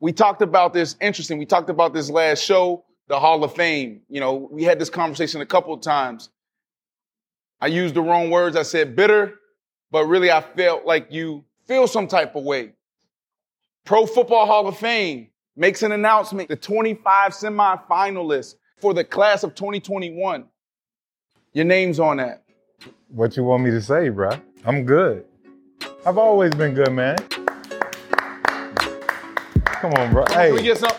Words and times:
We 0.00 0.12
talked 0.12 0.42
about 0.42 0.72
this, 0.72 0.96
interesting. 1.00 1.38
We 1.38 1.46
talked 1.46 1.70
about 1.70 1.94
this 1.94 2.10
last 2.10 2.42
show, 2.42 2.84
the 3.08 3.18
Hall 3.18 3.42
of 3.42 3.54
Fame. 3.54 4.02
You 4.08 4.20
know, 4.20 4.34
we 4.34 4.62
had 4.62 4.78
this 4.78 4.90
conversation 4.90 5.40
a 5.40 5.46
couple 5.46 5.72
of 5.72 5.80
times. 5.80 6.30
I 7.60 7.68
used 7.68 7.94
the 7.94 8.02
wrong 8.02 8.30
words. 8.30 8.56
I 8.56 8.62
said 8.62 8.94
bitter, 8.94 9.34
but 9.90 10.04
really 10.06 10.30
I 10.30 10.42
felt 10.42 10.84
like 10.84 11.10
you 11.10 11.44
feel 11.66 11.86
some 11.86 12.06
type 12.06 12.36
of 12.36 12.44
way. 12.44 12.72
Pro 13.84 14.04
Football 14.04 14.46
Hall 14.46 14.66
of 14.66 14.76
Fame 14.76 15.28
makes 15.56 15.82
an 15.82 15.92
announcement 15.92 16.48
the 16.48 16.56
25 16.56 17.32
semifinalists 17.32 18.56
for 18.78 18.92
the 18.92 19.04
class 19.04 19.42
of 19.42 19.54
2021. 19.54 20.44
Your 21.54 21.64
name's 21.64 21.98
on 21.98 22.18
that. 22.18 22.42
What 23.08 23.36
you 23.36 23.44
want 23.44 23.62
me 23.62 23.70
to 23.70 23.80
say, 23.80 24.10
bro? 24.10 24.30
I'm 24.66 24.84
good. 24.84 25.24
I've 26.04 26.18
always 26.18 26.52
been 26.54 26.74
good, 26.74 26.92
man. 26.92 27.16
Come 29.86 30.02
on, 30.02 30.12
bro. 30.12 30.24
Can 30.24 30.52
we 30.52 30.62
get 30.62 30.78
some? 30.78 30.90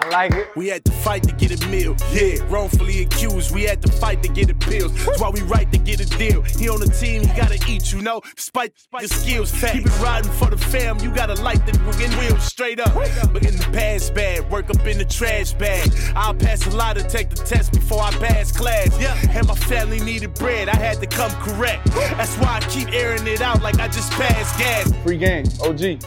I 0.00 0.08
like 0.08 0.32
it. 0.32 0.48
We 0.56 0.68
had 0.68 0.82
to 0.86 0.90
fight 0.90 1.22
to 1.24 1.32
get 1.32 1.62
a 1.62 1.68
meal. 1.68 1.94
Yeah, 2.12 2.38
wrongfully 2.48 3.02
accused. 3.02 3.54
We 3.54 3.64
had 3.64 3.82
to 3.82 3.92
fight 3.92 4.22
to 4.22 4.30
get 4.30 4.48
appeals. 4.48 4.94
That's 5.04 5.20
why 5.20 5.28
we 5.28 5.42
right 5.42 5.70
to 5.70 5.78
get 5.78 6.00
a 6.00 6.06
deal. 6.06 6.40
He 6.40 6.66
on 6.70 6.80
the 6.80 6.86
team, 6.86 7.26
he 7.26 7.36
gotta 7.36 7.62
eat, 7.68 7.92
you 7.92 8.00
know. 8.00 8.22
Despite 8.34 8.72
your 8.98 9.08
skills, 9.08 9.52
keep 9.52 9.84
it 9.84 10.00
riding 10.00 10.32
for 10.32 10.48
the 10.48 10.56
fam. 10.56 10.98
You 11.00 11.10
gotta 11.10 11.34
light 11.42 11.66
the 11.66 11.78
fucking 11.80 12.10
wheels 12.18 12.42
straight 12.42 12.80
up. 12.80 12.94
But 12.94 13.44
in 13.44 13.54
the 13.54 13.68
past 13.70 14.14
bad, 14.14 14.50
work 14.50 14.70
up 14.70 14.86
in 14.86 14.96
the 14.96 15.04
trash 15.04 15.52
bag. 15.52 15.92
I'll 16.14 16.32
pass 16.32 16.66
a 16.66 16.70
lot 16.70 16.96
to 16.96 17.02
take 17.06 17.28
the 17.28 17.36
test 17.36 17.74
before 17.74 18.00
I 18.00 18.12
pass 18.12 18.50
class. 18.50 18.98
Yeah, 18.98 19.14
and 19.28 19.46
my 19.46 19.56
family 19.56 20.00
needed 20.00 20.32
bread. 20.36 20.70
I 20.70 20.76
had 20.76 21.00
to 21.00 21.06
come 21.06 21.32
correct. 21.42 21.84
That's 21.92 22.34
why 22.36 22.56
I 22.56 22.60
keep 22.70 22.94
airing 22.94 23.26
it 23.26 23.42
out 23.42 23.60
like 23.60 23.78
I 23.78 23.88
just 23.88 24.10
passed 24.12 24.58
gas. 24.58 24.90
Free 25.02 25.18
game. 25.18 25.44
OG. 25.62 26.02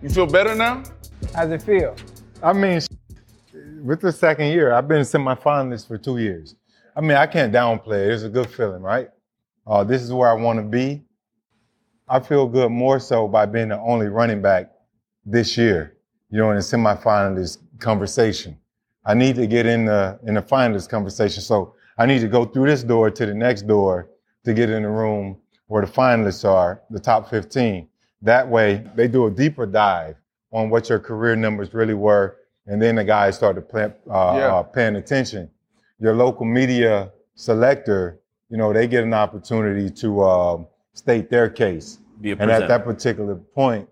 You 0.00 0.08
feel 0.08 0.26
better 0.26 0.54
now? 0.54 0.84
How's 1.32 1.52
it 1.52 1.62
feel? 1.62 1.94
I 2.42 2.52
mean, 2.52 2.80
with 3.84 4.00
the 4.00 4.10
second 4.10 4.48
year, 4.48 4.72
I've 4.72 4.88
been 4.88 5.02
semifinalist 5.02 5.86
for 5.86 5.96
two 5.96 6.18
years. 6.18 6.56
I 6.96 7.00
mean, 7.00 7.12
I 7.12 7.26
can't 7.26 7.52
downplay 7.52 8.06
it. 8.06 8.12
It's 8.12 8.24
a 8.24 8.28
good 8.28 8.50
feeling, 8.50 8.82
right? 8.82 9.10
Uh, 9.64 9.84
this 9.84 10.02
is 10.02 10.12
where 10.12 10.28
I 10.28 10.32
want 10.32 10.58
to 10.58 10.64
be. 10.64 11.04
I 12.08 12.18
feel 12.18 12.48
good 12.48 12.70
more 12.70 12.98
so 12.98 13.28
by 13.28 13.46
being 13.46 13.68
the 13.68 13.78
only 13.78 14.08
running 14.08 14.42
back 14.42 14.72
this 15.24 15.56
year, 15.56 15.96
you 16.30 16.38
know, 16.38 16.50
in 16.50 16.56
the 16.56 16.62
semifinalist 16.62 17.58
conversation. 17.78 18.58
I 19.04 19.14
need 19.14 19.36
to 19.36 19.46
get 19.46 19.66
in 19.66 19.84
the 19.84 20.18
in 20.24 20.34
the 20.34 20.42
finalist 20.42 20.88
conversation. 20.88 21.42
So 21.42 21.74
I 21.96 22.06
need 22.06 22.20
to 22.22 22.28
go 22.28 22.44
through 22.44 22.66
this 22.66 22.82
door 22.82 23.08
to 23.08 23.24
the 23.24 23.34
next 23.34 23.68
door 23.68 24.10
to 24.44 24.52
get 24.52 24.68
in 24.68 24.82
the 24.82 24.88
room 24.88 25.36
where 25.68 25.86
the 25.86 25.92
finalists 25.92 26.44
are, 26.44 26.82
the 26.90 26.98
top 26.98 27.30
15. 27.30 27.88
That 28.22 28.48
way, 28.48 28.84
they 28.96 29.06
do 29.06 29.26
a 29.26 29.30
deeper 29.30 29.64
dive 29.64 30.16
on 30.52 30.70
what 30.70 30.88
your 30.88 30.98
career 30.98 31.36
numbers 31.36 31.72
really 31.74 31.94
were, 31.94 32.36
and 32.66 32.80
then 32.80 32.96
the 32.96 33.04
guys 33.04 33.36
started 33.36 33.68
play, 33.68 33.84
uh, 33.84 33.88
Yeah. 34.38 34.56
uh, 34.56 34.62
paying 34.62 34.96
attention. 34.96 35.50
Your 35.98 36.14
local 36.14 36.44
media 36.46 37.12
selector, 37.34 38.20
you 38.48 38.56
know, 38.56 38.72
they 38.72 38.86
get 38.86 39.04
an 39.04 39.14
opportunity 39.14 39.90
to 39.90 40.22
um, 40.22 40.66
state 40.92 41.30
their 41.30 41.48
case. 41.48 41.98
And 42.42 42.50
at 42.50 42.68
that 42.68 42.84
particular 42.84 43.34
point, 43.36 43.88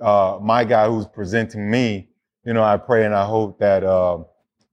uh, 0.00 0.38
my 0.40 0.64
guy 0.64 0.88
who's 0.88 1.06
presenting 1.06 1.70
me, 1.70 2.08
you 2.44 2.52
know, 2.54 2.62
I 2.62 2.76
pray 2.76 3.04
and 3.04 3.14
I 3.14 3.24
hope 3.24 3.58
that 3.58 3.84
um 3.84 4.24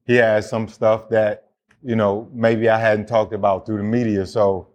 he 0.06 0.14
has 0.16 0.48
some 0.48 0.68
stuff 0.68 1.08
that, 1.10 1.48
you 1.82 1.96
know, 1.96 2.28
maybe 2.32 2.68
I 2.68 2.78
hadn't 2.78 3.06
talked 3.06 3.32
about 3.32 3.66
through 3.66 3.78
the 3.78 3.82
media. 3.82 4.24
So 4.24 4.68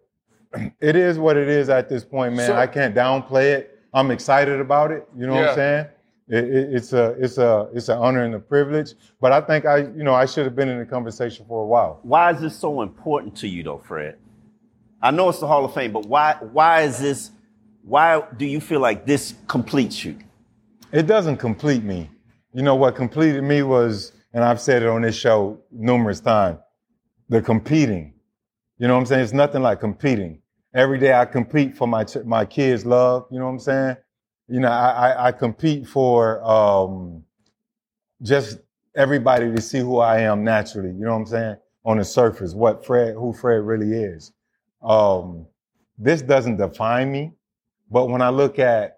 it 0.81 0.95
is 0.97 1.17
what 1.17 1.37
it 1.37 1.47
is 1.47 1.69
at 1.69 1.87
this 1.89 2.03
point, 2.03 2.35
man. 2.35 2.47
So- 2.47 2.55
I 2.55 2.67
can't 2.67 2.93
downplay 2.93 3.53
it. 3.53 3.79
I'm 3.93 4.11
excited 4.11 4.59
about 4.61 4.91
it. 4.91 5.07
You 5.17 5.27
know 5.27 5.33
what 5.35 5.49
I'm 5.49 5.55
saying? 5.55 5.85
It, 6.31 6.45
it, 6.45 6.73
it's 6.75 6.93
a 6.93 7.09
it's 7.19 7.37
a 7.37 7.67
it's 7.73 7.89
an 7.89 7.97
honor 7.97 8.23
and 8.23 8.33
a 8.33 8.39
privilege. 8.39 8.93
But 9.19 9.33
I 9.33 9.41
think 9.41 9.65
I 9.65 9.79
you 9.79 10.03
know 10.03 10.13
I 10.15 10.25
should 10.25 10.45
have 10.45 10.55
been 10.55 10.69
in 10.69 10.79
the 10.79 10.85
conversation 10.85 11.45
for 11.45 11.61
a 11.61 11.65
while. 11.67 11.99
Why 12.03 12.31
is 12.31 12.39
this 12.39 12.57
so 12.57 12.81
important 12.81 13.35
to 13.37 13.49
you, 13.49 13.63
though, 13.63 13.79
Fred? 13.79 14.17
I 15.01 15.11
know 15.11 15.27
it's 15.27 15.39
the 15.39 15.47
Hall 15.47 15.65
of 15.65 15.73
Fame, 15.73 15.91
but 15.91 16.05
why? 16.05 16.37
Why 16.53 16.83
is 16.83 16.99
this? 16.99 17.31
Why 17.83 18.23
do 18.37 18.45
you 18.45 18.61
feel 18.61 18.79
like 18.79 19.05
this 19.05 19.33
completes 19.49 20.05
you? 20.05 20.19
It 20.93 21.05
doesn't 21.05 21.37
complete 21.37 21.83
me. 21.83 22.09
You 22.53 22.61
know 22.63 22.75
what 22.75 22.95
completed 22.95 23.43
me 23.43 23.63
was, 23.63 24.13
and 24.33 24.41
I've 24.41 24.61
said 24.61 24.83
it 24.83 24.87
on 24.87 25.01
this 25.01 25.15
show 25.17 25.59
numerous 25.69 26.21
times, 26.21 26.59
the 27.27 27.41
competing. 27.41 28.13
You 28.77 28.87
know 28.87 28.93
what 28.93 29.01
I'm 29.01 29.05
saying? 29.05 29.23
It's 29.23 29.33
nothing 29.33 29.63
like 29.63 29.81
competing. 29.81 30.41
Every 30.73 30.97
day 30.97 31.13
I 31.13 31.25
compete 31.25 31.75
for 31.75 31.89
my 31.89 32.05
ch- 32.05 32.23
my 32.23 32.45
kids' 32.45 32.85
love. 32.85 33.25
You 33.31 33.39
know 33.39 33.45
what 33.47 33.51
I'm 33.51 33.59
saying? 33.59 33.97
You 34.51 34.59
know, 34.59 34.69
I 34.69 35.27
I, 35.27 35.31
compete 35.31 35.87
for 35.87 36.43
um, 36.43 37.23
just 38.21 38.59
everybody 38.95 39.53
to 39.55 39.61
see 39.61 39.79
who 39.79 39.99
I 39.99 40.19
am 40.19 40.43
naturally. 40.43 40.89
You 40.89 41.05
know 41.05 41.11
what 41.11 41.19
I'm 41.19 41.25
saying? 41.25 41.55
On 41.85 41.97
the 41.97 42.05
surface, 42.05 42.53
what 42.53 42.85
Fred, 42.85 43.15
who 43.15 43.33
Fred 43.33 43.63
really 43.63 43.93
is. 43.93 44.33
Um, 44.83 45.47
this 45.97 46.21
doesn't 46.21 46.57
define 46.57 47.11
me, 47.11 47.31
but 47.89 48.09
when 48.09 48.21
I 48.21 48.29
look 48.29 48.59
at 48.59 48.97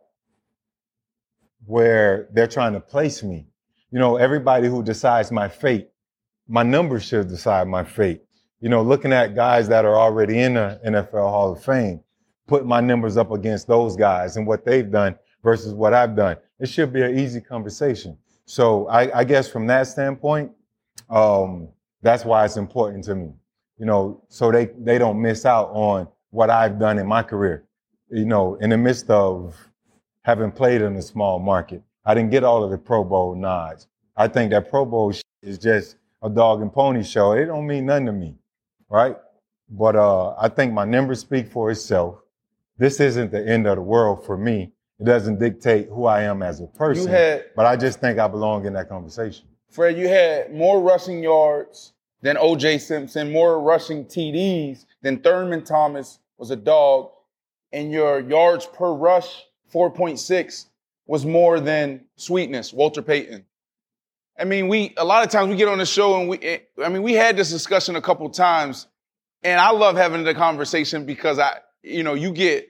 where 1.66 2.28
they're 2.34 2.48
trying 2.48 2.74
to 2.74 2.80
place 2.80 3.24
me. 3.24 3.48
You 3.92 4.00
know, 4.00 4.18
everybody 4.18 4.68
who 4.68 4.84
decides 4.84 5.32
my 5.32 5.48
fate, 5.48 5.90
my 6.48 6.64
numbers 6.64 7.04
should 7.04 7.28
decide 7.28 7.68
my 7.68 7.84
fate. 7.84 8.22
You 8.60 8.70
know, 8.70 8.82
looking 8.82 9.14
at 9.14 9.36
guys 9.36 9.68
that 9.70 9.86
are 9.86 9.96
already 9.96 10.40
in 10.40 10.56
the 10.56 10.80
NFL 10.86 11.30
Hall 11.30 11.54
of 11.54 11.64
Fame, 11.64 12.02
put 12.48 12.66
my 12.66 12.82
numbers 12.82 13.18
up 13.18 13.32
against 13.32 13.68
those 13.68 13.96
guys 13.96 14.38
and 14.38 14.48
what 14.48 14.66
they've 14.66 14.90
done 14.90 15.16
versus 15.44 15.74
what 15.74 15.94
I've 15.94 16.16
done. 16.16 16.38
It 16.60 16.70
should 16.70 16.94
be 16.94 17.02
an 17.02 17.18
easy 17.18 17.42
conversation. 17.42 18.18
So 18.46 18.88
I, 18.88 19.20
I 19.20 19.24
guess 19.24 19.50
from 19.50 19.68
that 19.68 19.88
standpoint, 19.88 20.52
um, 21.10 21.70
that's 22.02 22.26
why 22.26 22.46
it's 22.46 22.58
important 22.58 23.04
to 23.06 23.16
me. 23.16 23.34
You 23.78 23.86
know, 23.86 24.24
so 24.30 24.52
they 24.52 24.70
they 24.80 24.98
don't 24.98 25.22
miss 25.22 25.46
out 25.46 25.70
on 25.72 26.08
what 26.30 26.50
I've 26.50 26.80
done 26.80 27.00
in 27.00 27.08
my 27.08 27.24
career. 27.24 27.66
You 28.10 28.26
know, 28.26 28.56
in 28.56 28.70
the 28.70 28.78
midst 28.78 29.10
of 29.10 29.56
having 30.24 30.52
played 30.52 30.82
in 30.82 30.96
a 30.96 31.02
small 31.02 31.40
market. 31.40 31.84
I 32.06 32.14
didn't 32.14 32.32
get 32.32 32.44
all 32.44 32.64
of 32.64 32.72
the 32.72 32.78
Pro 32.78 33.04
Bowl 33.04 33.36
nods. 33.36 33.88
I 34.16 34.28
think 34.28 34.52
that 34.52 34.70
Pro 34.70 34.86
Bowl 34.86 35.14
is 35.42 35.58
just 35.58 35.98
a 36.22 36.30
dog 36.30 36.62
and 36.62 36.72
pony 36.72 37.04
show. 37.04 37.34
It 37.34 37.46
don't 37.46 37.68
mean 37.68 37.86
nothing 37.86 38.06
to 38.08 38.12
me, 38.12 38.36
right? 38.90 39.16
But 39.70 39.96
uh, 39.96 40.36
I 40.36 40.50
think 40.50 40.74
my 40.74 40.86
numbers 40.86 41.20
speak 41.20 41.48
for 41.52 41.72
itself. 41.72 42.20
This 42.78 43.00
isn't 43.00 43.32
the 43.32 43.46
end 43.46 43.68
of 43.68 43.78
the 43.78 43.82
world 43.82 44.26
for 44.26 44.38
me. 44.38 44.73
It 45.00 45.06
doesn't 45.06 45.40
dictate 45.40 45.88
who 45.90 46.06
I 46.06 46.22
am 46.24 46.42
as 46.44 46.60
a 46.62 46.68
person. 46.68 47.08
had- 47.08 47.46
but 47.56 47.66
I 47.66 47.76
just 47.76 48.00
think 48.00 48.20
I 48.20 48.28
belong 48.28 48.66
in 48.66 48.74
that 48.74 48.90
conversation. 48.90 49.46
Fred, 49.70 49.98
you 49.98 50.08
had 50.08 50.54
more 50.54 50.80
rushing 50.82 51.24
yards 51.24 51.94
than 52.22 52.38
OJ 52.38 52.80
Simpson, 52.80 53.32
more 53.32 53.60
rushing 53.60 54.06
TDs 54.06 54.86
than 55.02 55.20
Thurman 55.20 55.64
Thomas 55.64 56.20
was 56.38 56.52
a 56.52 56.56
dog, 56.56 57.10
and 57.72 57.92
your 57.92 58.20
yards 58.20 58.66
per 58.68 58.94
rush, 58.94 59.46
4.6, 59.74 60.68
was 61.08 61.26
more 61.26 61.60
than 61.60 62.06
Sweetness, 62.16 62.72
Walter 62.72 63.02
Payton. 63.02 63.46
I 64.40 64.46
mean, 64.46 64.68
we 64.68 64.94
a 64.98 65.04
lot 65.04 65.24
of 65.24 65.30
times 65.30 65.50
we 65.50 65.56
get 65.56 65.68
on 65.68 65.78
the 65.78 65.86
show 65.86 66.20
and 66.20 66.30
we 66.30 66.40
eh, 66.40 66.60
I 66.84 66.90
mean, 66.90 67.04
we 67.04 67.14
had 67.14 67.36
this 67.38 67.52
discussion 67.52 67.96
a 67.96 68.02
couple 68.02 68.28
times, 68.30 68.88
and 69.44 69.60
I 69.60 69.72
love 69.72 69.96
having 69.96 70.24
the 70.24 70.34
conversation 70.34 71.06
because 71.06 71.40
I, 71.40 71.60
you 71.84 72.04
know, 72.04 72.14
you 72.14 72.32
get 72.32 72.70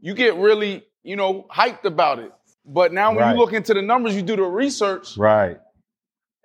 you 0.00 0.14
get 0.14 0.36
really, 0.36 0.84
you 1.02 1.16
know, 1.16 1.46
hyped 1.50 1.84
about 1.84 2.18
it. 2.18 2.32
But 2.64 2.92
now 2.92 3.10
when 3.10 3.18
Right. 3.20 3.32
you 3.32 3.38
look 3.38 3.52
into 3.52 3.74
the 3.74 3.82
numbers, 3.82 4.14
you 4.16 4.22
do 4.22 4.36
the 4.36 4.42
research. 4.42 5.16
Right. 5.16 5.58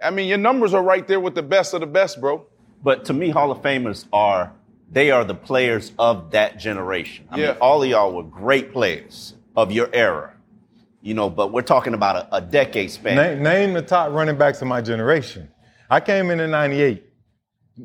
I 0.03 0.09
mean, 0.11 0.27
your 0.27 0.37
numbers 0.37 0.73
are 0.73 0.83
right 0.83 1.07
there 1.07 1.19
with 1.19 1.35
the 1.35 1.43
best 1.43 1.73
of 1.73 1.79
the 1.81 1.87
best, 1.87 2.19
bro. 2.21 2.45
But 2.83 3.05
to 3.05 3.13
me, 3.13 3.29
Hall 3.29 3.51
of 3.51 3.61
Famers 3.61 4.05
are 4.13 4.51
they 4.91 5.09
are 5.09 5.23
the 5.23 5.35
players 5.35 5.93
of 5.97 6.31
that 6.31 6.57
generation. 6.59 7.25
I 7.31 7.37
Yeah. 7.39 7.47
mean, 7.51 7.57
all 7.61 7.81
of 7.81 7.87
y'all 7.89 8.11
were 8.13 8.23
great 8.23 8.73
players 8.73 9.35
of 9.55 9.71
your 9.71 9.89
era. 9.93 10.33
You 11.01 11.13
know, 11.15 11.29
but 11.29 11.51
we're 11.51 11.61
talking 11.63 11.93
about 11.95 12.15
a, 12.31 12.35
a 12.35 12.41
decade 12.41 12.91
span. 12.91 13.15
Name, 13.15 13.41
name 13.43 13.73
the 13.73 13.81
top 13.81 14.11
running 14.11 14.37
backs 14.37 14.61
of 14.61 14.67
my 14.67 14.81
generation. 14.81 15.49
I 15.89 15.99
came 15.99 16.29
in 16.29 16.39
in 16.39 16.51
98. 16.51 17.03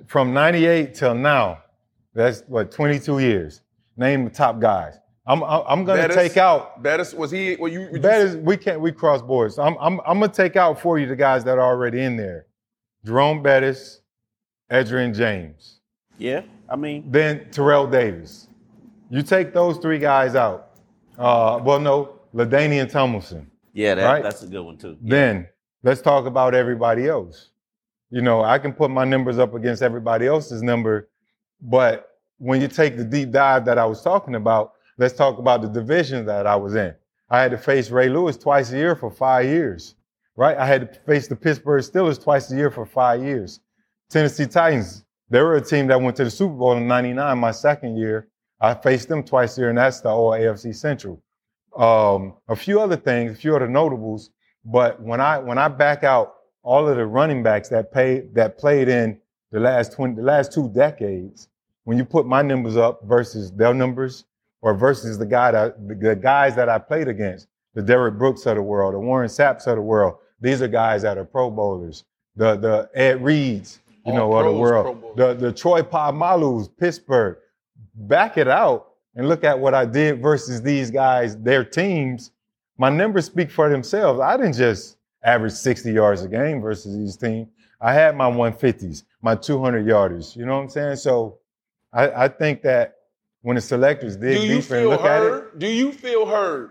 From 0.06 0.34
98 0.34 0.94
till 0.94 1.14
now, 1.14 1.58
that's 2.12 2.42
what, 2.48 2.70
22 2.70 3.18
years. 3.20 3.62
Name 3.96 4.24
the 4.24 4.30
top 4.30 4.58
guys. 4.60 4.98
I'm 5.26 5.42
I'm, 5.42 5.62
I'm 5.66 5.84
gonna 5.84 6.02
Bettis? 6.02 6.16
take 6.16 6.36
out 6.36 6.82
Bettis 6.82 7.12
was 7.14 7.30
he? 7.30 7.56
Well, 7.56 7.70
you, 7.72 7.88
you 7.92 7.98
Bettis. 8.00 8.36
We 8.36 8.56
can't 8.56 8.80
we 8.80 8.92
cross 8.92 9.22
boards. 9.22 9.58
I'm 9.58 9.76
I'm 9.80 10.00
I'm 10.06 10.20
gonna 10.20 10.28
take 10.28 10.56
out 10.56 10.80
for 10.80 10.98
you 10.98 11.06
the 11.06 11.16
guys 11.16 11.42
that 11.44 11.58
are 11.58 11.64
already 11.64 12.02
in 12.02 12.16
there. 12.16 12.46
Jerome 13.04 13.42
Bettis, 13.42 14.00
Edgerrin 14.70 15.14
James, 15.14 15.80
Yeah, 16.18 16.42
I 16.68 16.74
mean, 16.76 17.04
then 17.10 17.46
Terrell 17.52 17.86
Davis. 17.86 18.48
You 19.10 19.22
take 19.22 19.52
those 19.54 19.78
three 19.78 19.98
guys 20.00 20.34
out. 20.34 20.70
Uh, 21.16 21.60
well, 21.62 21.78
no, 21.78 22.18
LaDainian 22.34 22.90
Tomlinson. 22.90 23.48
yeah, 23.72 23.94
that, 23.94 24.04
Right. 24.04 24.22
that's 24.24 24.42
a 24.42 24.46
good 24.48 24.62
one 24.62 24.76
too. 24.76 24.96
Then 25.00 25.46
let's 25.84 26.00
talk 26.00 26.26
about 26.26 26.54
everybody 26.54 27.06
else. 27.08 27.50
You 28.10 28.22
know, 28.22 28.42
I 28.42 28.58
can 28.58 28.72
put 28.72 28.90
my 28.90 29.04
numbers 29.04 29.38
up 29.38 29.54
against 29.54 29.82
everybody 29.82 30.26
else's 30.26 30.62
number, 30.62 31.08
but 31.60 32.10
when 32.38 32.60
you 32.60 32.66
take 32.68 32.96
the 32.96 33.04
deep 33.04 33.30
dive 33.30 33.64
that 33.66 33.78
I 33.78 33.84
was 33.86 34.02
talking 34.02 34.34
about, 34.34 34.72
let's 34.98 35.14
talk 35.14 35.38
about 35.38 35.62
the 35.62 35.68
division 35.68 36.26
that 36.26 36.46
I 36.46 36.56
was 36.56 36.74
in. 36.74 36.94
I 37.28 37.40
had 37.40 37.50
to 37.50 37.58
face 37.58 37.90
Ray 37.90 38.08
Lewis 38.08 38.36
twice 38.36 38.72
a 38.72 38.76
year 38.76 38.94
for 38.94 39.10
five 39.10 39.46
years, 39.46 39.94
right? 40.36 40.56
I 40.56 40.66
had 40.66 40.92
to 40.92 41.00
face 41.00 41.26
the 41.26 41.36
Pittsburgh 41.36 41.82
Steelers 41.82 42.22
twice 42.22 42.50
a 42.52 42.56
year 42.56 42.70
for 42.70 42.86
five 42.86 43.22
years. 43.22 43.60
Tennessee 44.08 44.46
Titans, 44.46 45.04
they 45.28 45.42
were 45.42 45.56
a 45.56 45.60
team 45.60 45.88
that 45.88 46.00
went 46.00 46.16
to 46.16 46.24
the 46.24 46.30
Super 46.30 46.54
Bowl 46.54 46.76
in 46.76 46.86
99, 46.86 47.38
my 47.38 47.50
second 47.50 47.96
year. 47.96 48.28
I 48.60 48.74
faced 48.74 49.08
them 49.08 49.24
twice 49.24 49.58
a 49.58 49.62
year, 49.62 49.68
and 49.70 49.78
that's 49.78 50.00
the 50.00 50.08
all 50.08 50.30
AFC 50.30 50.74
Central. 50.74 51.20
Um, 51.76 52.34
a 52.48 52.56
few 52.56 52.80
other 52.80 52.96
things, 52.96 53.32
a 53.32 53.34
few 53.34 53.54
other 53.54 53.68
notables, 53.68 54.30
but 54.64 55.00
when 55.02 55.20
I 55.20 55.38
when 55.38 55.58
I 55.58 55.68
back 55.68 56.04
out 56.04 56.34
all 56.62 56.88
of 56.88 56.96
the 56.96 57.06
running 57.06 57.42
backs 57.42 57.68
that 57.68 57.92
paid 57.92 58.34
that 58.34 58.58
played 58.58 58.88
in 58.88 59.20
the 59.52 59.60
last 59.60 59.92
20 59.92 60.14
the 60.14 60.22
last 60.22 60.52
two 60.52 60.68
decades, 60.70 61.48
when 61.84 61.98
you 61.98 62.04
put 62.04 62.26
my 62.26 62.40
numbers 62.40 62.76
up 62.76 63.00
versus 63.04 63.52
their 63.52 63.74
numbers, 63.74 64.24
or 64.66 64.74
versus 64.74 65.16
the 65.16 65.24
guy 65.24 65.52
that 65.52 65.76
the, 65.86 66.16
guys 66.16 66.56
that 66.56 66.68
I 66.68 66.76
played 66.80 67.06
against, 67.06 67.46
the 67.74 67.82
Derrick 67.82 68.18
Brooks 68.18 68.46
of 68.46 68.56
the 68.56 68.62
world, 68.62 68.94
the 68.94 68.98
Warren 68.98 69.28
Sapps 69.28 69.68
of 69.68 69.76
the 69.76 69.82
world, 69.82 70.16
these 70.40 70.60
are 70.60 70.66
guys 70.66 71.02
that 71.02 71.16
are 71.16 71.24
Pro 71.24 71.52
Bowlers. 71.52 72.02
The 72.34 72.56
the 72.56 72.90
Ed 72.92 73.22
Reeds, 73.22 73.78
you 74.04 74.10
All 74.10 74.18
know, 74.18 74.32
of 74.32 74.44
the 74.44 74.58
world. 74.58 75.16
The 75.16 75.34
the 75.34 75.52
Troy 75.52 75.82
Polamalu's, 75.82 76.66
Pittsburgh. 76.66 77.36
Back 77.94 78.38
it 78.38 78.48
out 78.48 78.88
and 79.14 79.28
look 79.28 79.44
at 79.44 79.56
what 79.56 79.72
I 79.72 79.84
did 79.86 80.20
versus 80.20 80.60
these 80.60 80.90
guys, 80.90 81.36
their 81.36 81.64
teams. 81.64 82.32
My 82.76 82.90
numbers 82.90 83.26
speak 83.26 83.52
for 83.52 83.70
themselves. 83.70 84.20
I 84.20 84.36
didn't 84.36 84.54
just 84.54 84.96
average 85.22 85.52
60 85.52 85.92
yards 85.92 86.22
a 86.22 86.28
game 86.28 86.60
versus 86.60 86.98
these 86.98 87.16
teams. 87.16 87.46
I 87.80 87.94
had 87.94 88.16
my 88.16 88.28
150s, 88.28 89.04
my 89.22 89.36
200 89.36 89.86
yarders. 89.86 90.34
You 90.34 90.44
know 90.44 90.56
what 90.56 90.62
I'm 90.64 90.70
saying? 90.70 90.96
So 90.96 91.38
I, 91.92 92.24
I 92.24 92.28
think 92.28 92.62
that 92.62 92.95
when 93.46 93.54
the 93.54 93.60
selectors 93.60 94.16
dig 94.16 94.38
do 94.38 94.42
you 94.44 94.60
deeper 94.60 94.74
and 94.74 94.82
feel 94.82 94.90
look 94.90 95.02
at 95.02 95.22
it. 95.22 95.58
Do 95.60 95.68
you 95.68 95.92
feel 95.92 96.26
heard? 96.26 96.70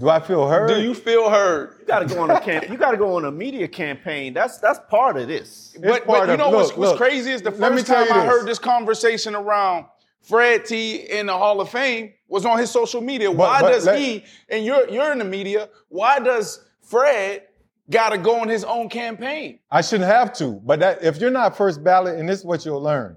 do 0.00 0.08
I 0.08 0.18
feel 0.18 0.48
heard? 0.48 0.66
Do 0.66 0.82
you 0.82 0.92
feel 0.92 1.30
heard? 1.30 1.76
You 1.78 1.86
got 1.86 2.00
to 2.00 2.06
go 2.12 2.20
on 2.20 2.32
a 2.32 2.40
camp. 2.40 2.68
You 2.68 2.76
got 2.76 2.90
to 2.90 2.96
go 2.96 3.14
on 3.14 3.24
a 3.26 3.30
media 3.30 3.68
campaign. 3.68 4.34
That's 4.34 4.58
that's 4.58 4.80
part 4.90 5.16
of 5.16 5.28
this. 5.28 5.76
But, 5.80 6.04
part 6.04 6.26
but 6.26 6.26
you 6.26 6.32
of- 6.32 6.38
know 6.40 6.50
what's, 6.50 6.70
look, 6.70 6.78
what's 6.78 6.90
look, 6.90 6.98
crazy 6.98 7.30
is 7.30 7.42
the 7.42 7.52
let 7.52 7.70
me 7.70 7.76
first 7.78 7.86
tell 7.86 8.04
time 8.04 8.12
you 8.12 8.20
I 8.20 8.24
this. 8.26 8.38
heard 8.40 8.48
this 8.48 8.58
conversation 8.58 9.36
around 9.36 9.86
Fred 10.20 10.64
T 10.64 10.96
in 10.96 11.26
the 11.26 11.32
Hall 11.32 11.60
of 11.60 11.68
Fame 11.68 12.12
was 12.26 12.44
on 12.44 12.58
his 12.58 12.72
social 12.72 13.00
media. 13.00 13.30
Why 13.30 13.60
but 13.60 13.70
does 13.70 13.86
let- 13.86 14.00
he, 14.00 14.24
and 14.48 14.64
you're 14.64 14.88
you're 14.88 15.12
in 15.12 15.18
the 15.18 15.24
media, 15.24 15.68
why 15.90 16.18
does 16.18 16.60
Fred 16.82 17.44
gotta 17.88 18.18
go 18.18 18.40
on 18.40 18.48
his 18.48 18.64
own 18.64 18.88
campaign? 18.88 19.60
I 19.70 19.80
shouldn't 19.80 20.10
have 20.10 20.32
to. 20.38 20.60
But 20.64 20.80
that, 20.80 21.04
if 21.04 21.20
you're 21.20 21.30
not 21.30 21.56
first 21.56 21.84
ballot, 21.84 22.18
and 22.18 22.28
this 22.28 22.40
is 22.40 22.44
what 22.44 22.64
you'll 22.66 22.82
learn 22.82 23.16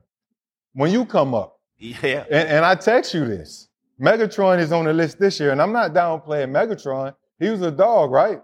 when 0.74 0.92
you 0.92 1.06
come 1.06 1.34
up, 1.34 1.59
Yeah. 2.04 2.26
and, 2.30 2.50
and 2.50 2.66
I 2.66 2.76
text 2.76 3.14
you 3.14 3.26
this. 3.26 3.70
Megatron 4.02 4.60
is 4.60 4.72
on 4.72 4.86
the 4.86 4.94
list 4.94 5.20
this 5.20 5.40
year, 5.40 5.52
and 5.52 5.62
I'm 5.62 5.72
not 5.72 5.94
downplaying 5.94 6.52
Megatron. 6.52 7.16
He 7.40 7.50
was 7.50 7.62
a 7.62 7.72
dog, 7.72 8.12
right? 8.12 8.42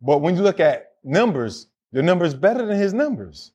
But 0.00 0.18
when 0.18 0.36
you 0.36 0.42
look 0.42 0.60
at 0.60 0.92
numbers, 1.04 1.68
your 1.92 2.02
numbers 2.02 2.34
better 2.34 2.66
than 2.66 2.78
his 2.78 2.92
numbers. 2.94 3.52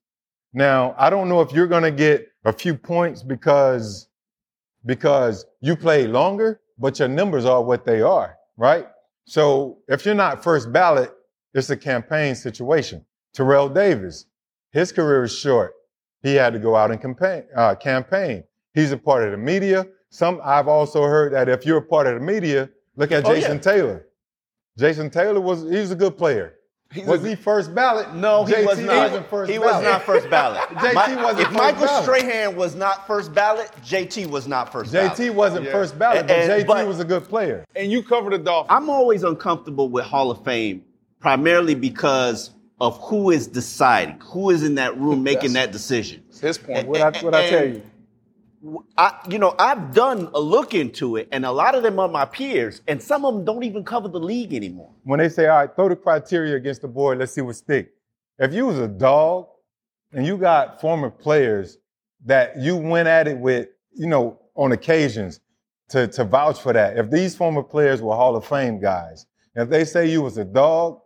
Now, 0.54 0.96
I 0.98 1.10
don't 1.10 1.30
know 1.30 1.42
if 1.42 1.52
you're 1.52 1.68
gonna 1.68 1.92
get 1.92 2.28
a 2.46 2.54
few 2.54 2.76
points 2.76 3.22
because 3.22 4.08
because 4.86 5.46
you 5.60 5.76
played 5.76 6.10
longer, 6.10 6.62
but 6.78 6.98
your 7.00 7.08
numbers 7.08 7.46
are 7.46 7.62
what 7.64 7.86
they 7.86 8.02
are, 8.02 8.38
right? 8.58 8.88
So 9.26 9.80
if 9.88 10.06
you're 10.06 10.16
not 10.16 10.44
first 10.44 10.72
ballot, 10.72 11.12
it's 11.54 11.70
a 11.70 11.78
campaign 11.78 12.34
situation. 12.34 13.06
Terrell 13.34 13.70
Davis, 13.70 14.26
his 14.72 14.92
career 14.92 15.24
is 15.24 15.38
short. 15.38 15.74
He 16.24 16.36
had 16.36 16.54
to 16.54 16.60
go 16.60 16.76
out 16.76 16.92
and 16.92 17.02
campaign. 17.02 17.44
Uh, 17.56 17.76
campaign. 17.76 18.44
He's 18.74 18.92
a 18.92 18.98
part 18.98 19.24
of 19.24 19.32
the 19.32 19.38
media. 19.38 19.88
Some 20.10 20.40
I've 20.44 20.68
also 20.68 21.04
heard 21.04 21.34
that 21.34 21.50
if 21.50 21.66
you're 21.66 21.78
a 21.78 21.82
part 21.82 22.08
of 22.08 22.16
the 22.16 22.20
media, 22.20 22.70
look 22.96 23.12
at 23.12 23.26
Oh, 23.26 23.34
Jason 23.34 23.54
yeah. 23.54 23.60
Taylor. 23.62 24.06
Jason 24.78 25.10
Taylor 25.10 25.42
was 25.42 25.64
he's 25.70 25.92
a 25.92 25.96
good 25.96 26.18
player. 26.18 26.56
He's 26.92 27.06
was 27.06 27.24
a- 27.24 27.30
he 27.30 27.36
first 27.36 27.76
ballot? 27.76 28.16
No, 28.16 28.46
he 28.46 28.54
JT 28.54 28.66
was 28.66 28.80
not. 28.80 28.98
wasn't 29.12 29.30
first 29.30 29.52
he 29.52 29.60
was 29.60 29.84
not 29.84 30.02
first 30.04 30.28
ballot. 30.30 30.62
JT 30.70 31.22
wasn't 31.22 31.42
if 31.42 31.48
first 31.48 31.54
Michael 31.58 31.86
ballot. 31.86 32.04
Strahan 32.04 32.56
was 32.56 32.76
not 32.76 33.06
first 33.06 33.34
ballot, 33.34 33.70
JT 33.84 34.26
was 34.28 34.48
not 34.48 34.72
first 34.72 34.92
ballot. 34.92 35.12
JT 35.14 35.34
wasn't 35.36 35.66
Yeah. 35.66 35.72
first 35.72 36.00
ballot, 36.00 36.26
but 36.28 36.36
And- 36.36 36.52
JT 36.64 36.66
but- 36.68 36.88
was 36.88 37.00
a 37.00 37.06
good 37.06 37.26
player. 37.26 37.64
And 37.76 37.92
you 37.92 38.02
cover 38.02 38.32
the 38.32 38.40
Dolphins. 38.40 38.76
I'm 38.76 38.90
always 38.90 39.24
uncomfortable 39.24 39.90
with 39.90 40.06
Hall 40.06 40.32
of 40.32 40.44
Fame, 40.44 40.84
primarily 41.20 41.76
because 41.76 42.52
of 42.82 42.98
who 43.04 43.30
is 43.30 43.46
deciding, 43.46 44.20
who 44.22 44.50
is 44.50 44.64
in 44.64 44.76
that 44.76 44.98
room 44.98 45.22
making 45.22 45.54
that 45.54 45.72
decision. 45.72 46.24
his 46.42 46.58
point. 46.58 46.88
What 46.88 47.02
I, 47.02 47.20
what 47.24 47.36
I 47.36 47.50
tell 47.50 47.66
you? 47.66 47.82
I, 48.98 49.14
you 49.30 49.40
know, 49.40 49.56
I've 49.58 49.94
done 49.94 50.30
a 50.34 50.40
look 50.40 50.74
into 50.74 51.16
it, 51.16 51.30
and 51.32 51.46
a 51.46 51.52
lot 51.52 51.76
of 51.76 51.84
them 51.84 52.00
are 52.00 52.10
my 52.10 52.26
peers, 52.26 52.82
and 52.88 53.02
some 53.02 53.24
of 53.24 53.34
them 53.34 53.46
don't 53.46 53.64
even 53.64 53.84
cover 53.84 54.08
the 54.08 54.20
league 54.20 54.54
anymore. 54.54 54.92
When 55.04 55.20
they 55.20 55.30
say, 55.30 55.48
all 55.48 55.60
right, 55.60 55.76
throw 55.76 55.90
the 55.90 55.96
criteria 55.96 56.56
against 56.56 56.82
the 56.82 56.88
board, 56.88 57.20
let's 57.20 57.32
see 57.32 57.42
what 57.42 57.56
stick. 57.56 57.94
If 58.38 58.54
you 58.54 58.66
was 58.66 58.80
a 58.80 58.88
dog 58.88 59.48
and 60.12 60.26
you 60.26 60.38
got 60.38 60.82
former 60.82 61.10
players 61.10 61.78
that 62.26 62.58
you 62.58 62.76
went 62.76 63.08
at 63.08 63.28
it 63.28 63.38
with, 63.38 63.70
you 63.94 64.08
know, 64.08 64.40
on 64.56 64.72
occasions 64.72 65.40
to, 65.90 66.08
to 66.08 66.24
vouch 66.24 66.60
for 66.60 66.74
that. 66.74 66.98
If 66.98 67.10
these 67.10 67.36
former 67.36 67.64
players 67.64 68.02
were 68.02 68.16
Hall 68.16 68.36
of 68.36 68.46
Fame 68.46 68.80
guys, 68.80 69.26
if 69.56 69.70
they 69.70 69.86
say 69.86 70.10
you 70.10 70.22
was 70.22 70.38
a 70.38 70.46
dog, 70.46 71.00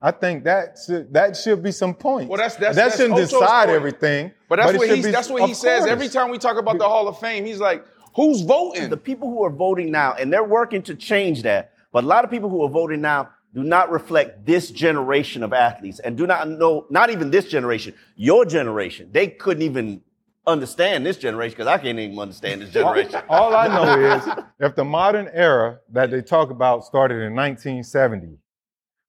I 0.00 0.10
think 0.12 0.44
that 0.44 0.78
should, 0.84 1.12
that 1.12 1.36
should 1.36 1.62
be 1.62 1.72
some 1.72 1.92
points. 1.94 2.28
Well, 2.28 2.36
that's- 2.38 2.54
that's- 2.56 2.76
that 2.76 2.84
that's 2.84 2.96
shouldn't 2.96 3.14
Ocho's 3.14 3.30
decide 3.30 3.66
point. 3.66 3.76
everything. 3.76 4.32
but 4.48 4.56
that's 4.56 4.72
it 4.72 4.78
what 4.78 4.88
should 4.88 4.96
he 4.98 5.02
be- 5.02 5.10
that's 5.10 5.28
what 5.28 5.42
he 5.48 5.54
says 5.54 5.80
course. 5.80 5.90
every 5.90 6.08
time 6.08 6.30
we 6.30 6.38
talk 6.38 6.56
about 6.56 6.78
the 6.78 6.88
Hall 6.88 7.08
of 7.08 7.18
Fame. 7.18 7.44
He's 7.44 7.58
like, 7.58 7.84
who's 8.14 8.42
voting? 8.42 8.90
The 8.90 8.96
people 8.96 9.28
who 9.28 9.42
are 9.44 9.50
voting 9.50 9.90
now, 9.90 10.14
and 10.14 10.32
they're 10.32 10.44
working 10.44 10.82
to 10.82 10.94
change 10.94 11.42
that, 11.42 11.72
but 11.92 12.04
a 12.04 12.06
lot 12.06 12.24
of 12.24 12.30
people 12.30 12.48
who 12.48 12.62
are 12.64 12.68
voting 12.70 13.00
now 13.00 13.30
do 13.54 13.64
not 13.64 13.90
reflect 13.90 14.46
this 14.46 14.70
generation 14.70 15.42
of 15.42 15.52
athletes 15.52 15.98
and 16.00 16.16
do 16.16 16.26
not 16.26 16.48
know, 16.48 16.86
not 16.90 17.10
even 17.10 17.30
this 17.30 17.46
generation, 17.46 17.92
your 18.14 18.44
generation. 18.44 19.08
They 19.10 19.26
couldn't 19.26 19.62
even 19.62 20.02
understand 20.46 21.04
this 21.04 21.16
generation 21.16 21.54
because 21.56 21.66
I 21.66 21.78
can't 21.78 21.98
even 21.98 22.18
understand 22.18 22.62
this 22.62 22.70
generation. 22.72 23.20
All 23.28 23.54
I 23.54 23.66
know 23.68 24.16
is 24.16 24.44
if 24.60 24.76
the 24.76 24.84
modern 24.84 25.28
era 25.32 25.80
that 25.90 26.10
they 26.10 26.22
talk 26.22 26.50
about 26.50 26.84
started 26.84 27.16
in 27.22 27.34
1970, 27.34 28.38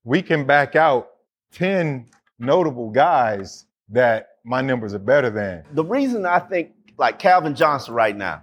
we 0.04 0.22
can 0.22 0.46
back 0.46 0.76
out 0.76 1.10
10 1.54 2.08
notable 2.40 2.90
guys 2.90 3.66
that 3.90 4.30
my 4.44 4.62
numbers 4.62 4.94
are 4.94 5.00
better 5.00 5.30
than. 5.30 5.64
the 5.74 5.84
reason 5.84 6.26
I 6.26 6.40
think 6.40 6.72
like 6.98 7.20
Calvin 7.20 7.56
Johnson 7.56 7.94
right 7.94 8.16
now, 8.16 8.42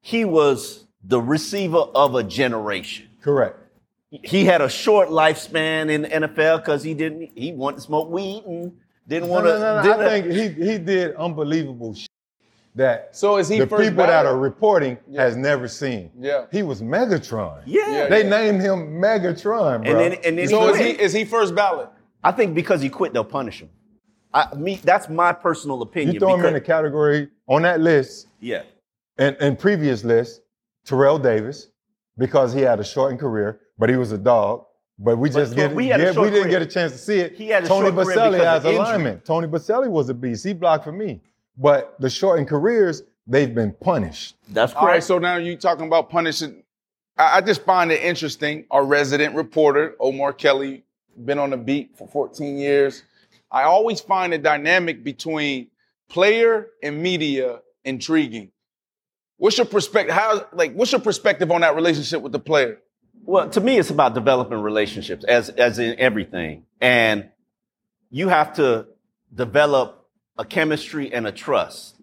he 0.00 0.24
was 0.24 0.86
the 1.04 1.20
receiver 1.20 1.78
of 1.94 2.14
a 2.14 2.22
generation. 2.22 3.08
Correct. 3.20 3.58
He 4.10 4.44
had 4.44 4.60
a 4.60 4.68
short 4.68 5.08
lifespan 5.08 5.90
in 5.90 6.02
the 6.02 6.08
NFL 6.08 6.58
because 6.58 6.82
he 6.82 6.92
didn't 6.94 7.30
he 7.34 7.52
wanted 7.52 7.76
to 7.76 7.82
smoke 7.82 8.10
weed 8.10 8.42
and 8.46 8.72
didn't 9.08 9.28
No, 9.28 9.32
want 9.34 9.44
no, 9.46 9.52
to. 9.54 9.58
no, 9.58 9.82
no. 9.82 10.00
I 10.06 10.20
think 10.20 10.26
he, 10.58 10.64
he 10.72 10.78
did 10.78 11.16
unbelievable 11.16 11.94
shit 11.94 12.08
that 12.74 13.14
so 13.14 13.36
is 13.36 13.48
he 13.48 13.58
the 13.58 13.66
first 13.66 13.90
people 13.90 14.06
that 14.06 14.24
are 14.24 14.38
reporting 14.38 14.98
has 15.14 15.36
never 15.36 15.68
seen. 15.68 16.10
Yeah. 16.18 16.46
He 16.50 16.62
was 16.62 16.80
Megatron. 16.80 17.62
yeah. 17.66 18.06
They 18.08 18.28
named 18.28 18.60
him 18.60 19.00
Megatron, 19.00 19.84
bro. 19.84 19.90
And 19.90 20.00
then 20.00 20.12
and 20.24 20.38
then 20.38 20.48
So 20.48 20.72
he 20.72 20.90
is 20.90 20.96
he 20.96 21.02
is 21.02 21.12
he 21.12 21.24
first 21.24 21.54
ballot? 21.54 21.90
I 22.24 22.32
think 22.32 22.54
because 22.54 22.80
he 22.80 22.88
quit, 22.88 23.12
they'll 23.12 23.24
punish 23.24 23.60
him. 23.60 23.70
I, 24.34 24.54
me, 24.54 24.80
that's 24.82 25.08
my 25.08 25.32
personal 25.32 25.82
opinion. 25.82 26.14
you 26.14 26.20
throw 26.20 26.36
him 26.36 26.46
in 26.46 26.54
the 26.54 26.60
category 26.60 27.28
on 27.48 27.62
that 27.62 27.80
list 27.80 28.28
yeah. 28.40 28.62
and, 29.18 29.36
and 29.40 29.58
previous 29.58 30.04
list, 30.04 30.40
Terrell 30.86 31.18
Davis, 31.18 31.68
because 32.16 32.54
he 32.54 32.60
had 32.62 32.80
a 32.80 32.84
shortened 32.84 33.20
career, 33.20 33.60
but 33.78 33.90
he 33.90 33.96
was 33.96 34.12
a 34.12 34.18
dog. 34.18 34.64
But 34.98 35.18
we 35.18 35.28
just 35.28 35.52
but 35.52 35.56
get, 35.56 35.74
we 35.74 35.88
had 35.88 36.00
a 36.00 36.04
yeah, 36.04 36.12
short 36.12 36.30
we 36.30 36.34
didn't 36.34 36.50
get 36.50 36.62
a 36.62 36.66
chance 36.66 36.92
to 36.92 36.98
see 36.98 37.18
it. 37.18 37.34
He 37.34 37.48
had 37.48 37.64
a 37.64 37.68
Tony 37.68 37.90
short 37.90 38.06
career 38.06 38.16
Boselli 38.16 38.32
because 38.32 38.46
has 38.46 38.64
of 38.64 38.74
a 38.74 38.78
lineman. 38.78 39.20
Tony 39.20 39.48
Boselli 39.48 39.88
was 39.88 40.08
a 40.08 40.14
beast. 40.14 40.44
He 40.44 40.52
blocked 40.52 40.84
for 40.84 40.92
me. 40.92 41.20
But 41.56 41.96
the 42.00 42.10
shortened 42.10 42.48
careers, 42.48 43.02
they've 43.26 43.54
been 43.54 43.72
punished. 43.72 44.36
That's 44.48 44.72
All 44.74 44.86
right, 44.86 45.02
so 45.02 45.18
now 45.18 45.36
you're 45.36 45.56
talking 45.56 45.86
about 45.86 46.10
punishing. 46.10 46.62
I, 47.16 47.38
I 47.38 47.40
just 47.40 47.64
find 47.64 47.92
it 47.92 48.02
interesting. 48.02 48.64
Our 48.70 48.84
resident 48.84 49.34
reporter, 49.34 49.94
Omar 50.00 50.32
Kelly, 50.32 50.84
been 51.16 51.38
on 51.38 51.50
the 51.50 51.56
beat 51.56 51.96
for 51.96 52.08
14 52.08 52.56
years. 52.56 53.02
I 53.50 53.64
always 53.64 54.00
find 54.00 54.32
the 54.32 54.38
dynamic 54.38 55.04
between 55.04 55.68
player 56.08 56.68
and 56.82 57.02
media 57.02 57.60
intriguing. 57.84 58.50
What's 59.36 59.58
your 59.58 59.66
perspective? 59.66 60.14
How 60.14 60.46
like 60.52 60.72
what's 60.72 60.92
your 60.92 61.00
perspective 61.00 61.50
on 61.50 61.62
that 61.62 61.74
relationship 61.74 62.22
with 62.22 62.32
the 62.32 62.38
player? 62.38 62.78
Well, 63.24 63.48
to 63.50 63.60
me, 63.60 63.78
it's 63.78 63.90
about 63.90 64.14
developing 64.14 64.58
relationships 64.58 65.24
as 65.24 65.48
as 65.48 65.78
in 65.78 65.98
everything, 65.98 66.64
and 66.80 67.28
you 68.10 68.28
have 68.28 68.54
to 68.54 68.86
develop 69.34 70.01
a 70.38 70.44
chemistry 70.44 71.12
and 71.12 71.26
a 71.26 71.32
trust. 71.32 71.96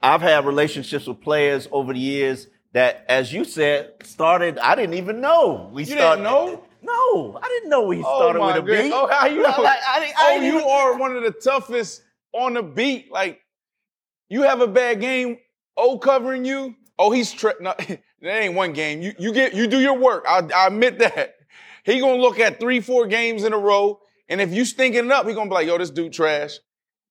I've 0.00 0.20
had 0.22 0.46
relationships 0.46 1.06
with 1.06 1.20
players 1.20 1.68
over 1.70 1.92
the 1.92 1.98
years 1.98 2.48
that, 2.72 3.04
as 3.08 3.32
you 3.32 3.44
said, 3.44 3.92
started. 4.02 4.58
I 4.58 4.74
didn't 4.74 4.94
even 4.94 5.20
know 5.20 5.70
we 5.72 5.82
You 5.82 5.92
started. 5.94 6.22
didn't 6.22 6.32
know? 6.32 6.64
No, 6.84 7.38
I 7.40 7.46
didn't 7.48 7.68
know 7.70 7.82
we 7.82 7.98
oh 7.98 8.02
started 8.02 8.40
with 8.40 8.56
a 8.56 8.60
goodness. 8.62 8.82
beat. 8.88 8.92
Oh, 8.92 9.06
how 9.06 9.26
you 9.26 9.36
know? 9.42 9.48
Like, 9.62 9.78
I 9.86 10.12
I 10.16 10.36
oh, 10.38 10.40
you 10.40 10.58
even- 10.58 10.68
are 10.68 10.98
one 10.98 11.16
of 11.16 11.22
the 11.22 11.30
toughest 11.30 12.02
on 12.32 12.54
the 12.54 12.62
beat. 12.62 13.12
Like, 13.12 13.40
you 14.28 14.42
have 14.42 14.60
a 14.60 14.66
bad 14.66 15.00
game, 15.00 15.38
O 15.76 15.98
covering 15.98 16.44
you. 16.44 16.74
Oh, 16.98 17.10
he's 17.12 17.30
tra- 17.32 17.54
no, 17.60 17.74
that 17.78 17.98
ain't 18.22 18.54
one 18.54 18.72
game. 18.72 19.00
You 19.02 19.12
you 19.18 19.32
get 19.32 19.54
you 19.54 19.66
do 19.68 19.78
your 19.78 19.98
work. 19.98 20.24
I, 20.26 20.42
I 20.54 20.66
admit 20.66 20.98
that. 20.98 21.36
He 21.84 22.00
gonna 22.00 22.20
look 22.20 22.40
at 22.40 22.58
three, 22.58 22.80
four 22.80 23.06
games 23.06 23.44
in 23.44 23.52
a 23.52 23.58
row, 23.58 24.00
and 24.28 24.40
if 24.40 24.52
you 24.52 24.64
stinking 24.64 25.10
up, 25.12 25.26
he 25.28 25.34
gonna 25.34 25.50
be 25.50 25.54
like, 25.54 25.66
"Yo, 25.66 25.78
this 25.78 25.90
dude 25.90 26.12
trash." 26.12 26.58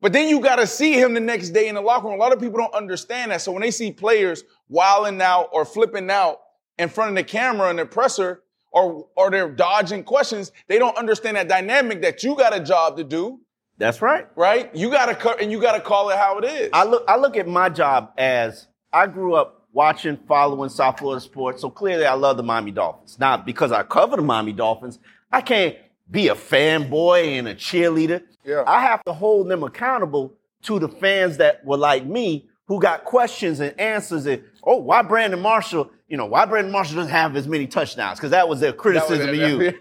But 0.01 0.13
then 0.13 0.27
you 0.27 0.39
gotta 0.39 0.65
see 0.65 0.93
him 0.93 1.13
the 1.13 1.19
next 1.19 1.49
day 1.49 1.67
in 1.67 1.75
the 1.75 1.81
locker 1.81 2.07
room. 2.07 2.15
A 2.15 2.17
lot 2.17 2.33
of 2.33 2.39
people 2.39 2.57
don't 2.57 2.73
understand 2.73 3.31
that. 3.31 3.41
So 3.41 3.51
when 3.51 3.61
they 3.61 3.71
see 3.71 3.91
players 3.91 4.43
wilding 4.67 5.21
out 5.21 5.49
or 5.53 5.63
flipping 5.63 6.09
out 6.09 6.39
in 6.79 6.89
front 6.89 7.09
of 7.11 7.15
the 7.15 7.23
camera 7.23 7.69
and 7.69 7.77
the 7.77 7.85
presser, 7.85 8.41
or 8.71 9.07
or 9.15 9.29
they're 9.29 9.49
dodging 9.49 10.03
questions, 10.03 10.51
they 10.67 10.79
don't 10.79 10.97
understand 10.97 11.37
that 11.37 11.47
dynamic 11.47 12.01
that 12.01 12.23
you 12.23 12.35
got 12.35 12.55
a 12.55 12.59
job 12.59 12.97
to 12.97 13.03
do, 13.03 13.39
That's 13.77 14.01
right. 14.01 14.27
right? 14.35 14.73
You 14.75 14.89
gotta 14.89 15.13
cut 15.13 15.41
and 15.41 15.51
you 15.51 15.61
gotta 15.61 15.81
call 15.81 16.09
it 16.09 16.17
how 16.17 16.37
it 16.39 16.45
is. 16.45 16.69
I 16.73 16.85
look 16.85 17.03
I 17.07 17.17
look 17.17 17.37
at 17.37 17.47
my 17.47 17.69
job 17.69 18.13
as 18.17 18.67
I 18.93 19.07
grew 19.07 19.35
up 19.35 19.67
watching, 19.73 20.17
following 20.27 20.69
South 20.69 20.99
Florida 20.99 21.21
sports, 21.21 21.61
so 21.61 21.69
clearly 21.69 22.05
I 22.05 22.13
love 22.13 22.37
the 22.37 22.43
Miami 22.43 22.71
Dolphins. 22.71 23.19
Not 23.19 23.45
because 23.45 23.71
I 23.71 23.83
cover 23.83 24.15
the 24.15 24.21
Miami 24.21 24.53
Dolphins, 24.53 24.99
I 25.31 25.41
can't 25.41 25.75
be 26.11 26.27
a 26.27 26.35
fanboy 26.35 27.39
and 27.39 27.47
a 27.47 27.55
cheerleader. 27.55 28.21
Yeah. 28.45 28.63
I 28.67 28.81
have 28.81 29.03
to 29.05 29.13
hold 29.13 29.47
them 29.49 29.63
accountable 29.63 30.33
to 30.63 30.77
the 30.79 30.89
fans 30.89 31.37
that 31.37 31.63
were 31.65 31.77
like 31.77 32.05
me 32.05 32.47
who 32.67 32.79
got 32.79 33.03
questions 33.05 33.59
and 33.59 33.77
answers 33.79 34.25
and 34.25 34.43
oh, 34.63 34.77
why 34.77 35.01
Brandon 35.01 35.39
Marshall, 35.41 35.89
you 36.07 36.17
know, 36.17 36.25
why 36.25 36.45
Brandon 36.45 36.71
Marshall 36.71 36.97
doesn't 36.97 37.11
have 37.11 37.35
as 37.35 37.47
many 37.47 37.67
touchdowns? 37.67 38.19
Because 38.19 38.31
that 38.31 38.47
was 38.47 38.59
their 38.59 38.73
criticism 38.73 39.29
of 39.29 39.35
you 39.35 39.59
in, 39.61 39.75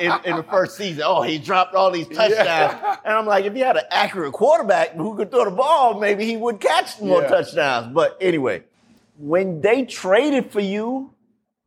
in- 0.00 0.24
in 0.24 0.36
the 0.36 0.46
first 0.50 0.76
season. 0.76 1.02
Oh, 1.06 1.22
he 1.22 1.38
dropped 1.38 1.74
all 1.74 1.90
these 1.90 2.08
touchdowns. 2.08 2.98
And 3.04 3.14
I'm 3.14 3.26
like, 3.26 3.44
if 3.44 3.54
he 3.54 3.60
had 3.60 3.76
an 3.76 3.84
accurate 3.90 4.32
quarterback 4.32 4.92
who 4.94 5.16
could 5.16 5.30
throw 5.30 5.44
the 5.44 5.50
ball, 5.50 6.00
maybe 6.00 6.24
he 6.26 6.36
would 6.36 6.60
catch 6.60 7.00
more 7.00 7.22
Yeah. 7.22 7.28
touchdowns. 7.28 7.92
But 7.94 8.16
anyway, 8.20 8.64
when 9.18 9.60
they 9.60 9.84
traded 9.84 10.50
for 10.50 10.60
you, 10.60 11.12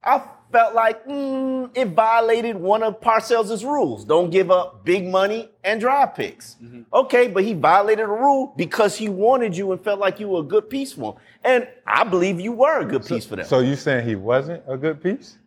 I 0.03 0.21
felt 0.51 0.73
like 0.73 1.05
mm, 1.05 1.69
it 1.75 1.89
violated 1.89 2.55
one 2.55 2.83
of 2.83 2.99
Parcells' 3.01 3.63
rules. 3.63 4.03
Don't 4.05 4.29
give 4.29 4.49
up 4.51 4.83
big 4.83 5.07
money 5.07 5.49
and 5.63 5.79
draft 5.79 6.15
picks. 6.17 6.55
Mm-hmm. 6.63 6.81
Okay, 6.93 7.27
but 7.27 7.43
he 7.43 7.53
violated 7.53 8.05
a 8.05 8.07
rule 8.07 8.53
because 8.57 8.97
he 8.97 9.09
wanted 9.09 9.55
you 9.55 9.71
and 9.71 9.81
felt 9.83 9.99
like 9.99 10.19
you 10.19 10.29
were 10.29 10.39
a 10.39 10.43
good 10.43 10.69
piece 10.69 10.93
for 10.93 11.13
him. 11.13 11.21
And 11.43 11.67
I 11.85 12.03
believe 12.03 12.39
you 12.39 12.51
were 12.51 12.79
a 12.79 12.85
good 12.85 13.05
piece 13.05 13.25
for 13.25 13.35
them. 13.35 13.45
So 13.45 13.59
you 13.59 13.75
saying 13.75 14.07
he 14.07 14.15
wasn't 14.15 14.63
a 14.67 14.77
good 14.77 15.01
piece? 15.01 15.37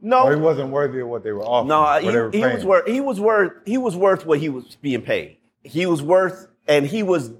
no, 0.00 0.24
Or 0.24 0.34
he 0.34 0.40
wasn't 0.40 0.70
worthy 0.70 1.00
of 1.00 1.08
what 1.08 1.22
they 1.22 1.32
were 1.32 1.44
offering? 1.44 1.68
no, 1.68 2.30
he, 2.30 2.38
he 2.38 2.44
was 2.44 2.64
worth. 2.64 2.86
He 2.86 3.00
was 3.00 3.20
worth. 3.20 3.52
He 3.66 3.78
was 3.78 3.96
worth 3.96 4.26
what 4.26 4.38
he 4.38 4.48
was 4.48 4.76
being 4.80 5.02
paid. 5.02 5.36
He 5.62 5.86
was 5.86 6.02
worth, 6.02 6.48
and 6.66 6.86
he 6.86 7.02
was. 7.02 7.32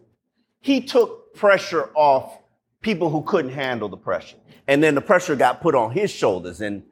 He 0.60 0.82
took 0.82 1.34
pressure 1.34 1.90
off 1.94 2.38
people 2.82 3.08
who 3.10 3.22
couldn't 3.22 3.52
handle 3.52 3.88
the 3.88 3.96
pressure, 3.96 4.36
and 4.68 4.82
then 4.82 4.94
the 4.94 5.00
pressure 5.00 5.34
got 5.36 5.62
put 5.62 5.74
on 5.74 5.90
his 5.92 6.10
shoulders. 6.10 6.60
And 6.60 6.82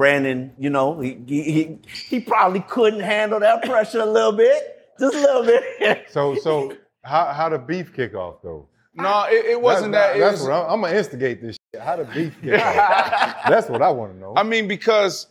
Brandon, 0.00 0.50
you 0.58 0.70
know, 0.70 0.98
he 0.98 1.18
he 1.26 1.42
he, 1.52 1.78
he 2.08 2.20
probably 2.20 2.60
couldn't 2.60 3.00
handle 3.00 3.38
that 3.38 3.62
pressure 3.62 4.00
a 4.00 4.06
little 4.06 4.32
bit, 4.32 4.88
just 4.98 5.14
a 5.14 5.20
little 5.20 5.44
bit. 5.44 6.06
So, 6.10 6.36
so 6.36 6.74
how 7.04 7.26
how 7.26 7.50
the 7.50 7.58
beef 7.58 7.92
kick 7.94 8.14
off 8.14 8.36
though? 8.42 8.66
no, 8.94 9.26
it, 9.28 9.44
it 9.44 9.60
wasn't 9.60 9.92
that's, 9.92 10.14
that. 10.14 10.16
It 10.16 10.20
That's 10.20 10.38
was- 10.38 10.48
what 10.48 10.52
I'm, 10.54 10.70
I'm 10.70 10.80
gonna 10.80 10.96
instigate 10.96 11.42
this. 11.42 11.58
Shit. 11.74 11.82
How 11.82 11.96
the 11.96 12.04
beef 12.04 12.34
kick 12.40 12.54
off? 12.54 13.36
That's 13.50 13.68
what 13.68 13.82
I 13.82 13.90
want 13.90 14.14
to 14.14 14.18
know. 14.18 14.32
I 14.38 14.42
mean, 14.42 14.66
because 14.66 15.26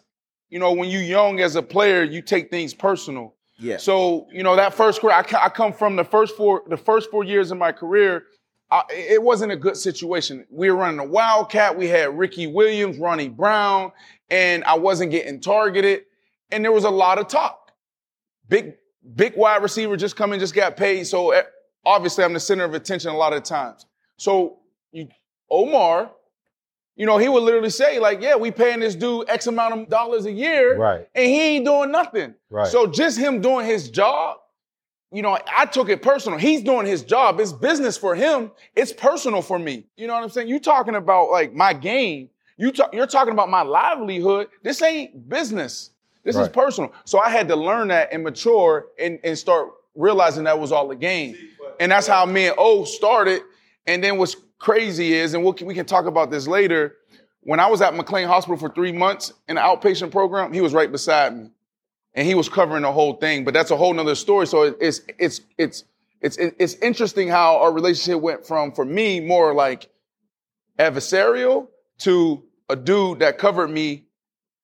you 0.51 0.59
know, 0.59 0.71
when 0.71 0.87
you're 0.89 1.01
young 1.01 1.39
as 1.39 1.55
a 1.55 1.63
player, 1.63 2.03
you 2.03 2.21
take 2.21 2.51
things 2.51 2.75
personal. 2.75 3.33
Yeah. 3.57 3.77
So 3.77 4.27
you 4.31 4.43
know 4.43 4.55
that 4.55 4.75
first 4.75 5.01
career, 5.01 5.15
I, 5.15 5.45
I 5.45 5.49
come 5.49 5.73
from 5.73 5.95
the 5.95 6.03
first 6.03 6.37
four 6.37 6.61
the 6.69 6.77
first 6.77 7.09
four 7.09 7.23
years 7.23 7.49
of 7.49 7.57
my 7.57 7.71
career. 7.71 8.25
I, 8.71 8.83
it 8.91 9.23
wasn't 9.23 9.51
a 9.51 9.55
good 9.55 9.77
situation. 9.77 10.45
We 10.51 10.69
were 10.69 10.77
running 10.77 10.99
a 10.99 11.05
wildcat. 11.05 11.75
We 11.75 11.87
had 11.87 12.15
Ricky 12.15 12.45
Williams, 12.45 12.99
Ronnie 12.99 13.27
Brown, 13.27 13.91
and 14.29 14.63
I 14.63 14.75
wasn't 14.77 15.11
getting 15.11 15.39
targeted. 15.39 16.03
And 16.51 16.63
there 16.63 16.71
was 16.71 16.83
a 16.83 16.89
lot 16.89 17.19
of 17.19 17.27
talk. 17.27 17.71
Big 18.47 18.75
big 19.15 19.35
wide 19.35 19.61
receiver 19.61 19.95
just 19.97 20.15
come 20.15 20.33
in, 20.33 20.39
just 20.39 20.55
got 20.55 20.77
paid. 20.77 21.05
So 21.05 21.31
eh, 21.31 21.43
obviously, 21.85 22.23
I'm 22.23 22.33
the 22.33 22.39
center 22.39 22.63
of 22.63 22.73
attention 22.73 23.11
a 23.11 23.17
lot 23.17 23.33
of 23.33 23.43
times. 23.43 23.85
So 24.17 24.57
you, 24.91 25.07
Omar, 25.49 26.11
you 26.95 27.05
know, 27.05 27.17
he 27.17 27.29
would 27.29 27.43
literally 27.43 27.69
say, 27.69 27.99
like, 27.99 28.21
yeah, 28.21 28.35
we 28.35 28.51
paying 28.51 28.81
this 28.81 28.95
dude 28.95 29.29
X 29.29 29.47
amount 29.47 29.73
of 29.73 29.89
dollars 29.89 30.25
a 30.25 30.31
year. 30.31 30.77
Right. 30.77 31.07
And 31.15 31.25
he 31.25 31.41
ain't 31.41 31.65
doing 31.65 31.91
nothing. 31.91 32.35
Right. 32.49 32.67
So 32.67 32.87
just 32.87 33.17
him 33.17 33.41
doing 33.41 33.65
his 33.65 33.89
job, 33.89 34.37
you 35.11 35.21
know, 35.21 35.39
I 35.55 35.65
took 35.65 35.89
it 35.89 36.01
personal. 36.01 36.37
He's 36.37 36.61
doing 36.61 36.85
his 36.85 37.03
job. 37.03 37.39
It's 37.39 37.53
business 37.53 37.97
for 37.97 38.15
him. 38.15 38.51
It's 38.75 38.91
personal 38.91 39.41
for 39.41 39.57
me. 39.57 39.87
You 39.95 40.07
know 40.07 40.13
what 40.13 40.23
I'm 40.23 40.29
saying? 40.29 40.49
You 40.49 40.59
talking 40.59 40.95
about 40.95 41.31
like 41.31 41.53
my 41.53 41.73
game. 41.73 42.29
You 42.59 42.71
talk, 42.73 42.93
you're 42.93 43.07
talking 43.07 43.31
about 43.33 43.49
my 43.49 43.61
livelihood. 43.61 44.49
This 44.63 44.81
ain't 44.81 45.29
business. 45.29 45.91
This 46.25 46.35
is 46.43 46.49
personal. 46.49 46.91
So 47.05 47.17
I 47.19 47.29
had 47.29 47.47
to 47.47 47.55
learn 47.55 47.87
that 47.87 48.09
and 48.11 48.23
mature 48.23 48.87
and, 48.99 49.17
and 49.23 49.37
start 49.37 49.69
realizing 49.95 50.43
that 50.43 50.59
was 50.59 50.73
all 50.73 50.91
a 50.91 50.95
game. 50.95 51.35
And 51.79 51.91
that's 51.91 52.05
how 52.05 52.25
me 52.25 52.47
and 52.47 52.55
O 52.57 52.83
started. 52.83 53.41
And 53.87 54.03
then 54.03 54.17
what's 54.17 54.35
crazy 54.59 55.13
is, 55.13 55.33
and 55.33 55.43
we'll, 55.43 55.55
we 55.63 55.73
can 55.73 55.85
talk 55.85 56.05
about 56.05 56.29
this 56.31 56.47
later, 56.47 56.97
when 57.43 57.61
I 57.61 57.67
was 57.67 57.81
at 57.81 57.95
McLean 57.95 58.27
Hospital 58.27 58.57
for 58.57 58.69
three 58.69 58.91
months 58.91 59.31
in 59.47 59.55
the 59.55 59.61
outpatient 59.61 60.11
program, 60.11 60.51
he 60.51 60.59
was 60.59 60.73
right 60.73 60.91
beside 60.91 61.35
me. 61.35 61.49
And 62.13 62.27
he 62.27 62.35
was 62.35 62.49
covering 62.49 62.81
the 62.83 62.91
whole 62.91 63.13
thing, 63.13 63.45
but 63.45 63.53
that's 63.53 63.71
a 63.71 63.77
whole 63.77 63.93
nother 63.93 64.15
story. 64.15 64.45
So 64.47 64.63
it- 64.63 64.77
it's 64.81 65.01
it's 65.17 65.41
it's 65.57 65.83
it's 66.19 66.37
it's 66.37 66.73
interesting 66.75 67.29
how 67.29 67.57
our 67.59 67.71
relationship 67.71 68.21
went 68.21 68.45
from 68.45 68.73
for 68.73 68.83
me 68.83 69.21
more 69.21 69.53
like 69.53 69.87
adversarial 70.77 71.67
to 71.99 72.43
a 72.69 72.75
dude 72.75 73.19
that 73.19 73.37
covered 73.37 73.69
me 73.69 74.05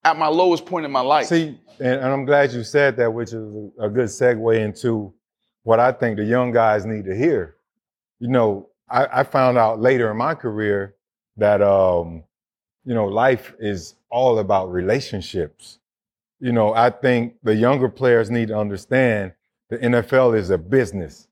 at 0.04 0.16
my 0.16 0.28
lowest 0.28 0.66
point 0.66 0.84
in 0.84 0.92
my 0.92 1.00
life. 1.00 1.26
See, 1.26 1.58
and, 1.78 2.00
and 2.00 2.06
I'm 2.06 2.24
glad 2.24 2.52
you 2.52 2.62
said 2.62 2.96
that, 2.96 3.12
which 3.12 3.32
is 3.32 3.70
a, 3.78 3.88
good 3.88 4.06
segue 4.06 4.58
into 4.58 5.12
what 5.64 5.80
I 5.80 5.92
think 5.92 6.16
the 6.16 6.24
young 6.24 6.52
guys 6.52 6.86
need 6.86 7.04
to 7.06 7.16
hear. 7.16 7.56
You 8.20 8.28
know, 8.28 8.70
I, 8.88 9.20
I 9.20 9.22
found 9.24 9.58
out 9.58 9.80
later 9.80 10.10
in 10.10 10.16
my 10.16 10.34
career 10.34 10.94
that 11.36 11.60
um, 11.60 12.22
you 12.86 12.94
know, 12.94 13.06
life 13.06 13.52
is 13.58 13.96
all 14.10 14.38
about 14.38 14.72
relationships. 14.72 15.80
You 16.38 16.52
know, 16.52 16.72
I 16.72 16.90
think 16.90 17.34
the 17.42 17.54
younger 17.54 17.88
players 17.88 18.30
need 18.30 18.48
to 18.48 18.58
understand 18.58 19.32
the 19.68 19.78
NFL 19.78 20.38
is 20.38 20.50
a 20.50 20.58
business. 20.58 21.26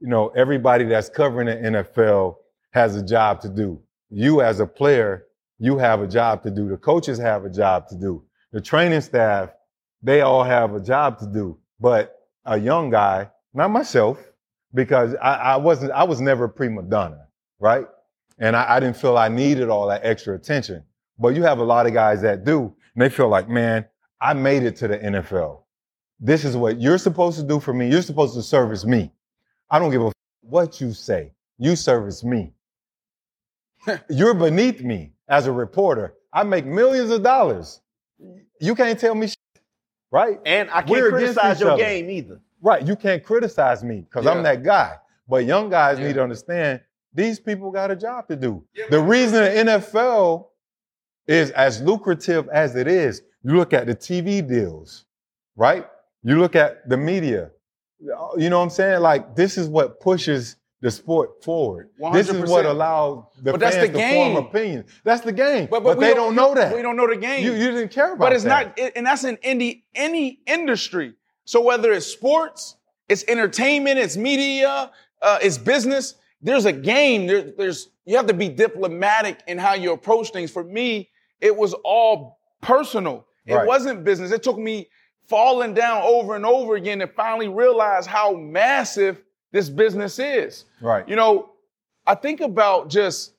You 0.00 0.08
know, 0.08 0.28
everybody 0.30 0.84
that's 0.84 1.08
covering 1.08 1.46
the 1.46 1.54
NFL 1.54 2.36
has 2.72 2.96
a 2.96 3.04
job 3.04 3.40
to 3.42 3.48
do. 3.48 3.80
You 4.10 4.42
as 4.42 4.58
a 4.58 4.66
player, 4.66 5.25
you 5.58 5.78
have 5.78 6.00
a 6.02 6.06
job 6.06 6.42
to 6.42 6.50
do. 6.50 6.68
The 6.68 6.76
coaches 6.76 7.18
have 7.18 7.44
a 7.44 7.50
job 7.50 7.88
to 7.88 7.96
do. 7.96 8.24
The 8.52 8.60
training 8.60 9.00
staff, 9.00 9.50
they 10.02 10.20
all 10.20 10.44
have 10.44 10.74
a 10.74 10.80
job 10.80 11.18
to 11.20 11.26
do. 11.26 11.58
But 11.80 12.16
a 12.44 12.58
young 12.58 12.90
guy, 12.90 13.30
not 13.54 13.70
myself, 13.70 14.18
because 14.74 15.14
I, 15.22 15.34
I 15.34 15.56
wasn't, 15.56 15.92
I 15.92 16.04
was 16.04 16.20
never 16.20 16.44
a 16.44 16.48
prima 16.48 16.82
donna, 16.82 17.26
right? 17.58 17.86
And 18.38 18.54
I, 18.54 18.76
I 18.76 18.80
didn't 18.80 18.96
feel 18.96 19.16
I 19.16 19.28
needed 19.28 19.68
all 19.68 19.86
that 19.88 20.02
extra 20.04 20.34
attention. 20.34 20.84
But 21.18 21.34
you 21.34 21.42
have 21.44 21.58
a 21.58 21.64
lot 21.64 21.86
of 21.86 21.94
guys 21.94 22.20
that 22.22 22.44
do, 22.44 22.74
and 22.94 23.02
they 23.02 23.08
feel 23.08 23.28
like, 23.28 23.48
man, 23.48 23.86
I 24.20 24.34
made 24.34 24.62
it 24.62 24.76
to 24.76 24.88
the 24.88 24.98
NFL. 24.98 25.62
This 26.20 26.44
is 26.44 26.56
what 26.56 26.80
you're 26.80 26.98
supposed 26.98 27.38
to 27.38 27.44
do 27.44 27.60
for 27.60 27.72
me. 27.72 27.90
You're 27.90 28.02
supposed 28.02 28.34
to 28.34 28.42
service 28.42 28.84
me. 28.84 29.12
I 29.70 29.78
don't 29.78 29.90
give 29.90 30.02
a 30.02 30.06
f- 30.06 30.12
what 30.42 30.80
you 30.80 30.92
say. 30.92 31.32
You 31.58 31.76
service 31.76 32.22
me. 32.24 32.52
you're 34.10 34.34
beneath 34.34 34.82
me 34.82 35.12
as 35.28 35.46
a 35.46 35.52
reporter. 35.52 36.14
I 36.32 36.42
make 36.42 36.66
millions 36.66 37.10
of 37.10 37.22
dollars. 37.22 37.80
You 38.60 38.74
can't 38.74 38.98
tell 38.98 39.14
me 39.14 39.28
shit, 39.28 39.36
right? 40.10 40.38
And 40.46 40.68
I 40.70 40.80
can't 40.80 40.90
We're 40.90 41.10
criticize 41.10 41.60
your 41.60 41.70
other. 41.72 41.82
game 41.82 42.08
either. 42.10 42.40
Right. 42.62 42.86
You 42.86 42.96
can't 42.96 43.22
criticize 43.22 43.84
me 43.84 44.00
because 44.00 44.24
Yeah. 44.24 44.32
I'm 44.32 44.42
that 44.44 44.62
guy. 44.62 44.96
But 45.28 45.44
young 45.44 45.68
guys 45.70 45.98
Yeah. 45.98 46.06
need 46.08 46.14
to 46.14 46.22
understand 46.22 46.80
these 47.12 47.38
people 47.40 47.70
got 47.70 47.90
a 47.90 47.96
job 47.96 48.28
to 48.28 48.36
do. 48.36 48.64
the 48.90 49.00
reason 49.00 49.42
the 49.44 49.50
NFL 49.50 50.48
is 51.26 51.50
as 51.52 51.80
lucrative 51.82 52.48
as 52.50 52.76
it 52.76 52.86
is, 52.86 53.22
you 53.42 53.56
look 53.56 53.72
at 53.72 53.86
the 53.86 53.94
TV 53.94 54.40
deals, 54.46 55.04
right? 55.56 55.86
You 56.22 56.38
look 56.38 56.54
at 56.56 56.88
the 56.88 56.96
media. 56.96 57.50
You 58.00 58.50
know 58.50 58.58
what 58.58 58.64
I'm 58.64 58.70
saying? 58.70 59.00
Like, 59.00 59.34
this 59.34 59.56
is 59.58 59.68
what 59.68 60.00
pushes 60.00 60.56
the 60.80 60.90
sport 60.90 61.42
forward. 61.42 61.90
This 62.12 62.28
is 62.28 62.50
what 62.50 62.64
100%. 62.66 62.70
allows 62.70 63.24
the 63.42 63.52
But 63.52 63.60
that's 63.60 63.76
fans 63.76 63.92
the 63.92 63.98
to 63.98 64.14
form 64.14 64.36
opinions. 64.36 64.90
That's 65.04 65.22
the 65.22 65.32
game. 65.32 65.68
But, 65.70 65.82
we 65.84 65.94
they 65.94 66.14
don't, 66.14 66.34
know 66.34 66.54
that. 66.54 66.74
We 66.74 66.82
don't 66.82 66.96
know 66.96 67.06
the 67.08 67.16
game. 67.16 67.44
You, 67.44 67.52
you 67.54 67.70
didn't 67.70 67.90
care 67.90 68.12
about 68.12 68.14
it. 68.14 68.18
but 68.18 68.32
it's 68.34 68.44
that. 68.44 68.76
not, 68.78 68.90
and 68.94 69.06
that's 69.06 69.24
in 69.24 69.38
any 69.42 69.84
any 69.94 70.40
industry. 70.46 71.14
So 71.44 71.60
whether 71.62 71.92
it's 71.92 72.06
sports, 72.06 72.76
it's 73.08 73.24
entertainment, 73.28 73.98
it's 73.98 74.16
media, 74.16 74.90
uh, 75.22 75.38
it's 75.40 75.56
business. 75.58 76.16
There's 76.42 76.66
a 76.66 76.72
game. 76.72 77.26
There, 77.26 77.52
there's 77.56 77.88
you 78.04 78.16
have 78.16 78.26
to 78.26 78.34
be 78.34 78.48
diplomatic 78.48 79.40
in 79.46 79.58
how 79.58 79.74
you 79.74 79.92
approach 79.92 80.30
things. 80.30 80.50
For 80.50 80.62
me, 80.62 81.08
it 81.40 81.56
was 81.56 81.72
all 81.84 82.38
personal. 82.60 83.26
It 83.46 83.54
Right. 83.54 83.66
wasn't 83.66 84.04
business. 84.04 84.30
It 84.32 84.42
took 84.42 84.58
me 84.58 84.88
falling 85.26 85.72
down 85.74 86.02
over 86.02 86.36
and 86.36 86.44
over 86.44 86.74
again 86.76 86.98
to 86.98 87.06
finally 87.06 87.48
realize 87.48 88.06
how 88.06 88.32
massive 88.34 89.22
this 89.52 89.68
business 89.68 90.18
is. 90.18 90.64
Right. 90.80 91.08
You 91.08 91.16
know, 91.16 91.50
I 92.06 92.14
think 92.14 92.40
about 92.40 92.88
just 92.88 93.34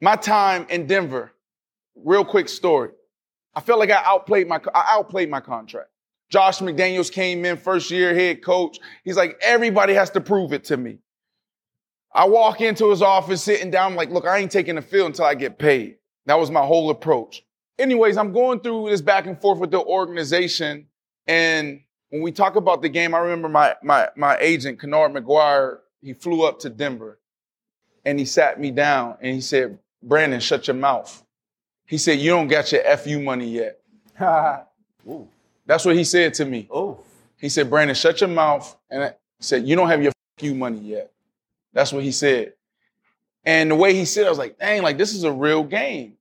my 0.00 0.16
time 0.16 0.66
in 0.68 0.86
Denver. 0.86 1.32
Real 1.94 2.24
quick 2.24 2.48
story. 2.48 2.90
I 3.54 3.60
felt 3.60 3.78
like 3.78 3.90
I 3.90 4.02
outplayed 4.04 4.48
my 4.48 4.60
I 4.74 4.96
outplayed 4.96 5.30
my 5.30 5.40
contract. 5.40 5.90
Josh 6.30 6.60
McDaniels 6.60 7.12
came 7.12 7.44
in 7.44 7.58
first 7.58 7.90
year 7.90 8.14
head 8.14 8.42
coach. 8.42 8.78
He's 9.04 9.16
like, 9.16 9.38
everybody 9.42 9.92
has 9.92 10.08
to 10.10 10.20
prove 10.20 10.54
it 10.54 10.64
to 10.64 10.78
me. 10.78 10.98
I 12.14 12.26
walk 12.26 12.60
into 12.60 12.90
his 12.90 13.02
office 13.02 13.42
sitting 13.42 13.70
down, 13.70 13.92
I'm 13.92 13.96
like, 13.96 14.10
look, 14.10 14.26
I 14.26 14.38
ain't 14.38 14.50
taking 14.50 14.74
the 14.74 14.82
field 14.82 15.08
until 15.08 15.26
I 15.26 15.34
get 15.34 15.58
paid. 15.58 15.96
That 16.26 16.38
was 16.38 16.50
my 16.50 16.64
whole 16.64 16.90
approach. 16.90 17.44
Anyways, 17.78 18.16
I'm 18.16 18.32
going 18.32 18.60
through 18.60 18.90
this 18.90 19.00
back 19.00 19.26
and 19.26 19.40
forth 19.40 19.58
with 19.58 19.70
the 19.70 19.80
organization. 19.80 20.86
And 21.26 21.80
when 22.12 22.20
we 22.20 22.30
talk 22.30 22.56
about 22.56 22.82
the 22.82 22.90
game, 22.90 23.14
I 23.14 23.18
remember 23.20 23.48
my 23.48 23.74
my 23.82 24.10
my 24.16 24.36
agent, 24.38 24.78
Kennard 24.78 25.12
McGuire, 25.12 25.78
he 26.02 26.12
flew 26.12 26.44
up 26.44 26.58
to 26.60 26.68
Denver 26.68 27.18
and 28.04 28.18
he 28.18 28.26
sat 28.26 28.60
me 28.60 28.70
down 28.70 29.16
and 29.22 29.34
he 29.34 29.40
said, 29.40 29.78
Brandon, 30.02 30.38
shut 30.38 30.66
your 30.66 30.76
mouth. 30.76 31.24
He 31.86 31.96
said, 31.96 32.18
You 32.18 32.30
don't 32.30 32.48
got 32.48 32.70
your 32.70 32.82
FU 32.98 33.18
money 33.18 33.48
yet. 33.48 33.80
Ooh. 35.08 35.26
That's 35.64 35.86
what 35.86 35.96
he 35.96 36.04
said 36.04 36.34
to 36.34 36.44
me. 36.44 36.68
Oh. 36.70 37.00
He 37.38 37.48
said, 37.48 37.70
Brandon, 37.70 37.96
shut 37.96 38.20
your 38.20 38.28
mouth. 38.28 38.76
And 38.90 39.04
I 39.04 39.14
said, 39.40 39.66
You 39.66 39.74
don't 39.74 39.88
have 39.88 40.02
your 40.02 40.12
FU 40.38 40.54
money 40.54 40.80
yet. 40.80 41.12
That's 41.72 41.94
what 41.94 42.02
he 42.02 42.12
said. 42.12 42.52
And 43.46 43.70
the 43.70 43.74
way 43.74 43.94
he 43.94 44.04
said, 44.04 44.24
it, 44.24 44.26
I 44.26 44.28
was 44.28 44.38
like, 44.38 44.58
dang, 44.58 44.82
like 44.82 44.98
this 44.98 45.14
is 45.14 45.24
a 45.24 45.32
real 45.32 45.64
game. 45.64 46.18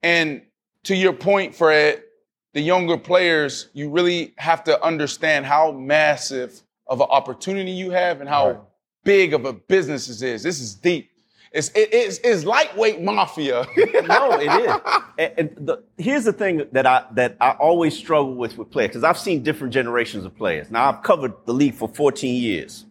And 0.00 0.42
to 0.84 0.94
your 0.94 1.12
point, 1.12 1.56
Fred, 1.56 2.04
the 2.54 2.60
younger 2.62 2.96
players, 2.96 3.68
you 3.74 3.90
really 3.90 4.32
have 4.38 4.64
to 4.64 4.82
understand 4.82 5.44
how 5.44 5.72
massive 5.72 6.62
of 6.86 7.00
an 7.00 7.06
opportunity 7.10 7.70
you 7.72 7.90
have 7.90 8.20
and 8.20 8.28
how 8.28 8.46
Right. 8.48 8.58
big 9.04 9.34
of 9.34 9.44
a 9.44 9.52
business 9.52 10.06
this 10.06 10.22
is. 10.22 10.42
This 10.42 10.60
is 10.60 10.74
deep. 10.74 11.10
It's, 11.52 11.68
it- 11.70 11.90
it's, 11.92 12.18
it's 12.24 12.44
lightweight 12.44 13.00
mafia. 13.02 13.64
no, 14.06 14.32
it 14.40 14.50
is. 14.66 14.80
And, 15.18 15.32
and 15.58 15.66
the, 15.68 15.82
here's 15.98 16.24
the 16.24 16.32
thing 16.32 16.66
that 16.72 16.86
I 16.86 17.04
that 17.12 17.36
I 17.40 17.50
always 17.52 17.96
struggle 17.96 18.34
with 18.34 18.56
with 18.58 18.70
players 18.70 18.88
because 18.88 19.04
I've 19.04 19.18
seen 19.18 19.42
different 19.42 19.72
generations 19.72 20.24
of 20.24 20.34
players. 20.36 20.70
Now 20.70 20.88
I've 20.90 21.02
covered 21.02 21.32
the 21.46 21.52
league 21.54 21.74
for 21.74 21.88
14 21.88 22.34
years. 22.42 22.86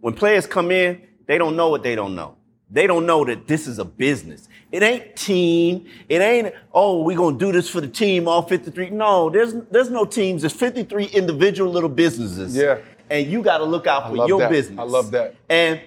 When 0.00 0.14
players 0.14 0.46
come 0.46 0.70
in, 0.72 1.02
they 1.26 1.38
don't 1.38 1.54
know 1.56 1.68
what 1.68 1.82
they 1.82 1.94
don't 1.94 2.14
know. 2.16 2.36
They 2.70 2.86
don't 2.86 3.06
know 3.06 3.24
that 3.24 3.46
this 3.46 3.66
is 3.66 3.78
a 3.78 3.84
business. 3.84 4.48
It 4.70 4.82
ain't 4.82 5.16
team. 5.16 5.86
It 6.08 6.20
ain't 6.20 6.54
oh 6.72 7.02
we're 7.02 7.16
gonna 7.16 7.38
do 7.38 7.52
this 7.52 7.68
for 7.68 7.80
the 7.80 7.88
team. 7.88 8.28
All 8.28 8.42
53. 8.42 8.90
No, 8.90 9.30
there's 9.30 9.54
there's 9.70 9.90
no 9.90 10.04
teams. 10.04 10.42
There's 10.42 10.52
53 10.52 11.06
individual 11.06 11.72
little 11.72 11.88
businesses. 11.88 12.54
Yeah. 12.54 12.78
and 13.10 13.26
you 13.26 13.42
got 13.42 13.58
to 13.58 13.64
look 13.64 13.86
out 13.86 14.10
for 14.10 14.28
your 14.28 14.40
that. 14.40 14.50
business. 14.50 14.78
I 14.78 14.82
love 14.82 15.10
that. 15.12 15.34
And 15.48 15.80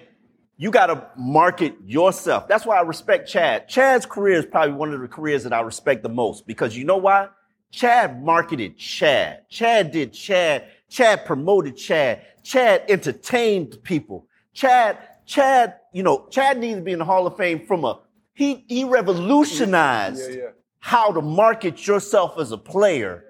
you 0.58 0.72
got 0.72 0.88
to 0.88 1.08
market 1.18 1.76
yourself. 1.86 2.48
That's 2.48 2.66
why 2.66 2.78
I 2.78 2.82
respect 2.82 3.28
Chad. 3.28 3.68
Chad's 3.68 4.06
career 4.06 4.40
is 4.40 4.46
probably 4.46 4.74
one 4.74 4.94
of 4.94 5.02
the 5.02 5.08
careers 5.08 5.44
that 5.44 5.54
I 5.54 5.62
respect 5.62 6.04
the 6.04 6.10
most 6.10 6.46
because 6.48 6.78
you 6.78 6.84
know 6.86 6.98
why? 6.98 7.30
Chad 7.72 8.24
marketed 8.24 8.78
Chad. 8.78 9.48
Chad 9.50 9.92
did 9.92 10.14
Chad. 10.14 10.66
Chad 10.90 11.26
promoted 11.26 11.78
Chad. 11.78 12.22
Chad 12.44 12.84
entertained 12.90 13.78
people. 13.84 14.28
Chad, 14.54 14.98
Chad, 15.26 15.76
you 15.94 16.04
know, 16.04 16.28
Chad 16.30 16.60
needs 16.60 16.76
to 16.78 16.82
be 16.82 16.92
in 16.92 17.00
the 17.00 17.06
Hall 17.06 17.26
of 17.26 17.38
Fame 17.38 17.66
from 17.66 17.86
a 17.86 18.00
he 18.42 18.66
he 18.68 18.84
revolutionized 18.84 20.30
Yeah, 20.32 20.36
yeah. 20.36 20.50
how 20.80 21.12
to 21.12 21.22
market 21.22 21.86
yourself 21.86 22.40
as 22.40 22.52
a 22.52 22.58
player 22.58 23.24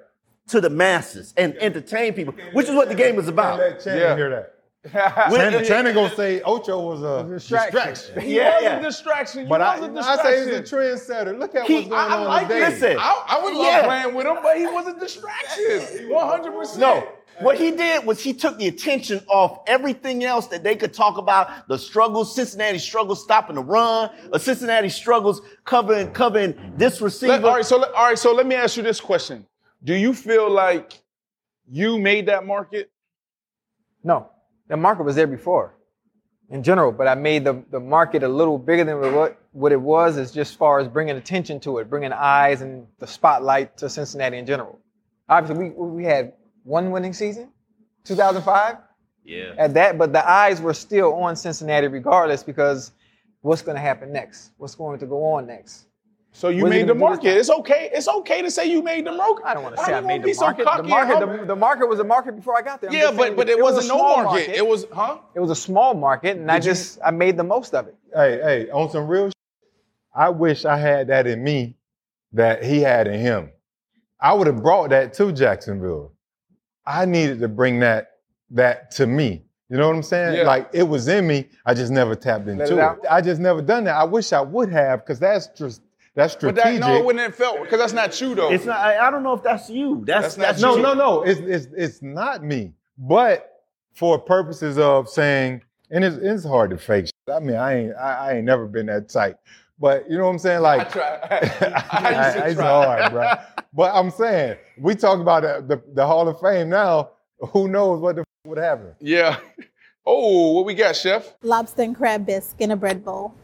to 0.48 0.62
the 0.62 0.70
masses 0.70 1.34
and 1.38 1.56
entertain 1.58 2.14
people, 2.14 2.34
which 2.54 2.68
is 2.70 2.76
what 2.76 2.88
the 2.90 2.96
game 2.96 3.20
is 3.20 3.28
about. 3.28 3.60
Let 3.60 3.84
Channing 3.84 4.02
Yeah. 4.02 4.16
hear 4.16 4.30
that. 4.30 4.48
When- 5.32 5.40
Channing, 5.52 5.64
Channing 5.66 5.94
gonna 5.94 6.16
say 6.16 6.42
Ocho 6.42 6.80
was 6.82 7.04
a 7.04 7.28
Distraction. 7.30 7.72
distraction. 7.90 8.22
He 8.22 8.36
Yeah, 8.38 8.56
was 8.56 8.64
yeah. 8.64 8.80
a 8.80 8.82
distraction. 8.82 9.42
He 9.44 9.48
But 9.48 9.62
I, 9.62 9.80
was 9.80 9.88
a 9.88 9.92
I 9.92 9.94
distraction. 9.96 10.26
say 10.26 10.60
he's 10.62 10.72
a 10.72 10.76
trendsetter. 10.76 11.38
Look 11.40 11.54
at 11.56 11.66
He- 11.68 11.76
what's 11.76 11.88
going 11.90 12.02
I- 12.02 12.08
I 12.08 12.18
on 12.18 12.26
like- 12.28 12.48
today. 12.48 12.60
listen. 12.70 12.98
I, 13.00 13.24
I 13.28 13.44
would 13.44 13.54
love 13.54 13.66
Yeah. 13.66 13.86
playing 13.86 14.16
with 14.16 14.26
him, 14.26 14.38
but 14.42 14.58
he 14.58 14.66
was 14.66 14.88
a 14.88 15.00
distraction. 15.00 16.10
100%. 16.10 16.78
No. 16.80 17.08
What 17.42 17.58
he 17.58 17.72
did 17.72 18.06
was 18.06 18.22
he 18.22 18.34
took 18.34 18.58
the 18.58 18.68
attention 18.68 19.22
off 19.28 19.60
everything 19.68 20.24
else 20.24 20.48
that 20.48 20.64
they 20.64 20.76
could 20.76 20.94
talk 20.94 21.18
about, 21.18 21.68
the 21.68 21.78
struggles, 21.78 22.36
Cincinnati 22.36 22.78
struggles 22.78 23.24
stopping 23.24 23.56
the 23.56 23.64
run, 23.64 24.10
or 24.32 24.40
Cincinnati 24.40 24.90
struggles 24.90 25.42
covering 25.66 26.12
covering 26.12 26.74
this 26.78 27.02
receiver. 27.02 27.34
Let- 27.34 27.44
all 27.46 27.56
right, 27.56 27.66
so 27.66 27.78
let, 27.78 27.92
all 27.94 28.06
right, 28.06 28.20
so 28.20 28.34
let 28.34 28.46
me 28.46 28.56
ask 28.56 28.78
you 28.78 28.84
this 28.84 29.00
question: 29.02 29.46
Do 29.84 29.94
you 29.94 30.14
feel 30.14 30.50
like 30.50 31.02
you 31.70 31.98
made 32.00 32.28
that 32.28 32.46
market? 32.46 32.92
No, 34.04 34.30
the 34.68 34.78
market 34.78 35.04
was 35.04 35.16
there 35.16 35.28
before, 35.28 35.76
in 36.50 36.64
general. 36.64 36.92
But 36.92 37.08
I 37.08 37.16
made 37.16 37.44
the, 37.44 37.64
the 37.72 37.80
market 37.80 38.24
a 38.24 38.28
little 38.28 38.58
bigger 38.58 38.84
than 38.84 39.00
what 39.16 39.38
what 39.52 39.72
it 39.72 39.82
was, 39.82 40.18
as 40.18 40.32
just 40.32 40.58
far 40.58 40.80
as 40.80 40.88
bringing 40.88 41.18
attention 41.18 41.60
to 41.62 41.80
it, 41.80 41.90
bringing 41.90 42.14
eyes 42.14 42.62
and 42.62 42.88
the 43.00 43.08
spotlight 43.08 43.78
to 43.78 43.90
Cincinnati 43.90 44.38
in 44.38 44.46
general. 44.46 44.80
Obviously, 45.30 45.70
we 45.70 45.86
we 45.86 46.04
had 46.04 46.34
one 46.64 46.92
winning 46.92 47.14
season, 47.14 47.52
2005 48.06 48.78
yeah. 49.24 49.54
at 49.58 49.74
that, 49.74 49.98
but 49.98 50.14
the 50.14 50.28
eyes 50.30 50.62
were 50.62 50.74
still 50.74 51.14
on 51.16 51.36
Cincinnati 51.36 51.88
regardless 51.88 52.44
because 52.44 52.92
what's 53.42 53.62
going 53.62 53.76
to 53.76 53.82
happen 53.82 54.12
next? 54.12 54.52
What's 54.58 54.76
going 54.76 55.00
to 55.00 55.06
go 55.06 55.24
on 55.24 55.48
next? 55.48 55.88
So 56.34 56.48
you 56.48 56.64
What 56.64 56.72
is 56.72 56.80
made 56.80 56.88
the 56.88 56.94
gonna 56.94 57.18
do 57.18 57.24
this 57.24 57.26
market. 57.26 57.38
It's 57.40 57.50
okay. 57.50 57.90
It's 57.94 58.08
okay 58.08 58.42
to 58.42 58.50
say 58.50 58.66
you 58.66 58.82
made 58.82 59.06
the 59.06 59.12
market. 59.12 59.46
I 59.46 59.54
don't 59.54 59.64
want 59.64 59.76
to 59.76 59.84
say 59.84 59.92
you 59.92 59.98
I 59.98 60.02
made 60.02 60.24
the 60.24 60.34
market. 60.40 60.64
cocky 60.64 60.84
the 60.84 60.88
market, 60.88 61.40
the, 61.40 61.46
the 61.46 61.56
market 61.56 61.90
was 61.90 62.00
a 62.00 62.06
market 62.06 62.36
before 62.38 62.58
I 62.58 62.62
got 62.62 62.80
there. 62.80 62.90
I'm 62.90 62.96
yeah, 62.96 63.12
but 63.12 63.36
but 63.36 63.50
it, 63.50 63.60
was 63.60 63.74
a 63.74 63.76
wasn't 63.76 63.88
no 63.90 63.98
small 63.98 64.24
market. 64.24 64.50
It 64.50 64.66
was 64.66 64.86
huh? 64.94 65.18
It 65.36 65.42
was 65.42 65.52
a 65.52 65.56
small 65.56 65.94
market, 65.94 66.38
and 66.38 66.50
I 66.50 66.60
Did 66.60 66.66
you- 66.66 66.72
just 66.72 67.00
I 67.04 67.12
made 67.12 67.36
the 67.36 67.44
most 67.44 67.74
of 67.74 67.88
it. 67.88 67.96
Hey, 68.16 68.40
hey, 68.42 68.70
on 68.72 68.90
some 68.90 69.08
real 69.08 69.28
shit, 69.28 69.34
I 70.16 70.30
wish 70.30 70.64
I 70.64 70.78
had 70.78 71.08
that 71.08 71.28
in 71.28 71.44
me 71.44 71.76
that 72.32 72.64
he 72.64 72.80
had 72.80 73.08
in 73.08 73.20
him. 73.20 73.52
I 74.20 74.34
would 74.34 74.48
have 74.48 74.62
brought 74.62 74.92
that 74.92 75.14
to 75.16 75.34
Jacksonville. 75.34 76.14
I 76.86 77.06
needed 77.06 77.40
to 77.40 77.48
bring 77.48 77.80
that 77.80 78.12
that 78.52 78.92
to 78.92 79.08
me. 79.08 79.44
You 79.70 79.78
know 79.78 79.88
what 79.88 79.96
I'm 79.96 80.04
saying? 80.04 80.36
Yeah. 80.36 80.44
Like 80.44 80.70
it 80.74 80.84
was 80.84 81.08
in 81.08 81.26
me. 81.26 81.48
I 81.66 81.74
just 81.74 81.92
never 81.92 82.14
tapped 82.14 82.48
into 82.48 82.64
it 82.64 82.72
it. 82.72 83.00
I 83.10 83.22
just 83.22 83.40
never 83.40 83.62
done 83.62 83.86
that. 83.86 83.96
I 83.96 84.04
wish 84.04 84.34
I 84.34 84.42
would 84.42 84.70
have 84.70 85.00
because 85.00 85.20
that's 85.20 85.48
just 85.58 85.82
that's 86.14 86.34
strategic. 86.34 86.56
But 86.56 86.62
strategic. 86.62 86.82
that 86.82 86.88
no, 86.88 87.00
it 87.00 87.06
wouldn't 87.06 87.24
have 87.24 87.36
felt 87.36 87.62
because 87.62 87.80
that's 87.80 87.94
not 87.94 88.20
you 88.20 88.36
though. 88.36 88.52
It's 88.52 88.66
not. 88.66 88.80
I, 88.80 89.08
I 89.08 89.10
don't 89.10 89.24
know 89.24 89.34
if 89.34 89.44
that's 89.44 89.70
you. 89.70 90.04
That's 90.06 90.36
That's 90.36 90.36
that's, 90.36 90.62
not 90.62 90.72
no, 90.72 90.76
you. 90.76 90.82
no, 90.82 90.94
no. 90.94 91.22
It's, 91.24 91.40
it's 91.40 91.68
it's 91.76 92.02
not 92.02 92.44
me. 92.44 92.74
But 92.98 93.64
for 93.94 94.20
purposes 94.20 94.78
of 94.78 95.08
saying, 95.08 95.62
and 95.90 96.04
it's, 96.04 96.18
it's 96.18 96.44
hard 96.44 96.72
to 96.72 96.78
fake. 96.78 97.06
Shit. 97.06 97.14
I 97.34 97.40
mean, 97.40 97.56
I 97.56 97.78
ain't 97.78 97.96
I, 97.96 98.14
I 98.14 98.34
ain't 98.34 98.46
never 98.46 98.68
been 98.68 98.88
that 98.88 99.08
tight. 99.08 99.36
But 99.82 100.10
you 100.10 100.18
know 100.18 100.26
what 100.26 100.32
I'm 100.34 100.40
saying? 100.40 100.62
Like, 100.62 100.80
I 100.80 100.84
Like 100.84 100.92
try. 100.92 101.86
I 101.92 102.26
used 102.28 102.38
to 102.38 102.46
it's 102.50 102.56
try. 102.56 102.66
hard, 102.86 103.12
bro. 103.12 103.32
But 103.74 103.96
I'm 103.96 104.12
saying 104.12 104.58
we 104.78 104.94
talk 104.96 105.20
about 105.20 105.42
the, 105.42 105.76
the, 105.76 105.82
the 105.96 106.06
Hall 106.06 106.28
of 106.28 106.40
Fame 106.40 106.70
now. 106.70 107.10
Who 107.50 107.68
knows 107.68 108.00
what 108.00 108.16
the 108.16 108.22
f- 108.22 108.28
would 108.46 108.60
happen? 108.60 108.94
Yeah. 109.02 109.40
Oh, 110.04 110.54
what 110.54 110.66
we 110.66 110.74
got, 110.74 110.96
chef? 110.96 111.36
lobster 111.44 111.84
and 111.84 111.96
crab 111.96 112.26
bisque 112.26 112.60
in 112.60 112.72
a 112.72 112.76
bread 112.76 113.06
bowl. 113.06 113.36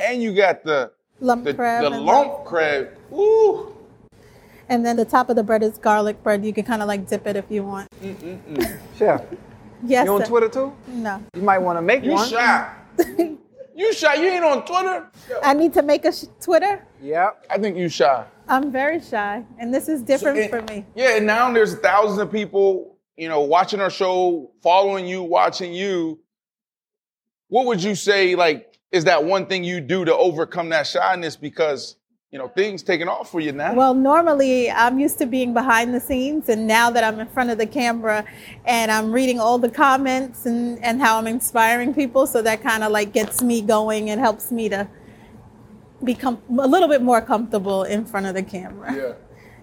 And 0.00 0.20
you 0.20 0.34
got 0.34 0.64
the 0.64 0.90
Lump 1.20 1.44
the, 1.44 1.54
crab. 1.54 1.82
the 1.84 1.92
and 1.92 2.04
lump 2.04 2.44
crab. 2.44 2.88
Ooh. 3.12 3.72
And 4.68 4.84
then 4.84 4.96
the 4.96 5.04
top 5.04 5.30
of 5.30 5.36
the 5.36 5.44
bread 5.44 5.62
is 5.62 5.78
garlic 5.78 6.20
bread. 6.24 6.44
You 6.44 6.52
can 6.52 6.64
kind 6.64 6.82
of 6.82 6.88
like 6.88 7.06
dip 7.08 7.24
it 7.28 7.36
if 7.36 7.44
you 7.50 7.62
want. 7.62 7.88
Mm, 8.02 8.16
mm, 8.16 8.38
mm. 8.56 8.78
Chef, 8.98 9.22
Yes. 9.84 10.06
you 10.06 10.12
on 10.14 10.22
sir. 10.22 10.26
Twitter 10.26 10.48
too? 10.48 10.72
No. 10.88 11.22
You 11.36 11.42
might 11.42 11.58
want 11.58 11.78
to 11.78 11.82
make 11.82 12.02
You 12.02 12.10
one. 12.12 12.28
shy. 12.28 12.74
you 13.74 13.92
shy. 13.92 14.14
You 14.14 14.28
ain't 14.28 14.44
on 14.44 14.64
Twitter. 14.64 15.10
I 15.42 15.54
need 15.54 15.72
to 15.74 15.82
make 15.82 16.04
a 16.04 16.12
sh- 16.12 16.24
Twitter. 16.40 16.86
Yeah, 17.00 17.30
I 17.50 17.58
think 17.58 17.76
you 17.76 17.88
shy. 17.88 18.24
I'm 18.48 18.70
very 18.70 19.00
shy, 19.00 19.44
and 19.58 19.72
this 19.74 19.88
is 19.88 20.02
different 20.02 20.38
And- 20.38 20.50
for 20.50 20.62
me. 20.72 20.84
Yeah, 20.94 21.16
and 21.16 21.26
now 21.26 21.52
there's 21.52 21.76
thousands 21.78 22.18
of 22.20 22.30
people, 22.30 22.96
you 23.16 23.28
know, 23.28 23.40
watching 23.42 23.80
our 23.80 23.90
show, 23.90 24.50
following 24.62 25.06
you, 25.06 25.22
watching 25.22 25.72
you. 25.72 26.18
What 27.48 27.66
would 27.66 27.82
you 27.82 27.94
say, 27.94 28.34
like, 28.34 28.78
is 28.90 29.04
that 29.04 29.24
one 29.24 29.46
thing 29.46 29.64
you 29.64 29.80
do 29.80 30.04
to 30.04 30.14
overcome 30.14 30.70
that 30.70 30.86
shyness? 30.86 31.36
Because 31.36 31.96
you 32.32 32.38
know, 32.38 32.48
things 32.48 32.82
taking 32.82 33.08
off 33.08 33.30
for 33.30 33.40
you 33.40 33.52
now. 33.52 33.74
Well, 33.74 33.92
normally 33.92 34.70
I'm 34.70 34.98
used 34.98 35.18
to 35.18 35.26
being 35.26 35.52
behind 35.52 35.94
the 35.94 36.00
scenes, 36.00 36.48
and 36.48 36.66
now 36.66 36.88
that 36.90 37.04
I'm 37.04 37.20
in 37.20 37.28
front 37.28 37.50
of 37.50 37.58
the 37.58 37.66
camera 37.66 38.24
and 38.64 38.90
I'm 38.90 39.12
reading 39.12 39.38
all 39.38 39.58
the 39.58 39.68
comments 39.68 40.46
and, 40.46 40.82
and 40.82 41.00
how 41.00 41.18
I'm 41.18 41.26
inspiring 41.26 41.92
people, 41.92 42.26
so 42.26 42.40
that 42.40 42.62
kind 42.62 42.82
of 42.82 42.90
like 42.90 43.12
gets 43.12 43.42
me 43.42 43.60
going 43.60 44.08
and 44.08 44.18
helps 44.18 44.50
me 44.50 44.70
to 44.70 44.88
become 46.02 46.40
a 46.58 46.66
little 46.66 46.88
bit 46.88 47.02
more 47.02 47.20
comfortable 47.20 47.84
in 47.84 48.06
front 48.06 48.26
of 48.26 48.34
the 48.34 48.42
camera. 48.42 48.94
yeah. 48.96 49.12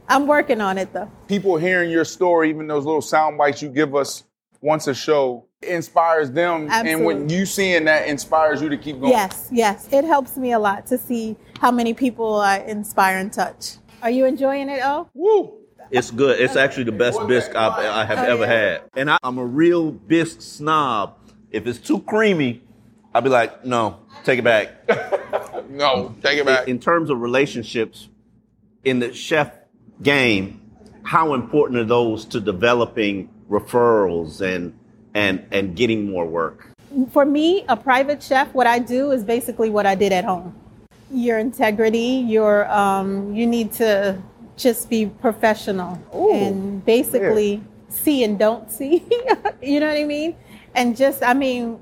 I'm 0.07 0.25
working 0.25 0.61
on 0.61 0.77
it 0.77 0.93
though. 0.93 1.09
People 1.27 1.57
hearing 1.57 1.89
your 1.89 2.05
story, 2.05 2.49
even 2.49 2.67
those 2.67 2.85
little 2.85 3.01
sound 3.01 3.37
bites 3.37 3.61
you 3.61 3.69
give 3.69 3.95
us 3.95 4.23
once 4.61 4.87
a 4.87 4.93
show, 4.93 5.45
inspires 5.61 6.31
them. 6.31 6.69
And 6.71 7.05
when 7.05 7.17
Absolutely. 7.17 7.35
you 7.35 7.45
seeing 7.45 7.85
that 7.85 8.07
inspires 8.07 8.61
you 8.61 8.69
to 8.69 8.77
keep 8.77 8.99
going. 8.99 9.11
Yes, 9.11 9.49
yes. 9.51 9.87
It 9.91 10.05
helps 10.05 10.37
me 10.37 10.53
a 10.53 10.59
lot 10.59 10.85
to 10.87 10.97
see 10.97 11.35
how 11.59 11.71
many 11.71 11.93
people 11.93 12.35
I 12.35 12.59
inspire 12.59 13.17
and 13.17 13.31
touch. 13.31 13.77
Are 14.01 14.09
you 14.09 14.25
enjoying 14.25 14.69
it, 14.69 14.79
Oh? 14.83 15.09
Woo. 15.13 15.53
It's 15.91 16.11
good. 16.11 16.39
It's 16.39 16.55
actually 16.55 16.83
the 16.83 16.91
best 16.91 17.19
bisque 17.27 17.55
I've, 17.55 17.73
I 17.73 18.05
have 18.05 18.19
Oh, 18.19 18.23
ever 18.33 18.43
yeah? 18.43 18.47
had. 18.47 18.81
And 18.95 19.09
I, 19.09 19.17
I'm 19.23 19.37
a 19.39 19.45
real 19.45 19.91
bisque 19.91 20.41
snob. 20.41 21.15
If 21.51 21.65
it's 21.65 21.79
too 21.79 22.01
creamy, 22.01 22.61
I'll 23.13 23.23
be 23.23 23.29
like, 23.29 23.65
no, 23.65 23.99
take 24.23 24.39
it 24.39 24.43
back. 24.43 24.71
No, 25.69 26.15
take 26.23 26.39
it 26.39 26.45
back. 26.47 26.67
In 26.67 26.79
terms 26.79 27.11
of 27.11 27.21
relationships 27.21 28.09
in 28.83 28.97
the 28.99 29.13
chef 29.13 29.51
game, 30.01 30.61
how 31.03 31.35
important 31.35 31.79
are 31.79 31.83
those 31.85 32.25
to 32.25 32.39
developing 32.39 33.29
referrals 33.49 34.41
and 34.41 34.77
and 35.13 35.45
and 35.51 35.75
getting 35.75 36.09
more 36.09 36.25
work? 36.25 36.71
For 37.11 37.25
me, 37.25 37.65
a 37.69 37.77
private 37.77 38.21
chef, 38.21 38.53
what 38.53 38.67
I 38.67 38.79
do 38.79 39.11
is 39.11 39.23
basically 39.23 39.69
what 39.69 39.85
I 39.85 39.95
did 39.95 40.11
at 40.11 40.25
home. 40.25 40.55
Your 41.11 41.37
integrity, 41.37 42.23
your 42.27 42.69
um, 42.71 43.33
you 43.33 43.45
need 43.45 43.71
to 43.73 44.21
just 44.57 44.89
be 44.89 45.05
professional 45.05 46.01
and 46.13 46.83
basically 46.85 47.63
see 47.87 48.23
and 48.23 48.37
don't 48.37 48.71
see. 48.71 49.03
you 49.61 49.79
know 49.79 49.87
what 49.87 49.97
I 49.97 50.03
mean? 50.03 50.35
And 50.75 50.95
just, 50.95 51.23
I 51.23 51.33
mean, 51.33 51.79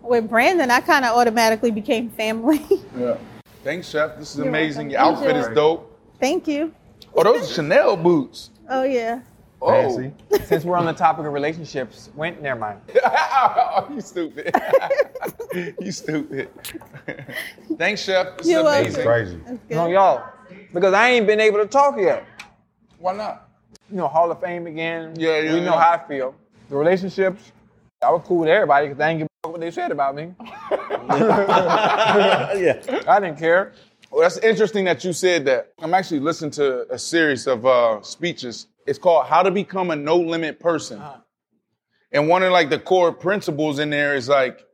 with 0.00 0.28
Brandon, 0.28 0.70
I 0.70 0.80
kind 0.80 1.04
of 1.04 1.16
automatically 1.16 1.70
became 1.70 2.10
family. 2.10 2.60
Yeah. 2.94 3.16
Thanks, 3.64 3.88
Chef. 3.88 4.18
This 4.18 4.32
is 4.32 4.38
You're 4.38 4.48
amazing. 4.48 4.90
Your 4.90 5.00
welcome. 5.00 5.24
outfit 5.24 5.36
is 5.36 5.48
dope. 5.54 5.98
Thank 6.20 6.46
you. 6.46 6.74
Oh, 7.14 7.24
those 7.24 7.50
are 7.50 7.54
Chanel 7.54 7.96
boots. 7.96 8.50
Oh 8.68 8.82
yeah. 8.82 9.20
Oh. 9.64 9.70
Fancy. 9.70 10.12
Since 10.46 10.64
we're 10.64 10.76
on 10.76 10.86
the 10.86 10.92
topic 10.92 11.24
of 11.24 11.32
relationships, 11.32 12.10
when 12.14 12.40
never 12.42 12.58
mind. 12.60 12.80
Oh, 13.44 13.88
you 13.92 14.00
stupid. 14.00 14.54
you 15.80 15.90
stupid. 15.90 16.48
Thanks, 17.76 18.02
Chef. 18.02 18.36
This 18.38 18.46
You're 18.48 18.60
is. 18.74 18.86
It's 18.88 19.04
amazing. 19.04 19.40
crazy. 19.44 19.60
No, 19.70 19.88
y'all, 19.88 20.22
because 20.72 20.92
I 20.94 21.08
ain't 21.10 21.26
been 21.26 21.40
able 21.40 21.58
to 21.58 21.66
talk 21.66 21.96
yet. 21.98 22.24
Why 22.98 23.14
not? 23.14 23.48
You 23.90 23.96
know, 23.96 24.06
Hall 24.08 24.30
of 24.30 24.40
Fame 24.40 24.66
again. 24.68 25.14
Yeah, 25.16 25.40
yeah, 25.40 25.54
We 25.54 25.60
know 25.60 25.74
yeah. 25.74 25.80
how 25.80 25.90
I 25.92 26.06
feel. 26.06 26.34
The 26.68 26.76
relationships, 26.76 27.50
I 28.00 28.10
was 28.10 28.22
cool 28.26 28.38
with 28.40 28.48
everybody 28.50 28.88
because 28.88 29.00
I 29.00 29.08
didn't 29.08 29.18
give 29.20 29.26
a 29.26 29.30
fuck 29.48 29.52
what 29.52 29.60
they 29.60 29.70
said 29.72 29.90
about 29.90 30.14
me. 30.14 30.34
yeah. 31.50 33.02
I 33.08 33.18
didn't 33.20 33.38
care. 33.38 33.72
Well, 34.10 34.20
that's 34.22 34.38
interesting 34.38 34.84
that 34.84 35.04
you 35.04 35.12
said 35.12 35.44
that. 35.46 35.72
I'm 35.80 35.94
actually 35.94 36.20
listening 36.20 36.50
to 36.52 36.86
a 36.92 36.98
series 36.98 37.46
of 37.46 37.64
uh, 37.64 38.02
speeches. 38.02 38.66
It's 38.86 38.98
called 38.98 39.26
"How 39.26 39.42
to 39.42 39.50
Become 39.50 39.90
a 39.90 39.96
No 39.96 40.16
Limit 40.16 40.60
Person," 40.60 40.98
uh-huh. 41.00 41.18
and 42.12 42.28
one 42.28 42.42
of 42.42 42.52
like 42.52 42.70
the 42.70 42.78
core 42.78 43.12
principles 43.12 43.78
in 43.78 43.90
there 43.90 44.14
is 44.14 44.28
like 44.28 44.64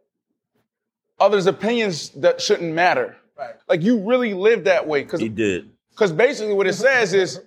others' 1.21 1.47
opinions 1.47 2.11
that 2.11 2.40
shouldn't 2.40 2.73
matter. 2.75 3.16
Right. 3.37 3.55
Like 3.68 3.83
you 3.83 4.09
really 4.09 4.35
live 4.35 4.64
that 4.64 4.87
way 4.87 5.03
because 5.03 5.21
He 5.21 5.29
did. 5.29 5.71
because 5.90 6.12
basically 6.12 6.55
what 6.55 6.66
it 6.66 6.75
says 6.75 7.14
is 7.14 7.40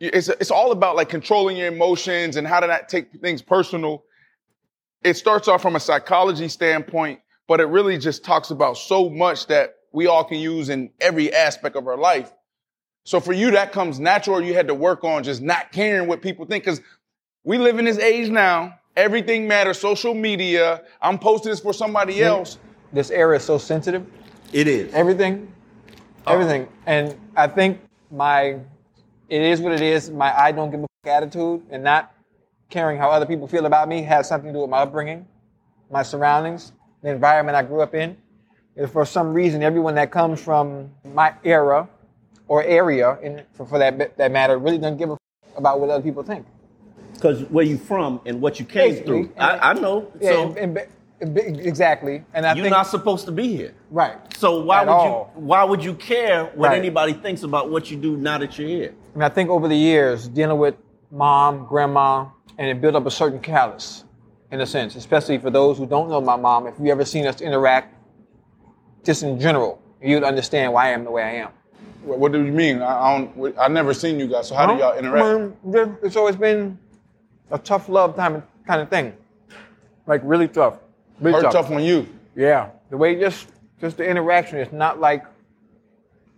it's 0.00 0.28
it's 0.28 0.50
all 0.50 0.72
about 0.72 0.96
like 0.96 1.08
controlling 1.08 1.56
your 1.56 1.68
emotions 1.68 2.36
and 2.36 2.46
how 2.46 2.60
to 2.60 2.66
not 2.66 2.88
take 2.88 3.12
things 3.20 3.42
personal. 3.42 4.04
It 5.04 5.16
starts 5.16 5.48
off 5.48 5.62
from 5.62 5.76
a 5.76 5.80
psychology 5.80 6.48
standpoint, 6.48 7.20
but 7.48 7.60
it 7.60 7.64
really 7.64 7.98
just 7.98 8.24
talks 8.24 8.50
about 8.50 8.76
so 8.76 9.10
much 9.10 9.46
that 9.48 9.74
we 9.92 10.06
all 10.06 10.24
can 10.24 10.38
use 10.38 10.70
in 10.70 10.90
every 11.00 11.32
aspect 11.32 11.76
of 11.76 11.86
our 11.86 11.96
life. 11.96 12.32
So 13.04 13.20
for 13.20 13.32
you, 13.32 13.50
that 13.52 13.72
comes 13.72 13.98
natural. 13.98 14.36
or 14.38 14.42
You 14.42 14.54
had 14.54 14.68
to 14.68 14.74
work 14.74 15.04
on 15.04 15.24
just 15.24 15.42
not 15.42 15.72
caring 15.72 16.08
what 16.08 16.22
people 16.22 16.46
think 16.46 16.64
because 16.64 16.80
we 17.44 17.58
live 17.58 17.78
in 17.78 17.84
this 17.84 17.98
age 17.98 18.30
now. 18.30 18.78
Everything 18.96 19.48
matters. 19.48 19.78
Social 19.80 20.14
media. 20.14 20.82
I'm 21.00 21.18
posting 21.18 21.50
this 21.50 21.60
for 21.60 21.72
somebody 21.72 22.22
else. 22.22 22.58
This 22.92 23.10
era 23.10 23.36
is 23.36 23.44
so 23.44 23.58
sensitive. 23.58 24.06
It 24.52 24.68
is. 24.68 24.92
Everything, 24.92 25.50
oh. 26.26 26.32
everything. 26.32 26.68
And 26.86 27.16
I 27.34 27.46
think 27.48 27.80
my, 28.10 28.58
it 29.30 29.42
is 29.42 29.60
what 29.60 29.72
it 29.72 29.80
is. 29.80 30.10
My 30.10 30.38
I 30.38 30.52
don't 30.52 30.70
give 30.70 30.80
a 30.80 30.86
fuck 31.02 31.12
attitude 31.12 31.62
and 31.70 31.82
not 31.82 32.14
caring 32.68 32.98
how 32.98 33.10
other 33.10 33.24
people 33.24 33.48
feel 33.48 33.64
about 33.64 33.88
me 33.88 34.02
has 34.02 34.28
something 34.28 34.48
to 34.48 34.52
do 34.52 34.60
with 34.60 34.70
my 34.70 34.78
upbringing, 34.78 35.26
my 35.90 36.02
surroundings, 36.02 36.72
the 37.02 37.10
environment 37.10 37.56
I 37.56 37.62
grew 37.62 37.80
up 37.80 37.94
in. 37.94 38.16
And 38.76 38.90
for 38.90 39.06
some 39.06 39.32
reason, 39.32 39.62
everyone 39.62 39.94
that 39.94 40.10
comes 40.10 40.40
from 40.40 40.90
my 41.04 41.34
era 41.44 41.88
or 42.52 42.62
area, 42.64 43.18
in, 43.22 43.40
for, 43.54 43.64
for 43.64 43.78
that 43.78 44.14
that 44.18 44.30
matter, 44.30 44.58
really 44.58 44.76
doesn't 44.76 44.98
give 44.98 45.08
a 45.08 45.16
fuck 45.16 45.56
about 45.58 45.80
what 45.80 45.88
other 45.88 46.02
people 46.02 46.22
think. 46.22 46.44
Because 47.14 47.44
where 47.44 47.64
you 47.64 47.78
from 47.78 48.20
and 48.26 48.42
what 48.42 48.60
you 48.60 48.66
came 48.66 48.90
Basically. 48.90 49.22
through. 49.24 49.32
I, 49.38 49.70
I 49.70 49.72
know. 49.72 50.12
Yeah, 50.20 50.32
so 50.32 50.52
and- 50.56 50.76
and- 50.76 51.38
and- 51.38 51.60
exactly. 51.60 52.24
And 52.34 52.44
I 52.44 52.52
you're 52.54 52.64
think 52.64 52.72
not 52.72 52.88
supposed 52.88 53.24
to 53.24 53.32
be 53.32 53.56
here. 53.56 53.72
right. 53.90 54.16
So 54.36 54.60
why 54.60 54.80
At 54.82 54.86
would 54.88 54.92
all. 54.92 55.32
you 55.34 55.40
why 55.50 55.64
would 55.64 55.82
you 55.82 55.94
care 55.94 56.44
what 56.54 56.68
Right. 56.70 56.78
anybody 56.78 57.14
thinks 57.14 57.42
about 57.42 57.70
what 57.70 57.90
you 57.90 57.96
do 57.96 58.16
now 58.18 58.36
that 58.36 58.58
you're 58.58 58.68
here? 58.68 58.92
And 59.14 59.24
I 59.24 59.30
think 59.30 59.48
over 59.48 59.66
the 59.66 59.76
years, 59.90 60.28
dealing 60.28 60.58
with 60.58 60.74
mom, 61.10 61.64
grandma, 61.66 62.26
and 62.58 62.68
it 62.68 62.82
built 62.82 62.96
up 62.96 63.06
a 63.06 63.10
certain 63.10 63.40
callus, 63.40 64.04
in 64.50 64.60
a 64.60 64.66
sense, 64.66 64.94
especially 64.96 65.38
for 65.38 65.48
those 65.50 65.78
who 65.78 65.86
don't 65.86 66.10
know 66.10 66.20
my 66.20 66.36
mom. 66.36 66.66
If 66.66 66.74
you 66.82 66.90
ever 66.92 67.04
seen 67.06 67.26
us 67.26 67.40
interact, 67.40 67.94
just 69.04 69.22
in 69.22 69.40
general, 69.40 69.80
you'd 70.02 70.24
understand 70.24 70.72
why 70.74 70.88
I 70.88 70.90
am 70.90 71.04
the 71.04 71.10
way 71.10 71.22
I 71.22 71.34
am. 71.44 71.50
What, 72.02 72.18
what 72.18 72.32
do 72.32 72.44
you 72.44 72.52
mean? 72.52 72.82
I, 72.82 72.98
I 72.98 73.18
don't. 73.18 73.58
I 73.58 73.68
never 73.68 73.94
seen 73.94 74.18
you 74.18 74.26
guys. 74.26 74.48
So 74.48 74.54
how 74.54 74.66
do 74.66 74.78
y'all 74.78 74.96
interact? 74.96 75.56
It's 76.02 76.16
always 76.16 76.36
been 76.36 76.78
a 77.50 77.58
tough 77.58 77.88
love 77.88 78.16
time 78.16 78.42
kind 78.66 78.80
of 78.80 78.88
thing, 78.88 79.12
like 80.06 80.20
really 80.24 80.48
tough. 80.48 80.78
Really 81.20 81.42
Hurt 81.42 81.52
tough 81.52 81.70
on 81.70 81.82
you. 81.82 82.06
Yeah, 82.34 82.70
the 82.90 82.96
way 82.96 83.18
just 83.18 83.48
just 83.80 83.96
the 83.96 84.08
interaction 84.08 84.58
is 84.58 84.72
not 84.72 85.00
like 85.00 85.24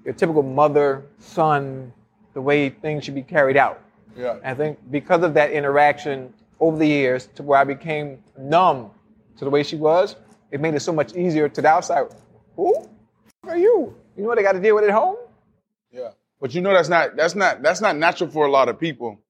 your 0.05 0.14
typical 0.14 0.42
mother 0.42 1.05
son. 1.18 1.92
The 2.35 2.42
way 2.42 2.68
things 2.68 3.05
should 3.05 3.14
be 3.14 3.22
carried 3.22 3.57
out. 3.57 3.81
Yeah. 4.16 4.38
I 4.44 4.55
think 4.55 4.79
because 4.90 5.22
of 5.22 5.35
that 5.35 5.53
interaction 5.53 6.35
over 6.61 6.77
the 6.77 6.87
years, 6.87 7.29
to 7.37 7.42
where 7.42 7.59
I 7.59 7.64
became 7.64 8.18
numb 8.37 8.90
to 9.37 9.44
the 9.44 9.50
way 9.50 9.62
she 9.62 9.77
was, 9.77 10.16
it 10.50 10.61
made 10.61 10.74
it 10.74 10.81
so 10.81 10.92
much 10.92 11.14
easier 11.14 11.48
to 11.48 11.62
the 11.62 11.68
outside. 11.68 12.07
Who 12.57 12.88
are 13.44 13.57
you? 13.57 13.94
You 14.16 14.22
know 14.22 14.29
what 14.29 14.38
I 14.38 14.42
got 14.42 14.53
to 14.53 14.61
deal 14.61 14.74
with 14.74 14.85
at 14.85 14.90
home? 14.90 15.16
Yeah, 15.95 16.11
but 16.41 16.55
you 16.55 16.61
know 16.61 16.73
that's 16.73 16.89
not 16.89 17.17
that's 17.17 17.35
not 17.37 17.63
that's 17.63 17.81
not 17.81 17.97
natural 17.97 18.29
for 18.29 18.47
a 18.47 18.51
lot 18.51 18.69
of 18.69 18.79
people. 18.81 19.21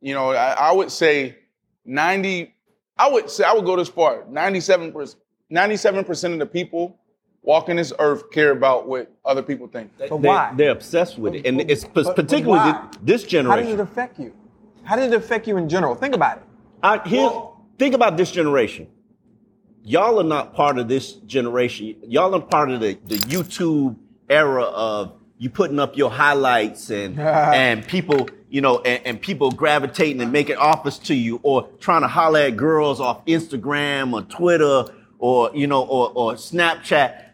You 0.00 0.14
know, 0.14 0.30
I, 0.30 0.52
I 0.52 0.72
would 0.72 0.90
say 0.90 1.36
ninety. 1.84 2.54
I 2.96 3.08
would 3.10 3.30
say 3.30 3.44
I 3.44 3.52
would 3.52 3.64
go 3.64 3.76
this 3.76 3.88
far. 3.88 4.24
Ninety-seven 4.28 4.92
percent. 4.92 5.22
Ninety-seven 5.50 6.04
percent 6.04 6.32
of 6.34 6.40
the 6.40 6.46
people 6.46 6.98
walking 7.42 7.76
this 7.76 7.92
earth 7.98 8.30
care 8.30 8.50
about 8.52 8.88
what 8.88 9.10
other 9.24 9.42
people 9.42 9.66
think. 9.68 9.90
But 9.98 10.08
They- 10.08 10.28
why? 10.28 10.52
They're 10.56 10.70
obsessed 10.70 11.18
with 11.18 11.34
it, 11.34 11.46
and 11.46 11.58
But- 11.58 11.70
it's 11.70 11.84
but- 11.84 12.04
but 12.04 12.16
particularly 12.16 12.72
why? 12.72 12.88
thi- 12.92 12.98
this 13.02 13.22
How 13.32 13.56
did 13.56 13.68
it 13.68 13.80
affect 13.80 14.18
you? 14.18 14.32
How 14.82 14.96
did 14.96 15.12
it 15.12 15.16
affect 15.16 15.46
you 15.46 15.56
in 15.58 15.68
general? 15.68 15.94
Think 15.94 16.14
about 16.14 16.38
it. 16.38 16.44
I, 16.82 16.98
here, 17.06 17.30
think 17.78 17.94
about 17.94 18.16
this 18.16 18.30
generation. 18.30 18.88
Y'all 19.82 20.18
are 20.20 20.24
not 20.24 20.54
part 20.54 20.78
of 20.78 20.88
this 20.88 21.12
generation. 21.12 21.96
Y'all 22.06 22.34
are 22.34 22.40
part 22.40 22.70
of 22.70 22.80
the, 22.80 22.98
the 23.06 23.16
YouTube 23.16 23.96
era 24.28 24.62
of 24.64 25.12
you 25.38 25.48
putting 25.50 25.78
up 25.78 25.96
your 25.96 26.10
highlights 26.10 26.90
and 26.90 27.18
and 27.20 27.86
people, 27.86 28.28
you 28.50 28.60
know, 28.60 28.80
and, 28.80 29.00
and 29.06 29.20
people 29.20 29.50
gravitating 29.50 30.20
and 30.20 30.32
making 30.32 30.56
offers 30.56 30.98
to 30.98 31.14
you 31.14 31.40
or 31.42 31.68
trying 31.80 32.02
to 32.02 32.08
holler 32.08 32.40
at 32.40 32.56
girls 32.56 33.00
off 33.00 33.24
Instagram 33.26 34.12
or 34.12 34.22
Twitter 34.22 34.84
or 35.18 35.50
you 35.54 35.66
know 35.66 35.82
or, 35.82 36.10
or 36.14 36.32
Snapchat. 36.34 37.24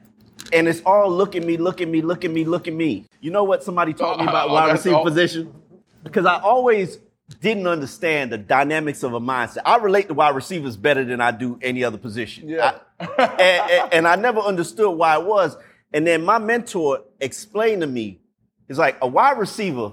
And 0.52 0.68
it's 0.68 0.82
all 0.84 1.10
look 1.10 1.34
at 1.36 1.42
me, 1.44 1.56
look 1.56 1.80
at 1.80 1.88
me, 1.88 2.02
look 2.02 2.24
at 2.24 2.30
me, 2.30 2.44
look 2.44 2.68
at 2.68 2.74
me. 2.74 3.06
You 3.20 3.30
know 3.30 3.44
what 3.44 3.62
somebody 3.64 3.94
taught 3.94 4.18
me 4.18 4.24
about 4.24 4.48
Oh, 4.50 4.52
wide 4.52 4.72
receiver 4.72 4.96
all- 4.96 5.04
position? 5.04 5.52
Because 6.02 6.26
I 6.26 6.38
always 6.40 6.98
didn't 7.40 7.66
understand 7.66 8.30
the 8.30 8.36
dynamics 8.36 9.02
of 9.02 9.14
a 9.14 9.20
mindset. 9.20 9.58
I 9.64 9.78
relate 9.78 10.08
to 10.08 10.14
wide 10.14 10.34
receivers 10.34 10.76
better 10.76 11.02
than 11.02 11.22
I 11.22 11.30
do 11.30 11.58
any 11.62 11.82
other 11.82 11.96
position. 11.96 12.46
Yeah. 12.50 12.78
I- 13.00 13.06
and, 13.08 13.70
and- 13.70 13.92
and 13.94 14.08
I 14.08 14.16
never 14.16 14.40
understood 14.40 14.94
why 14.98 15.18
it 15.18 15.24
was. 15.24 15.56
And 15.94 16.06
then 16.06 16.24
my 16.24 16.38
mentor 16.38 17.04
explained 17.20 17.80
to 17.82 17.86
me, 17.86 18.20
it's 18.68 18.78
like 18.78 18.98
a 19.00 19.06
wide 19.06 19.38
receiver, 19.38 19.92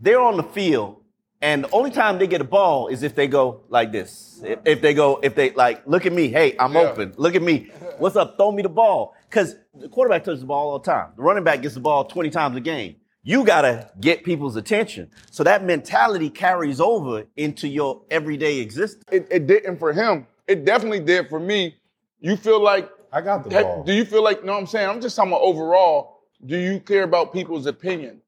they're 0.00 0.20
on 0.20 0.36
the 0.36 0.42
field 0.42 0.96
And 1.40 1.62
the 1.64 1.70
only 1.70 1.92
time 1.92 2.18
they 2.18 2.26
get 2.26 2.40
a 2.40 2.44
ball 2.44 2.88
is 2.88 3.04
if 3.04 3.14
they 3.14 3.28
go 3.28 3.60
like 3.68 3.92
this. 3.92 4.40
If, 4.44 4.58
if 4.64 4.80
they 4.80 4.92
go, 4.92 5.20
if 5.22 5.36
they 5.36 5.50
like, 5.50 5.86
look 5.86 6.04
at 6.04 6.12
me, 6.12 6.26
hey, 6.28 6.56
I'm 6.58 6.72
Yeah. 6.74 6.80
open. 6.80 7.14
Look 7.16 7.36
at 7.36 7.42
me. 7.42 7.70
What's 7.98 8.16
up? 8.16 8.36
Throw 8.36 8.50
me 8.50 8.62
the 8.62 8.68
ball. 8.68 9.14
Because 9.30 9.54
the 9.72 9.88
quarterback 9.88 10.24
touches 10.24 10.40
the 10.40 10.46
ball 10.46 10.70
all 10.70 10.78
the 10.80 10.84
time. 10.90 11.10
The 11.16 11.22
running 11.22 11.44
back 11.44 11.62
gets 11.62 11.74
the 11.74 11.80
ball 11.80 12.06
20 12.06 12.30
times 12.30 12.56
a 12.56 12.60
game. 12.60 12.96
You 13.22 13.44
gotta 13.44 13.88
get 14.00 14.24
people's 14.24 14.56
attention. 14.56 15.10
So 15.30 15.44
that 15.44 15.62
mentality 15.62 16.28
carries 16.30 16.80
over 16.80 17.24
into 17.36 17.68
your 17.68 18.02
everyday 18.10 18.58
existence. 18.58 19.04
It, 19.12 19.28
it 19.30 19.46
didn't 19.46 19.76
for 19.78 19.92
him. 19.92 20.26
It 20.48 20.64
definitely 20.64 21.00
did 21.00 21.28
for 21.28 21.38
me. 21.38 21.76
You 22.18 22.36
feel 22.36 22.60
like 22.60 22.90
I 23.12 23.20
got 23.20 23.44
the 23.44 23.50
Hey, 23.54 23.62
ball. 23.62 23.82
Do 23.84 23.92
you 23.92 24.04
feel 24.04 24.22
like, 24.22 24.44
no, 24.44 24.54
I'm 24.56 24.66
saying, 24.66 24.88
I'm 24.88 25.00
just 25.00 25.16
talking 25.16 25.32
about 25.32 25.42
overall, 25.42 26.20
do 26.44 26.56
you 26.56 26.80
care 26.80 27.04
about 27.04 27.32
people's 27.32 27.66
opinion? 27.66 28.20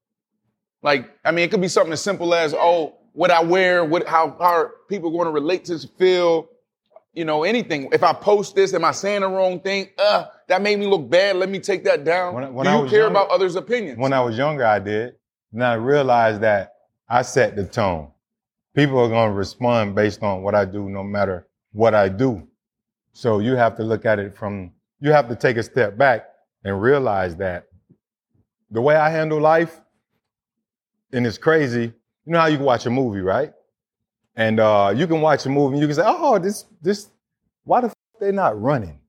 Like, 0.81 1.09
I 1.23 1.31
mean, 1.31 1.45
it 1.45 1.51
could 1.51 1.61
be 1.61 1.67
something 1.67 1.93
as 1.93 2.01
simple 2.01 2.33
as, 2.33 2.53
oh, 2.53 2.95
what 3.13 3.29
I 3.29 3.43
wear, 3.43 3.85
what 3.85 4.07
how, 4.07 4.35
how 4.39 4.45
are 4.45 4.71
people 4.89 5.11
going 5.11 5.25
to 5.25 5.31
relate 5.31 5.65
to 5.65 5.73
this 5.73 5.85
feel, 5.85 6.49
you 7.13 7.25
know, 7.25 7.43
anything. 7.43 7.89
If 7.91 8.03
I 8.03 8.13
post 8.13 8.55
this, 8.55 8.73
am 8.73 8.85
I 8.85 8.91
saying 8.91 9.21
the 9.21 9.27
wrong 9.27 9.59
thing? 9.59 9.89
Uh, 9.97 10.25
that 10.47 10.61
made 10.61 10.79
me 10.79 10.87
look 10.87 11.09
bad. 11.09 11.35
Let 11.35 11.49
me 11.49 11.59
take 11.59 11.83
that 11.83 12.03
down. 12.03 12.33
When 12.33 12.43
I- 12.45 12.49
when 12.49 12.65
do 12.65 12.71
I 12.71 12.75
you 12.77 12.81
was 12.83 12.91
care 12.91 13.01
younger- 13.01 13.19
about 13.19 13.29
others' 13.29 13.55
opinions? 13.55 13.99
When 13.99 14.13
I 14.13 14.21
was 14.21 14.37
younger, 14.37 14.65
I 14.65 14.79
did. 14.79 15.15
And 15.53 15.63
I 15.63 15.73
realized 15.73 16.41
that 16.41 16.73
I 17.09 17.21
set 17.23 17.55
the 17.57 17.65
tone. 17.65 18.11
People 18.73 18.99
are 18.99 19.09
going 19.09 19.29
to 19.29 19.35
respond 19.35 19.93
based 19.95 20.23
on 20.23 20.41
what 20.43 20.55
I 20.55 20.63
do, 20.63 20.89
no 20.89 21.03
matter 21.03 21.47
what 21.73 21.93
I 21.93 22.07
do. 22.07 22.47
So 23.13 23.39
you 23.39 23.55
have 23.55 23.75
to 23.77 23.83
look 23.83 24.05
at 24.05 24.19
it 24.19 24.35
from, 24.35 24.71
you 24.99 25.11
have 25.11 25.27
to 25.29 25.35
take 25.35 25.57
a 25.57 25.63
step 25.63 25.97
back 25.97 26.29
and 26.63 26.81
realize 26.81 27.35
that 27.37 27.67
the 28.69 28.81
way 28.81 28.95
I 28.95 29.09
handle 29.09 29.39
life, 29.39 29.81
and 31.11 31.27
it's 31.27 31.37
crazy, 31.37 31.93
you 32.25 32.31
know 32.33 32.39
how 32.39 32.47
you 32.47 32.57
can 32.57 32.65
watch 32.65 32.85
a 32.85 32.89
movie, 32.89 33.21
right? 33.21 33.51
And 34.35 34.59
uh, 34.59 34.93
you 34.95 35.07
can 35.07 35.19
watch 35.19 35.45
a 35.45 35.49
movie 35.49 35.73
and 35.73 35.81
you 35.81 35.87
can 35.87 35.95
say, 35.95 36.03
oh, 36.05 36.39
this, 36.39 36.65
this, 36.81 37.09
why 37.65 37.81
the 37.81 37.87
f- 37.87 37.93
they 38.19 38.31
not 38.31 38.59
running? 38.61 38.99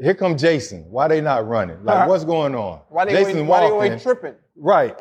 Here 0.00 0.14
come 0.14 0.36
Jason. 0.36 0.84
Why 0.90 1.08
they 1.08 1.20
not 1.20 1.46
running? 1.46 1.82
Like, 1.84 2.08
what's 2.08 2.24
going 2.24 2.54
on? 2.54 2.80
Why 2.88 3.04
they 3.04 3.12
Jason 3.12 3.48
always, 3.48 3.72
why 3.72 3.88
they 3.88 3.98
tripping? 3.98 4.34
Right. 4.56 4.96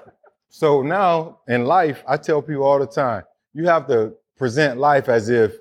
So 0.49 0.81
now 0.81 1.39
in 1.47 1.65
life, 1.65 2.03
I 2.07 2.17
tell 2.17 2.41
people 2.41 2.63
all 2.63 2.79
the 2.79 2.87
time, 2.87 3.23
you 3.53 3.65
have 3.67 3.87
to 3.87 4.13
present 4.37 4.79
life 4.79 5.07
as 5.07 5.29
if, 5.29 5.53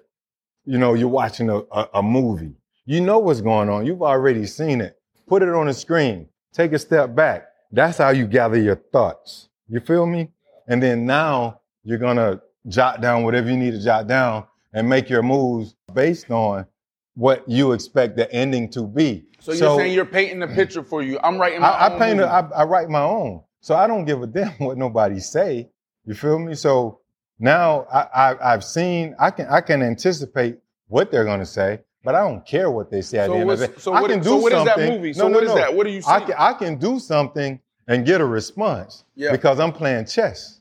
you 0.65 0.79
know, 0.79 0.95
you're 0.95 1.09
watching 1.09 1.51
a, 1.51 1.59
a, 1.71 1.89
a 1.95 2.03
movie. 2.03 2.55
You 2.87 3.01
know 3.01 3.19
what's 3.19 3.41
going 3.41 3.71
on. 3.71 3.87
You've 3.87 4.03
already 4.03 4.47
seen 4.47 4.83
it. 4.83 4.99
Put 5.27 5.43
it 5.43 5.49
on 5.49 5.67
the 5.67 5.75
screen. 5.75 6.29
Take 6.53 6.73
a 6.73 6.79
step 6.79 7.15
back. 7.15 7.47
That's 7.73 7.99
how 7.99 8.11
you 8.11 8.27
gather 8.27 8.59
your 8.59 8.77
thoughts. 8.77 9.49
You 9.69 9.81
feel 9.81 10.07
me? 10.07 10.29
And 10.69 10.83
then 10.83 11.07
now 11.07 11.61
you're 11.83 11.99
gonna 11.99 12.43
jot 12.69 13.01
down 13.01 13.25
whatever 13.25 13.51
you 13.51 13.57
need 13.57 13.73
to 13.73 13.83
jot 13.83 14.07
down 14.07 14.45
and 14.73 14.89
make 14.89 15.09
your 15.09 15.23
moves 15.23 15.75
based 15.95 16.31
on 16.31 16.67
what 17.15 17.49
you 17.49 17.73
expect 17.73 18.17
the 18.17 18.31
ending 18.33 18.69
to 18.71 18.83
be. 18.87 19.25
so 19.41 19.53
you're 19.53 19.79
saying 19.79 19.93
you're 19.93 20.05
painting 20.05 20.41
the 20.41 20.49
picture 20.49 20.83
for 20.83 21.03
you. 21.03 21.19
I'm 21.23 21.39
writing 21.39 21.61
my 21.61 21.69
I, 21.69 21.87
own 21.87 21.93
I 21.93 21.99
paint. 21.99 22.21
A, 22.21 22.27
I, 22.27 22.41
I 22.41 22.65
write 22.65 22.89
my 22.89 23.03
own, 23.03 23.43
so 23.61 23.75
I 23.75 23.87
don't 23.87 24.05
give 24.05 24.23
a 24.23 24.27
damn 24.27 24.53
what 24.59 24.77
nobody 24.77 25.21
say. 25.21 25.71
You 26.05 26.15
feel 26.15 26.39
me? 26.39 26.55
So 26.55 27.01
now 27.39 27.87
I, 27.93 28.01
I, 28.15 28.53
I've 28.53 28.65
seen. 28.65 29.15
I 29.19 29.31
can 29.31 29.47
I 29.47 29.61
can 29.61 29.83
anticipate 29.83 30.59
what 30.89 31.11
they're 31.11 31.25
gonna 31.25 31.47
say, 31.47 31.81
but 32.05 32.15
I 32.15 32.21
don't 32.21 32.45
care 32.47 32.71
what 32.71 32.91
they 32.91 33.01
say 33.01 33.19
at 33.19 33.27
So 33.27 33.33
the 33.33 33.39
end 33.41 33.51
of 33.51 33.59
what's- 33.61 33.73
it. 33.77 33.81
so 33.81 33.93
I 33.95 34.01
what- 34.03 34.11
can 34.11 34.21
do 34.21 34.25
so 34.31 34.37
what 34.37 34.53
is 34.53 34.65
that 34.65 34.77
something. 34.77 34.93
movie? 34.93 35.09
No, 35.09 35.13
So 35.15 35.29
no, 35.29 35.35
what 35.35 35.45
is 35.45 35.49
no. 35.51 35.55
that? 35.57 35.75
What 35.75 35.87
are 35.87 35.91
you 35.91 36.03
I 36.07 36.19
saying? 36.19 36.27
can, 36.27 36.35
I 36.39 36.53
can 36.53 36.77
do 36.77 36.99
something 36.99 37.61
and 37.89 38.07
get 38.07 38.21
a 38.21 38.25
response 38.25 39.05
Yeah. 39.15 39.33
because 39.33 39.59
I'm 39.61 39.73
playing 39.73 40.07
chess. 40.07 40.61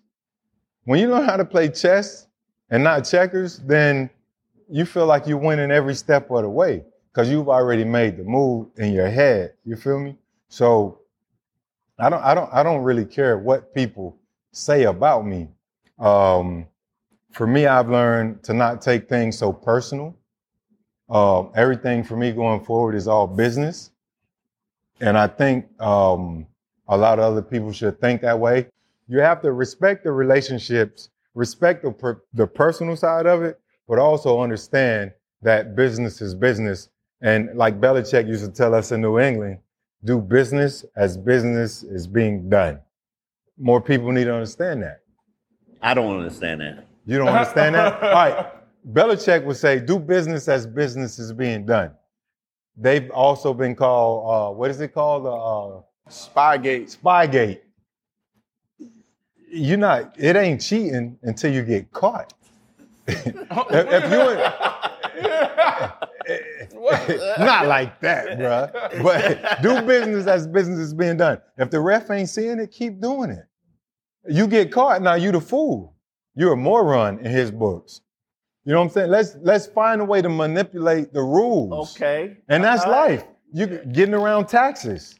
When 0.86 1.00
you 1.00 1.10
learn 1.10 1.24
how 1.26 1.38
to 1.38 1.46
play 1.46 1.70
chess 1.70 2.28
and 2.70 2.84
not 2.84 3.02
checkers, 3.06 3.60
then 3.60 4.10
you 4.70 4.86
feel 4.86 5.06
like 5.06 5.28
you're 5.28 5.38
winning 5.38 5.72
every 5.72 5.94
step 5.96 6.30
of 6.32 6.42
the 6.44 6.50
way 6.50 6.84
because 7.12 7.30
you've 7.30 7.50
already 7.50 7.84
made 7.86 8.18
the 8.18 8.24
move 8.24 8.68
in 8.78 8.92
your 8.94 9.10
head. 9.10 9.54
You 9.64 9.76
feel 9.76 10.00
me? 10.00 10.18
So 10.50 11.00
I 12.00 12.10
don't, 12.10 12.24
I 12.24 12.34
don't, 12.34 12.50
I 12.54 12.64
don't 12.64 12.82
really 12.84 13.06
care 13.06 13.38
what 13.38 13.74
people 13.74 14.18
say 14.52 14.84
about 14.84 15.26
me. 15.26 15.48
Um, 16.00 16.68
for 17.32 17.48
me, 17.48 17.66
I've 17.66 17.90
learned 17.90 18.44
to 18.44 18.54
not 18.54 18.82
take 18.82 19.08
things 19.08 19.38
so 19.38 19.54
personal. 19.54 20.16
Um, 21.10 21.52
everything 21.56 22.04
for 22.04 22.16
me 22.16 22.32
going 22.32 22.64
forward 22.64 22.96
is 22.96 23.08
all 23.08 23.28
business, 23.28 23.92
and 25.02 25.18
I 25.18 25.28
think 25.28 25.66
um, 25.82 26.48
a 26.88 26.98
lot 26.98 27.20
of 27.20 27.26
other 27.26 27.42
people 27.42 27.72
should 27.72 28.00
think 28.00 28.22
that 28.22 28.40
way. 28.40 28.68
You 29.08 29.20
have 29.20 29.42
to 29.42 29.52
respect 29.52 30.06
the 30.06 30.12
relationships, 30.12 31.10
respect 31.36 31.84
the 31.84 31.92
per- 31.92 32.22
the 32.34 32.48
personal 32.48 32.96
side 32.96 33.26
of 33.26 33.44
it, 33.44 33.60
but 33.88 34.00
also 34.00 34.42
understand 34.42 35.12
that 35.42 35.76
business 35.76 36.22
is 36.22 36.34
business. 36.34 36.90
And 37.22 37.56
like 37.56 37.80
Belichick 37.80 38.28
used 38.28 38.46
to 38.46 38.52
tell 38.52 38.74
us 38.74 38.92
in 38.92 39.02
New 39.02 39.20
England, 39.20 39.60
do 40.04 40.20
business 40.20 40.86
as 40.96 41.18
business 41.18 41.84
is 41.84 42.08
being 42.08 42.50
done. 42.50 42.80
More 43.58 43.82
people 43.82 44.12
need 44.12 44.26
to 44.26 44.34
understand 44.34 44.84
that. 44.84 45.02
I 45.82 45.94
don't 45.94 46.18
understand 46.18 46.62
that. 46.62 46.88
You 47.06 47.18
don't 47.18 47.28
understand 47.28 47.76
that? 47.76 48.02
All 48.04 48.12
right. 48.12 48.48
Belichick 48.92 49.44
would 49.46 49.58
say, 49.58 49.80
do 49.80 49.98
business 50.00 50.48
as 50.48 50.68
business 50.68 51.20
is 51.20 51.32
being 51.32 51.66
done. 51.66 51.92
They've 52.76 53.10
also 53.12 53.54
been 53.54 53.76
called, 53.76 54.52
uh, 54.54 54.56
what 54.56 54.72
is 54.72 54.82
it 54.82 54.94
called? 54.94 55.26
Uh, 55.26 55.84
Spygate. 56.10 56.98
Spygate. 56.98 57.62
You're 59.50 59.78
not, 59.78 60.16
it 60.18 60.36
ain't 60.36 60.62
cheating 60.62 61.18
until 61.22 61.54
you 61.54 61.64
get 61.64 61.92
caught. 61.92 62.34
if, 63.08 63.28
if 63.28 64.04
you 64.12 64.20
not 67.40 67.68
like 67.68 68.00
that, 68.02 68.40
bruh. 68.40 69.04
But 69.04 69.62
do 69.62 69.82
business 69.82 70.26
as 70.26 70.48
business 70.48 70.80
is 70.80 70.94
being 70.94 71.18
done. 71.18 71.40
If 71.58 71.70
the 71.70 71.80
ref 71.80 72.10
ain't 72.10 72.30
seeing 72.30 72.60
it, 72.60 72.72
keep 72.72 73.00
doing 73.00 73.30
it. 73.30 73.46
You 74.28 74.48
get 74.48 74.72
caught, 74.72 75.02
now 75.02 75.16
you 75.16 75.32
the 75.32 75.42
fool. 75.42 75.96
You're 76.36 76.54
a 76.54 76.58
moron 76.58 77.20
in 77.20 77.32
his 77.32 77.52
books. 77.52 78.02
You 78.66 78.72
know 78.74 78.80
what 78.80 78.86
I'm 78.86 78.90
saying? 78.92 79.12
Let's 79.12 79.36
let's 79.42 79.68
find 79.68 80.00
a 80.02 80.06
way 80.06 80.22
to 80.22 80.30
manipulate 80.30 81.12
the 81.14 81.22
rules. 81.22 81.96
Okay. 81.96 82.38
And 82.48 82.64
that's 82.64 82.84
All 82.86 82.92
right. 82.92 83.10
life. 83.20 83.26
You 83.54 83.68
getting 83.68 84.16
around 84.16 84.48
taxes. 84.48 85.20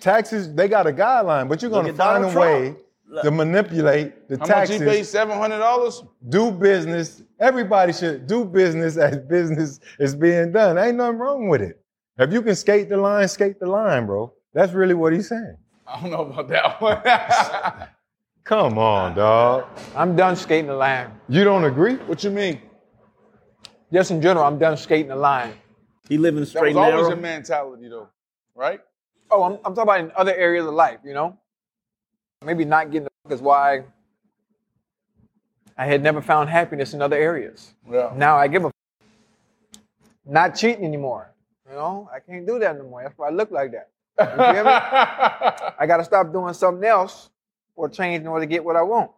Taxes, 0.00 0.52
they 0.54 0.68
got 0.68 0.86
a 0.86 0.92
guideline, 0.92 1.48
but 1.48 1.60
you're 1.60 1.70
gonna 1.70 1.90
at 1.90 1.96
find 1.96 2.24
a 2.24 2.28
Donald 2.28 2.34
way 2.34 2.76
Trump. 3.10 3.22
to 3.24 3.30
manipulate 3.30 4.28
the 4.28 4.38
How 4.38 4.46
much 4.46 4.70
he 4.70 4.78
paid? 4.78 5.04
Seven 5.04 5.36
hundred 5.36 5.58
dollars. 5.58 6.02
Do 6.28 6.50
business. 6.50 7.22
Everybody 7.40 7.92
should 7.92 8.26
do 8.26 8.44
business 8.44 8.96
as 8.96 9.18
business 9.18 9.80
is 9.98 10.14
being 10.16 10.52
done. 10.52 10.78
Ain't 10.78 10.96
nothing 10.96 11.18
wrong 11.18 11.48
with 11.48 11.60
it. 11.62 11.80
If 12.18 12.32
you 12.32 12.42
can 12.42 12.56
skate 12.56 12.88
the 12.88 12.96
line, 12.96 13.28
skate 13.28 13.60
the 13.60 13.66
line, 13.66 14.06
bro. 14.06 14.32
That's 14.54 14.72
really 14.72 14.94
what 14.94 15.12
he's 15.12 15.28
saying. 15.28 15.56
I 15.86 16.00
don't 16.00 16.10
know 16.10 16.22
about 16.22 16.48
that 16.48 16.80
one. 16.80 17.00
Come 18.44 18.78
on, 18.78 19.14
dog. 19.14 19.66
I'm 19.94 20.16
done 20.16 20.34
skating 20.34 20.66
the 20.68 20.74
line. 20.74 21.12
You 21.28 21.44
don't 21.44 21.64
agree? 21.64 21.96
what 22.06 22.24
you 22.24 22.30
mean? 22.30 22.60
Just 23.92 24.10
in 24.10 24.20
general, 24.20 24.44
I'm 24.44 24.58
done 24.58 24.76
skating 24.76 25.08
the 25.08 25.16
line. 25.16 25.54
He 26.08 26.18
living 26.18 26.40
That 26.40 26.46
straight 26.46 26.74
was 26.74 26.86
and 26.86 26.94
always 26.94 27.08
narrow. 27.08 27.18
a 27.18 27.20
mentality, 27.20 27.88
though, 27.88 28.08
right? 28.54 28.80
Oh, 29.30 29.42
I'm, 29.42 29.52
I'm 29.64 29.74
talking 29.74 29.82
about 29.82 30.00
in 30.00 30.12
other 30.16 30.34
areas 30.34 30.66
of 30.66 30.74
life, 30.74 31.00
you 31.04 31.14
know? 31.14 31.36
Maybe 32.44 32.64
not 32.64 32.90
getting 32.90 33.04
the 33.04 33.10
fuck 33.24 33.32
is 33.32 33.42
why 33.42 33.84
I 35.76 35.86
had 35.86 36.02
never 36.02 36.20
found 36.22 36.48
happiness 36.50 36.94
in 36.94 37.02
other 37.02 37.16
areas. 37.16 37.74
Yeah. 37.90 38.12
Now 38.16 38.36
I 38.36 38.48
give 38.48 38.64
a 38.64 38.70
not 40.24 40.54
cheating 40.56 40.84
anymore. 40.84 41.32
You 41.68 41.74
know, 41.76 42.08
I 42.14 42.20
can't 42.20 42.46
do 42.46 42.58
that 42.58 42.76
no 42.78 42.84
more. 42.84 43.02
That's 43.02 43.16
why 43.18 43.28
I 43.28 43.30
look 43.30 43.50
like 43.50 43.72
that. 43.72 43.88
You 44.20 44.24
me? 44.26 44.70
I 45.78 45.84
got 45.86 45.98
to 45.98 46.04
stop 46.04 46.32
doing 46.32 46.52
something 46.54 46.84
else 46.84 47.30
or 47.76 47.88
change 47.88 48.22
in 48.22 48.26
order 48.26 48.44
to 48.44 48.48
get 48.48 48.64
what 48.64 48.76
I 48.76 48.82
want. 48.82 49.10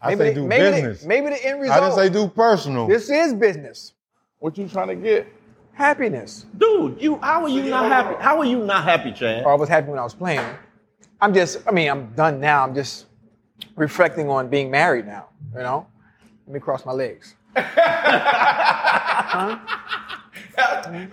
I 0.00 0.14
say 0.14 0.30
the, 0.30 0.34
do 0.34 0.46
maybe 0.46 0.70
business. 0.70 1.02
The, 1.02 1.08
maybe 1.08 1.28
the 1.30 1.44
end 1.46 1.56
I 1.58 1.60
result. 1.60 1.80
didn't 1.82 1.94
say 1.96 2.08
do 2.10 2.28
personal. 2.28 2.86
this 2.88 3.08
is 3.08 3.32
business. 3.34 3.94
What 4.42 4.58
you 4.58 4.66
trying 4.68 4.88
to 4.88 4.96
get? 4.96 5.26
Happiness. 5.72 6.46
Dude, 6.58 7.00
you 7.00 7.16
how 7.18 7.42
are 7.44 7.48
you 7.48 7.62
not 7.70 7.86
happy? 7.86 8.20
How 8.22 8.38
are 8.38 8.44
you 8.44 8.58
not 8.64 8.82
happy, 8.84 9.12
Chad? 9.12 9.44
Or 9.44 9.52
I 9.52 9.54
was 9.54 9.68
happy 9.68 9.88
when 9.88 9.98
I 10.00 10.02
was 10.02 10.14
playing. 10.14 10.44
I'm 11.20 11.32
just, 11.32 11.60
I 11.66 11.70
mean, 11.70 11.88
I'm 11.88 12.08
done 12.14 12.40
now. 12.40 12.64
I'm 12.64 12.74
just 12.74 13.06
reflecting 13.76 14.28
on 14.28 14.48
being 14.48 14.68
married 14.70 15.06
now, 15.06 15.28
you 15.54 15.60
know? 15.62 15.86
Let 16.46 16.54
me 16.54 16.60
cross 16.60 16.84
my 16.84 16.92
legs. 16.92 17.36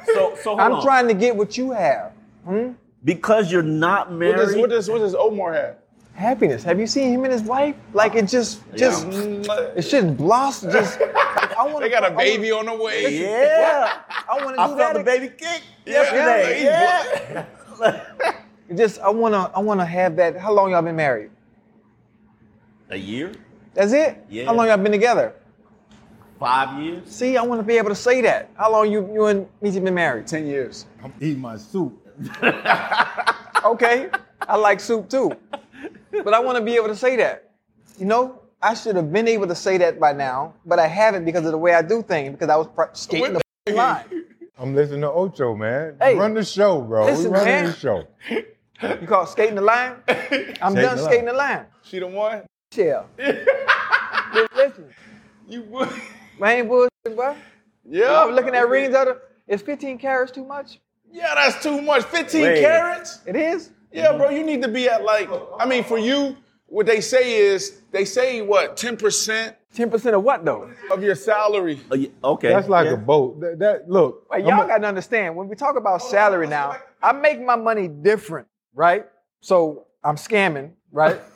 So 0.05 0.35
so 0.35 0.49
hold 0.49 0.59
I'm 0.59 0.73
on. 0.73 0.83
trying 0.83 1.07
to 1.07 1.13
get 1.13 1.35
what 1.35 1.57
you 1.57 1.71
have. 1.71 2.11
Hmm? 2.45 2.71
because 3.05 3.49
you're 3.51 3.63
not 3.63 4.09
What 4.09 4.17
married. 4.19 4.35
does 4.35 4.55
what 4.57 4.69
does 4.69 4.89
what 4.89 4.99
does 4.99 5.15
Omar 5.15 5.53
have? 5.53 5.75
Happiness. 6.13 6.63
Have 6.63 6.79
you 6.79 6.87
seen 6.87 7.13
him 7.13 7.23
and 7.23 7.31
his 7.31 7.43
wife? 7.43 7.75
Like 7.93 8.15
it 8.15 8.27
just, 8.27 8.61
just, 8.75 9.07
it 9.07 9.83
shouldn't 9.83 10.17
blossom. 10.17 10.71
Just, 10.71 10.99
I 11.01 11.65
want 11.65 11.79
They 11.81 11.89
got 11.89 12.09
a 12.11 12.13
baby 12.15 12.51
on 12.51 12.65
the 12.65 12.75
way. 12.75 13.21
yeah. 13.21 14.01
I 14.29 14.43
want 14.43 14.55
to 14.57 14.61
I 14.61 14.67
do 14.67 14.75
felt 14.75 14.93
that. 14.93 14.97
the 14.97 15.03
baby 15.03 15.29
kick 15.29 15.61
yesterday. 15.85 16.63
Yeah. 16.65 17.45
Yeah. 17.81 18.35
It 18.69 18.75
Just, 18.77 18.99
I 18.99 19.09
want 19.09 19.33
to, 19.33 19.49
I 19.55 19.59
want 19.59 19.79
to 19.79 19.85
have 19.85 20.15
that. 20.17 20.37
How 20.37 20.51
long 20.51 20.71
y'all 20.71 20.81
been 20.81 20.95
married? 20.95 21.31
A 22.89 22.97
year? 22.97 23.31
That's 23.73 23.93
it. 23.93 24.23
Yeah. 24.29 24.45
How 24.45 24.53
long 24.53 24.67
y'all 24.67 24.77
been 24.77 24.91
together? 24.91 25.33
Five 26.39 26.81
years. 26.81 27.09
See, 27.09 27.37
I 27.37 27.41
want 27.43 27.59
to 27.59 27.65
be 27.67 27.77
able 27.77 27.89
to 27.89 27.95
say 27.95 28.21
that. 28.21 28.49
How 28.55 28.71
long 28.71 28.91
you 28.91 29.09
you 29.13 29.25
and 29.25 29.47
Meezy 29.61 29.83
been 29.83 29.93
married? 29.93 30.25
Ten 30.27 30.47
years. 30.47 30.85
I'm 31.03 31.13
eating 31.19 31.39
my 31.41 31.57
soup. 31.57 31.93
Okay, 33.65 34.09
I 34.41 34.55
like 34.55 34.79
soup 34.79 35.09
too, 35.09 35.31
but 36.23 36.33
I 36.33 36.39
want 36.39 36.57
to 36.57 36.63
be 36.63 36.75
able 36.75 36.87
to 36.87 36.95
say 36.95 37.15
that. 37.17 37.51
You 37.97 38.05
know, 38.05 38.41
I 38.61 38.73
should 38.73 38.95
have 38.95 39.11
been 39.11 39.27
able 39.27 39.47
to 39.47 39.55
say 39.55 39.77
that 39.77 39.99
by 39.99 40.13
now, 40.13 40.53
but 40.65 40.79
I 40.79 40.87
haven't 40.87 41.25
because 41.25 41.45
of 41.45 41.51
the 41.51 41.57
way 41.57 41.73
I 41.73 41.81
do 41.81 42.01
things. 42.01 42.31
Because 42.31 42.49
I 42.49 42.55
was 42.55 42.67
pr- 42.67 42.83
skating 42.93 43.33
the 43.33 43.39
f***ing 43.39 43.75
line. 43.75 44.05
I'm 44.57 44.75
listening 44.75 45.01
to 45.01 45.11
Ocho, 45.11 45.55
man. 45.55 45.95
Hey, 46.01 46.15
Run 46.17 46.33
the 46.33 46.43
show, 46.43 46.81
bro. 46.81 47.05
listen, 47.05 47.31
we 47.31 47.37
running 47.37 47.45
man. 47.53 47.65
the 47.67 47.73
show. 47.73 48.07
You 48.81 49.07
call 49.07 49.23
it 49.23 49.29
skating 49.29 49.55
the 49.55 49.61
line? 49.61 49.95
I'm 50.07 50.17
Skating 50.71 50.75
done 50.75 50.97
the 50.97 51.03
skating 51.03 51.25
the 51.25 51.33
line. 51.33 51.65
She 51.83 51.99
the 51.99 52.07
one. 52.07 52.43
Yeah. 52.75 53.03
Listen, 54.55 54.85
You 55.47 55.63
would. 55.63 55.89
I 56.41 56.53
ain't 56.55 56.67
bullshit, 56.67 57.15
bro. 57.15 57.35
Yeah. 57.89 58.21
I'm 58.23 58.33
looking 58.33 58.53
at 58.55 58.69
rings 58.69 58.93
out 58.93 59.07
of. 59.07 59.17
Is 59.47 59.61
15 59.61 59.97
carats 59.97 60.31
too 60.31 60.45
much? 60.45 60.79
Yeah, 61.11 61.33
that's 61.35 61.61
too 61.63 61.81
much. 61.81 62.03
15 62.05 62.41
Wait. 62.41 62.61
carats? 62.61 63.19
It 63.25 63.35
is. 63.35 63.71
Yeah, 63.91 64.15
bro, 64.17 64.29
you 64.29 64.43
need 64.43 64.61
to 64.61 64.67
be 64.67 64.87
at 64.87 65.03
like, 65.03 65.29
I 65.59 65.65
mean, 65.65 65.83
for 65.83 65.97
you, 65.97 66.37
what 66.67 66.85
they 66.85 67.01
say 67.01 67.37
is, 67.37 67.81
they 67.91 68.05
say 68.05 68.41
what, 68.41 68.77
10% 68.77 69.55
10% 69.75 70.13
of 70.15 70.23
what 70.23 70.43
though? 70.45 70.69
of 70.91 71.03
your 71.03 71.13
salary. 71.15 71.79
Oh, 71.91 71.95
yeah, 71.95 72.09
Okay. 72.23 72.49
That's 72.49 72.67
like 72.67 72.85
Yeah. 72.87 72.93
a 72.93 72.97
boat. 72.97 73.39
That, 73.39 73.59
that- 73.59 73.89
look. 73.89 74.25
Wait, 74.31 74.43
y'all 74.45 74.63
a- 74.63 74.67
got 74.67 74.79
to 74.79 74.87
understand 74.87 75.35
when 75.35 75.47
we 75.47 75.55
talk 75.55 75.75
about 75.77 76.01
salary 76.01 76.47
now, 76.47 76.75
I 77.03 77.11
make 77.11 77.39
my 77.41 77.55
money 77.55 77.87
different, 77.87 78.47
right? 78.73 79.05
So 79.41 79.85
I'm 80.03 80.15
scamming, 80.15 80.71
right? 80.91 81.19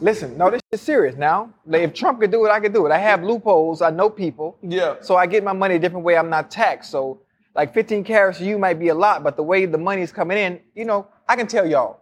Listen, 0.00 0.36
no, 0.36 0.50
this 0.50 0.60
is 0.72 0.80
serious 0.80 1.16
now. 1.16 1.50
Like, 1.64 1.82
if 1.82 1.94
Trump 1.94 2.20
could 2.20 2.30
do 2.32 2.44
it, 2.44 2.50
I 2.50 2.58
could 2.60 2.72
do 2.74 2.84
it. 2.86 2.90
I 2.92 2.98
have 2.98 3.22
loopholes. 3.22 3.82
I 3.82 3.90
know 3.90 4.10
people. 4.10 4.58
Yeah. 4.60 4.96
So 5.00 5.14
I 5.16 5.26
get 5.26 5.44
my 5.44 5.52
money 5.52 5.76
a 5.76 5.78
different 5.78 6.04
way. 6.04 6.16
I'm 6.16 6.28
not 6.28 6.50
taxed. 6.50 6.90
So 6.90 7.20
like 7.54 7.74
15 7.74 8.04
carats 8.04 8.38
to 8.38 8.44
you 8.44 8.58
might 8.58 8.78
be 8.78 8.88
a 8.88 8.94
lot, 8.94 9.22
but 9.22 9.36
the 9.36 9.42
way 9.42 9.66
the 9.66 9.78
money 9.78 10.02
is 10.02 10.12
coming 10.12 10.38
in, 10.38 10.60
you 10.74 10.84
know, 10.84 11.06
I 11.28 11.36
can 11.36 11.46
tell 11.46 11.66
y'all, 11.66 12.00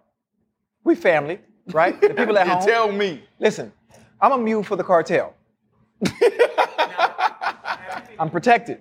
we 0.85 0.95
family, 0.95 1.39
right? 1.73 2.01
The 2.01 2.11
people 2.15 2.39
at 2.39 2.47
You 2.47 2.53
home. 2.55 2.67
tell 2.67 2.93
me. 2.93 3.23
Listen, 3.39 3.73
I'm 4.21 4.33
a 4.33 4.39
mule 4.39 4.63
for 4.63 4.77
the 4.77 4.85
cartel. 4.85 5.35
I'm 8.19 8.31
protected. 8.31 8.81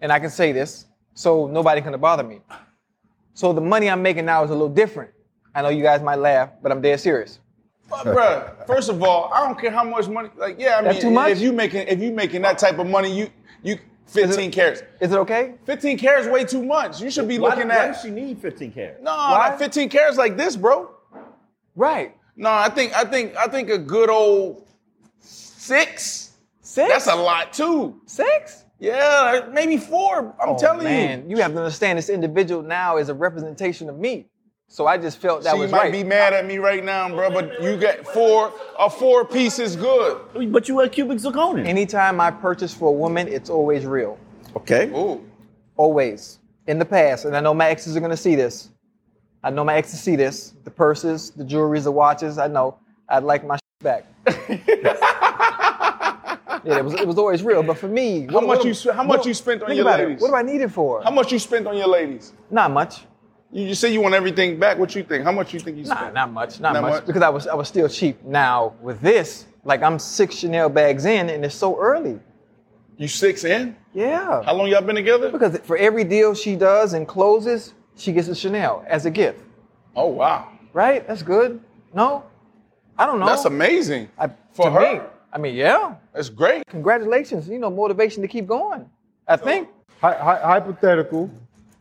And 0.00 0.12
I 0.12 0.18
can 0.18 0.30
say 0.30 0.52
this, 0.52 0.86
so 1.14 1.46
nobody 1.46 1.80
can 1.80 1.98
bother 2.00 2.22
me. 2.24 2.40
So 3.34 3.52
the 3.52 3.60
money 3.60 3.88
I'm 3.88 4.02
making 4.02 4.26
now 4.26 4.44
is 4.44 4.50
a 4.50 4.52
little 4.52 4.68
different. 4.68 5.10
I 5.54 5.62
know 5.62 5.68
you 5.68 5.82
guys 5.82 6.02
might 6.02 6.16
laugh, 6.16 6.50
but 6.62 6.72
I'm 6.72 6.80
dead 6.80 7.00
serious. 7.00 7.38
But, 7.88 8.06
bruh, 8.06 8.66
first 8.66 8.88
of 8.88 9.02
all, 9.02 9.30
I 9.32 9.46
don't 9.46 9.58
care 9.60 9.70
how 9.70 9.84
much 9.84 10.08
money. 10.08 10.30
Like, 10.36 10.56
yeah, 10.58 10.76
I 10.76 10.80
mean, 10.80 10.84
That's 10.92 11.00
too 11.00 11.10
much? 11.10 11.30
if 11.32 11.40
you 11.40 11.52
making 11.52 11.86
if 11.86 12.00
you 12.00 12.12
making 12.12 12.42
that 12.42 12.58
type 12.58 12.78
of 12.78 12.86
money, 12.86 13.14
you 13.16 13.30
you 13.62 13.78
15 14.06 14.50
carats. 14.52 14.82
Is 15.00 15.12
it 15.12 15.16
okay? 15.18 15.54
15 15.64 15.98
carats 15.98 16.28
way 16.28 16.44
too 16.44 16.62
much. 16.64 17.00
You 17.00 17.10
should 17.10 17.26
be 17.28 17.38
Why, 17.38 17.50
looking 17.50 17.68
why 17.68 17.74
at 17.76 17.92
does 17.94 18.02
she 18.02 18.10
need 18.10 18.38
15 18.38 18.72
carats? 18.72 18.98
no, 19.02 19.10
Why? 19.10 19.48
not 19.50 19.58
15 19.58 19.88
carats 19.88 20.16
like 20.16 20.36
this, 20.36 20.56
bro. 20.56 20.90
Right. 21.74 22.14
No, 22.36 22.50
I 22.50 22.68
think 22.68 22.94
I 22.94 23.04
think 23.04 23.36
I 23.36 23.46
think 23.48 23.70
a 23.70 23.78
good 23.78 24.10
old 24.10 24.66
six. 25.20 26.32
Six? 26.60 26.88
That's 26.90 27.06
a 27.06 27.14
lot 27.14 27.52
too. 27.52 28.00
Six? 28.06 28.64
Yeah, 28.80 29.46
maybe 29.52 29.76
four. 29.76 30.34
I'm 30.42 30.50
Oh, 30.50 30.58
telling 30.58 30.84
man, 30.84 31.28
you. 31.30 31.36
you 31.36 31.42
have 31.42 31.52
to 31.52 31.58
understand 31.58 31.98
this 31.98 32.08
individual 32.08 32.62
now 32.62 32.96
is 32.96 33.08
a 33.08 33.14
representation 33.14 33.88
of 33.88 33.98
me. 33.98 34.26
So 34.68 34.86
I 34.86 34.98
just 34.98 35.18
felt 35.18 35.44
that 35.44 35.54
she 35.54 35.60
was 35.60 35.70
might 35.70 35.84
right. 35.84 35.92
be 35.92 36.02
mad 36.02 36.32
at 36.32 36.46
me 36.46 36.58
right 36.58 36.84
now, 36.84 37.08
bro, 37.08 37.30
but 37.30 37.62
you 37.62 37.76
get 37.76 38.06
four. 38.08 38.52
A 38.78 38.90
four 38.90 39.24
piece 39.24 39.58
is 39.58 39.76
good. 39.76 40.20
But 40.50 40.68
you 40.68 40.74
wear 40.74 40.88
cubic 40.88 41.18
zirconia. 41.18 41.66
Anytime 41.66 42.20
I 42.20 42.30
purchase 42.30 42.74
for 42.74 42.88
a 42.88 42.92
woman, 42.92 43.28
it's 43.28 43.50
always 43.50 43.86
real. 43.86 44.18
okay. 44.56 44.88
Ooh. 44.90 45.24
Always. 45.76 46.38
In 46.66 46.78
the 46.78 46.84
past, 46.84 47.24
and 47.26 47.36
I 47.36 47.40
know 47.40 47.52
my 47.52 47.68
exes 47.68 47.96
are 47.96 48.00
gonna 48.00 48.16
see 48.16 48.34
this. 48.36 48.70
I 49.42 49.50
know 49.50 49.64
my 49.64 49.74
exes 49.74 50.00
see 50.00 50.16
this. 50.16 50.54
The 50.64 50.70
purses, 50.70 51.30
the 51.30 51.44
jewelries, 51.44 51.84
the 51.84 51.92
watches. 51.92 52.38
I 52.38 52.46
know. 52.48 52.78
I'd 53.08 53.22
like 53.22 53.46
my 53.46 53.58
back. 53.80 54.06
yeah, 54.26 54.34
it 56.78 56.84
was 56.84 56.94
it 56.94 57.06
was 57.06 57.18
always 57.18 57.42
real. 57.42 57.62
But 57.62 57.76
for 57.78 57.88
me, 57.88 58.26
How 58.30 58.40
much 58.40 58.64
you 58.64 58.72
sp- 58.72 58.96
how 58.96 59.02
much 59.02 59.26
you 59.26 59.34
spent 59.34 59.62
on 59.62 59.76
your 59.76 59.82
about 59.86 60.00
it. 60.00 60.04
ladies? 60.08 60.22
What 60.22 60.28
do 60.28 60.34
I 60.36 60.42
need 60.42 60.62
it 60.62 60.70
for? 60.70 61.02
How 61.02 61.10
much 61.10 61.30
you 61.32 61.38
spent 61.38 61.66
on 61.66 61.76
your 61.76 61.88
ladies? 61.88 62.32
Not 62.50 62.70
much. 62.70 63.02
You 63.54 63.68
just 63.68 63.80
say 63.80 63.92
you 63.92 64.00
want 64.00 64.14
everything 64.16 64.58
back. 64.58 64.78
What 64.78 64.94
you 64.96 65.04
think? 65.04 65.22
How 65.22 65.30
much 65.30 65.54
you 65.54 65.60
think 65.60 65.76
you 65.76 65.84
Nah, 65.84 65.94
spent? 65.96 66.14
not 66.14 66.32
much. 66.32 66.58
Not, 66.58 66.72
Not 66.72 66.82
much, 66.82 66.90
much? 66.92 67.06
Because 67.06 67.22
I 67.22 67.28
was 67.28 67.46
I 67.46 67.54
was 67.54 67.68
still 67.68 67.88
cheap. 67.88 68.22
Now 68.24 68.74
with 68.82 69.00
this, 69.00 69.46
like 69.64 69.80
I'm 69.82 69.98
six 70.00 70.34
Chanel 70.34 70.68
bags 70.68 71.04
in, 71.04 71.28
and 71.30 71.44
it's 71.44 71.54
so 71.54 71.78
early. 71.78 72.18
You 72.96 73.06
six 73.06 73.44
in? 73.44 73.76
Yeah. 73.92 74.42
How 74.42 74.54
long 74.54 74.66
y'all 74.68 74.82
been 74.82 74.96
together? 74.96 75.30
Because 75.30 75.56
for 75.58 75.76
every 75.76 76.02
deal 76.02 76.34
she 76.34 76.56
does 76.56 76.94
and 76.94 77.06
closes, 77.06 77.74
she 77.96 78.12
gets 78.12 78.26
a 78.26 78.34
Chanel 78.34 78.84
as 78.88 79.06
a 79.06 79.10
gift. 79.10 79.40
Oh 79.94 80.08
wow, 80.08 80.48
Right? 80.72 81.06
That's 81.06 81.22
good. 81.22 81.60
No, 81.94 82.24
I 82.98 83.06
don't 83.06 83.20
know. 83.20 83.26
that's 83.26 83.44
amazing. 83.44 84.08
I, 84.18 84.30
For 84.50 84.64
to 84.64 84.70
her? 84.72 84.94
me, 84.94 85.00
I 85.32 85.38
mean, 85.38 85.54
yeah. 85.54 85.94
That's 86.12 86.28
great. 86.28 86.66
Congratulations. 86.66 87.48
You 87.48 87.60
know, 87.60 87.70
motivation 87.70 88.20
to 88.22 88.28
keep 88.28 88.48
going. 88.48 88.90
I 89.28 89.36
think. 89.36 89.68
Hy- 90.00 90.18
hy- 90.18 90.40
hypothetical. 90.42 91.30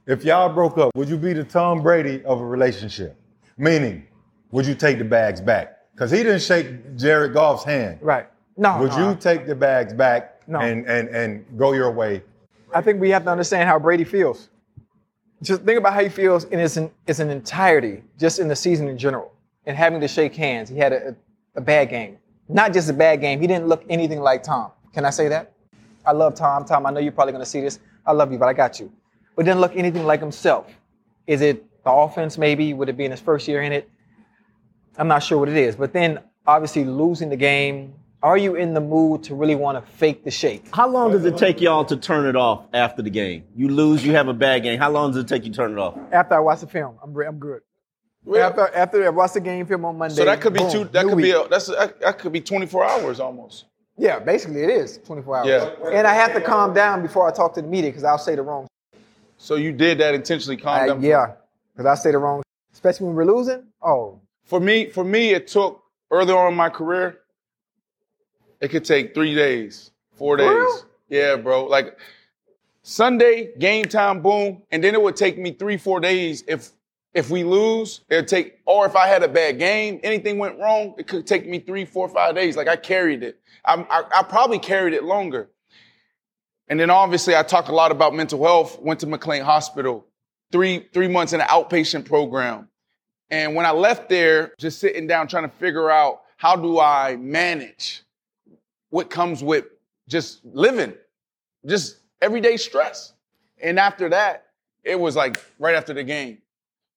If 0.05 0.25
y'all 0.25 0.49
broke 0.49 0.77
up, 0.77 0.91
would 0.95 1.07
you 1.07 1.17
be 1.17 1.31
the 1.31 1.45
Tom 1.45 1.81
Brady 1.81 2.23
of 2.25 2.41
a 2.41 2.45
relationship? 2.45 3.15
Meaning, 3.57 4.05
would 4.51 4.65
you 4.65 4.75
take 4.75 4.97
the 4.97 5.05
bags 5.05 5.39
back? 5.39 5.77
Because 5.93 6.11
he 6.11 6.17
didn't 6.17 6.41
shake 6.41 6.97
Jared 6.97 7.33
Goff's 7.33 7.63
hand. 7.63 7.99
Right. 8.01 8.27
No. 8.57 8.79
Would 8.79 8.91
no. 8.91 9.09
you 9.09 9.15
take 9.15 9.45
the 9.45 9.55
bags 9.55 9.93
back 9.93 10.41
No. 10.47 10.59
and, 10.59 10.85
and, 10.87 11.07
and 11.09 11.45
go 11.57 11.71
your 11.71 11.91
way? 11.91 12.21
I 12.73 12.81
think 12.81 12.99
we 12.99 13.11
have 13.11 13.23
to 13.23 13.29
understand 13.31 13.69
how 13.69 13.79
Brady 13.79 14.03
feels. 14.03 14.49
Just 15.41 15.63
think 15.63 15.77
about 15.77 15.93
how 15.93 16.01
he 16.01 16.09
feels 16.09 16.45
in 16.45 16.59
its, 16.59 16.77
its 17.07 17.19
an 17.19 17.29
entirety, 17.29 18.03
just 18.19 18.39
in 18.39 18.47
the 18.47 18.55
season 18.55 18.87
in 18.87 18.97
general, 18.97 19.31
and 19.65 19.77
having 19.77 20.01
to 20.01 20.07
shake 20.07 20.35
hands. 20.35 20.69
He 20.69 20.77
had 20.77 20.91
a, 20.91 21.15
a 21.55 21.61
bad 21.61 21.89
game. 21.89 22.17
Not 22.49 22.73
just 22.73 22.89
a 22.89 22.93
bad 22.93 23.21
game, 23.21 23.39
he 23.39 23.47
didn't 23.47 23.67
look 23.67 23.83
anything 23.89 24.19
like 24.19 24.43
Tom. 24.43 24.71
Can 24.93 25.05
I 25.05 25.09
say 25.11 25.27
that? 25.29 25.53
I 26.05 26.11
love 26.11 26.35
Tom. 26.35 26.65
Tom, 26.65 26.85
I 26.85 26.91
know 26.91 26.99
you're 26.99 27.11
probably 27.13 27.31
going 27.31 27.43
to 27.43 27.49
see 27.49 27.61
this. 27.61 27.79
I 28.05 28.11
love 28.11 28.31
you, 28.31 28.37
but 28.37 28.47
I 28.49 28.53
got 28.53 28.79
you. 28.79 28.91
But 29.35 29.45
didn't 29.45 29.61
look 29.61 29.75
anything 29.75 30.05
like 30.05 30.19
himself. 30.19 30.67
Is 31.27 31.41
it 31.41 31.65
the 31.83 31.91
offense, 31.91 32.37
maybe? 32.37 32.73
Would 32.73 32.89
it 32.89 32.97
be 32.97 33.05
in 33.05 33.11
his 33.11 33.19
first 33.19 33.47
year 33.47 33.61
in 33.61 33.71
it? 33.71 33.89
I'm 34.97 35.07
not 35.07 35.23
sure 35.23 35.37
what 35.37 35.49
it 35.49 35.57
is. 35.57 35.75
But 35.75 35.91
then, 35.93 36.19
obviously, 36.45 36.83
losing 36.85 37.29
the 37.29 37.37
game. 37.37 37.93
Are 38.21 38.37
you 38.37 38.55
in 38.55 38.73
the 38.73 38.79
mood 38.79 39.21
to 39.23 39.35
really 39.35 39.55
want 39.55 39.83
to 39.83 39.91
fake 39.93 40.23
the 40.23 40.31
shake? 40.31 40.73
How 40.73 40.87
long 40.87 41.11
does 41.11 41.25
it 41.25 41.35
take 41.35 41.59
y'all 41.59 41.83
to 41.83 41.97
turn 41.97 42.25
it 42.25 42.37
off 42.37 42.67
after 42.73 43.01
the 43.01 43.09
game? 43.09 43.43
You 43.53 43.67
lose, 43.67 44.05
you 44.05 44.13
have 44.13 44.29
a 44.29 44.33
bad 44.33 44.63
game. 44.63 44.79
How 44.79 44.89
long 44.91 45.11
does 45.11 45.21
it 45.23 45.27
take 45.27 45.43
you 45.43 45.51
to 45.51 45.55
turn 45.57 45.73
it 45.73 45.77
off? 45.77 45.97
After 46.13 46.35
I 46.35 46.39
watch 46.39 46.61
the 46.61 46.67
film, 46.67 46.97
I'm 47.03 47.13
re- 47.13 47.25
I'm 47.27 47.37
good. 47.37 47.61
Well, 48.23 48.47
After 48.47 48.73
after 48.73 49.05
I 49.05 49.09
watch 49.09 49.33
the 49.33 49.41
game 49.41 49.65
film 49.65 49.83
on 49.83 49.97
Monday. 49.97 50.15
so 50.15 50.23
that 50.23 50.39
could 50.39 50.53
be 50.53 50.59
boom, 50.61 50.71
two. 50.71 50.83
That 50.85 51.03
new 51.05 51.09
could 51.15 51.21
be 51.21 51.31
a, 51.31 51.45
that's 51.49 51.65
that, 51.67 51.99
that 51.99 52.17
could 52.19 52.31
be 52.31 52.39
24 52.39 52.85
hours 52.85 53.19
almost. 53.19 53.65
yeah. 53.97 54.19
Basically, 54.19 54.63
it 54.63 54.69
is 54.69 54.99
24 54.99 55.37
hours. 55.39 55.47
Yeah. 55.47 55.89
And 55.91 56.07
I 56.07 56.13
have 56.13 56.33
to 56.33 56.39
calm 56.39 56.73
down 56.73 57.01
before 57.01 57.27
I 57.27 57.33
talk 57.33 57.53
to 57.55 57.61
the 57.61 57.67
media 57.67 57.89
because 57.89 58.05
I'll 58.05 58.17
say 58.17 58.35
the 58.35 58.41
wrong. 58.41 58.67
So 59.43 59.56
you 59.56 59.73
did 59.73 59.97
that 59.97 60.15
intentionally. 60.15 60.56
Calm 60.56 60.88
down. 60.88 61.03
yeah, 61.03 61.34
because 61.75 61.86
I 61.86 61.95
say 62.01 62.12
the 62.12 62.17
wrong, 62.17 62.43
especially 62.71 63.08
when 63.08 63.15
we're 63.17 63.25
losing. 63.25 63.63
Oh, 63.82 64.21
For 64.45 64.62
me, 64.62 64.89
for 64.89 65.03
me, 65.03 65.32
it 65.32 65.47
took 65.47 65.84
early 66.12 66.32
on 66.32 66.53
in 66.53 66.56
my 66.56 66.69
career. 66.69 67.19
It 68.62 68.69
could 68.69 68.86
take 68.86 69.13
three 69.13 69.36
days, 69.36 69.91
four 70.13 70.38
days. 70.38 70.86
Yeah, 71.10 71.36
bro. 71.36 71.65
Like 71.65 71.99
Sunday 72.84 73.51
game 73.60 73.84
time, 73.84 74.21
boom, 74.21 74.62
and 74.71 74.82
then 74.82 74.93
it 74.93 75.01
would 75.01 75.17
take 75.17 75.38
me 75.38 75.51
three, 75.51 75.75
four 75.75 75.99
days 75.99 76.45
if 76.47 76.69
if 77.13 77.29
we 77.29 77.43
lose. 77.43 77.99
It'd 78.10 78.29
take, 78.29 78.60
or 78.65 78.86
if 78.86 78.95
I 78.95 79.08
had 79.08 79.23
a 79.23 79.27
bad 79.27 79.60
game, 79.60 79.99
anything 80.03 80.38
went 80.38 80.58
wrong, 80.58 80.95
it 80.97 81.06
could 81.06 81.27
take 81.27 81.45
me 81.49 81.60
three, 81.60 81.84
four, 81.84 82.08
five 82.08 82.34
days. 82.34 82.56
Like 82.56 82.69
I 82.69 82.77
carried 82.77 83.23
it. 83.23 83.41
I, 83.65 83.73
I, 83.89 84.19
I 84.19 84.23
probably 84.23 84.60
carried 84.60 84.93
it 84.93 85.03
longer. 85.03 85.49
And 86.73 86.79
then 86.79 86.89
obviously, 86.89 87.36
I 87.36 87.43
talked 87.43 87.69
a 87.69 87.71
lot 87.71 87.91
about 87.91 88.15
mental 88.15 88.43
health. 88.43 88.81
Went 88.81 89.01
to 89.01 89.05
McLean 89.05 89.43
Hospital, 89.43 90.07
three 90.51 90.88
three 90.91 91.07
months 91.07 91.31
in 91.31 91.39
an 91.39 91.45
outpatient 91.45 92.03
program. 92.03 92.67
And 93.29 93.53
when 93.53 93.67
I 93.67 93.69
left 93.69 94.09
there, 94.09 94.55
just 94.57 94.79
sitting 94.79 95.05
down 95.05 95.27
trying 95.27 95.43
to 95.43 95.55
figure 95.57 95.91
out 95.91 96.23
how 96.36 96.55
do 96.55 96.79
I 96.79 97.15
manage 97.15 98.01
what 98.89 99.12
comes 99.12 99.43
with 99.43 99.65
just 100.07 100.43
living, 100.45 100.95
just 101.63 101.97
everyday 102.23 102.57
stress. 102.57 103.13
And 103.62 103.77
after 103.77 104.09
that, 104.09 104.47
it 104.83 104.99
was 104.99 105.15
like 105.15 105.39
right 105.59 105.75
after 105.75 105.93
the 105.93 106.03
game, 106.03 106.39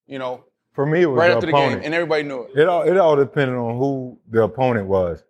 you 0.07 0.19
know, 0.19 0.43
For 0.73 0.87
me, 0.87 1.03
it 1.03 1.07
was 1.07 1.19
right 1.19 1.33
after 1.33 1.45
the 1.45 1.53
game, 1.53 1.83
and 1.85 1.93
everybody 1.93 2.23
knew 2.23 2.45
it. 2.45 2.61
It 2.61 2.67
all 2.67 2.81
it 2.81 2.97
all 2.97 3.15
depended 3.15 3.59
on 3.59 3.77
who 3.77 4.19
the 4.31 4.45
opponent 4.45 4.87
was. 4.87 5.23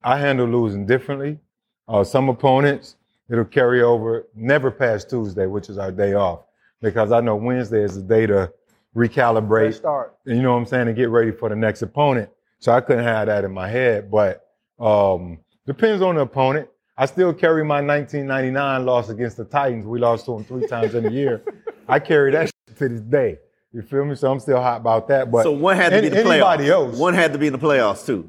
I 0.00 0.16
handle 0.16 0.46
losing 0.46 0.86
differently. 0.86 1.40
Uh, 1.88 2.04
some 2.04 2.28
opponents 2.28 2.94
it'll 3.30 3.44
carry 3.44 3.82
over 3.82 4.26
never 4.34 4.70
past 4.70 5.08
Tuesday, 5.08 5.46
which 5.46 5.68
is 5.68 5.78
our 5.78 5.92
day 5.92 6.14
off, 6.14 6.40
because 6.82 7.12
I 7.12 7.20
know 7.20 7.36
Wednesday 7.36 7.82
is 7.82 7.94
the 7.94 8.02
day 8.02 8.26
to 8.26 8.52
fresh 8.92 9.10
recalibrate. 9.10 9.74
start. 9.74 10.16
You 10.24 10.42
know 10.42 10.52
what 10.52 10.58
I'm 10.58 10.66
saying, 10.66 10.88
and 10.88 10.96
get 10.96 11.10
ready 11.10 11.30
for 11.30 11.48
the 11.48 11.56
next 11.56 11.82
opponent. 11.82 12.28
So 12.58 12.72
I 12.72 12.80
couldn't 12.80 13.04
have 13.04 13.28
that 13.28 13.44
in 13.44 13.52
my 13.52 13.68
head, 13.68 14.10
but 14.10 14.44
um, 14.78 15.38
depends 15.66 16.02
on 16.02 16.16
the 16.16 16.22
opponent. 16.22 16.68
I 16.98 17.06
still 17.06 17.32
carry 17.32 17.64
my 17.64 17.80
1999 17.80 18.84
loss 18.84 19.08
against 19.08 19.38
the 19.38 19.44
Titans. 19.44 19.86
We 19.86 19.98
lost 19.98 20.26
to 20.26 20.32
them 20.32 20.44
three 20.44 20.66
times 20.66 20.94
in 20.94 21.06
a 21.06 21.10
year. 21.10 21.42
I 21.88 21.98
carry 21.98 22.32
that 22.32 22.50
to 22.76 22.88
this 22.88 23.00
day. 23.00 23.38
You 23.72 23.82
feel 23.82 24.04
me? 24.04 24.16
So 24.16 24.30
I'm 24.30 24.40
still 24.40 24.60
hot 24.60 24.80
about 24.80 25.08
that. 25.08 25.30
But 25.30 25.44
so 25.44 25.52
one 25.52 25.76
had 25.76 25.90
to 25.90 25.96
any, 25.96 26.10
be 26.10 26.16
the 26.16 26.22
playoffs. 26.22 26.32
anybody 26.32 26.70
else. 26.70 26.98
One 26.98 27.14
had 27.14 27.32
to 27.32 27.38
be 27.38 27.46
in 27.46 27.52
the 27.52 27.58
playoffs 27.58 28.04
too. 28.04 28.28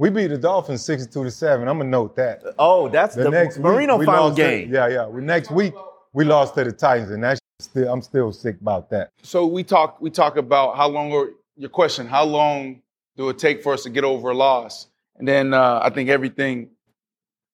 We 0.00 0.08
beat 0.08 0.28
the 0.28 0.38
Dolphins 0.38 0.82
62 0.82 1.24
to 1.24 1.30
7. 1.30 1.68
I'm 1.68 1.76
gonna 1.76 1.90
note 1.90 2.16
that. 2.16 2.42
Oh, 2.58 2.88
that's 2.88 3.14
the, 3.14 3.28
next 3.28 3.58
Marino 3.58 3.98
week, 3.98 4.00
we 4.00 4.06
final 4.06 4.28
lost 4.28 4.36
to- 4.38 4.42
game. 4.42 4.72
yeah, 4.72 4.88
yeah. 4.88 5.06
We 5.06 5.20
next 5.20 5.50
week 5.50 5.74
we 6.14 6.24
lost 6.24 6.54
to 6.54 6.64
the 6.64 6.72
Titans, 6.72 7.10
and 7.10 7.22
that's 7.22 7.38
still 7.58 7.92
I'm 7.92 8.00
still 8.00 8.32
sick 8.32 8.58
about 8.62 8.88
that. 8.88 9.10
So 9.22 9.44
we 9.44 9.62
talk 9.62 10.00
we 10.00 10.08
talk 10.08 10.38
about 10.38 10.74
how 10.78 10.88
long 10.88 11.12
or 11.12 11.32
your 11.54 11.68
question, 11.68 12.06
how 12.06 12.24
long 12.24 12.80
do 13.18 13.28
it 13.28 13.38
take 13.38 13.62
for 13.62 13.74
us 13.74 13.82
to 13.82 13.90
get 13.90 14.02
over 14.02 14.30
a 14.30 14.34
loss? 14.34 14.86
And 15.18 15.28
then 15.28 15.52
uh, 15.52 15.80
I 15.82 15.90
think 15.90 16.08
everything, 16.08 16.70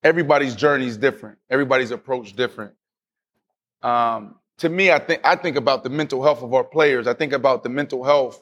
everybody's 0.05 0.55
journey 0.55 0.86
is 0.86 0.97
different. 0.97 1.38
Everybody's 1.51 1.90
approach 1.90 2.34
different. 2.34 2.74
Um, 3.82 4.36
to 4.59 4.68
me, 4.68 4.92
I 4.92 5.01
think 5.01 5.20
I 5.24 5.34
think 5.34 5.57
about 5.57 5.82
the 5.82 5.90
mental 5.90 6.22
health 6.22 6.44
of 6.44 6.55
our 6.55 6.62
players. 6.62 7.09
I 7.09 7.14
think 7.14 7.32
about 7.32 7.64
the 7.64 7.70
mental 7.70 8.05
health 8.05 8.40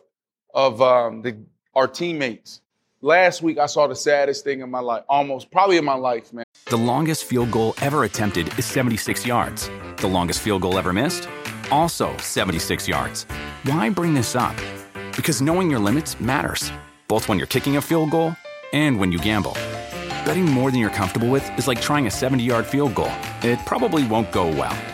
of 0.53 0.83
um, 0.83 1.23
the, 1.23 1.39
our 1.75 1.89
teammates. 1.89 2.61
Last 3.05 3.43
week, 3.43 3.59
I 3.59 3.67
saw 3.67 3.87
the 3.87 3.95
saddest 3.95 4.45
thing 4.45 4.63
in 4.63 4.71
my 4.71 4.81
life, 4.81 5.05
almost 5.11 5.51
probably 5.51 5.77
in 5.77 5.85
my 5.85 5.93
life, 5.93 6.33
man. 6.33 6.47
The 6.71 6.79
longest 6.79 7.25
field 7.25 7.51
goal 7.51 7.75
ever 7.83 8.05
attempted 8.05 8.59
is 8.59 8.65
76 8.65 9.27
yards. 9.27 9.69
The 9.99 10.07
longest 10.07 10.41
field 10.41 10.63
goal 10.63 10.79
ever 10.79 10.91
missed? 10.91 11.29
Also 11.71 12.17
76 12.17 12.89
yards. 12.89 13.25
Why 13.65 13.91
bring 13.91 14.15
this 14.15 14.35
up? 14.35 14.57
Because 15.15 15.43
knowing 15.43 15.71
your 15.71 15.81
limits 15.81 16.19
matters, 16.19 16.73
both 17.07 17.29
when 17.29 17.37
you're 17.37 17.47
kicking 17.47 17.77
a 17.77 17.83
field 17.83 18.11
goal 18.11 18.35
and 18.73 18.99
when 18.99 19.13
you 19.13 19.19
gamble. 19.19 19.53
Betting 20.25 20.47
more 20.47 20.71
than 20.71 20.81
you're 20.81 20.89
comfortable 20.89 21.29
with 21.29 21.47
is 21.59 21.69
like 21.69 21.83
trying 21.83 22.07
a 22.07 22.11
70 22.11 22.43
yard 22.43 22.65
field 22.65 22.95
goal, 22.95 23.13
it 23.43 23.59
probably 23.67 24.07
won't 24.07 24.33
go 24.33 24.49
well. 24.49 24.94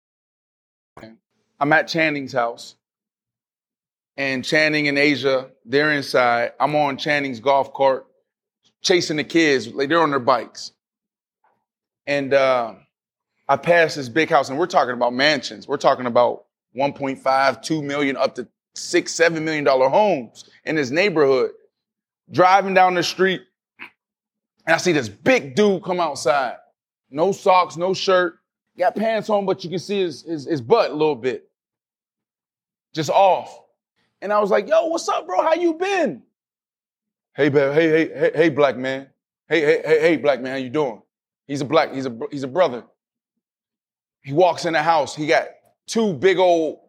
I'm 1.59 1.71
at 1.73 1.87
Channing's 1.87 2.33
house. 2.33 2.75
And 4.17 4.43
Channing 4.43 4.87
and 4.87 4.97
Asia, 4.97 5.51
they're 5.63 5.91
inside. 5.91 6.53
I'm 6.59 6.75
on 6.75 6.97
Channing's 6.97 7.39
golf 7.39 7.73
cart, 7.73 8.07
chasing 8.81 9.17
the 9.17 9.23
kids. 9.23 9.67
Like 9.67 9.89
they're 9.89 10.01
on 10.01 10.09
their 10.09 10.19
bikes. 10.19 10.71
And 12.07 12.33
uh, 12.33 12.73
I 13.47 13.57
pass 13.57 13.95
this 13.95 14.09
big 14.09 14.29
house, 14.29 14.49
and 14.49 14.57
we're 14.57 14.65
talking 14.65 14.93
about 14.93 15.13
mansions. 15.13 15.67
We're 15.67 15.77
talking 15.77 16.07
about 16.07 16.45
1.5, 16.75 17.61
2 17.61 17.81
million, 17.83 18.17
up 18.17 18.35
to 18.35 18.47
six, 18.75 19.13
seven 19.13 19.45
million 19.45 19.63
dollar 19.63 19.89
homes 19.89 20.49
in 20.65 20.75
this 20.75 20.89
neighborhood. 20.89 21.51
Driving 22.31 22.73
down 22.73 22.95
the 22.95 23.03
street, 23.03 23.41
and 24.65 24.75
I 24.75 24.77
see 24.77 24.93
this 24.93 25.09
big 25.09 25.55
dude 25.55 25.83
come 25.83 25.99
outside. 25.99 26.57
No 27.09 27.33
socks, 27.33 27.75
no 27.75 27.93
shirt, 27.93 28.35
got 28.77 28.95
pants 28.95 29.29
on, 29.29 29.45
but 29.45 29.63
you 29.63 29.69
can 29.69 29.79
see 29.79 29.99
his, 30.01 30.23
his, 30.23 30.45
his 30.45 30.61
butt 30.61 30.91
a 30.91 30.93
little 30.93 31.15
bit. 31.15 31.49
Just 32.93 33.09
off. 33.09 33.57
And 34.21 34.31
I 34.31 34.39
was 34.39 34.51
like, 34.51 34.67
yo, 34.67 34.87
what's 34.87 35.07
up, 35.09 35.25
bro? 35.25 35.41
How 35.41 35.53
you 35.53 35.73
been? 35.73 36.23
Hey, 37.33 37.49
ba- 37.49 37.73
hey, 37.73 37.89
hey, 37.89 38.09
hey, 38.13 38.31
hey, 38.35 38.49
black 38.49 38.77
man. 38.77 39.07
Hey, 39.47 39.61
hey, 39.61 39.81
hey, 39.85 39.99
hey, 39.99 40.17
black 40.17 40.41
man, 40.41 40.51
how 40.51 40.57
you 40.57 40.69
doing? 40.69 41.01
He's 41.47 41.61
a 41.61 41.65
black, 41.65 41.93
he's 41.93 42.05
a 42.05 42.17
he's 42.31 42.43
a 42.43 42.47
brother. 42.47 42.83
He 44.21 44.31
walks 44.31 44.65
in 44.65 44.73
the 44.73 44.81
house, 44.81 45.15
he 45.15 45.27
got 45.27 45.47
two 45.87 46.13
big 46.13 46.37
old 46.37 46.79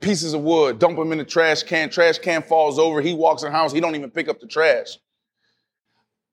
pieces 0.00 0.34
of 0.34 0.42
wood, 0.42 0.78
dump 0.78 0.98
them 0.98 1.12
in 1.12 1.18
the 1.18 1.24
trash 1.24 1.62
can, 1.62 1.88
trash 1.88 2.18
can 2.18 2.42
falls 2.42 2.78
over, 2.78 3.00
he 3.00 3.14
walks 3.14 3.42
in 3.42 3.52
the 3.52 3.56
house, 3.56 3.72
he 3.72 3.80
don't 3.80 3.94
even 3.94 4.10
pick 4.10 4.28
up 4.28 4.40
the 4.40 4.46
trash. 4.46 4.98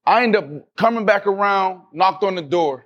I 0.05 0.23
end 0.23 0.35
up 0.35 0.75
coming 0.75 1.05
back 1.05 1.25
around, 1.25 1.81
knocked 1.93 2.23
on 2.23 2.35
the 2.35 2.41
door, 2.41 2.85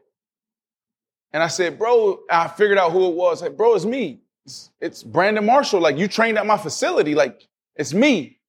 and 1.32 1.44
I 1.44 1.48
said, 1.48 1.78
bro, 1.78 2.20
I 2.30 2.48
figured 2.48 2.78
out 2.78 2.92
who 2.92 3.08
it 3.08 3.16
was. 3.16 3.40
Said, 3.40 3.56
bro, 3.56 3.76
it's 3.76 3.86
me. 3.86 4.22
It's, 4.46 4.72
it's 4.82 5.04
Brandon 5.04 5.46
Marshall. 5.46 5.80
Like, 5.80 5.98
you 5.98 6.08
trained 6.08 6.38
at 6.38 6.46
my 6.46 6.58
facility. 6.58 7.14
Like, 7.14 7.48
it's 7.76 7.94
me. 7.94 8.40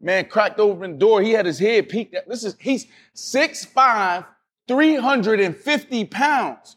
Man 0.00 0.26
cracked 0.26 0.60
open 0.60 0.92
the 0.92 0.98
door. 0.98 1.20
He 1.20 1.32
had 1.32 1.44
his 1.44 1.58
head 1.58 1.88
peeked 1.88 2.14
at. 2.14 2.28
This 2.28 2.44
is, 2.44 2.56
he's 2.58 2.86
6'5, 3.14 4.26
350 4.68 6.04
pounds. 6.06 6.76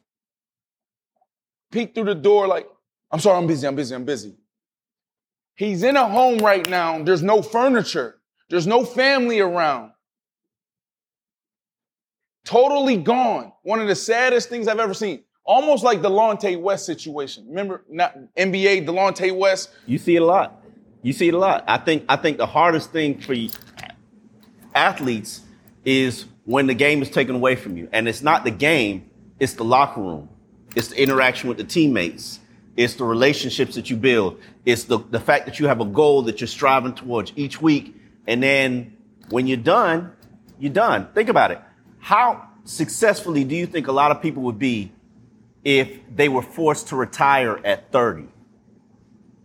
Peeked 1.71 1.95
through 1.95 2.05
the 2.05 2.15
door 2.15 2.47
like, 2.47 2.67
I'm 3.11 3.19
sorry, 3.19 3.37
I'm 3.37 3.47
busy, 3.47 3.67
I'm 3.67 3.75
busy, 3.75 3.95
I'm 3.95 4.05
busy. 4.05 4.35
He's 5.55 5.83
in 5.83 5.95
a 5.95 6.07
home 6.07 6.39
right 6.39 6.67
now. 6.67 7.01
There's 7.03 7.21
no 7.21 7.41
furniture. 7.41 8.19
There's 8.49 8.67
no 8.67 8.83
family 8.83 9.39
around. 9.39 9.91
Totally 12.43 12.97
gone. 12.97 13.53
One 13.61 13.79
of 13.79 13.87
the 13.87 13.95
saddest 13.95 14.49
things 14.49 14.67
I've 14.67 14.79
ever 14.79 14.93
seen. 14.93 15.23
Almost 15.45 15.83
like 15.83 16.01
the 16.01 16.09
Delonte 16.09 16.59
West 16.61 16.85
situation. 16.85 17.45
Remember, 17.47 17.83
not 17.89 18.17
NBA 18.35 18.85
Delonte 18.87 19.35
West. 19.37 19.71
You 19.85 19.97
see 19.97 20.15
it 20.15 20.21
a 20.21 20.25
lot. 20.25 20.63
You 21.01 21.11
see 21.11 21.27
it 21.27 21.33
a 21.33 21.37
lot. 21.37 21.65
I 21.67 21.77
think 21.77 22.05
I 22.07 22.15
think 22.15 22.37
the 22.37 22.45
hardest 22.45 22.91
thing 22.91 23.19
for 23.19 23.35
athletes 24.73 25.41
is 25.83 26.25
when 26.45 26.67
the 26.67 26.73
game 26.73 27.01
is 27.01 27.09
taken 27.09 27.35
away 27.35 27.55
from 27.55 27.77
you. 27.77 27.89
And 27.91 28.07
it's 28.07 28.21
not 28.21 28.43
the 28.43 28.51
game, 28.51 29.09
it's 29.39 29.53
the 29.53 29.65
locker 29.65 30.01
room. 30.01 30.29
It's 30.75 30.89
the 30.89 31.01
interaction 31.01 31.49
with 31.49 31.57
the 31.57 31.63
teammates. 31.63 32.39
It's 32.75 32.95
the 32.95 33.03
relationships 33.03 33.75
that 33.75 33.89
you 33.89 33.97
build. 33.97 34.39
It's 34.65 34.85
the, 34.85 34.97
the 34.97 35.19
fact 35.19 35.45
that 35.45 35.59
you 35.59 35.67
have 35.67 35.79
a 35.79 35.85
goal 35.85 36.23
that 36.23 36.41
you're 36.41 36.47
striving 36.47 36.95
towards 36.95 37.31
each 37.35 37.61
week. 37.61 37.95
And 38.25 38.41
then 38.41 38.97
when 39.29 39.45
you're 39.45 39.57
done, 39.57 40.11
you're 40.57 40.73
done. 40.73 41.07
Think 41.13 41.29
about 41.29 41.51
it. 41.51 41.61
How 41.99 42.49
successfully 42.63 43.43
do 43.43 43.55
you 43.55 43.67
think 43.67 43.87
a 43.87 43.91
lot 43.91 44.11
of 44.11 44.21
people 44.21 44.43
would 44.43 44.57
be 44.57 44.91
if 45.63 45.99
they 46.13 46.29
were 46.29 46.41
forced 46.41 46.89
to 46.89 46.95
retire 46.95 47.59
at 47.65 47.91
30 47.91 48.27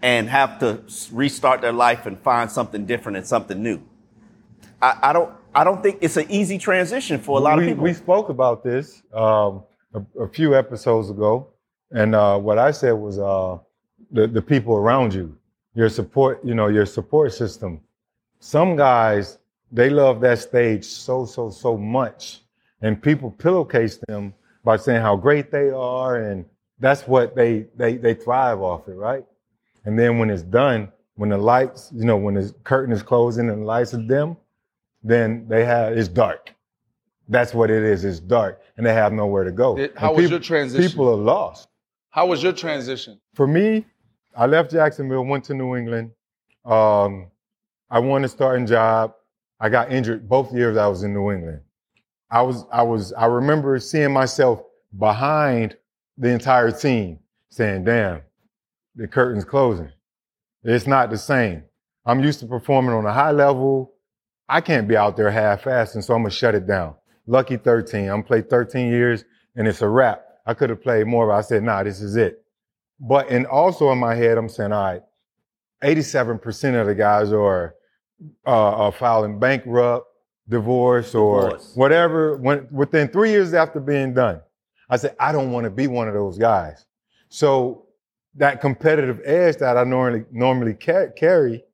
and 0.03 0.29
have 0.29 0.59
to 0.61 0.83
restart 1.12 1.61
their 1.61 1.73
life 1.73 2.07
and 2.07 2.19
find 2.21 2.51
something 2.51 2.87
different 2.87 3.19
and 3.19 3.27
something 3.27 3.62
new? 3.62 3.83
I, 4.81 4.99
I 5.03 5.12
don't. 5.12 5.33
I 5.55 5.64
don't 5.64 5.83
think 5.83 5.99
it's 6.03 6.16
an 6.16 6.31
easy 6.31 6.59
transition 6.59 7.19
for 7.19 7.39
a 7.39 7.41
lot 7.41 7.57
we, 7.57 7.64
of 7.64 7.69
people. 7.71 7.85
We 7.85 7.93
spoke 7.95 8.29
about 8.29 8.62
this 8.62 9.03
um, 9.12 9.64
a, 9.95 10.03
a 10.21 10.29
few 10.29 10.55
episodes 10.55 11.11
ago, 11.11 11.49
and 11.91 12.14
uh, 12.14 12.39
what 12.39 12.59
I 12.59 12.71
said 12.71 12.93
was 12.93 13.19
uh, 13.19 13.59
the 14.11 14.27
the 14.27 14.43
people 14.43 14.77
around 14.77 15.14
you, 15.14 15.37
your 15.75 15.89
support, 15.89 16.45
you 16.45 16.55
know, 16.55 16.69
your 16.69 16.87
support 16.87 17.33
system. 17.33 17.81
Some 18.41 18.77
guys 18.77 19.39
they 19.73 19.91
love 19.91 20.21
that 20.21 20.39
stage 20.39 20.85
so 20.85 21.25
so 21.25 21.51
so 21.51 21.77
much, 21.77 22.43
and 22.83 23.03
people 23.03 23.31
pillowcase 23.31 23.99
them 24.07 24.35
by 24.69 24.77
saying 24.77 25.01
how 25.01 25.16
great 25.16 25.51
they 25.51 25.71
are, 25.71 26.16
and 26.16 26.45
that's 26.79 27.09
what 27.09 27.35
they 27.35 27.64
they 27.75 27.97
they 27.97 28.12
thrive 28.12 28.61
off 28.61 28.87
it, 28.87 28.97
right? 28.97 29.25
And 29.87 29.99
then 29.99 30.19
when 30.19 30.29
it's 30.29 30.43
done, 30.43 30.93
when 31.14 31.31
the 31.31 31.39
lights, 31.39 31.91
you 31.95 32.05
know, 32.05 32.19
when 32.19 32.35
the 32.35 32.55
curtain 32.64 32.93
is 32.93 33.03
closing 33.03 33.49
and 33.49 33.62
the 33.62 33.64
lights 33.64 33.95
are 33.95 34.03
dim, 34.03 34.37
then 35.03 35.47
they 35.49 35.64
have 35.64 35.97
it's 35.97 36.09
dark. 36.09 36.55
That's 37.31 37.55
what 37.55 37.71
it 37.71 37.83
is. 37.83 38.05
It's 38.05 38.21
dark, 38.21 38.61
and 38.77 38.85
they 38.85 38.93
have 38.93 39.14
nowhere 39.14 39.45
to 39.45 39.53
go. 39.53 39.79
It- 39.79 39.97
how 39.97 40.09
And 40.09 40.19
was 40.19 40.31
your 40.31 40.39
transition? 40.39 40.91
People 40.91 41.09
are 41.09 41.23
lost. 41.35 41.69
How 42.11 42.27
was 42.27 42.43
your 42.43 42.53
transition? 42.53 43.19
For 43.33 43.47
me, 43.47 43.87
I 44.37 44.45
left 44.45 44.71
Jacksonville, 44.71 45.25
went 45.25 45.45
to 45.45 45.55
New 45.55 45.77
England. 45.77 46.11
Um, 46.66 47.29
I 47.89 48.01
wanted 48.01 48.25
to 48.25 48.29
start 48.29 48.61
a 48.61 48.66
starting 48.66 48.66
job. 48.66 49.14
I 49.59 49.71
got 49.71 49.91
injured 49.91 50.29
both 50.29 50.53
years 50.53 50.77
I 50.77 50.89
was 50.89 51.05
in 51.05 51.14
New 51.14 51.33
England. 51.33 51.62
I 52.31 52.43
was, 52.43 52.64
I 52.72 52.83
was, 52.83 53.12
I 53.12 53.26
remember 53.26 53.79
seeing 53.79 54.12
myself 54.12 54.62
behind 54.99 55.76
the 56.16 56.31
entire 56.31 56.70
team, 56.70 57.20
saying, 57.51 57.85
"Damn, 57.85 58.22
the 58.97 59.09
curtain's 59.09 59.45
closing. 59.45 59.91
It's 60.64 60.87
not 60.87 61.11
the 61.11 61.18
same. 61.18 61.64
I'm 62.05 62.22
used 62.22 62.41
to 62.41 62.47
performing 62.47 62.95
on 62.95 63.07
a 63.07 63.12
high 63.12 63.31
level. 63.31 63.95
I 64.49 64.61
can't 64.61 64.89
be 64.89 64.97
out 64.97 65.16
there 65.16 65.31
half-assed, 65.31 65.95
and 65.95 66.05
so 66.05 66.14
I'm 66.14 66.22
gonna 66.22 66.31
shut 66.31 66.55
it 66.55 66.66
down. 66.66 66.95
Lucky 67.26 67.57
13. 67.57 68.09
I'm 68.09 68.22
played 68.22 68.49
13 68.51 68.89
years, 68.89 69.24
and 69.57 69.68
it's 69.68 69.83
a 69.83 69.89
wrap. 69.89 70.24
I 70.47 70.55
could 70.55 70.70
have 70.70 70.83
played 70.83 71.07
more, 71.07 71.26
but 71.26 71.35
I 71.35 71.43
said, 71.43 71.62
"Nah, 71.62 71.83
this 71.83 72.01
is 72.01 72.16
it." 72.16 72.43
But 73.01 73.31
and 73.31 73.47
also 73.47 73.91
in 73.93 73.99
my 73.99 74.14
head, 74.14 74.39
I'm 74.39 74.49
saying, 74.49 74.72
"All 74.72 74.85
right, 74.85 75.03
87% 75.83 76.81
of 76.81 76.87
the 76.87 76.95
guys 76.95 77.33
are 77.33 77.74
uh, 78.47 78.51
are 78.51 78.93
filing 78.93 79.39
bankrupt, 79.39 80.08
divorce, 80.49 81.14
or 81.14 81.42
Divorce. 81.42 81.72
whatever. 81.74 82.36
When 82.36 82.66
within 82.70 83.09
three 83.09 83.30
years 83.30 83.55
after 83.55 83.80
being 83.80 84.14
done, 84.14 84.40
I 84.90 84.96
said, 84.96 85.14
I 85.20 85.32
don't 85.32 85.53
want 85.53 85.64
to 85.64 85.70
be 85.70 85.86
one 85.86 86.09
of 86.09 86.14
those 86.14 86.38
guys. 86.38 86.86
So 87.28 87.86
that 88.36 88.61
competitive 88.61 89.20
edge 89.24 89.57
that 89.57 89.76
I 89.76 89.84
normally 89.84 90.24
normally 90.30 90.74
ca- 90.74 91.11
carry, 91.16 91.64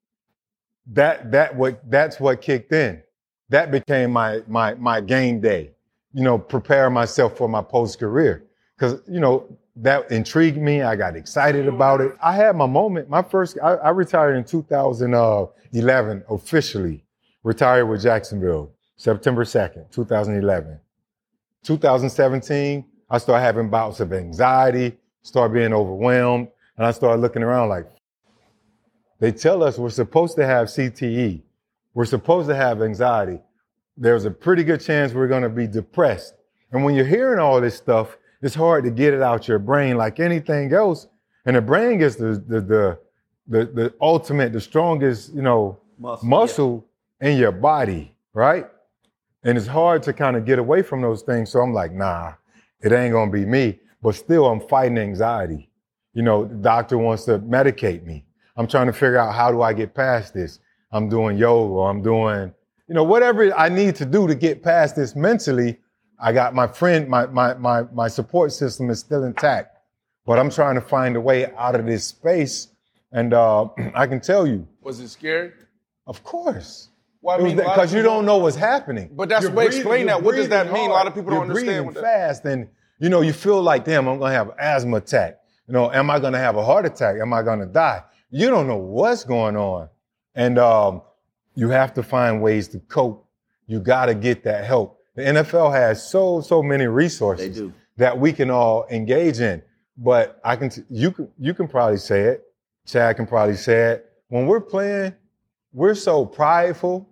that 0.88 1.30
that 1.32 1.54
what 1.54 1.88
that's 1.90 2.18
what 2.20 2.40
kicked 2.42 2.72
in. 2.72 3.02
That 3.50 3.70
became 3.70 4.10
my 4.12 4.42
my 4.48 4.74
my 4.74 5.00
game 5.00 5.40
day. 5.40 5.70
You 6.12 6.22
know, 6.22 6.38
prepare 6.38 6.90
myself 6.90 7.36
for 7.36 7.48
my 7.48 7.62
post 7.62 7.98
career 7.98 8.44
because 8.76 9.00
you 9.08 9.20
know 9.20 9.46
that 9.76 10.10
intrigued 10.10 10.58
me. 10.58 10.82
I 10.82 10.96
got 10.96 11.16
excited 11.16 11.66
about 11.66 12.00
it. 12.00 12.12
I 12.22 12.34
had 12.34 12.54
my 12.56 12.66
moment. 12.66 13.08
My 13.08 13.22
first, 13.22 13.58
I, 13.62 13.74
I 13.74 13.90
retired 13.90 14.36
in 14.36 14.44
2011 14.44 16.24
uh, 16.30 16.34
officially. 16.34 17.04
Retired 17.44 17.84
with 17.84 18.02
Jacksonville, 18.02 18.72
September 18.96 19.44
2nd, 19.44 19.90
2011. 19.90 20.80
2017, 21.62 22.84
I 23.10 23.18
started 23.18 23.42
having 23.42 23.68
bouts 23.68 24.00
of 24.00 24.14
anxiety, 24.14 24.96
started 25.22 25.52
being 25.52 25.74
overwhelmed, 25.74 26.48
and 26.78 26.86
I 26.86 26.90
started 26.90 27.20
looking 27.20 27.42
around 27.42 27.68
like, 27.68 27.86
they 29.20 29.30
tell 29.30 29.62
us 29.62 29.78
we're 29.78 29.90
supposed 29.90 30.36
to 30.36 30.46
have 30.46 30.68
CTE. 30.68 31.42
We're 31.92 32.06
supposed 32.06 32.48
to 32.48 32.56
have 32.56 32.80
anxiety. 32.80 33.40
There's 33.96 34.24
a 34.24 34.30
pretty 34.30 34.64
good 34.64 34.80
chance 34.80 35.12
we're 35.12 35.28
going 35.28 35.42
to 35.42 35.50
be 35.50 35.66
depressed. 35.66 36.34
And 36.72 36.82
when 36.82 36.94
you're 36.94 37.06
hearing 37.06 37.38
all 37.38 37.60
this 37.60 37.76
stuff, 37.76 38.16
it's 38.40 38.54
hard 38.54 38.84
to 38.84 38.90
get 38.90 39.12
it 39.12 39.22
out 39.22 39.48
your 39.48 39.58
brain 39.58 39.96
like 39.96 40.18
anything 40.18 40.72
else. 40.72 41.08
And 41.44 41.56
the 41.56 41.62
brain 41.62 41.98
gets 41.98 42.16
the 42.16 42.42
the 42.46 42.60
the 42.60 42.98
the, 43.46 43.64
the 43.66 43.94
ultimate, 44.00 44.52
the 44.52 44.60
strongest, 44.60 45.34
you 45.34 45.42
know, 45.42 45.78
Muscle, 45.98 46.28
muscle 46.28 46.86
in 47.24 47.38
your 47.38 47.52
body, 47.52 48.14
right? 48.34 48.66
And 49.44 49.56
it's 49.56 49.66
hard 49.66 50.02
to 50.02 50.12
kind 50.12 50.36
of 50.36 50.44
get 50.44 50.58
away 50.58 50.82
from 50.82 51.00
those 51.00 51.22
things. 51.22 51.50
So 51.50 51.60
I'm 51.60 51.72
like, 51.72 51.92
nah, 51.92 52.34
it 52.82 52.92
ain't 52.92 53.12
gonna 53.12 53.30
be 53.30 53.46
me. 53.46 53.80
But 54.02 54.14
still, 54.14 54.46
I'm 54.46 54.60
fighting 54.60 54.98
anxiety. 54.98 55.70
You 56.12 56.22
know, 56.22 56.44
the 56.44 56.54
doctor 56.54 56.98
wants 56.98 57.24
to 57.24 57.38
medicate 57.38 58.04
me. 58.04 58.26
I'm 58.56 58.66
trying 58.66 58.86
to 58.88 58.92
figure 58.92 59.16
out 59.16 59.34
how 59.34 59.50
do 59.50 59.62
I 59.62 59.72
get 59.72 59.94
past 59.94 60.34
this. 60.34 60.60
I'm 60.92 61.08
doing 61.08 61.38
yoga, 61.38 61.80
I'm 61.90 62.02
doing, 62.02 62.52
you 62.88 62.94
know, 62.94 63.02
whatever 63.02 63.52
I 63.58 63.70
need 63.70 63.96
to 63.96 64.04
do 64.04 64.28
to 64.28 64.34
get 64.34 64.62
past 64.62 64.94
this 64.94 65.16
mentally. 65.16 65.78
I 66.20 66.32
got 66.32 66.54
my 66.54 66.66
friend, 66.66 67.08
my 67.08 67.26
my 67.26 67.54
my 67.54 67.84
my 67.92 68.06
support 68.06 68.52
system 68.52 68.90
is 68.90 69.00
still 69.00 69.24
intact, 69.24 69.78
but 70.26 70.38
I'm 70.38 70.50
trying 70.50 70.74
to 70.74 70.82
find 70.82 71.16
a 71.16 71.20
way 71.20 71.50
out 71.54 71.74
of 71.74 71.86
this 71.86 72.04
space. 72.04 72.68
And 73.12 73.32
uh, 73.32 73.68
I 73.94 74.06
can 74.06 74.20
tell 74.20 74.46
you, 74.46 74.68
Was 74.82 75.00
it 75.00 75.08
scary? 75.08 75.52
of 76.06 76.22
course. 76.22 76.90
Well, 77.24 77.40
I 77.40 77.42
mean, 77.42 77.58
a 77.58 77.62
lot 77.62 77.70
of 77.70 77.74
because 77.76 77.94
you 77.94 78.02
don't 78.02 78.26
know 78.26 78.36
what's 78.36 78.54
happening. 78.56 79.08
But 79.12 79.30
that's 79.30 79.44
You're 79.44 79.52
what- 79.52 79.66
explain 79.66 80.06
that. 80.06 80.22
What 80.22 80.36
does 80.36 80.50
that 80.50 80.64
breathing 80.66 80.82
mean? 80.82 80.90
A 80.90 80.92
lot 80.92 81.06
of 81.06 81.14
people 81.14 81.30
don't 81.30 81.46
You're 81.46 81.56
understand 81.56 81.66
breathing 81.66 81.86
what 81.86 81.94
that- 81.94 82.02
fast, 82.02 82.44
and 82.44 82.68
you 82.98 83.08
know 83.08 83.22
you 83.22 83.32
feel 83.32 83.62
like, 83.62 83.84
damn, 83.84 84.06
I'm 84.08 84.18
gonna 84.18 84.34
have 84.34 84.48
an 84.48 84.54
asthma 84.58 84.98
attack. 84.98 85.38
You 85.66 85.72
know, 85.72 85.90
am 85.90 86.10
I 86.10 86.18
gonna 86.20 86.38
have 86.38 86.56
a 86.56 86.64
heart 86.64 86.84
attack? 86.84 87.16
Am 87.20 87.32
I 87.32 87.42
gonna 87.42 87.66
die? 87.66 88.02
You 88.30 88.50
don't 88.50 88.66
know 88.66 88.76
what's 88.76 89.24
going 89.24 89.56
on, 89.56 89.88
and 90.34 90.58
um, 90.58 91.00
you 91.54 91.70
have 91.70 91.94
to 91.94 92.02
find 92.02 92.42
ways 92.42 92.68
to 92.68 92.78
cope. 92.80 93.26
You 93.66 93.80
got 93.80 94.06
to 94.06 94.14
get 94.14 94.44
that 94.44 94.64
help. 94.64 94.98
The 95.14 95.22
NFL 95.22 95.72
has 95.72 96.06
so 96.06 96.42
so 96.42 96.62
many 96.62 96.86
resources 96.86 97.48
They 97.56 97.60
do. 97.62 97.72
that 97.96 98.18
we 98.18 98.32
can 98.34 98.50
all 98.50 98.84
engage 98.90 99.40
in. 99.40 99.62
But 99.96 100.38
I 100.44 100.56
can 100.56 100.68
t- 100.68 100.82
you 100.90 101.10
can 101.12 101.28
you 101.38 101.54
can 101.54 101.68
probably 101.68 101.96
say 101.96 102.22
it. 102.24 102.44
Chad 102.84 103.16
can 103.16 103.26
probably 103.26 103.56
say 103.56 103.92
it. 103.92 104.12
When 104.28 104.46
we're 104.46 104.60
playing, 104.60 105.14
we're 105.72 105.94
so 105.94 106.26
prideful. 106.26 107.08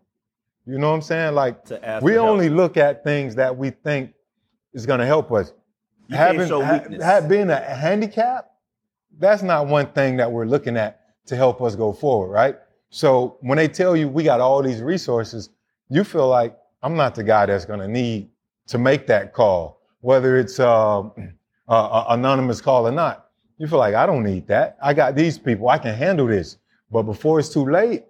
You 0.66 0.78
know 0.78 0.90
what 0.90 0.96
I'm 0.96 1.02
saying? 1.02 1.34
Like 1.34 1.64
we 1.68 1.78
for 1.78 2.10
help. 2.12 2.28
only 2.28 2.48
look 2.48 2.76
at 2.76 3.02
things 3.04 3.34
that 3.34 3.56
we 3.56 3.70
think 3.70 4.12
is 4.72 4.86
going 4.86 5.00
to 5.00 5.06
help 5.06 5.32
us. 5.32 5.52
You 6.08 6.16
show 6.46 6.62
ha- 6.62 6.84
ha- 7.02 7.20
being 7.26 7.50
a 7.50 7.60
handicap, 7.60 8.50
that's 9.18 9.42
not 9.42 9.66
one 9.66 9.86
thing 9.92 10.16
that 10.18 10.30
we're 10.30 10.46
looking 10.46 10.76
at 10.76 11.00
to 11.26 11.36
help 11.36 11.60
us 11.62 11.74
go 11.74 11.92
forward, 11.92 12.28
right? 12.28 12.56
So 12.90 13.38
when 13.40 13.56
they 13.56 13.68
tell 13.68 13.96
you 13.96 14.08
we 14.08 14.22
got 14.22 14.40
all 14.40 14.62
these 14.62 14.82
resources, 14.82 15.50
you 15.88 16.04
feel 16.04 16.28
like 16.28 16.56
I'm 16.82 16.96
not 16.96 17.14
the 17.14 17.24
guy 17.24 17.46
that's 17.46 17.64
going 17.64 17.80
to 17.80 17.88
need 17.88 18.30
to 18.68 18.78
make 18.78 19.06
that 19.06 19.32
call, 19.32 19.80
whether 20.00 20.36
it's 20.36 20.60
uh, 20.60 21.02
anonymous 21.68 22.60
call 22.60 22.86
or 22.86 22.92
not. 22.92 23.28
You 23.58 23.66
feel 23.66 23.78
like 23.78 23.94
I 23.94 24.06
don't 24.06 24.24
need 24.24 24.46
that. 24.48 24.76
I 24.82 24.92
got 24.94 25.14
these 25.14 25.38
people. 25.38 25.68
I 25.68 25.78
can 25.78 25.94
handle 25.94 26.26
this. 26.26 26.58
But 26.90 27.04
before 27.04 27.38
it's 27.38 27.48
too 27.48 27.64
late, 27.64 28.04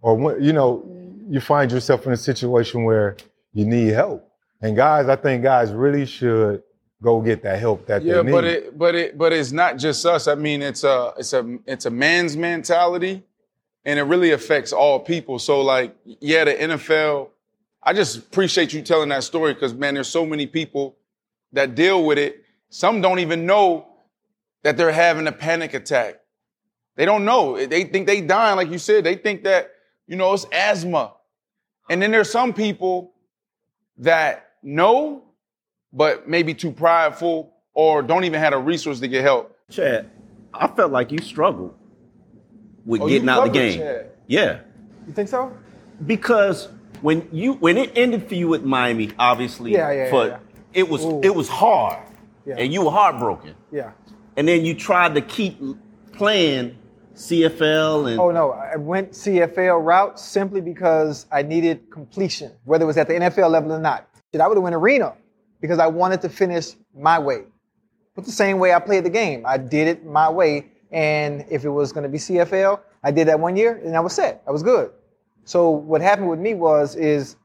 or 0.00 0.14
when, 0.14 0.42
you 0.42 0.52
know, 0.52 0.78
mm-hmm. 0.78 1.32
you 1.32 1.40
find 1.40 1.70
yourself 1.70 2.06
in 2.06 2.12
a 2.12 2.16
situation 2.16 2.84
where 2.84 3.16
you 3.52 3.64
need 3.64 3.88
help. 3.88 4.28
And 4.60 4.76
guys, 4.76 5.08
I 5.08 5.16
think 5.16 5.42
guys 5.42 5.72
really 5.72 6.06
should 6.06 6.62
go 7.02 7.20
get 7.20 7.42
that 7.42 7.58
help 7.58 7.86
that 7.86 8.02
Yeah, 8.02 8.16
they 8.16 8.22
need. 8.22 8.28
Yeah 8.28 8.32
but 8.32 8.44
it, 8.44 8.78
but 8.78 8.94
it, 8.94 9.18
but 9.18 9.32
it's 9.32 9.52
not 9.52 9.78
just 9.78 10.04
us. 10.06 10.28
I 10.28 10.34
mean, 10.34 10.62
it's 10.62 10.84
a, 10.84 11.12
it's 11.18 11.32
a, 11.32 11.58
it's 11.66 11.86
a 11.86 11.90
man's 11.90 12.36
mentality, 12.36 13.22
and 13.84 13.98
it 13.98 14.04
really 14.04 14.32
affects 14.32 14.72
all 14.72 15.00
people. 15.00 15.38
So, 15.38 15.60
like, 15.62 15.96
yeah, 16.04 16.44
the 16.44 16.54
NFL. 16.54 17.28
I 17.82 17.92
just 17.92 18.16
appreciate 18.16 18.72
you 18.72 18.82
telling 18.82 19.10
that 19.10 19.22
story 19.22 19.54
because, 19.54 19.72
man, 19.72 19.94
there's 19.94 20.08
so 20.08 20.26
many 20.26 20.46
people 20.46 20.96
that 21.52 21.76
deal 21.76 22.04
with 22.04 22.18
it. 22.18 22.42
Some 22.68 23.00
don't 23.00 23.20
even 23.20 23.46
know 23.46 23.86
that 24.64 24.76
they're 24.76 24.90
having 24.90 25.28
a 25.28 25.32
panic 25.32 25.72
attack. 25.72 26.20
They 26.96 27.04
don't 27.04 27.24
know. 27.24 27.64
They 27.64 27.84
think 27.84 28.08
they 28.08 28.20
dying, 28.22 28.56
like 28.56 28.70
you 28.70 28.78
said. 28.78 29.04
They 29.04 29.14
think 29.14 29.44
that 29.44 29.70
you 30.06 30.16
know 30.16 30.32
it's 30.34 30.46
asthma, 30.52 31.12
and 31.90 32.00
then 32.00 32.10
there's 32.10 32.30
some 32.30 32.52
people 32.52 33.12
that 33.98 34.50
know 34.62 35.22
but 35.92 36.28
maybe 36.28 36.52
too 36.52 36.70
prideful 36.72 37.52
or 37.72 38.02
don't 38.02 38.24
even 38.24 38.40
have 38.40 38.52
a 38.52 38.58
resource 38.58 39.00
to 39.00 39.08
get 39.08 39.22
help. 39.22 39.56
Chad, 39.70 40.10
I 40.52 40.66
felt 40.68 40.92
like 40.92 41.10
you 41.12 41.18
struggled 41.18 41.74
with 42.84 43.00
Oh, 43.00 43.08
getting 43.08 43.28
out 43.28 43.44
the 43.44 43.50
game. 43.50 43.78
Chad. 43.78 44.10
Yeah, 44.26 44.60
You 45.06 45.12
think 45.12 45.28
so? 45.28 45.56
because 46.06 46.68
when 47.00 47.28
you 47.32 47.54
when 47.54 47.76
it 47.78 47.92
ended 47.96 48.28
for 48.28 48.34
you 48.34 48.48
with 48.48 48.64
Miami, 48.64 49.12
obviously, 49.18 49.72
Yeah, 49.72 49.90
yeah, 49.92 50.10
for, 50.10 50.24
yeah, 50.26 50.30
yeah. 50.30 50.38
it 50.74 50.88
was 50.88 51.04
Ooh. 51.04 51.20
it 51.22 51.34
was 51.34 51.48
hard, 51.48 51.98
Yeah. 52.44 52.56
and 52.58 52.72
you 52.72 52.82
were 52.84 52.90
heartbroken. 52.90 53.54
Yeah. 53.72 53.92
And 54.36 54.46
then 54.46 54.64
you 54.66 54.74
tried 54.74 55.14
to 55.14 55.20
keep 55.22 55.58
playing 56.12 56.76
CFL 57.16 58.10
and 58.10 58.20
Oh 58.20 58.30
no, 58.30 58.52
I 58.52 58.76
went 58.76 59.12
CFL 59.12 59.84
route 59.84 60.20
simply 60.20 60.60
because 60.60 61.26
I 61.32 61.42
needed 61.42 61.90
completion, 61.90 62.52
whether 62.64 62.84
it 62.84 62.86
was 62.86 62.98
at 62.98 63.08
the 63.08 63.14
NFL 63.14 63.50
level 63.50 63.72
or 63.72 63.80
not. 63.80 64.08
Shit, 64.32 64.40
I 64.40 64.46
would 64.46 64.56
have 64.56 64.62
went 64.62 64.74
arena 64.74 65.14
because 65.60 65.78
I 65.78 65.86
wanted 65.86 66.20
to 66.22 66.28
finish 66.28 66.74
my 66.94 67.18
way. 67.18 67.44
But 68.14 68.24
the 68.24 68.32
same 68.32 68.58
way 68.58 68.72
I 68.72 68.78
played 68.78 69.04
the 69.04 69.10
game, 69.10 69.44
I 69.46 69.56
did 69.56 69.88
it 69.88 70.04
my 70.04 70.28
way. 70.28 70.70
And 70.92 71.44
if 71.50 71.64
it 71.64 71.70
was 71.70 71.92
going 71.92 72.04
to 72.04 72.08
be 72.08 72.18
CFL, 72.18 72.80
I 73.02 73.10
did 73.10 73.28
that 73.28 73.38
one 73.38 73.56
year, 73.56 73.80
and 73.84 73.96
I 73.96 74.00
was 74.00 74.14
set. 74.14 74.42
I 74.46 74.50
was 74.50 74.62
good. 74.62 74.90
So 75.44 75.70
what 75.70 76.00
happened 76.00 76.28
with 76.28 76.38
me 76.38 76.54
was 76.54 76.96
is 76.96 77.36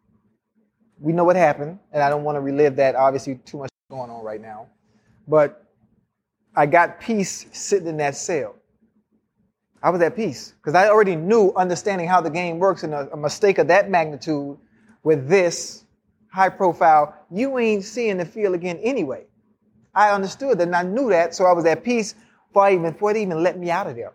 we 1.00 1.14
know 1.14 1.24
what 1.24 1.36
happened, 1.36 1.80
and 1.92 2.04
I 2.04 2.10
don't 2.10 2.24
want 2.24 2.36
to 2.36 2.42
relive 2.42 2.76
that. 2.76 2.96
Obviously, 2.96 3.36
too 3.46 3.60
much 3.60 3.70
going 3.90 4.10
on 4.10 4.24
right 4.24 4.42
now, 4.42 4.68
but 5.28 5.66
I 6.56 6.66
got 6.66 7.00
peace 7.00 7.48
sitting 7.52 7.88
in 7.88 7.98
that 7.98 8.16
cell. 8.16 8.56
I 9.84 9.90
was 9.90 10.02
at 10.02 10.16
peace 10.16 10.54
because 10.58 10.76
I 10.76 10.90
already 10.90 11.16
knew 11.16 11.54
understanding 11.56 12.08
how 12.08 12.22
the 12.22 12.30
game 12.30 12.60
works 12.60 12.84
and 12.84 12.94
a, 12.94 13.10
a 13.12 13.18
mistake 13.18 13.58
of 13.58 13.68
that 13.68 13.90
magnitude 13.90 14.58
with 15.04 15.28
this 15.28 15.86
high 16.32 16.50
profile, 16.50 17.16
you 17.32 17.58
ain't 17.58 17.84
seeing 17.84 18.18
the 18.18 18.26
field 18.26 18.56
again 18.56 18.78
anyway. 18.78 19.26
I 19.94 20.12
understood 20.12 20.60
that 20.60 20.68
and 20.68 20.76
I 20.76 20.84
knew 20.84 21.10
that, 21.10 21.36
so 21.36 21.46
I 21.46 21.54
was 21.54 21.66
at 21.66 21.84
peace 21.84 22.16
before, 22.48 22.64
I 22.64 22.74
even, 22.74 22.92
before 22.92 23.14
they 23.14 23.24
even 23.24 23.44
let 23.44 23.58
me 23.58 23.72
out 23.72 23.88
of 23.88 23.96
there. 23.96 24.14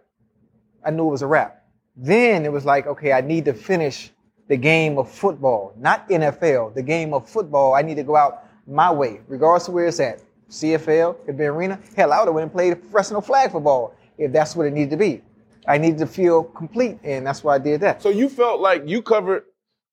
I 0.84 0.90
knew 0.90 1.08
it 1.08 1.10
was 1.10 1.22
a 1.22 1.26
wrap. 1.26 1.64
Then 1.96 2.44
it 2.44 2.52
was 2.52 2.64
like, 2.64 2.86
okay, 2.86 3.12
I 3.12 3.20
need 3.20 3.44
to 3.46 3.54
finish 3.54 4.10
the 4.48 4.56
game 4.56 4.98
of 4.98 5.10
football, 5.10 5.74
not 5.76 6.08
NFL, 6.08 6.74
the 6.74 6.82
game 6.82 7.12
of 7.12 7.28
football. 7.28 7.74
I 7.74 7.82
need 7.82 7.96
to 7.96 8.04
go 8.04 8.14
out 8.14 8.44
my 8.66 8.90
way, 8.90 9.20
regardless 9.26 9.68
of 9.68 9.74
where 9.74 9.86
it's 9.86 10.00
at. 10.00 10.22
CFL, 10.48 11.26
could 11.26 11.36
be 11.36 11.44
arena. 11.44 11.80
Hell, 11.96 12.12
I 12.12 12.20
would 12.20 12.26
have 12.26 12.34
went 12.34 12.44
and 12.44 12.52
played 12.52 12.80
professional 12.80 13.20
flag 13.20 13.50
football 13.50 13.96
if 14.16 14.32
that's 14.32 14.54
what 14.54 14.66
it 14.66 14.72
needed 14.72 14.90
to 14.90 14.96
be. 14.96 15.22
I 15.66 15.78
needed 15.78 15.98
to 15.98 16.06
feel 16.06 16.44
complete, 16.44 16.98
and 17.02 17.26
that's 17.26 17.42
why 17.42 17.56
I 17.56 17.58
did 17.58 17.80
that. 17.80 18.02
So 18.02 18.08
you 18.08 18.28
felt 18.28 18.60
like 18.60 18.84
you 18.86 19.02
covered 19.02 19.44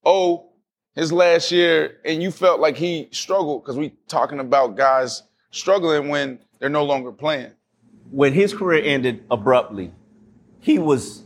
O 0.05 0.49
his 0.95 1.11
last 1.11 1.51
year, 1.51 1.97
and 2.05 2.21
you 2.21 2.30
felt 2.30 2.59
like 2.59 2.78
he 2.78 3.09
struggled 3.11 3.63
because 3.63 3.78
we 3.78 3.95
talking 4.07 4.39
about 4.39 4.78
guys 4.78 5.24
struggling 5.49 6.09
when 6.09 6.39
they're 6.59 6.69
no 6.69 6.84
longer 6.84 7.11
playing. 7.11 7.51
When 8.11 8.34
his 8.34 8.53
career 8.53 8.84
ended 8.84 9.24
abruptly, 9.32 9.91
he 10.59 10.78
was 10.78 11.24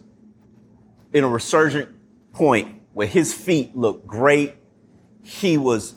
in 1.12 1.24
a 1.24 1.28
resurgent 1.28 1.90
point 2.32 2.82
where 2.94 3.08
his 3.08 3.34
feet 3.34 3.76
looked 3.76 4.08
great. 4.08 4.56
He 5.24 5.58
was 5.58 5.96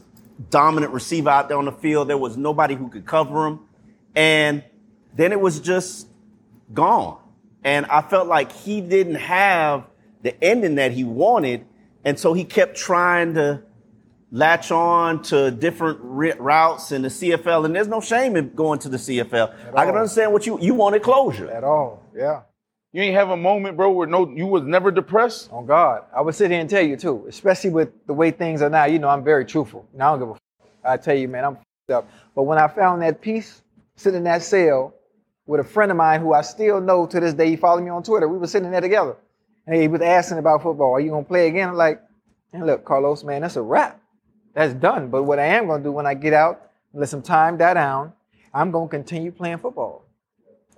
dominant 0.48 0.92
receiver 0.92 1.30
out 1.30 1.48
there 1.48 1.58
on 1.58 1.66
the 1.66 1.72
field. 1.72 2.08
There 2.08 2.18
was 2.18 2.36
nobody 2.36 2.74
who 2.74 2.88
could 2.88 3.06
cover 3.06 3.46
him. 3.46 3.60
And 4.14 4.64
then 5.14 5.32
it 5.32 5.40
was 5.40 5.60
just 5.60 6.08
gone. 6.72 7.18
And 7.64 7.86
I 7.86 8.02
felt 8.02 8.26
like 8.26 8.52
he 8.52 8.80
didn't 8.80 9.16
have 9.16 9.84
the 10.22 10.42
ending 10.42 10.76
that 10.76 10.92
he 10.92 11.04
wanted. 11.04 11.66
And 12.04 12.18
so 12.18 12.32
he 12.32 12.44
kept 12.44 12.76
trying 12.76 13.34
to 13.34 13.62
latch 14.32 14.70
on 14.70 15.22
to 15.24 15.50
different 15.50 15.98
routes 16.02 16.92
in 16.92 17.02
the 17.02 17.08
CFL. 17.08 17.64
And 17.64 17.74
there's 17.74 17.88
no 17.88 18.00
shame 18.00 18.36
in 18.36 18.54
going 18.54 18.78
to 18.80 18.88
the 18.88 18.96
CFL. 18.96 19.74
I 19.74 19.84
can 19.84 19.94
understand 19.94 20.32
what 20.32 20.46
you, 20.46 20.58
you 20.60 20.74
wanted 20.74 21.02
closure. 21.02 21.50
At 21.50 21.64
all. 21.64 22.02
Yeah. 22.16 22.42
You 22.92 23.02
ain't 23.02 23.14
have 23.14 23.30
a 23.30 23.36
moment, 23.36 23.76
bro, 23.76 23.92
where 23.92 24.06
no 24.06 24.28
you 24.28 24.48
was 24.48 24.64
never 24.64 24.90
depressed? 24.90 25.52
On 25.52 25.64
God. 25.64 26.02
I 26.14 26.22
would 26.22 26.34
sit 26.34 26.50
here 26.50 26.60
and 26.60 26.68
tell 26.68 26.82
you 26.82 26.96
too, 26.96 27.24
especially 27.28 27.70
with 27.70 27.90
the 28.06 28.12
way 28.12 28.32
things 28.32 28.62
are 28.62 28.70
now. 28.70 28.86
You 28.86 28.98
know, 28.98 29.08
I'm 29.08 29.22
very 29.22 29.44
truthful. 29.44 29.86
Now 29.94 30.14
I 30.14 30.18
don't 30.18 30.20
give 30.20 30.28
a 30.30 30.32
f- 30.32 30.68
I 30.82 30.96
tell 30.96 31.16
you, 31.16 31.28
man, 31.28 31.44
I'm 31.44 31.58
up. 31.92 32.08
But 32.34 32.44
when 32.44 32.58
I 32.58 32.66
found 32.66 33.02
that 33.02 33.20
peace 33.20 33.62
sitting 33.96 34.18
in 34.18 34.24
that 34.24 34.42
cell 34.42 34.94
with 35.46 35.60
a 35.60 35.64
friend 35.64 35.90
of 35.90 35.96
mine 35.96 36.20
who 36.20 36.32
I 36.32 36.42
still 36.42 36.80
know 36.80 37.06
to 37.06 37.20
this 37.20 37.34
day, 37.34 37.50
he 37.50 37.56
followed 37.56 37.82
me 37.82 37.90
on 37.90 38.02
Twitter. 38.02 38.28
We 38.28 38.38
were 38.38 38.46
sitting 38.46 38.70
there 38.70 38.80
together. 38.80 39.16
And 39.66 39.80
he 39.80 39.88
was 39.88 40.00
asking 40.00 40.38
about 40.38 40.62
football. 40.62 40.92
Are 40.92 41.00
you 41.00 41.10
gonna 41.10 41.24
play 41.24 41.48
again? 41.48 41.68
I'm 41.68 41.76
like, 41.76 42.02
and 42.52 42.66
look, 42.66 42.84
Carlos, 42.84 43.24
man, 43.24 43.42
that's 43.42 43.56
a 43.56 43.62
wrap. 43.62 44.00
That's 44.54 44.74
done. 44.74 45.08
But 45.10 45.24
what 45.24 45.38
I 45.38 45.46
am 45.46 45.66
gonna 45.66 45.82
do 45.82 45.92
when 45.92 46.06
I 46.06 46.14
get 46.14 46.32
out, 46.32 46.70
let 46.92 47.08
some 47.08 47.22
time 47.22 47.56
die 47.56 47.74
down, 47.74 48.12
I'm 48.52 48.70
gonna 48.70 48.88
continue 48.88 49.30
playing 49.30 49.58
football. 49.58 50.04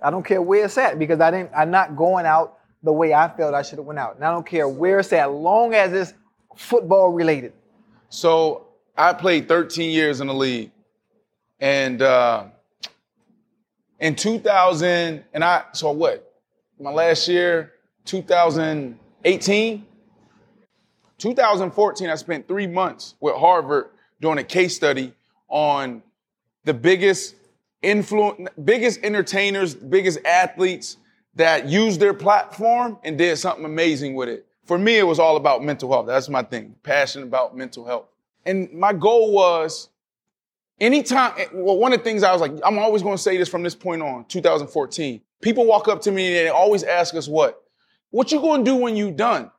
I 0.01 0.11
don't 0.11 0.23
care 0.23 0.41
where 0.41 0.65
it's 0.65 0.77
at 0.77 0.99
because 0.99 1.19
I 1.21 1.31
didn't. 1.31 1.51
I'm 1.55 1.71
not 1.71 1.95
going 1.95 2.25
out 2.25 2.59
the 2.83 2.91
way 2.91 3.13
I 3.13 3.29
felt 3.35 3.53
I 3.53 3.61
should 3.61 3.79
have 3.79 3.85
went 3.85 3.99
out, 3.99 4.15
and 4.15 4.25
I 4.25 4.31
don't 4.31 4.45
care 4.45 4.67
where 4.67 4.99
it's 4.99 5.13
at, 5.13 5.31
long 5.31 5.73
as 5.73 5.93
it's 5.93 6.13
football 6.55 7.09
related. 7.09 7.53
So 8.09 8.67
I 8.97 9.13
played 9.13 9.47
13 9.47 9.91
years 9.91 10.19
in 10.19 10.27
the 10.27 10.33
league, 10.33 10.71
and 11.59 12.01
uh, 12.01 12.47
in 14.03 14.15
2000, 14.15 15.23
and 15.33 15.43
I 15.45 15.63
so 15.71 15.91
what? 15.91 16.29
My 16.77 16.91
last 16.91 17.29
year, 17.29 17.71
2018, 18.03 19.85
2014, 21.17 22.09
I 22.09 22.15
spent 22.15 22.45
three 22.45 22.67
months 22.67 23.15
with 23.21 23.35
Harvard 23.35 23.91
doing 24.19 24.39
a 24.39 24.43
case 24.43 24.75
study 24.75 25.13
on 25.47 26.03
the 26.65 26.73
biggest 26.73 27.35
influence, 27.81 28.49
biggest 28.65 28.99
entertainers, 29.03 29.73
biggest 29.73 30.19
athletes 30.25 30.97
that 31.35 31.69
used 31.69 32.01
their 32.01 32.13
platform 32.13 32.99
and 33.05 33.17
did 33.17 33.37
something 33.37 33.63
amazing 33.63 34.15
with 34.15 34.27
it. 34.27 34.45
For 34.65 34.77
me, 34.77 34.97
it 34.97 35.07
was 35.07 35.17
all 35.17 35.37
about 35.37 35.63
mental 35.63 35.89
health. 35.89 36.07
That's 36.07 36.27
my 36.27 36.43
thing. 36.43 36.75
Passionate 36.83 37.27
about 37.27 37.55
mental 37.55 37.85
health. 37.85 38.07
And 38.45 38.69
my 38.73 38.91
goal 38.91 39.31
was 39.31 39.87
anytime, 40.79 41.33
eh, 41.37 41.47
well, 41.53 41.77
one 41.77 41.93
of 41.93 41.99
the 41.99 42.03
things 42.03 42.23
I 42.23 42.31
was 42.31 42.41
like, 42.41 42.51
I'm 42.63 42.77
always 42.79 43.01
going 43.01 43.15
to 43.15 43.21
say 43.21 43.37
this 43.37 43.49
from 43.49 43.63
this 43.63 43.75
point 43.75 44.01
on, 44.01 44.25
2014. 44.25 45.21
People 45.41 45.65
walk 45.65 45.87
up 45.87 46.01
to 46.01 46.11
me 46.11 46.27
and 46.27 46.35
they 46.35 46.49
always 46.49 46.83
ask 46.83 47.15
us 47.15 47.27
what? 47.27 47.61
What 48.11 48.31
you 48.31 48.39
going 48.39 48.63
to 48.63 48.71
do 48.71 48.75
when 48.75 48.95
you 48.95 49.11
done? 49.11 49.51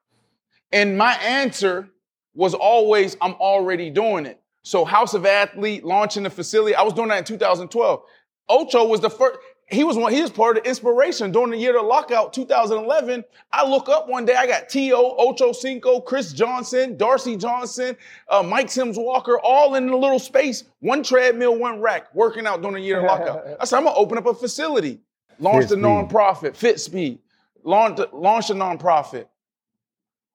And 0.73 0.97
my 0.99 1.15
answer 1.15 1.89
was 2.35 2.55
always, 2.55 3.17
I'm 3.21 3.35
already 3.35 3.91
doing 3.91 4.27
it. 4.27 4.41
So 4.63 4.85
House 4.85 5.15
of 5.15 5.27
Athlete 5.27 5.85
launching 5.85 6.23
the 6.23 6.31
facility, 6.31 6.75
I 6.75 6.83
was 6.83 6.95
doing 6.95 7.09
that 7.09 7.19
in 7.19 7.25
2012. 7.25 8.03
Ocho 8.49 8.85
was 8.87 9.01
the 9.01 9.11
first, 9.11 9.39
he 9.69 9.83
was 9.83 9.97
one, 9.97 10.13
he 10.13 10.21
was 10.21 10.31
part 10.31 10.57
of 10.57 10.63
the 10.63 10.69
inspiration 10.69 11.33
during 11.33 11.51
the 11.51 11.57
year 11.57 11.77
of 11.77 11.83
the 11.83 11.89
lockout, 11.89 12.33
2011. 12.33 13.25
I 13.53 13.67
look 13.67 13.89
up 13.89 14.09
one 14.09 14.25
day, 14.25 14.35
I 14.35 14.47
got 14.47 14.69
T.O., 14.69 15.15
Ocho 15.19 15.53
Cinco, 15.53 16.01
Chris 16.01 16.33
Johnson, 16.33 16.97
Darcy 16.97 17.37
Johnson, 17.37 17.97
uh, 18.29 18.43
Mike 18.43 18.71
Sims 18.71 18.99
Walker, 18.99 19.39
all 19.41 19.75
in 19.75 19.89
a 19.89 19.97
little 19.97 20.19
space, 20.19 20.65
one 20.81 21.03
treadmill, 21.03 21.57
one 21.57 21.81
rack, 21.81 22.15
working 22.15 22.47
out 22.47 22.61
during 22.61 22.77
the 22.77 22.83
year 22.83 22.99
of 22.99 23.05
lockout. 23.05 23.47
I 23.61 23.65
said, 23.65 23.79
I'm 23.79 23.85
gonna 23.85 23.97
open 23.97 24.19
up 24.19 24.27
a 24.27 24.35
facility, 24.35 25.01
launch 25.39 25.69
the 25.69 25.77
nonprofit, 25.77 26.55
Fit 26.57 26.79
Speed, 26.79 27.19
launch, 27.63 27.99
launch 28.13 28.51
a 28.51 28.55
nonprofit. 28.55 29.27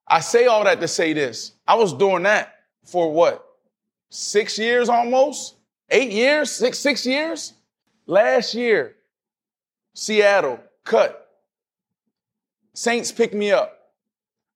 I 0.07 0.21
say 0.21 0.47
all 0.47 0.63
that 0.63 0.81
to 0.81 0.87
say 0.87 1.13
this. 1.13 1.53
I 1.67 1.75
was 1.75 1.93
doing 1.93 2.23
that 2.23 2.55
for 2.83 3.13
what? 3.13 3.45
Six 4.09 4.57
years 4.57 4.89
almost? 4.89 5.55
Eight 5.91 6.11
years? 6.11 6.49
Six, 6.49 6.79
six 6.79 7.05
years? 7.05 7.53
Last 8.07 8.55
year, 8.55 8.95
Seattle, 9.99 10.61
cut. 10.85 11.29
Saints 12.73 13.11
pick 13.11 13.33
me 13.33 13.51
up. 13.51 13.77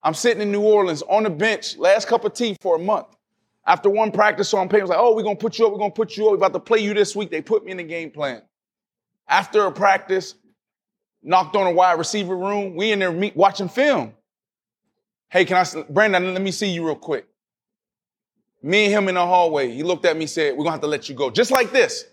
I'm 0.01 0.13
sitting 0.13 0.41
in 0.41 0.53
New 0.53 0.61
Orleans 0.61 1.01
on 1.01 1.23
the 1.23 1.29
bench, 1.29 1.75
last 1.77 2.07
cup 2.07 2.23
of 2.23 2.33
tea 2.33 2.55
for 2.61 2.77
a 2.77 2.79
month. 2.79 3.07
After 3.67 3.89
one 3.89 4.13
practice, 4.13 4.49
paying, 4.53 4.73
I 4.73 4.77
was 4.77 4.89
like, 4.89 4.99
oh, 4.99 5.13
we're 5.13 5.23
gonna 5.23 5.35
put 5.35 5.59
you 5.59 5.65
up, 5.65 5.73
we're 5.73 5.79
gonna 5.79 5.91
put 5.91 6.15
you 6.15 6.27
up, 6.27 6.31
we're 6.31 6.37
about 6.37 6.53
to 6.53 6.61
play 6.61 6.79
you 6.79 6.93
this 6.93 7.13
week. 7.13 7.29
They 7.29 7.41
put 7.41 7.65
me 7.65 7.71
in 7.71 7.77
the 7.77 7.83
game 7.83 8.09
plan. 8.09 8.41
After 9.27 9.65
a 9.65 9.71
practice, 9.73 10.35
knocked 11.21 11.57
on 11.57 11.67
a 11.67 11.71
wide 11.71 11.99
receiver 11.99 12.37
room, 12.37 12.77
we 12.77 12.93
in 12.93 12.99
there 12.99 13.11
meet, 13.11 13.35
watching 13.35 13.67
film. 13.67 14.13
Hey, 15.29 15.43
can 15.43 15.57
I, 15.57 15.81
Brandon, 15.89 16.33
let 16.33 16.41
me 16.41 16.51
see 16.51 16.69
you 16.69 16.85
real 16.85 16.95
quick. 16.95 17.27
Me 18.61 18.85
and 18.85 18.93
him 18.93 19.09
in 19.09 19.15
the 19.15 19.25
hallway. 19.25 19.73
He 19.73 19.83
looked 19.83 20.05
at 20.05 20.15
me, 20.15 20.25
said, 20.25 20.53
we're 20.53 20.63
gonna 20.63 20.71
have 20.71 20.81
to 20.81 20.87
let 20.87 21.09
you 21.09 21.15
go. 21.15 21.29
Just 21.29 21.51
like 21.51 21.73
this. 21.73 22.05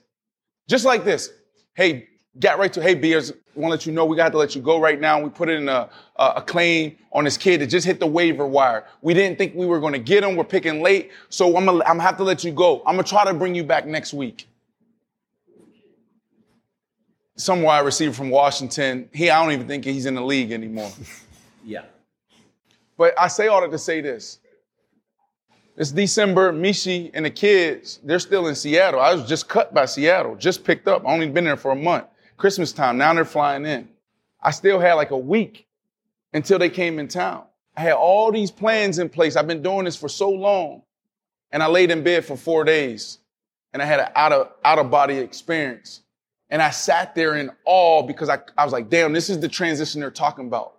Just 0.69 0.85
like 0.85 1.05
this. 1.05 1.31
Hey, 1.75 2.09
got 2.39 2.59
right 2.59 2.73
to, 2.73 2.83
hey, 2.83 2.95
Beers, 2.95 3.33
want 3.55 3.71
to 3.71 3.71
let 3.71 3.87
you 3.87 3.93
know 3.93 4.05
we 4.05 4.17
got 4.17 4.33
to 4.33 4.39
let 4.39 4.55
you 4.55 4.63
go 4.63 4.81
right 4.81 5.01
now. 5.01 5.21
We 5.21 5.31
put 5.31 5.49
in 5.49 5.69
a, 5.69 5.89
a, 6.17 6.43
claim 6.43 6.97
on 7.13 7.25
this 7.25 7.37
kid 7.37 7.61
that 7.61 7.67
just 7.67 7.87
hit 7.87 7.99
the 7.99 8.07
waiver 8.07 8.47
wire. 8.47 8.87
We 9.03 9.15
didn't 9.15 9.39
think 9.39 9.55
we 9.55 9.67
were 9.67 9.81
going 9.81 9.93
to 9.93 9.99
get 9.99 10.23
him. 10.23 10.37
We're 10.37 10.45
picking 10.45 10.83
late. 10.83 11.11
So 11.29 11.57
I'm 11.57 11.67
going 11.67 11.81
to 11.81 12.03
have 12.03 12.17
to 12.19 12.25
let 12.25 12.45
you 12.45 12.53
go. 12.53 12.83
I'm 12.87 12.95
going 12.95 13.05
to 13.05 13.11
try 13.11 13.25
to 13.25 13.35
bring 13.35 13.55
you 13.55 13.65
back 13.65 13.87
next 13.87 14.15
week. 14.15 14.47
Some 17.37 17.63
wide 17.63 17.81
receiver 17.81 18.13
from 18.13 18.31
Washington. 18.31 19.09
He, 19.13 19.31
I 19.31 19.43
don't 19.43 19.53
even 19.53 19.67
think 19.67 19.85
he's 19.85 20.07
in 20.07 20.15
the 20.15 20.23
league 20.23 20.53
anymore. 20.53 20.93
yeah. 21.65 21.85
But 22.97 23.15
I 23.19 23.29
say 23.29 23.49
all 23.49 23.63
that 23.63 23.71
to 23.71 23.79
say 23.79 24.01
this. 24.01 24.39
It's 25.77 25.91
December. 25.91 26.53
Michi 26.53 27.11
and 27.15 27.25
the 27.25 27.31
kids, 27.31 28.01
they're 28.05 28.19
still 28.19 28.49
in 28.49 28.55
Seattle. 28.55 29.01
I 29.01 29.15
was 29.15 29.27
just 29.27 29.49
cut 29.49 29.73
by 29.73 29.87
Seattle, 29.87 30.37
just 30.37 30.63
picked 30.65 30.87
up. 30.87 31.07
I 31.07 31.13
only 31.13 31.29
been 31.31 31.45
there 31.45 31.57
for 31.57 31.71
a 31.71 31.77
month. 31.77 32.05
Christmas 32.41 32.73
time. 32.73 32.99
Now 32.99 33.13
they're 33.15 33.25
flying 33.25 33.67
in. 33.67 33.89
I 34.43 34.51
still 34.51 34.81
had 34.81 34.95
like 34.95 35.11
a 35.11 35.19
week 35.19 35.67
until 36.33 36.59
they 36.59 36.71
came 36.71 36.99
in 36.99 37.07
town. 37.07 37.45
I 37.77 37.83
had 37.83 37.93
all 37.93 38.33
these 38.33 38.51
plans 38.51 38.99
in 38.99 39.09
place. 39.09 39.37
I've 39.37 39.47
been 39.47 39.63
doing 39.63 39.85
this 39.85 39.97
for 39.97 40.09
so 40.09 40.31
long. 40.31 40.83
And 41.53 41.63
I 41.63 41.67
laid 41.67 41.91
in 41.91 42.03
bed 42.03 42.25
for 42.25 42.37
four 42.37 42.65
days 42.65 43.19
and 43.73 43.83
I 43.83 43.85
had 43.85 44.01
an 44.01 44.09
out 44.15 44.33
of, 44.33 44.53
out 44.65 44.79
of 44.79 44.91
body 44.91 45.19
experience. 45.19 46.01
And 46.49 46.63
I 46.63 46.71
sat 46.71 47.15
there 47.15 47.37
in 47.37 47.51
awe 47.65 48.03
because 48.03 48.29
I, 48.29 48.39
I 48.57 48.65
was 48.65 48.73
like, 48.73 48.89
damn, 48.89 49.13
this 49.13 49.31
is 49.31 49.39
the 49.39 49.49
transition 49.49 50.01
they're 50.01 50.11
talking 50.11 50.47
about. 50.47 50.79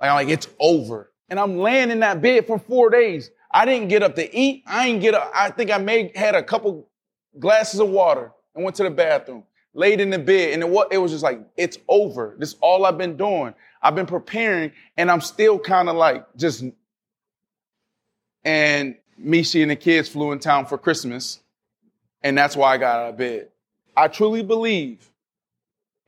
Like, 0.00 0.10
I'm 0.10 0.16
like, 0.16 0.28
it's 0.28 0.48
over. 0.58 1.12
And 1.28 1.38
I'm 1.38 1.58
laying 1.58 1.90
in 1.90 2.00
that 2.00 2.20
bed 2.20 2.46
for 2.46 2.58
four 2.58 2.90
days. 2.90 3.30
I 3.50 3.64
didn't 3.64 3.88
get 3.88 4.02
up 4.02 4.16
to 4.16 4.36
eat. 4.36 4.64
I 4.66 4.86
didn't 4.86 5.02
get 5.02 5.14
up. 5.14 5.30
I 5.34 5.50
think 5.50 5.70
I 5.70 5.78
may 5.78 6.12
had 6.14 6.34
a 6.34 6.42
couple 6.42 6.88
glasses 7.38 7.80
of 7.80 7.88
water 7.88 8.32
and 8.54 8.64
went 8.64 8.76
to 8.76 8.82
the 8.82 8.90
bathroom 8.90 9.44
laid 9.76 10.00
in 10.00 10.10
the 10.10 10.18
bed, 10.18 10.54
and 10.54 10.62
it 10.62 10.68
was, 10.68 10.86
it 10.90 10.98
was 10.98 11.12
just 11.12 11.22
like, 11.22 11.40
it's 11.56 11.78
over. 11.88 12.34
This 12.38 12.50
is 12.50 12.56
all 12.60 12.86
I've 12.86 12.98
been 12.98 13.16
doing. 13.16 13.54
I've 13.82 13.94
been 13.94 14.06
preparing, 14.06 14.72
and 14.96 15.10
I'm 15.10 15.20
still 15.20 15.58
kind 15.58 15.88
of 15.88 15.96
like 15.96 16.26
just. 16.36 16.64
And 18.44 18.96
Michi 19.20 19.62
and 19.62 19.70
the 19.70 19.76
kids 19.76 20.08
flew 20.08 20.32
in 20.32 20.38
town 20.38 20.66
for 20.66 20.78
Christmas, 20.78 21.40
and 22.22 22.36
that's 22.36 22.56
why 22.56 22.74
I 22.74 22.78
got 22.78 23.00
out 23.00 23.10
of 23.10 23.16
bed. 23.16 23.48
I 23.96 24.08
truly 24.08 24.42
believe 24.42 25.10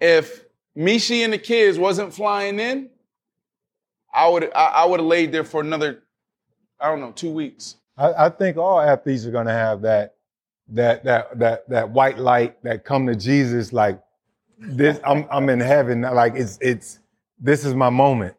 if 0.00 0.44
Michi 0.76 1.24
and 1.24 1.32
the 1.32 1.38
kids 1.38 1.78
wasn't 1.78 2.14
flying 2.14 2.60
in, 2.60 2.90
I 4.12 4.28
would 4.28 4.44
I, 4.54 4.66
I 4.66 4.84
would 4.84 5.00
have 5.00 5.06
laid 5.06 5.32
there 5.32 5.44
for 5.44 5.60
another, 5.60 6.02
I 6.80 6.88
don't 6.88 7.00
know, 7.00 7.12
two 7.12 7.30
weeks. 7.30 7.76
I, 7.96 8.26
I 8.26 8.28
think 8.30 8.56
all 8.56 8.80
athletes 8.80 9.26
are 9.26 9.30
going 9.30 9.46
to 9.46 9.52
have 9.52 9.82
that 9.82 10.14
that 10.70 11.04
that 11.04 11.38
that 11.38 11.68
that 11.68 11.90
white 11.90 12.18
light 12.18 12.62
that 12.64 12.84
come 12.84 13.06
to 13.06 13.14
Jesus 13.14 13.72
like 13.72 14.00
this 14.58 15.00
I'm 15.04 15.26
I'm 15.30 15.48
in 15.48 15.60
heaven 15.60 16.02
like 16.02 16.34
it's 16.34 16.58
it's 16.60 16.98
this 17.40 17.64
is 17.64 17.74
my 17.74 17.90
moment. 17.90 18.34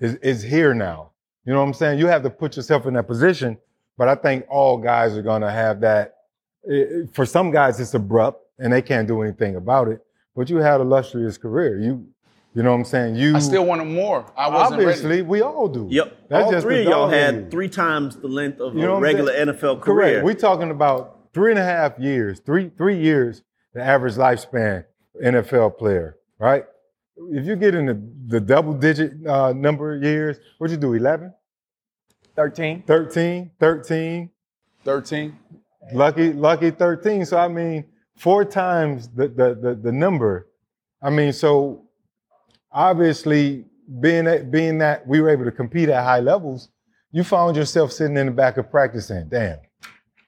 It's, 0.00 0.18
it's 0.22 0.42
here 0.42 0.74
now. 0.74 1.10
You 1.44 1.52
know 1.52 1.60
what 1.60 1.66
I'm 1.66 1.74
saying? 1.74 1.98
You 1.98 2.06
have 2.08 2.22
to 2.24 2.30
put 2.30 2.56
yourself 2.56 2.86
in 2.86 2.94
that 2.94 3.06
position, 3.06 3.56
but 3.96 4.08
I 4.08 4.14
think 4.16 4.44
all 4.48 4.76
guys 4.78 5.16
are 5.16 5.22
going 5.22 5.42
to 5.42 5.50
have 5.50 5.80
that 5.80 6.16
it- 6.64 7.12
for 7.14 7.24
some 7.24 7.50
guys 7.50 7.78
it's 7.80 7.94
abrupt 7.94 8.44
and 8.58 8.72
they 8.72 8.82
can't 8.82 9.08
do 9.08 9.22
anything 9.22 9.56
about 9.56 9.88
it, 9.88 10.00
but 10.36 10.50
you 10.50 10.56
had 10.58 10.80
a 10.80 10.82
illustrious 10.82 11.38
career. 11.38 11.78
You 11.80 12.06
you 12.54 12.62
know 12.62 12.70
what 12.72 12.76
I'm 12.78 12.84
saying? 12.84 13.14
You 13.16 13.34
I 13.34 13.38
still 13.38 13.64
wanted 13.64 13.86
more. 13.86 14.26
I 14.36 14.48
wasn't 14.48 14.80
obviously 14.82 15.08
ready. 15.08 15.22
we 15.22 15.40
all 15.40 15.68
do. 15.68 15.86
Yep. 15.90 16.28
That's 16.28 16.44
All 16.44 16.50
just 16.52 16.66
three 16.66 16.80
of 16.80 16.84
y'all 16.84 17.08
had 17.08 17.50
three 17.50 17.68
times 17.68 18.16
the 18.16 18.28
length 18.28 18.60
of 18.60 18.74
You 18.74 18.82
know 18.82 18.96
a 18.96 19.00
regular 19.00 19.32
saying? 19.32 19.46
NFL 19.48 19.80
Correct. 19.80 19.82
career. 19.84 20.22
We're 20.24 20.34
talking 20.34 20.70
about 20.70 21.11
three 21.32 21.50
and 21.50 21.58
a 21.58 21.64
half 21.64 21.98
years, 21.98 22.40
three 22.40 22.70
three 22.76 22.98
years, 22.98 23.42
the 23.74 23.82
average 23.82 24.14
lifespan 24.14 24.84
NFL 25.22 25.78
player, 25.78 26.18
right? 26.38 26.64
If 27.30 27.46
you 27.46 27.56
get 27.56 27.74
in 27.74 27.86
the, 27.86 28.02
the 28.26 28.40
double 28.40 28.72
digit 28.72 29.26
uh, 29.26 29.52
number 29.52 29.94
of 29.94 30.02
years, 30.02 30.38
what'd 30.58 30.72
you 30.72 30.80
do? 30.80 30.94
11, 30.94 31.32
13. 32.34 32.82
13, 32.86 33.50
13, 33.60 34.30
13. 34.84 35.38
lucky, 35.92 36.32
lucky 36.32 36.70
13. 36.70 37.24
So 37.26 37.36
I 37.36 37.48
mean, 37.48 37.84
four 38.16 38.44
times 38.44 39.08
the 39.08 39.28
the 39.28 39.54
the, 39.54 39.74
the 39.74 39.92
number. 39.92 40.48
I 41.02 41.10
mean, 41.10 41.32
so 41.32 41.84
obviously 42.70 43.66
being 44.00 44.24
that 44.24 44.50
being 44.50 44.78
that 44.78 45.06
we 45.06 45.20
were 45.20 45.30
able 45.30 45.44
to 45.44 45.52
compete 45.52 45.88
at 45.88 46.02
high 46.02 46.20
levels, 46.20 46.68
you 47.10 47.24
found 47.24 47.56
yourself 47.56 47.92
sitting 47.92 48.16
in 48.16 48.26
the 48.26 48.32
back 48.32 48.56
of 48.56 48.70
practice 48.70 49.06
saying, 49.08 49.28
damn, 49.28 49.58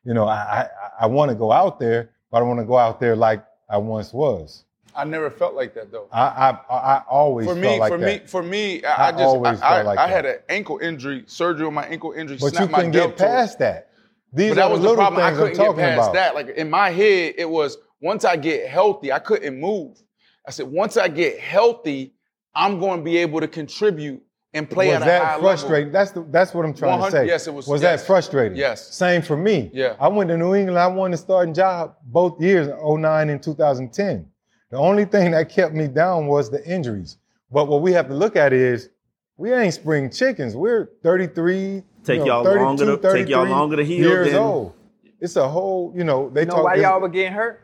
you 0.04 0.14
know, 0.14 0.26
I 0.26 0.34
I, 0.34 0.68
I 1.02 1.06
want 1.06 1.30
to 1.30 1.34
go 1.34 1.52
out 1.52 1.78
there, 1.78 2.10
but 2.30 2.38
I 2.38 2.40
don't 2.40 2.48
want 2.48 2.60
to 2.60 2.66
go 2.66 2.78
out 2.78 3.00
there 3.00 3.16
like 3.16 3.44
I 3.68 3.78
once 3.78 4.12
was. 4.12 4.64
I 4.96 5.04
never 5.04 5.28
felt 5.28 5.54
like 5.54 5.74
that 5.74 5.90
though. 5.90 6.08
I 6.12 6.22
I, 6.22 6.50
I 6.70 6.76
I 6.96 7.02
always 7.08 7.46
For 7.46 7.54
felt 7.54 7.64
me, 7.64 7.78
like 7.80 7.92
for 7.92 7.98
that. 7.98 8.22
me, 8.22 8.26
for 8.26 8.42
me, 8.42 8.84
I, 8.84 8.92
I 8.92 9.08
I 9.08 9.10
just 9.12 9.22
always 9.22 9.60
I, 9.60 9.68
felt 9.74 9.86
like 9.86 9.98
I, 9.98 10.04
I 10.04 10.08
had 10.08 10.26
an 10.26 10.36
ankle 10.48 10.78
injury, 10.78 11.24
surgery 11.26 11.66
on 11.66 11.74
my 11.74 11.86
ankle 11.86 12.12
injury. 12.12 12.38
but 12.40 12.58
you 12.58 12.68
couldn't 12.68 12.92
get 12.92 13.16
past 13.16 13.58
that. 13.58 13.90
These 14.32 14.50
but 14.50 14.56
that 14.56 14.70
was 14.70 14.82
the 14.82 14.94
problem. 14.94 15.22
I 15.22 15.30
couldn't 15.30 15.48
get 15.48 15.56
talking 15.56 15.80
past 15.80 15.98
about. 15.98 16.14
that. 16.14 16.34
Like 16.34 16.48
in 16.50 16.70
my 16.70 16.90
head, 16.90 17.34
it 17.38 17.48
was 17.48 17.78
once 18.00 18.24
I 18.24 18.36
get 18.36 18.68
healthy, 18.68 19.12
I 19.12 19.18
couldn't 19.18 19.58
move. 19.58 20.02
I 20.46 20.50
said, 20.50 20.66
once 20.66 20.96
I 20.96 21.08
get 21.08 21.38
healthy, 21.40 22.12
I'm 22.54 22.78
going 22.78 22.98
to 22.98 23.04
be 23.04 23.16
able 23.16 23.40
to 23.40 23.48
contribute 23.48 24.22
and 24.54 24.70
play 24.70 24.86
was 24.88 24.96
at 24.96 25.02
a 25.02 25.04
that 25.04 25.22
high 25.22 25.40
frustrating? 25.40 25.92
That's 25.92 26.12
the, 26.12 26.22
that's 26.30 26.54
what 26.54 26.64
I'm 26.64 26.72
trying 26.74 27.02
to 27.02 27.10
say. 27.10 27.26
yes, 27.26 27.46
it 27.46 27.54
was- 27.54 27.66
Was 27.66 27.82
yes. 27.82 28.00
that 28.00 28.06
frustrating? 28.06 28.56
Yes. 28.56 28.94
Same 28.94 29.20
for 29.22 29.36
me. 29.36 29.70
Yeah. 29.74 29.96
I 30.00 30.08
went 30.08 30.28
to 30.30 30.38
New 30.38 30.54
England. 30.54 30.78
I 30.78 30.86
won 30.86 31.10
the 31.10 31.16
starting 31.16 31.52
job 31.54 31.96
both 32.04 32.40
years, 32.40 32.68
09 32.82 33.28
and 33.30 33.42
2010. 33.42 34.26
The 34.70 34.76
only 34.78 35.04
thing 35.04 35.32
that 35.32 35.48
kept 35.50 35.74
me 35.74 35.86
down 35.88 36.26
was 36.26 36.50
the 36.50 36.64
injuries. 36.66 37.18
But 37.50 37.68
what 37.68 37.82
we 37.82 37.92
have 37.92 38.08
to 38.08 38.14
look 38.14 38.36
at 38.36 38.52
is 38.52 38.88
we 39.36 39.52
ain't 39.52 39.74
spring 39.74 40.10
chickens. 40.10 40.56
We're 40.56 40.90
33. 41.02 41.82
Take 42.04 42.18
you 42.18 42.18
know, 42.20 42.26
y'all 42.26 42.44
32, 42.44 42.64
longer 42.64 42.84
to- 42.86 43.12
take 43.12 43.28
y'all 43.28 43.40
33 43.42 43.50
longer 43.50 43.76
to 43.76 43.84
heal 43.84 44.08
Years 44.08 44.28
than- 44.32 44.36
old. 44.40 44.72
It's 45.20 45.36
a 45.36 45.48
whole, 45.48 45.92
you 45.96 46.04
know, 46.04 46.28
they 46.28 46.40
You 46.42 46.46
know 46.46 46.54
talk. 46.56 46.64
why 46.64 46.74
y'all 46.74 47.00
were 47.00 47.08
getting 47.08 47.32
hurt? 47.32 47.60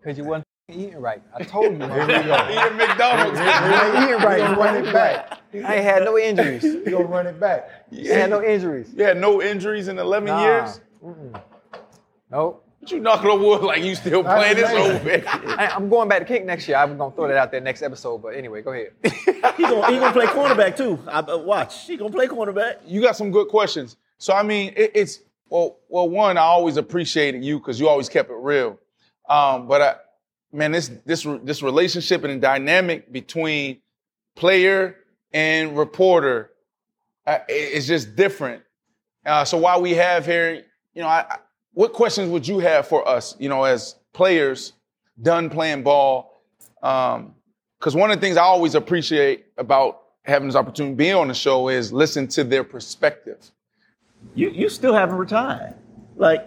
Because 0.00 0.16
you 0.16 0.24
wasn't 0.24 0.44
eating 0.72 1.00
right. 1.00 1.22
I 1.34 1.42
told 1.42 1.72
you. 1.72 1.86
Here 1.86 2.06
we 2.06 2.06
go. 2.06 2.48
Eating 2.50 2.76
McDonald's. 2.76 3.38
You 3.38 3.46
ain't 3.46 4.04
eating 4.04 4.24
right. 4.24 4.36
We 4.36 4.48
You 4.48 4.54
gonna 4.54 4.56
run 4.58 4.76
it 4.86 4.92
back. 4.92 5.40
I 5.54 5.74
ain't 5.76 5.84
had 5.84 6.04
no 6.04 6.18
injuries. 6.18 6.62
We 6.62 6.90
gonna 6.92 7.04
run 7.04 7.26
it 7.26 7.38
back. 7.40 7.68
I 7.92 7.96
ain't 7.96 8.06
had 8.08 8.30
no 8.30 8.42
injuries. 8.42 8.90
You 8.96 9.04
had 9.04 9.16
no 9.18 9.42
injuries 9.42 9.88
in 9.88 9.98
11 9.98 10.26
Nah. 10.28 10.42
years. 10.42 10.80
Nope. 12.30 12.66
But 12.80 12.90
you 12.92 13.00
knocking 13.00 13.28
on 13.30 13.42
wood 13.42 13.62
like 13.62 13.82
you 13.82 13.94
still 13.94 14.22
That's 14.22 14.38
playing 14.40 14.56
this 14.56 14.70
amazing. 14.70 15.26
over. 15.28 15.60
I, 15.60 15.66
I'm 15.66 15.90
going 15.90 16.08
back 16.08 16.20
to 16.20 16.24
kick 16.24 16.46
next 16.46 16.66
year. 16.66 16.78
I'm 16.78 16.96
gonna 16.96 17.14
throw 17.14 17.28
that 17.28 17.36
out 17.36 17.50
there 17.50 17.60
next 17.60 17.82
episode. 17.82 18.18
But 18.22 18.28
anyway, 18.28 18.62
go 18.62 18.72
ahead. 18.72 18.92
He 19.56 19.66
gonna, 19.66 19.86
he 19.92 19.98
gonna 19.98 20.12
play 20.12 20.24
cornerback 20.26 20.76
too. 20.76 20.98
I, 21.06 21.18
uh, 21.18 21.36
watch. 21.38 21.86
He 21.86 21.96
gonna 21.98 22.10
play 22.10 22.26
cornerback. 22.28 22.76
you 22.86 23.02
got 23.02 23.16
some 23.16 23.30
good 23.30 23.48
questions. 23.48 23.96
So 24.16 24.32
I 24.32 24.42
mean, 24.42 24.72
it, 24.76 24.92
it's 24.94 25.20
well, 25.50 25.76
well, 25.88 26.08
one, 26.08 26.38
I 26.38 26.42
always 26.42 26.76
appreciated 26.78 27.44
you 27.44 27.58
because 27.58 27.78
you 27.78 27.88
always 27.88 28.08
kept 28.08 28.30
it 28.30 28.36
real. 28.38 28.78
Um, 29.28 29.66
but 29.66 29.82
I, 29.82 29.94
man, 30.52 30.72
this 30.72 30.90
this 31.04 31.26
this 31.42 31.62
relationship 31.62 32.24
and 32.24 32.40
dynamic 32.40 33.12
between 33.12 33.80
player 34.36 34.96
and 35.32 35.76
reporter 35.76 36.50
uh, 37.26 37.38
it's 37.48 37.86
just 37.86 38.16
different. 38.16 38.62
Uh, 39.24 39.44
so 39.44 39.58
while 39.58 39.80
we 39.80 39.92
have 39.92 40.24
here, 40.26 40.64
you 40.94 41.02
know, 41.02 41.08
I, 41.08 41.24
I- 41.30 41.38
what 41.72 41.92
questions 41.92 42.30
would 42.30 42.48
you 42.48 42.58
have 42.58 42.88
for 42.88 43.06
us? 43.06 43.36
You 43.38 43.48
know, 43.48 43.62
as 43.62 43.94
players 44.12 44.72
done 45.22 45.48
playing 45.50 45.84
ball. 45.84 46.42
Because 46.80 47.94
one 47.94 48.10
of 48.10 48.16
the 48.16 48.20
things 48.20 48.36
I 48.36 48.42
always 48.42 48.74
appreciate 48.74 49.46
about 49.56 50.02
having 50.24 50.48
this 50.48 50.56
opportunity 50.56 50.96
being 50.96 51.14
on 51.14 51.28
the 51.28 51.34
show 51.34 51.68
is 51.68 51.92
listen 51.92 52.26
to 52.28 52.42
their 52.42 52.64
perspective. 52.64 53.52
You 54.34 54.50
you 54.50 54.68
still 54.68 54.94
haven't 54.94 55.16
retired. 55.16 55.74
Like, 56.20 56.46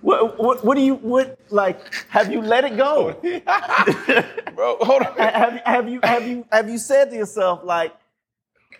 what 0.00 0.38
what 0.38 0.64
what 0.64 0.74
do 0.74 0.80
you 0.80 0.94
what 0.94 1.38
like? 1.50 1.78
Have 2.08 2.32
you 2.32 2.40
let 2.40 2.64
it 2.64 2.78
go? 2.78 3.12
Bro, 4.54 4.78
hold 4.80 5.02
on. 5.02 5.14
have, 5.18 5.60
have 5.66 5.86
you 5.86 6.00
have 6.02 6.26
you 6.26 6.46
have 6.50 6.70
you 6.70 6.78
said 6.78 7.10
to 7.10 7.16
yourself 7.16 7.60
like, 7.62 7.92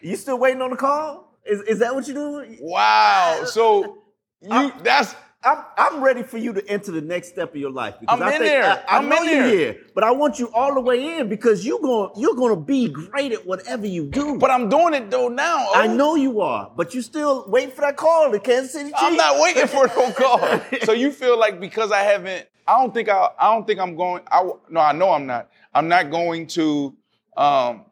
you 0.00 0.16
still 0.16 0.38
waiting 0.38 0.62
on 0.62 0.70
the 0.70 0.76
call? 0.76 1.36
Is 1.44 1.60
is 1.62 1.80
that 1.80 1.94
what 1.94 2.08
you're 2.08 2.14
doing? 2.14 2.56
Wow. 2.62 3.44
So 3.44 3.98
you 4.40 4.72
that's 4.82 5.14
I'm 5.44 5.64
I'm 5.76 6.02
ready 6.02 6.22
for 6.22 6.38
you 6.38 6.52
to 6.52 6.68
enter 6.68 6.90
the 6.92 7.00
next 7.00 7.28
step 7.28 7.50
of 7.50 7.56
your 7.56 7.70
life 7.70 7.96
because 8.00 8.20
I'm 8.20 8.26
I 8.26 8.32
in 8.32 8.38
think 8.38 8.50
there. 8.50 8.64
I, 8.64 8.94
I 8.94 8.98
I'm 8.98 9.08
know 9.08 9.22
in 9.22 9.28
you're 9.28 9.46
there. 9.46 9.48
here, 9.48 9.76
but 9.94 10.04
I 10.04 10.10
want 10.10 10.38
you 10.38 10.50
all 10.52 10.74
the 10.74 10.80
way 10.80 11.18
in 11.18 11.28
because 11.28 11.66
you're 11.66 11.80
going 11.80 12.10
you're 12.16 12.34
gonna 12.34 12.56
be 12.56 12.88
great 12.88 13.32
at 13.32 13.46
whatever 13.46 13.86
you 13.86 14.06
do. 14.06 14.38
but 14.38 14.50
I'm 14.50 14.68
doing 14.68 14.94
it 14.94 15.10
though 15.10 15.28
now. 15.28 15.68
I 15.74 15.86
oh. 15.86 15.94
know 15.94 16.14
you 16.14 16.40
are, 16.40 16.72
but 16.76 16.94
you 16.94 17.02
still 17.02 17.44
waiting 17.48 17.70
for 17.70 17.82
that 17.82 17.96
call 17.96 18.30
to 18.30 18.40
Kansas 18.40 18.72
City 18.72 18.90
Chiefs. 18.90 19.02
I'm 19.02 19.16
not 19.16 19.40
waiting 19.40 19.66
for 19.66 19.86
no 19.86 20.12
call. 20.12 20.60
so 20.84 20.92
you 20.92 21.12
feel 21.20 21.38
like 21.38 21.60
because 21.60 21.92
I 21.92 22.00
haven't, 22.00 22.46
I 22.66 22.80
don't 22.80 22.94
think 22.94 23.08
I, 23.08 23.28
I 23.38 23.52
don't 23.52 23.66
think 23.66 23.80
I'm 23.80 23.96
going. 23.96 24.22
I 24.30 24.48
no, 24.70 24.80
I 24.80 24.92
know 24.92 25.12
I'm 25.12 25.26
not. 25.26 25.50
I'm 25.74 25.88
not 25.88 26.10
going 26.10 26.46
to 26.48 26.96
um, 27.36 27.84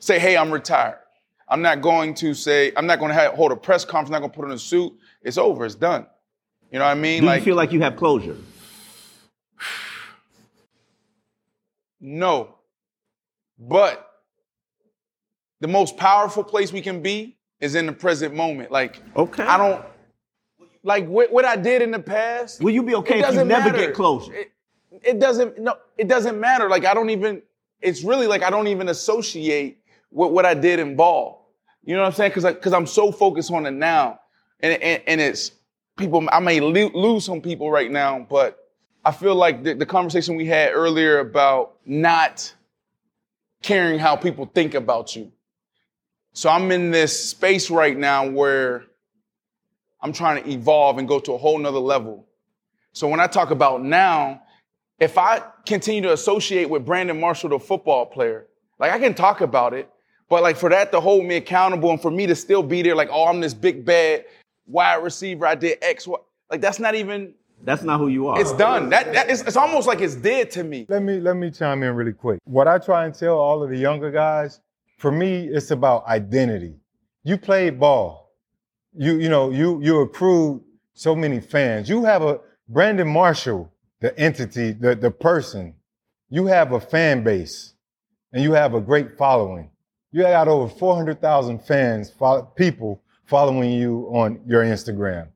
say, 0.00 0.18
hey, 0.18 0.36
I'm 0.36 0.50
retired. 0.50 0.98
I'm 1.48 1.62
not 1.62 1.80
going 1.80 2.14
to 2.14 2.34
say, 2.34 2.72
I'm 2.76 2.86
not 2.86 2.98
going 2.98 3.12
to 3.12 3.30
hold 3.30 3.52
a 3.52 3.56
press 3.56 3.84
conference. 3.84 4.08
I'm 4.08 4.12
not 4.12 4.20
going 4.20 4.30
to 4.32 4.36
put 4.36 4.44
on 4.46 4.52
a 4.52 4.58
suit. 4.58 4.92
It's 5.22 5.38
over. 5.38 5.64
It's 5.64 5.74
done. 5.74 6.06
You 6.74 6.80
know 6.80 6.86
what 6.86 6.90
I 6.90 7.00
mean? 7.00 7.20
Do 7.20 7.26
like 7.26 7.38
you 7.38 7.44
feel 7.44 7.54
like 7.54 7.70
you 7.70 7.82
have 7.82 7.94
closure? 7.94 8.36
no, 12.00 12.56
but 13.56 14.10
the 15.60 15.68
most 15.68 15.96
powerful 15.96 16.42
place 16.42 16.72
we 16.72 16.80
can 16.80 17.00
be 17.00 17.36
is 17.60 17.76
in 17.76 17.86
the 17.86 17.92
present 17.92 18.34
moment. 18.34 18.72
Like 18.72 19.00
Okay. 19.14 19.44
I 19.44 19.56
don't 19.56 19.84
like 20.82 21.06
what, 21.06 21.32
what 21.32 21.44
I 21.44 21.54
did 21.54 21.80
in 21.80 21.92
the 21.92 22.00
past. 22.00 22.60
Will 22.60 22.72
you 22.74 22.82
be 22.82 22.96
okay 22.96 23.10
if 23.10 23.16
you 23.18 23.22
doesn't 23.22 23.46
never 23.46 23.70
matter. 23.70 23.78
get 23.78 23.94
closure? 23.94 24.34
It, 24.34 24.50
it 24.90 25.20
doesn't 25.20 25.56
no, 25.60 25.76
it 25.96 26.08
doesn't 26.08 26.40
matter. 26.40 26.68
Like 26.68 26.84
I 26.84 26.92
don't 26.92 27.10
even. 27.10 27.40
It's 27.82 28.02
really 28.02 28.26
like 28.26 28.42
I 28.42 28.50
don't 28.50 28.66
even 28.66 28.88
associate 28.88 29.78
with 30.10 30.32
what 30.32 30.44
I 30.44 30.54
did 30.54 30.80
in 30.80 30.96
ball. 30.96 31.52
You 31.84 31.94
know 31.94 32.00
what 32.00 32.08
I'm 32.08 32.14
saying? 32.14 32.32
Because 32.34 32.52
because 32.52 32.72
I'm 32.72 32.88
so 32.88 33.12
focused 33.12 33.52
on 33.52 33.64
it 33.64 33.70
now, 33.70 34.18
and 34.58 34.72
and, 34.82 35.02
and 35.06 35.20
it's 35.20 35.52
people. 35.96 36.26
I 36.30 36.40
may 36.40 36.60
lose 36.60 37.24
some 37.24 37.40
people 37.40 37.70
right 37.70 37.90
now, 37.90 38.26
but 38.28 38.58
I 39.04 39.12
feel 39.12 39.34
like 39.34 39.62
the, 39.62 39.74
the 39.74 39.86
conversation 39.86 40.36
we 40.36 40.46
had 40.46 40.72
earlier 40.72 41.18
about 41.18 41.76
not 41.84 42.52
caring 43.62 43.98
how 43.98 44.16
people 44.16 44.46
think 44.46 44.74
about 44.74 45.14
you. 45.14 45.32
So 46.32 46.50
I'm 46.50 46.70
in 46.72 46.90
this 46.90 47.28
space 47.30 47.70
right 47.70 47.96
now 47.96 48.28
where 48.28 48.84
I'm 50.00 50.12
trying 50.12 50.42
to 50.42 50.50
evolve 50.50 50.98
and 50.98 51.06
go 51.06 51.18
to 51.20 51.32
a 51.32 51.38
whole 51.38 51.58
nother 51.58 51.78
level. 51.78 52.26
So 52.92 53.08
when 53.08 53.20
I 53.20 53.26
talk 53.26 53.50
about 53.50 53.82
now, 53.82 54.42
if 55.00 55.16
I 55.18 55.42
continue 55.66 56.02
to 56.02 56.12
associate 56.12 56.68
with 56.68 56.84
Brandon 56.84 57.18
Marshall, 57.18 57.50
the 57.50 57.58
football 57.58 58.06
player, 58.06 58.46
like 58.78 58.92
I 58.92 58.98
can 58.98 59.14
talk 59.14 59.40
about 59.40 59.74
it, 59.74 59.88
but 60.28 60.42
like 60.42 60.56
for 60.56 60.70
that 60.70 60.92
to 60.92 61.00
hold 61.00 61.24
me 61.24 61.36
accountable 61.36 61.90
and 61.90 62.00
for 62.00 62.10
me 62.10 62.26
to 62.26 62.34
still 62.34 62.62
be 62.62 62.82
there, 62.82 62.94
like, 62.94 63.08
oh, 63.10 63.26
I'm 63.26 63.40
this 63.40 63.54
big 63.54 63.84
bad 63.84 64.24
wide 64.66 65.02
receiver, 65.02 65.46
I 65.46 65.54
did 65.54 65.78
X, 65.82 66.06
Y, 66.06 66.16
like 66.50 66.60
that's 66.60 66.78
not 66.78 66.94
even, 66.94 67.34
That's 67.64 67.82
not 67.82 67.98
who 67.98 68.08
you 68.08 68.28
are. 68.28 68.40
it's 68.40 68.52
done. 68.52 68.90
That, 68.90 69.12
that 69.12 69.30
it's, 69.30 69.42
it's 69.42 69.56
almost 69.56 69.86
like 69.86 70.00
it's 70.00 70.14
dead 70.14 70.50
to 70.52 70.64
me. 70.64 70.86
Let 70.88 71.02
me 71.02 71.20
let 71.20 71.36
me 71.36 71.50
chime 71.50 71.82
in 71.82 71.94
really 71.94 72.12
quick. 72.12 72.40
What 72.44 72.68
I 72.68 72.78
try 72.78 73.04
and 73.06 73.14
tell 73.14 73.36
all 73.38 73.62
of 73.62 73.70
the 73.70 73.76
younger 73.78 74.10
guys, 74.10 74.60
for 74.98 75.10
me, 75.10 75.46
it's 75.48 75.70
about 75.70 76.06
identity. 76.06 76.74
You 77.22 77.38
played 77.38 77.80
ball. 77.80 78.32
You 78.96 79.18
you 79.18 79.28
know 79.28 79.50
you 79.50 79.80
you 79.82 80.00
accrued 80.00 80.62
so 80.92 81.16
many 81.16 81.40
fans. 81.40 81.88
You 81.88 82.04
have 82.04 82.22
a 82.22 82.40
Brandon 82.68 83.08
Marshall, 83.08 83.72
the 84.00 84.16
entity, 84.18 84.72
the 84.72 84.94
the 84.94 85.10
person. 85.10 85.74
You 86.30 86.46
have 86.46 86.72
a 86.72 86.80
fan 86.80 87.22
base, 87.24 87.74
and 88.32 88.42
you 88.42 88.52
have 88.52 88.74
a 88.74 88.80
great 88.80 89.16
following. 89.16 89.70
You 90.12 90.22
got 90.22 90.48
over 90.48 90.72
four 90.72 90.94
hundred 90.94 91.20
thousand 91.20 91.60
fans, 91.64 92.12
people 92.56 93.02
following 93.26 93.72
you 93.72 94.08
on 94.12 94.40
your 94.46 94.64
Instagram. 94.64 95.28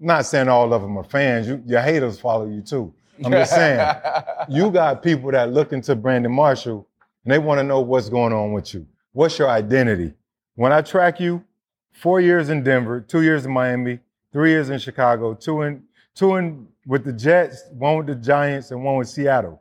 not 0.00 0.26
saying 0.26 0.48
all 0.48 0.72
of 0.72 0.82
them 0.82 0.96
are 0.96 1.04
fans. 1.04 1.48
You, 1.48 1.62
your 1.66 1.80
haters 1.80 2.20
follow 2.20 2.46
you 2.46 2.62
too. 2.62 2.92
I'm 3.24 3.32
just 3.32 3.52
saying, 3.52 3.84
you 4.48 4.70
got 4.70 5.02
people 5.02 5.30
that 5.32 5.52
look 5.52 5.72
into 5.72 5.96
Brandon 5.96 6.32
Marshall 6.32 6.86
and 7.24 7.32
they 7.32 7.38
want 7.38 7.58
to 7.58 7.64
know 7.64 7.80
what's 7.80 8.08
going 8.08 8.32
on 8.32 8.52
with 8.52 8.72
you. 8.74 8.86
What's 9.12 9.38
your 9.38 9.50
identity? 9.50 10.14
When 10.54 10.72
I 10.72 10.82
track 10.82 11.20
you, 11.20 11.44
four 11.92 12.20
years 12.20 12.48
in 12.48 12.62
Denver, 12.62 13.00
two 13.00 13.22
years 13.22 13.44
in 13.44 13.52
Miami, 13.52 13.98
three 14.32 14.50
years 14.50 14.70
in 14.70 14.78
Chicago, 14.78 15.34
two 15.34 15.62
in 15.62 15.82
two 16.14 16.36
in 16.36 16.66
with 16.86 17.04
the 17.04 17.12
Jets, 17.12 17.64
one 17.72 17.98
with 17.98 18.06
the 18.06 18.14
Giants, 18.14 18.70
and 18.70 18.82
one 18.82 18.96
with 18.96 19.08
Seattle. 19.08 19.60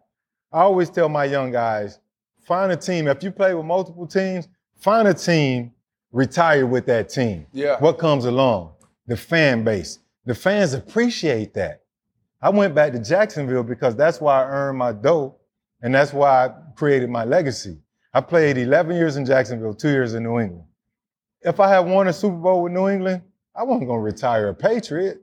I 0.51 0.61
always 0.61 0.89
tell 0.89 1.09
my 1.09 1.25
young 1.25 1.51
guys, 1.51 1.99
find 2.41 2.71
a 2.71 2.77
team. 2.77 3.07
If 3.07 3.21
you 3.21 3.31
play 3.31 3.53
with 3.53 3.65
multiple 3.65 4.07
teams, 4.07 4.47
find 4.77 5.07
a 5.07 5.13
team, 5.13 5.73
retire 6.11 6.65
with 6.65 6.85
that 6.87 7.09
team. 7.09 7.45
Yeah. 7.51 7.79
What 7.79 7.97
comes 7.97 8.25
along? 8.25 8.73
The 9.07 9.17
fan 9.17 9.63
base. 9.63 9.99
The 10.25 10.35
fans 10.35 10.73
appreciate 10.73 11.53
that. 11.53 11.83
I 12.41 12.49
went 12.49 12.75
back 12.75 12.93
to 12.93 12.99
Jacksonville 12.99 13.63
because 13.63 13.95
that's 13.95 14.21
why 14.21 14.43
I 14.43 14.45
earned 14.45 14.77
my 14.77 14.91
dough 14.91 15.35
and 15.81 15.93
that's 15.93 16.13
why 16.13 16.45
I 16.45 16.49
created 16.75 17.09
my 17.09 17.23
legacy. 17.23 17.79
I 18.13 18.21
played 18.21 18.57
11 18.57 18.95
years 18.95 19.17
in 19.17 19.25
Jacksonville, 19.25 19.73
two 19.73 19.89
years 19.89 20.13
in 20.13 20.23
New 20.23 20.39
England. 20.39 20.65
If 21.41 21.59
I 21.59 21.69
had 21.69 21.79
won 21.79 22.07
a 22.07 22.13
Super 22.13 22.35
Bowl 22.35 22.63
with 22.63 22.73
New 22.73 22.89
England, 22.89 23.21
I 23.55 23.63
wasn't 23.63 23.87
going 23.87 23.99
to 23.99 24.03
retire 24.03 24.49
a 24.49 24.53
Patriot. 24.53 25.21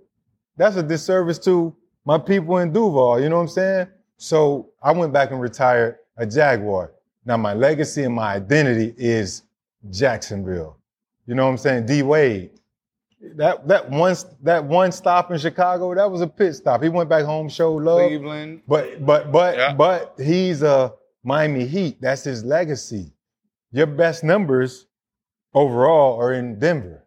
That's 0.57 0.77
a 0.77 0.83
disservice 0.83 1.39
to 1.41 1.75
my 2.05 2.19
people 2.19 2.59
in 2.59 2.73
Duval, 2.73 3.21
you 3.21 3.29
know 3.29 3.37
what 3.37 3.43
I'm 3.43 3.49
saying? 3.49 3.89
So 4.17 4.71
I 4.83 4.93
went 4.93 5.13
back 5.13 5.31
and 5.31 5.41
retired 5.41 5.99
a 6.17 6.27
Jaguar. 6.27 6.93
Now 7.25 7.37
my 7.37 7.55
legacy 7.55 8.05
and 8.05 8.15
my 8.15 8.35
identity 8.35 8.95
is 8.97 9.43
Jacksonville. 9.91 10.79
You 11.27 11.35
know 11.35 11.45
what 11.45 11.53
I'm 11.53 11.59
saying? 11.59 11.87
D 11.87 12.03
Wade. 12.03 12.51
That 13.37 13.67
that 13.69 13.91
one 13.91 14.15
that 14.43 14.65
one 14.65 14.93
stop 14.93 15.31
in 15.31 15.39
Chicago, 15.39 15.95
that 15.95 16.11
was 16.11 16.21
a 16.21 16.27
pit 16.27 16.55
stop. 16.55 16.83
He 16.83 16.89
went 16.91 17.09
back 17.09 17.25
home, 17.25 17.49
showed 17.49 17.83
love. 17.83 17.99
Cleveland. 18.09 18.63
But 18.69 19.05
but 19.05 19.33
but 19.33 19.57
Yeah. 19.57 19.75
but 19.75 20.15
he's 20.19 20.63
a 20.63 20.93
Miami 21.23 21.67
Heat. 21.67 22.01
That's 22.03 22.23
his 22.25 22.45
legacy. 22.45 23.13
Your 23.73 23.87
best 23.87 24.25
numbers 24.25 24.87
overall 25.55 26.21
are 26.21 26.35
in 26.35 26.59
Denver. 26.59 27.05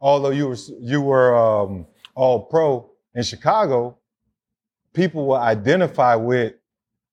Although 0.00 0.30
you 0.30 0.48
were 0.48 0.56
you 0.80 1.00
were 1.00 1.36
um, 1.36 1.86
all 2.16 2.40
pro 2.46 2.90
in 3.14 3.22
Chicago, 3.22 3.98
people 4.94 5.26
will 5.26 5.36
identify 5.36 6.16
with 6.16 6.54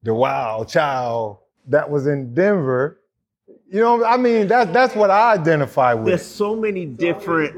the 0.01 0.13
wild 0.13 0.69
child 0.69 1.37
that 1.67 1.89
was 1.89 2.07
in 2.07 2.33
Denver. 2.33 2.98
You 3.71 3.81
know, 3.81 4.03
I 4.03 4.17
mean, 4.17 4.47
that's 4.47 4.71
that's 4.71 4.95
what 4.95 5.11
I 5.11 5.33
identify 5.33 5.93
with. 5.93 6.07
There's 6.07 6.25
so 6.25 6.55
many 6.55 6.85
different 6.85 7.55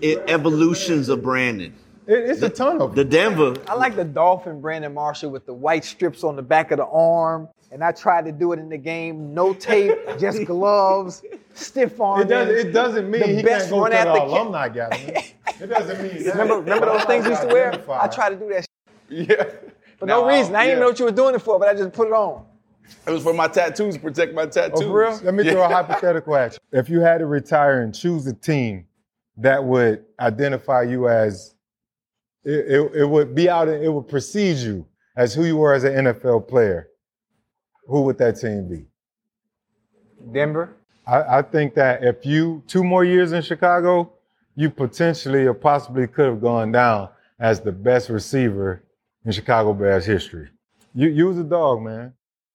e- 0.00 0.16
evolutions 0.28 1.08
of 1.08 1.22
Brandon. 1.22 1.74
It- 2.06 2.30
it's 2.30 2.42
a 2.42 2.48
ton 2.48 2.80
of 2.80 2.94
The 2.94 3.04
Denver, 3.04 3.54
I 3.68 3.74
like 3.74 3.96
the 3.96 4.04
Dolphin 4.04 4.60
Brandon 4.60 4.94
Marshall 4.94 5.30
with 5.30 5.46
the 5.46 5.54
white 5.54 5.84
strips 5.84 6.22
on 6.24 6.36
the 6.36 6.42
back 6.42 6.70
of 6.70 6.78
the 6.78 6.86
arm. 6.86 7.48
And 7.72 7.84
I 7.84 7.92
tried 7.92 8.24
to 8.24 8.32
do 8.32 8.52
it 8.52 8.58
in 8.58 8.68
the 8.68 8.76
game. 8.76 9.32
No 9.32 9.52
tape, 9.54 9.96
just 10.18 10.44
gloves, 10.44 11.22
stiff 11.54 12.00
arm. 12.00 12.22
It, 12.22 12.28
does, 12.28 12.48
it 12.48 12.72
doesn't 12.72 13.08
mean 13.08 13.20
The 13.20 13.26
he 13.28 13.42
best 13.44 13.66
can't 13.66 13.70
go 13.70 13.80
run 13.82 13.90
to 13.92 13.96
at 13.98 14.04
the 14.06 14.12
the 14.14 14.20
alumni 14.22 14.68
gathering. 14.80 15.16
It 15.60 15.66
doesn't 15.68 16.02
mean 16.02 16.24
that. 16.24 16.32
Remember, 16.34 16.58
remember 16.58 16.86
those 16.86 17.04
things 17.04 17.24
we 17.26 17.30
used 17.30 17.42
to 17.42 17.48
wear? 17.48 17.72
I 17.90 18.08
tried 18.08 18.30
to 18.30 18.36
do 18.36 18.48
that 18.48 18.66
shit 19.08 19.28
Yeah. 19.28 19.44
for 19.98 20.06
no 20.06 20.26
reason. 20.26 20.56
I 20.56 20.64
didn't 20.64 20.70
even 20.72 20.80
know 20.80 20.86
what 20.88 20.98
you 20.98 21.04
were 21.04 21.10
doing 21.12 21.34
it 21.36 21.42
for, 21.42 21.60
but 21.60 21.68
I 21.68 21.74
just 21.74 21.92
put 21.92 22.08
it 22.08 22.12
on. 22.12 22.44
It 23.06 23.10
was 23.10 23.22
for 23.22 23.32
my 23.34 23.48
tattoos, 23.48 23.98
protect 23.98 24.34
my 24.34 24.46
tattoos. 24.46 24.82
Oh, 24.82 24.88
for 24.88 24.98
real? 25.00 25.20
Let 25.22 25.34
me 25.34 25.44
throw 25.44 25.64
a 25.64 25.68
hypothetical 25.68 26.36
at 26.36 26.52
you. 26.54 26.78
If 26.78 26.88
you 26.88 27.00
had 27.00 27.18
to 27.18 27.26
retire 27.26 27.82
and 27.82 27.94
choose 27.94 28.26
a 28.26 28.34
team 28.34 28.86
that 29.36 29.62
would 29.62 30.04
identify 30.18 30.82
you 30.82 31.08
as, 31.08 31.54
it, 32.44 32.66
it, 32.66 32.94
it 32.94 33.08
would 33.08 33.34
be 33.34 33.48
out, 33.48 33.68
it 33.68 33.92
would 33.92 34.08
precede 34.08 34.58
you 34.58 34.86
as 35.16 35.34
who 35.34 35.44
you 35.44 35.56
were 35.56 35.74
as 35.74 35.84
an 35.84 36.06
NFL 36.06 36.48
player, 36.48 36.88
who 37.86 38.02
would 38.02 38.18
that 38.18 38.40
team 38.40 38.68
be? 38.68 38.86
Denver. 40.32 40.76
I, 41.06 41.38
I 41.38 41.42
think 41.42 41.74
that 41.74 42.04
if 42.04 42.24
you, 42.24 42.62
two 42.66 42.84
more 42.84 43.04
years 43.04 43.32
in 43.32 43.42
Chicago, 43.42 44.12
you 44.54 44.70
potentially 44.70 45.46
or 45.46 45.54
possibly 45.54 46.06
could 46.06 46.26
have 46.26 46.40
gone 46.40 46.72
down 46.72 47.08
as 47.38 47.60
the 47.60 47.72
best 47.72 48.08
receiver 48.10 48.84
in 49.24 49.32
Chicago 49.32 49.72
Bears 49.72 50.04
history. 50.04 50.48
You, 50.94 51.08
you 51.08 51.26
was 51.26 51.38
a 51.38 51.44
dog, 51.44 51.82
man. 51.82 52.12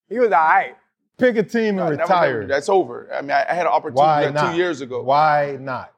He 0.10 0.20
was 0.20 0.32
all 0.32 0.39
right. 0.39 0.76
Pick 1.18 1.38
a 1.38 1.43
team 1.43 1.78
and 1.80 1.89
Never- 1.89 1.95
never- 1.95 2.01
retire. 2.03 2.47
That's 2.47 2.70
over. 2.70 3.10
I 3.14 3.22
mean, 3.22 3.32
I, 3.32 3.45
I 3.49 3.53
had 3.53 3.66
an 3.66 3.72
opportunity 3.72 4.34
Why 4.34 4.51
two 4.51 4.58
years 4.58 4.82
ago. 4.82 5.01
Why 5.01 5.58
not? 5.60 5.93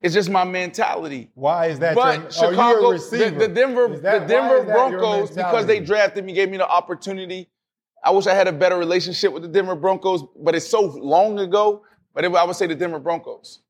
It's 0.00 0.14
just 0.14 0.30
my 0.30 0.44
mentality. 0.44 1.30
Why 1.34 1.66
is 1.66 1.78
that? 1.80 1.94
But 1.94 2.14
your, 2.14 2.20
oh, 2.20 2.46
are 2.46 2.52
you 2.52 2.92
a 2.94 2.98
Chicago, 2.98 2.98
the, 2.98 3.30
the 3.46 3.48
Denver, 3.48 3.88
that- 3.98 4.20
the 4.22 4.26
Denver 4.26 4.54
why 4.54 4.60
is 4.60 4.66
that 4.66 4.90
your 4.90 4.98
Broncos, 5.00 5.30
because 5.30 5.66
they 5.66 5.80
drafted 5.80 6.24
me, 6.24 6.32
gave 6.32 6.50
me 6.50 6.56
the 6.56 6.68
opportunity. 6.68 7.48
I 8.04 8.12
wish 8.12 8.26
I 8.28 8.34
had 8.34 8.46
a 8.46 8.52
better 8.52 8.78
relationship 8.78 9.32
with 9.32 9.42
the 9.42 9.48
Denver 9.48 9.74
Broncos, 9.74 10.22
but 10.40 10.54
it's 10.54 10.66
so 10.68 10.80
long 10.82 11.38
ago. 11.40 11.82
But 12.14 12.24
it, 12.24 12.34
I 12.34 12.44
would 12.44 12.54
say 12.56 12.66
the 12.66 12.74
Denver 12.76 13.00
Broncos. 13.00 13.60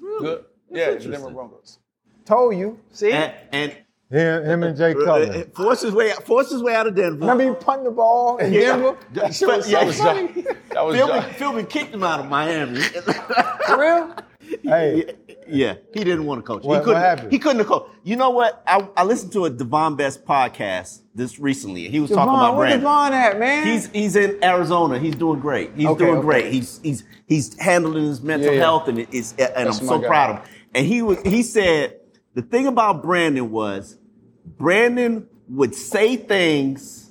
Good. 0.00 0.44
Yeah, 0.70 0.92
the 0.92 1.08
Denver. 1.10 1.30
Broncos. 1.30 1.78
Told 2.24 2.56
you. 2.56 2.78
See? 2.92 3.12
and, 3.12 3.32
and 3.52 3.76
Him, 4.08 4.44
him 4.44 4.62
and 4.62 4.76
Jay 4.76 4.92
uh, 4.92 5.04
Cutler. 5.04 5.44
forced 5.54 5.82
his 5.82 5.92
way 5.92 6.12
forced 6.24 6.52
his 6.52 6.62
way 6.62 6.74
out 6.76 6.86
of 6.86 6.94
Denver. 6.94 7.18
Remember 7.26 7.42
he 7.48 7.54
punting 7.64 7.84
the 7.84 7.90
ball 7.90 8.36
in 8.36 8.52
Yeah. 8.52 8.60
Denver? 8.76 8.98
That 9.14 9.34
shit 9.34 9.48
was, 9.48 9.68
that 9.70 9.84
was, 9.86 9.98
funny. 9.98 10.26
that 10.70 10.84
was 10.86 10.96
Philbin, 10.96 11.22
Philbin 11.30 11.68
kicked 11.68 11.92
him 11.92 12.04
out 12.04 12.20
of 12.20 12.28
Miami. 12.28 12.80
For 13.66 13.80
real? 13.80 14.14
Hey, 14.62 15.12
yeah, 15.48 15.74
he 15.92 16.04
didn't 16.04 16.24
want 16.24 16.38
to 16.38 16.46
coach. 16.46 16.62
What- 16.62 16.78
he 16.78 16.84
couldn't, 16.84 16.94
what 16.94 17.02
happened? 17.02 17.32
He 17.32 17.38
couldn't 17.40 17.58
have 17.58 17.66
coached. 17.66 17.90
You 18.04 18.14
know 18.14 18.30
what? 18.30 18.62
I, 18.66 18.88
I 18.96 19.02
listened 19.02 19.32
to 19.32 19.46
a 19.46 19.50
Davone 19.50 19.96
Bess 19.96 20.16
podcast 20.16 21.00
this 21.16 21.40
recently. 21.40 21.88
He 21.88 21.98
was 21.98 22.10
talking 22.10 22.32
Davone, 22.32 22.36
about 22.50 22.56
where 22.56 22.68
Brandon. 22.78 22.86
Davone 22.88 23.10
at, 23.10 23.38
man? 23.40 23.66
He's 23.66 23.88
he's 23.88 24.14
in 24.14 24.38
Arizona. 24.44 25.00
He's 25.00 25.16
doing 25.16 25.40
great. 25.40 25.72
He's 25.74 25.86
Okay, 25.86 26.04
doing 26.04 26.18
okay. 26.18 26.24
great. 26.26 26.52
He's 26.52 26.78
he's 26.84 27.02
he's 27.26 27.58
handling 27.58 28.04
his 28.06 28.20
mental 28.22 28.50
Yeah, 28.52 28.58
yeah. 28.58 28.62
health 28.62 28.86
and 28.86 29.00
it's 29.00 29.32
and 29.32 29.66
That's 29.66 29.80
I'm 29.80 29.86
so 29.86 29.98
guy. 29.98 30.06
proud 30.06 30.30
of 30.30 30.36
him. 30.46 30.54
And 30.76 30.86
he 30.86 31.02
was 31.02 31.20
he 31.22 31.42
said 31.42 31.95
the 32.36 32.42
thing 32.42 32.66
about 32.66 33.02
Brandon 33.02 33.50
was 33.50 33.96
Brandon 34.44 35.26
would 35.48 35.74
say 35.74 36.16
things 36.16 37.10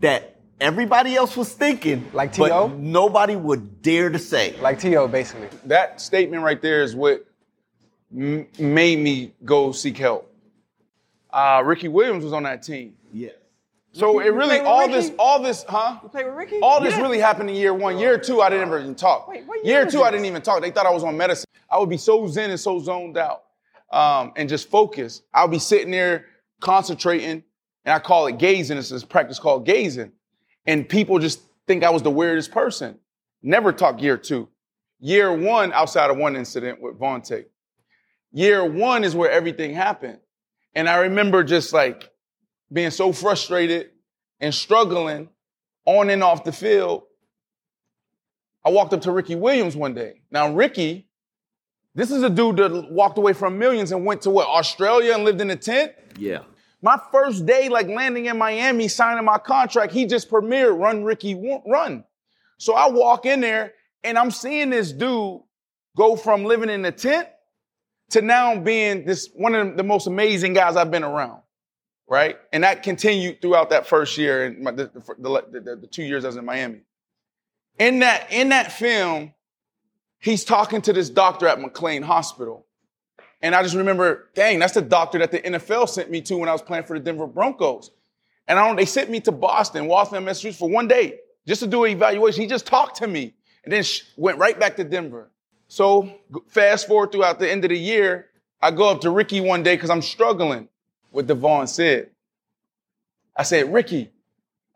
that 0.00 0.40
everybody 0.60 1.14
else 1.14 1.36
was 1.36 1.52
thinking, 1.52 2.08
Like 2.14 2.34
but 2.36 2.48
T.O.? 2.48 2.68
nobody 2.68 3.36
would 3.36 3.82
dare 3.82 4.08
to 4.08 4.18
say. 4.18 4.56
like 4.60 4.80
T.O. 4.80 5.08
basically. 5.08 5.48
that 5.66 6.00
statement 6.00 6.42
right 6.42 6.60
there 6.60 6.82
is 6.82 6.96
what 6.96 7.26
m- 8.16 8.46
made 8.58 8.98
me 8.98 9.32
go 9.44 9.72
seek 9.72 9.98
help. 9.98 10.26
Uh, 11.30 11.62
Ricky 11.64 11.88
Williams 11.88 12.24
was 12.24 12.32
on 12.32 12.44
that 12.44 12.62
team. 12.62 12.94
yeah. 13.12 13.28
So 13.92 14.20
it 14.20 14.28
really, 14.32 14.60
all 14.60 14.82
Ricky? 14.86 14.92
this, 14.92 15.12
all 15.18 15.42
this, 15.42 15.64
huh? 15.68 15.98
You 16.02 16.08
play 16.08 16.22
with 16.24 16.34
Ricky? 16.34 16.60
All 16.62 16.80
this 16.80 16.96
really 16.96 17.18
happened 17.18 17.50
in 17.50 17.56
year 17.56 17.74
one. 17.74 17.98
Year 17.98 18.16
two, 18.18 18.40
I 18.40 18.48
didn't 18.48 18.68
even 18.68 18.94
talk. 18.94 19.26
Wait, 19.26 19.44
what 19.46 19.64
year 19.66 19.78
year 19.80 19.86
is 19.88 19.92
two, 19.92 20.02
I 20.04 20.12
didn't 20.12 20.26
even 20.26 20.42
talk. 20.42 20.62
They 20.62 20.70
thought 20.70 20.86
I 20.86 20.90
was 20.92 21.02
on 21.02 21.16
medicine. 21.16 21.44
I 21.68 21.76
would 21.76 21.88
be 21.88 21.96
so 21.96 22.26
zen 22.28 22.50
and 22.50 22.58
so 22.60 22.78
zoned 22.78 23.18
out 23.18 23.42
um, 23.90 24.32
and 24.36 24.48
just 24.48 24.68
focus. 24.68 25.22
I'll 25.34 25.48
be 25.48 25.58
sitting 25.58 25.90
there 25.90 26.26
concentrating, 26.60 27.42
and 27.84 27.94
I 27.94 27.98
call 27.98 28.26
it 28.26 28.38
gazing. 28.38 28.78
It's 28.78 28.90
this 28.90 29.04
practice 29.04 29.38
called 29.38 29.66
gazing. 29.66 30.12
And 30.66 30.88
people 30.88 31.18
just 31.18 31.40
think 31.66 31.82
I 31.84 31.90
was 31.90 32.02
the 32.02 32.10
weirdest 32.10 32.52
person. 32.52 32.98
Never 33.42 33.72
talk 33.72 34.02
year 34.02 34.16
two. 34.16 34.48
Year 35.00 35.32
one, 35.32 35.72
outside 35.72 36.10
of 36.10 36.18
one 36.18 36.36
incident 36.36 36.80
with 36.80 36.98
Vontae. 36.98 37.46
Year 38.32 38.64
one 38.64 39.02
is 39.02 39.14
where 39.16 39.30
everything 39.30 39.72
happened. 39.72 40.18
And 40.74 40.88
I 40.88 40.98
remember 40.98 41.42
just 41.42 41.72
like 41.72 42.10
being 42.72 42.90
so 42.90 43.12
frustrated 43.12 43.90
and 44.40 44.54
struggling 44.54 45.28
on 45.84 46.10
and 46.10 46.22
off 46.22 46.44
the 46.44 46.52
field. 46.52 47.04
I 48.64 48.70
walked 48.70 48.92
up 48.92 49.00
to 49.02 49.12
Ricky 49.12 49.34
Williams 49.34 49.74
one 49.74 49.94
day. 49.94 50.20
Now, 50.30 50.52
Ricky, 50.52 51.08
this 51.94 52.10
is 52.10 52.22
a 52.22 52.30
dude 52.30 52.56
that 52.56 52.90
walked 52.90 53.18
away 53.18 53.32
from 53.32 53.58
millions 53.58 53.92
and 53.92 54.04
went 54.04 54.22
to 54.22 54.30
what, 54.30 54.46
Australia 54.46 55.14
and 55.14 55.24
lived 55.24 55.40
in 55.40 55.50
a 55.50 55.56
tent? 55.56 55.92
Yeah. 56.18 56.40
My 56.82 56.98
first 57.12 57.44
day, 57.44 57.68
like 57.68 57.88
landing 57.88 58.26
in 58.26 58.38
Miami, 58.38 58.88
signing 58.88 59.24
my 59.24 59.38
contract, 59.38 59.92
he 59.92 60.06
just 60.06 60.30
premiered 60.30 60.78
Run 60.78 61.04
Ricky 61.04 61.60
Run. 61.66 62.04
So 62.58 62.74
I 62.74 62.88
walk 62.88 63.26
in 63.26 63.40
there 63.40 63.74
and 64.04 64.18
I'm 64.18 64.30
seeing 64.30 64.70
this 64.70 64.92
dude 64.92 65.40
go 65.96 66.16
from 66.16 66.44
living 66.44 66.70
in 66.70 66.84
a 66.84 66.92
tent 66.92 67.28
to 68.10 68.22
now 68.22 68.58
being 68.58 69.04
this 69.04 69.28
one 69.34 69.54
of 69.54 69.76
the 69.76 69.82
most 69.82 70.06
amazing 70.06 70.52
guys 70.52 70.76
I've 70.76 70.90
been 70.90 71.04
around, 71.04 71.42
right? 72.08 72.38
And 72.52 72.64
that 72.64 72.82
continued 72.82 73.40
throughout 73.40 73.70
that 73.70 73.86
first 73.86 74.16
year 74.16 74.46
and 74.46 74.66
the, 74.66 74.72
the, 74.72 75.14
the, 75.18 75.60
the, 75.60 75.76
the 75.76 75.86
two 75.86 76.02
years 76.02 76.24
I 76.24 76.28
was 76.28 76.36
in 76.36 76.44
Miami. 76.44 76.80
In 77.78 78.00
that 78.00 78.30
in 78.30 78.50
that 78.50 78.72
film, 78.72 79.32
he's 80.20 80.44
talking 80.44 80.80
to 80.82 80.92
this 80.92 81.10
doctor 81.10 81.48
at 81.48 81.60
McLean 81.60 82.02
Hospital. 82.02 82.66
And 83.42 83.54
I 83.54 83.62
just 83.62 83.74
remember, 83.74 84.28
dang, 84.34 84.58
that's 84.58 84.74
the 84.74 84.82
doctor 84.82 85.18
that 85.18 85.32
the 85.32 85.40
NFL 85.40 85.88
sent 85.88 86.10
me 86.10 86.20
to 86.22 86.36
when 86.36 86.48
I 86.48 86.52
was 86.52 86.62
playing 86.62 86.84
for 86.84 86.98
the 86.98 87.04
Denver 87.04 87.26
Broncos. 87.26 87.90
And 88.46 88.58
I 88.58 88.66
don't, 88.66 88.76
they 88.76 88.84
sent 88.84 89.10
me 89.10 89.20
to 89.20 89.32
Boston, 89.32 89.86
Waltham, 89.86 90.24
Massachusetts 90.24 90.58
for 90.58 90.68
one 90.68 90.88
day 90.88 91.20
just 91.46 91.62
to 91.62 91.66
do 91.66 91.84
an 91.84 91.92
evaluation. 91.92 92.42
He 92.42 92.48
just 92.48 92.66
talked 92.66 92.96
to 92.96 93.06
me 93.06 93.34
and 93.64 93.72
then 93.72 93.82
went 94.16 94.38
right 94.38 94.58
back 94.58 94.76
to 94.76 94.84
Denver. 94.84 95.30
So 95.68 96.12
fast 96.48 96.86
forward 96.86 97.12
throughout 97.12 97.38
the 97.38 97.50
end 97.50 97.64
of 97.64 97.70
the 97.70 97.78
year, 97.78 98.26
I 98.60 98.70
go 98.70 98.90
up 98.90 99.00
to 99.02 99.10
Ricky 99.10 99.40
one 99.40 99.62
day 99.62 99.76
because 99.76 99.88
I'm 99.88 100.02
struggling 100.02 100.68
with 101.12 101.28
Davone 101.28 101.68
said. 101.68 102.10
I 103.36 103.42
said, 103.42 103.72
Ricky, 103.72 104.10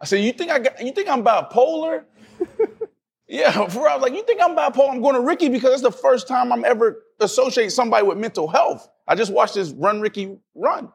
I 0.00 0.06
said, 0.06 0.22
you 0.22 0.32
think 0.32 0.50
I 0.50 0.58
got, 0.58 0.80
you 0.80 0.92
think 0.92 1.08
I'm 1.08 1.24
bipolar? 1.24 2.04
Yeah, 3.28 3.50
for 3.68 3.80
real. 3.80 3.88
I 3.88 3.94
was 3.94 4.02
like, 4.02 4.12
you 4.14 4.22
think 4.24 4.40
I'm 4.42 4.56
bipolar? 4.56 4.90
I'm 4.90 5.00
going 5.02 5.14
to 5.14 5.20
Ricky 5.20 5.48
because 5.48 5.72
it's 5.72 5.82
the 5.82 5.90
first 5.92 6.26
time 6.28 6.52
I'm 6.52 6.64
ever 6.64 7.02
associating 7.20 7.70
somebody 7.70 8.06
with 8.06 8.18
mental 8.18 8.48
health. 8.48 8.88
I 9.08 9.14
just 9.14 9.32
watched 9.32 9.54
this 9.54 9.70
Run 9.70 10.00
Ricky 10.00 10.38
run. 10.54 10.90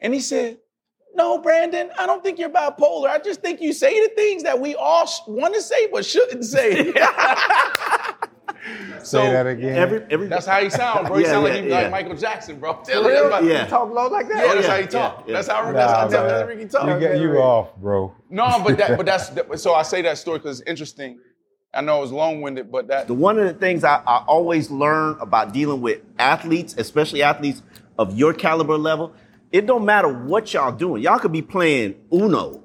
And 0.00 0.12
he 0.14 0.20
said, 0.20 0.58
no, 1.14 1.38
Brandon, 1.38 1.90
I 1.98 2.04
don't 2.06 2.22
think 2.22 2.38
you're 2.38 2.50
bipolar. 2.50 3.08
I 3.08 3.18
just 3.18 3.40
think 3.40 3.60
you 3.62 3.72
say 3.72 3.98
the 4.06 4.14
things 4.14 4.42
that 4.42 4.60
we 4.60 4.74
all 4.74 5.06
sh- 5.06 5.20
want 5.26 5.54
to 5.54 5.62
say 5.62 5.86
but 5.90 6.04
shouldn't 6.04 6.44
say. 6.44 6.92
Say 9.02 9.30
that 9.30 9.46
again. 9.46 9.76
Every, 9.76 10.02
every, 10.10 10.26
That's 10.26 10.46
how 10.46 10.60
he 10.60 10.68
sound, 10.70 11.06
bro. 11.06 11.16
He 11.18 11.22
Yeah, 11.22 11.30
sound 11.30 11.46
yeah, 11.46 11.52
like 11.54 11.62
he 11.62 11.68
yeah. 11.70 11.80
like 11.82 11.90
Michael 11.92 12.16
Jackson, 12.16 12.58
bro. 12.58 12.74
For 12.74 12.84
Tell 12.90 13.02
you 13.04 13.08
real? 13.08 13.26
about- 13.28 13.44
Yeah. 13.44 13.62
You 13.62 13.70
talk 13.70 13.92
low 13.92 14.08
like 14.08 14.26
that? 14.28 14.36
Yeah, 14.44 14.54
that's 14.54 14.66
Yeah, 14.66 14.72
how 14.74 14.80
he 14.80 14.86
talk. 14.88 15.18
yeah, 15.18 15.24
yeah. 15.28 15.32
That's 15.34 15.48
how 15.48 15.62
Nah, 15.62 15.72
that's 15.72 15.92
how 15.92 16.08
man. 16.22 16.28
that's 16.28 16.48
Ricky 16.48 16.64
talk. 16.66 16.88
You, 16.88 16.98
get, 16.98 17.20
you 17.20 17.36
off, 17.38 17.76
bro. 17.76 18.12
No, 18.28 18.60
but 18.64 18.76
that, 18.78 18.96
but 18.96 19.06
that's 19.06 19.28
that- 19.30 19.60
so 19.60 19.74
I 19.74 19.82
say 19.82 20.02
that 20.02 20.18
story 20.18 20.38
because 20.38 20.58
it's 20.60 20.68
interesting. 20.68 21.20
I 21.76 21.82
know 21.82 21.98
it 21.98 22.00
was 22.00 22.12
long 22.12 22.40
winded, 22.40 22.72
but 22.72 22.88
that 22.88 23.06
the 23.06 23.14
one 23.14 23.38
of 23.38 23.46
the 23.46 23.54
things 23.54 23.84
I, 23.84 24.02
I 24.06 24.24
always 24.26 24.70
learn 24.70 25.18
about 25.20 25.52
dealing 25.52 25.82
with 25.82 26.00
athletes, 26.18 26.74
especially 26.78 27.22
athletes 27.22 27.62
of 27.98 28.18
your 28.18 28.32
caliber 28.32 28.78
level, 28.78 29.12
it 29.52 29.66
don't 29.66 29.84
matter 29.84 30.08
what 30.08 30.54
y'all 30.54 30.72
doing. 30.72 31.02
Y'all 31.02 31.18
could 31.18 31.32
be 31.32 31.42
playing 31.42 31.96
Uno. 32.12 32.62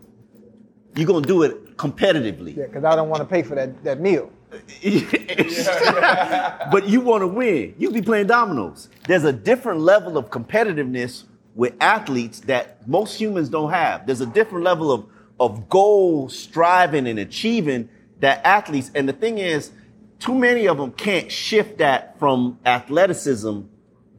You're 0.96 1.08
gonna 1.08 1.26
do 1.26 1.44
it 1.44 1.78
competitively. 1.78 2.56
Yeah, 2.56 2.68
because 2.68 2.86
I 2.86 2.96
don't 2.96 3.10
want 3.10 3.22
to 3.22 3.28
pay 3.28 3.44
for 3.44 3.56
that, 3.56 3.84
that 3.84 4.00
meal. 4.00 4.32
but 6.72 6.88
you 6.88 7.02
want 7.02 7.22
to 7.22 7.28
win. 7.28 7.76
You 7.78 7.92
be 7.92 8.02
playing 8.02 8.28
dominoes. 8.28 8.90
There's 9.08 9.24
a 9.24 9.32
different 9.32 9.82
level 9.82 10.18
of 10.18 10.30
competitiveness 10.30 11.24
with 11.56 11.74
athletes 11.80 12.42
that 12.42 12.86
most 12.88 13.20
humans 13.20 13.50
don't 13.50 13.72
have. 13.72 14.06
There's 14.06 14.22
a 14.22 14.26
different 14.26 14.64
level 14.64 14.92
of 14.92 15.06
of 15.40 15.70
goal 15.70 16.30
striving 16.30 17.08
and 17.08 17.18
achieving 17.18 17.90
that 18.22 18.46
athletes. 18.46 18.90
And 18.96 19.08
the 19.08 19.14
thing 19.14 19.38
is, 19.38 19.72
too 20.20 20.34
many 20.34 20.68
of 20.68 20.78
them 20.78 20.92
can't 20.92 21.32
shift 21.32 21.80
that 21.80 22.18
from 22.20 22.60
athleticism 22.66 23.62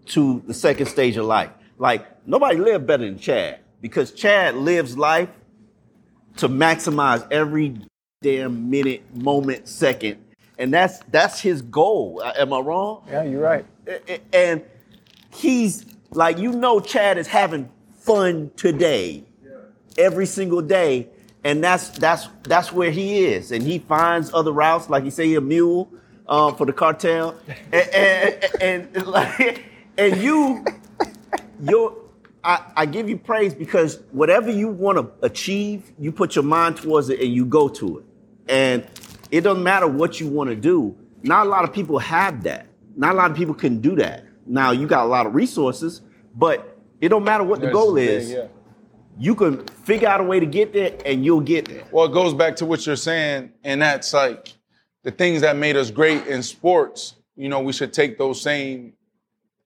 to 0.07 0.43
the 0.47 0.55
second 0.55 0.87
stage 0.87 1.17
of 1.17 1.25
life. 1.25 1.51
Like 1.79 2.27
nobody 2.27 2.59
lived 2.59 2.87
better 2.87 3.05
than 3.05 3.19
Chad 3.19 3.61
because 3.81 4.13
Chad 4.13 4.55
lives 4.57 4.99
life 4.99 5.31
to 6.37 6.49
maximize 6.49 7.27
every 7.31 7.77
damn 8.21 8.71
minute, 8.71 9.03
moment, 9.15 9.69
second, 9.69 10.19
and 10.59 10.73
that's 10.73 10.99
that's 11.11 11.41
his 11.41 11.63
goal. 11.63 12.23
Am 12.25 12.53
I 12.53 12.59
wrong? 12.61 13.05
Yeah, 13.09 13.25
you're 13.25 13.41
right. 13.41 13.65
And 14.33 14.63
he's 15.33 15.87
like, 16.11 16.39
you 16.39 16.53
know, 16.53 16.81
Chad 16.81 17.19
is 17.19 17.27
having 17.27 17.71
fun 17.95 18.51
today, 18.57 19.25
every 19.99 20.27
single 20.27 20.63
day, 20.63 21.09
and 21.45 21.62
that's 21.62 21.88
that's 21.90 22.28
that's 22.45 22.72
where 22.72 22.90
he 22.90 23.24
is, 23.24 23.53
and 23.53 23.62
he 23.62 23.78
finds 23.78 24.32
other 24.32 24.53
routes, 24.53 24.88
like 24.88 25.05
you 25.05 25.11
say, 25.11 25.26
he 25.26 25.34
a 25.34 25.40
mule 25.40 25.90
um, 26.28 26.57
for 26.57 26.66
the 26.66 26.72
cartel, 26.72 27.36
and, 27.72 27.88
and, 27.95 28.62
and, 28.95 29.07
like, 29.07 29.64
and 29.99 30.16
you, 30.18 30.64
your. 31.62 31.97
I, 32.45 32.61
I 32.76 32.86
give 32.86 33.09
you 33.09 33.18
praise 33.18 33.55
because 33.55 34.01
whatever 34.11 34.51
you 34.51 34.66
want 34.66 34.99
to 34.99 35.24
achieve, 35.24 35.93
you 35.97 36.11
put 36.11 36.34
your 36.34 36.43
mind 36.43 36.76
towards 36.76 37.09
it 37.09 37.20
and 37.20 37.32
you 37.32 37.47
go 37.47 37.68
to 37.68 37.99
it. 37.99 38.05
And 38.49 38.84
it 39.30 39.43
doesn't 39.43 39.62
matter 39.62 39.86
what 39.86 40.18
you 40.18 40.26
want 40.26 40.51
to 40.51 40.57
do. 40.57 40.97
Not 41.22 41.47
a 41.47 41.49
lot 41.49 41.62
of 41.62 41.72
people 41.72 42.01
have 42.01 42.43
that. 42.43 42.66
Not 42.97 43.14
a 43.14 43.16
lot 43.16 43.30
of 43.30 43.36
people 43.36 43.55
can 43.55 43.80
do 43.80 43.95
that. 43.95 44.24
Now 44.45 44.72
you 44.72 44.88
got 44.88 45.05
a 45.05 45.09
lot 45.09 45.24
of 45.26 45.36
resources, 45.36 46.01
but 46.34 46.76
it 47.01 47.11
don't 47.11 47.22
matter 47.22 47.45
what 47.45 47.61
the 47.61 47.66
That's 47.66 47.74
goal 47.74 47.93
the 47.93 48.07
thing, 48.07 48.16
is. 48.16 48.30
yeah. 48.32 48.47
You 49.19 49.35
can 49.35 49.67
figure 49.69 50.09
out 50.09 50.21
a 50.21 50.25
way 50.25 50.41
to 50.41 50.47
get 50.47 50.73
there 50.73 50.97
and 51.05 51.25
you'll 51.25 51.41
get 51.41 51.67
there. 51.67 51.85
Well, 51.91 52.07
it 52.07 52.13
goes 52.13 52.35
back 52.35 52.57
to 52.57 52.67
what 52.67 52.87
you're 52.87 52.97
saying, 52.97 53.53
and 53.63 53.83
that's 53.83 54.13
like 54.15 54.53
the 55.03 55.11
things 55.11 55.43
that 55.43 55.57
made 55.57 55.77
us 55.77 55.91
great 55.91 56.27
in 56.27 56.43
sports. 56.43 57.15
You 57.37 57.49
know, 57.49 57.61
we 57.61 57.73
should 57.73 57.93
take 57.93 58.19
those 58.19 58.41
same 58.41 58.95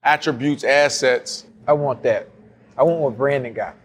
attributes, 0.02 0.64
assets. 0.64 1.46
I 1.66 1.72
want 1.72 2.02
that. 2.02 2.28
I 2.76 2.82
want 2.82 3.00
what 3.00 3.16
Brandon 3.16 3.52
got. 3.52 3.76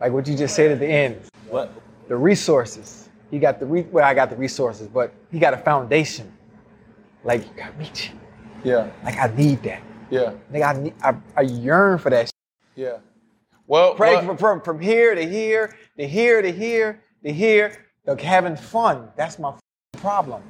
Like 0.00 0.12
what 0.12 0.26
you 0.26 0.36
just 0.36 0.54
said 0.54 0.70
at 0.70 0.78
the 0.78 0.86
end. 0.86 1.20
What? 1.48 1.72
The 2.08 2.16
resources. 2.16 3.08
He 3.30 3.38
got 3.38 3.60
the 3.60 3.66
re- 3.66 3.86
well, 3.90 4.04
I 4.04 4.14
got 4.14 4.30
the 4.30 4.36
resources, 4.36 4.86
but 4.88 5.12
he 5.30 5.38
got 5.38 5.52
a 5.54 5.58
foundation. 5.58 6.32
Like 7.24 7.42
you 7.44 7.50
got 7.56 7.76
reach. 7.78 8.12
Yeah, 8.64 8.90
Like 9.04 9.16
I 9.18 9.34
need 9.36 9.62
that. 9.64 9.82
yeah, 10.10 10.32
Nigga, 10.52 10.74
I, 10.76 10.80
need, 10.82 10.94
I, 11.02 11.14
I 11.36 11.40
yearn 11.42 11.98
for 11.98 12.10
that. 12.10 12.30
yeah. 12.74 12.98
Well, 13.68 13.94
Pray 13.94 14.14
well, 14.16 14.24
from, 14.24 14.36
from 14.38 14.60
from 14.62 14.80
here 14.80 15.14
to 15.14 15.22
here, 15.28 15.76
to 15.98 16.08
here 16.08 16.40
to 16.42 16.50
here, 16.50 17.02
to 17.22 17.32
here. 17.32 17.84
Like 18.06 18.20
having 18.22 18.56
fun. 18.56 19.10
That's 19.16 19.38
my 19.38 19.50
f***ing 19.50 20.00
problem. 20.00 20.42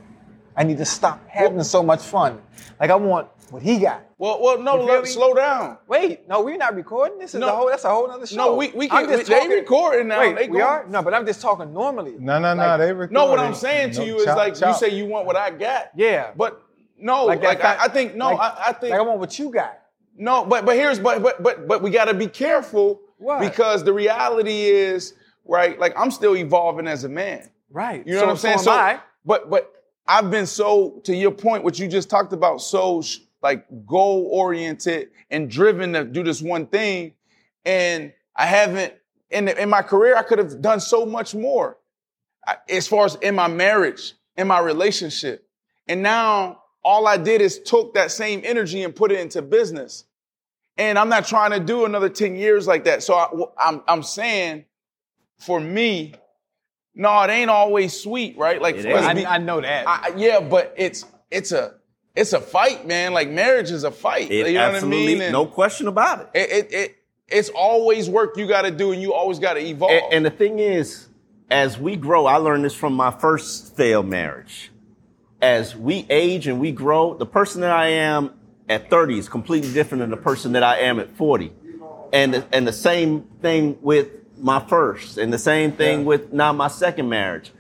I 0.57 0.63
need 0.63 0.79
to 0.79 0.85
stop 0.85 1.27
having 1.29 1.63
so 1.65 1.83
much 1.83 2.01
fun. 2.03 2.41
Like 2.79 2.91
I 2.91 2.95
want 2.95 3.27
what 3.51 3.63
he 3.63 3.79
got. 3.81 4.05
well, 4.19 4.41
well, 4.41 4.61
no, 4.63 4.83
You 4.83 4.87
feel 4.89 5.07
slow 5.07 5.35
down. 5.35 5.79
Wait, 5.89 6.29
no, 6.29 6.43
we're 6.43 6.57
not 6.57 6.77
recording. 6.77 7.19
This 7.19 7.35
is 7.35 7.41
No. 7.41 7.49
a 7.49 7.57
whole. 7.57 7.69
That's 7.69 7.85
a 7.85 7.89
whole 7.89 8.09
other 8.09 8.27
show. 8.27 8.37
No, 8.37 8.55
we- 8.55 8.71
we 8.73 8.89
I'm 8.91 9.07
can- 9.07 9.17
just 9.19 9.29
they 9.29 9.35
talking- 9.41 9.51
recording 9.51 10.07
now. 10.09 10.21
Wait, 10.21 10.37
They 10.37 10.43
we 10.49 10.59
going- 10.59 10.63
are. 10.63 10.87
No, 10.89 11.03
but 11.03 11.13
I'm 11.15 11.27
just 11.27 11.41
talking 11.41 11.73
normally. 11.75 12.15
No, 12.21 12.39
no, 12.39 12.55
no. 12.55 12.63
Like- 12.63 12.79
They 12.79 12.93
record. 12.93 13.13
No, 13.13 13.27
what 13.27 13.41
I'm 13.41 13.55
saying 13.55 13.93
to 13.93 13.99
No, 14.01 14.05
you 14.07 14.17
is 14.19 14.25
chop, 14.27 14.37
like 14.37 14.55
chop. 14.55 14.69
you 14.69 14.75
say 14.89 14.95
you 14.95 15.07
want 15.07 15.27
what 15.27 15.35
I 15.37 15.51
got. 15.51 15.91
Yeah. 15.97 16.31
But 16.37 16.63
no, 16.99 17.25
Like 17.25 17.43
like, 17.43 17.61
that 17.63 17.81
I, 17.81 17.85
I 17.87 17.89
think 17.89 18.15
no, 18.15 18.31
like- 18.33 18.39
I, 18.41 18.65
I 18.69 18.73
think 18.75 18.93
Like 18.93 19.01
I 19.01 19.03
want 19.03 19.19
what 19.19 19.37
you 19.39 19.51
got. 19.51 19.77
No, 20.17 20.45
but 20.45 20.65
but 20.67 20.77
here's 20.77 20.99
but 21.01 21.23
but 21.23 21.43
but 21.43 21.67
but 21.67 21.83
we 21.83 21.91
got 21.91 22.05
to 22.07 22.15
be 22.15 22.27
careful 22.29 23.01
Why? 23.19 23.47
because 23.49 23.85
the 23.85 23.93
reality 23.93 24.65
is 24.67 25.15
right. 25.45 25.79
Like 25.79 25.93
I'm 25.99 26.11
still 26.11 26.37
evolving 26.37 26.87
as 26.87 27.05
a 27.05 27.09
man. 27.09 27.51
Right. 27.71 28.07
You 28.07 28.15
know 28.15 28.21
So- 28.21 28.27
what 28.27 28.31
I'm 28.33 28.37
saying? 28.39 28.59
So 28.59 28.71
I. 28.73 29.01
but 29.25 29.51
but 29.51 29.73
I've 30.07 30.31
been 30.31 30.47
so 30.47 31.01
to 31.05 31.15
your 31.15 31.31
point, 31.33 31.65
what 31.65 31.79
you 31.79 31.87
just 31.89 32.09
talked 32.09 32.33
about, 32.33 32.61
so 32.63 33.03
sh- 33.03 33.19
like 33.43 33.67
goal 33.87 34.29
oriented 34.33 35.11
and 35.31 35.51
driven 35.51 35.93
to 35.93 36.05
do 36.05 36.23
this 36.23 36.41
one 36.41 36.67
thing, 36.67 37.13
and 37.65 38.13
I 38.35 38.47
haven't 38.47 38.95
in 39.31 39.45
the, 39.47 39.61
in 39.63 39.69
my 39.69 39.83
career. 39.83 40.17
I 40.17 40.23
could 40.23 40.39
have 40.39 40.63
done 40.63 40.81
so 40.81 41.05
much 41.05 41.35
more, 41.35 41.77
I- 42.47 42.57
as 42.71 42.89
far 42.89 43.05
as 43.05 43.17
in 43.17 43.35
my 43.35 43.49
marriage, 43.49 44.15
in 44.37 44.47
my 44.49 44.61
relationship, 44.61 45.47
and 45.89 46.03
now 46.03 46.63
all 46.85 47.07
I 47.07 47.17
did 47.19 47.43
is 47.43 47.59
took 47.59 47.93
that 47.95 48.11
same 48.11 48.41
energy 48.45 48.83
and 48.85 48.95
put 48.97 49.13
it 49.13 49.21
into 49.21 49.43
business. 49.43 50.05
And 50.79 50.99
I'm 50.99 51.09
not 51.09 51.27
trying 51.27 51.51
to 51.51 51.61
do 51.61 51.85
another 51.85 52.09
10 52.09 52.37
years 52.37 52.67
like 52.67 52.85
that. 52.85 53.03
So 53.03 53.15
I, 53.15 53.29
I'm, 53.69 53.83
I'm 53.89 54.03
saying 54.03 54.65
for 55.39 55.61
me, 55.61 56.15
no, 56.95 57.21
it 57.23 57.31
ain't 57.31 57.51
always 57.51 58.01
sweet, 58.01 58.39
right? 58.39 58.63
Like, 58.63 58.77
It 58.77 58.85
let's 58.85 59.07
ain't. 59.07 59.17
be- 59.19 59.27
I, 59.27 59.35
I 59.35 59.39
know 59.39 59.61
that. 59.61 59.87
I- 59.87 60.13
yeah, 60.17 60.41
but 60.41 60.75
it's 60.77 61.05
it's 61.31 61.53
a 61.53 61.75
it's 62.17 62.33
a 62.33 62.41
fight, 62.41 62.87
man. 62.87 63.13
Like 63.13 63.29
marriage 63.29 63.71
is 63.71 63.85
a 63.85 63.91
fight. 63.91 64.31
It 64.31 64.49
you 64.49 64.55
know 64.55 64.61
absolutely, 64.61 64.99
what 64.99 65.03
I 65.03 65.07
mean? 65.07 65.23
And 65.23 65.33
no 65.33 65.47
question 65.47 65.87
about 65.89 66.21
it. 66.21 66.29
It, 66.35 66.51
it, 66.51 66.73
it 66.73 66.97
it's 67.29 67.49
always 67.51 68.09
work 68.09 68.37
you 68.37 68.49
got 68.49 68.63
to 68.63 68.71
do, 68.71 68.93
and 68.93 69.03
you 69.03 69.13
always 69.13 69.39
got 69.39 69.55
to 69.55 69.61
evolve. 69.61 69.93
And, 69.93 70.13
and 70.13 70.27
the 70.27 70.31
thing 70.31 70.59
is, 70.59 71.09
as 71.51 71.79
we 71.79 71.95
grow, 71.97 72.27
I 72.27 72.37
learned 72.37 72.65
this 72.65 72.75
from 72.75 72.95
my 72.95 73.11
first 73.11 73.77
failed 73.77 74.07
marriage. 74.07 74.71
As 75.41 75.77
we 75.77 76.05
age 76.11 76.49
and 76.49 76.59
we 76.59 76.73
grow, 76.73 77.15
the 77.15 77.27
person 77.27 77.61
that 77.61 77.71
I 77.71 77.89
am 77.89 78.33
at 78.69 78.91
30 78.91 79.19
is 79.19 79.29
completely 79.29 79.73
different 79.73 80.01
than 80.01 80.11
the 80.11 80.17
person 80.17 80.53
that 80.53 80.63
I 80.63 80.81
am 80.81 81.01
at 81.01 81.17
40. 81.17 81.53
And 82.13 82.35
the, 82.35 82.47
and 82.53 82.67
the 82.67 82.73
same 82.73 83.23
thing 83.43 83.79
with 83.83 84.09
my 84.39 84.65
first, 84.67 85.19
and 85.19 85.33
the 85.33 85.39
same 85.39 85.73
thing 85.73 86.05
with 86.05 86.33
now 86.33 86.53
my 86.53 86.69
second 86.69 87.09
marriage. 87.09 87.53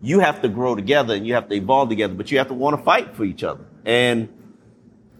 You 0.00 0.20
have 0.20 0.42
to 0.42 0.48
grow 0.48 0.74
together 0.74 1.14
and 1.14 1.26
you 1.26 1.34
have 1.34 1.48
to 1.48 1.54
evolve 1.54 1.88
together, 1.88 2.14
but 2.14 2.30
you 2.30 2.38
have 2.38 2.48
to 2.48 2.54
want 2.54 2.76
to 2.76 2.82
fight 2.82 3.14
for 3.14 3.24
each 3.24 3.44
other. 3.44 3.64
And 3.84 4.28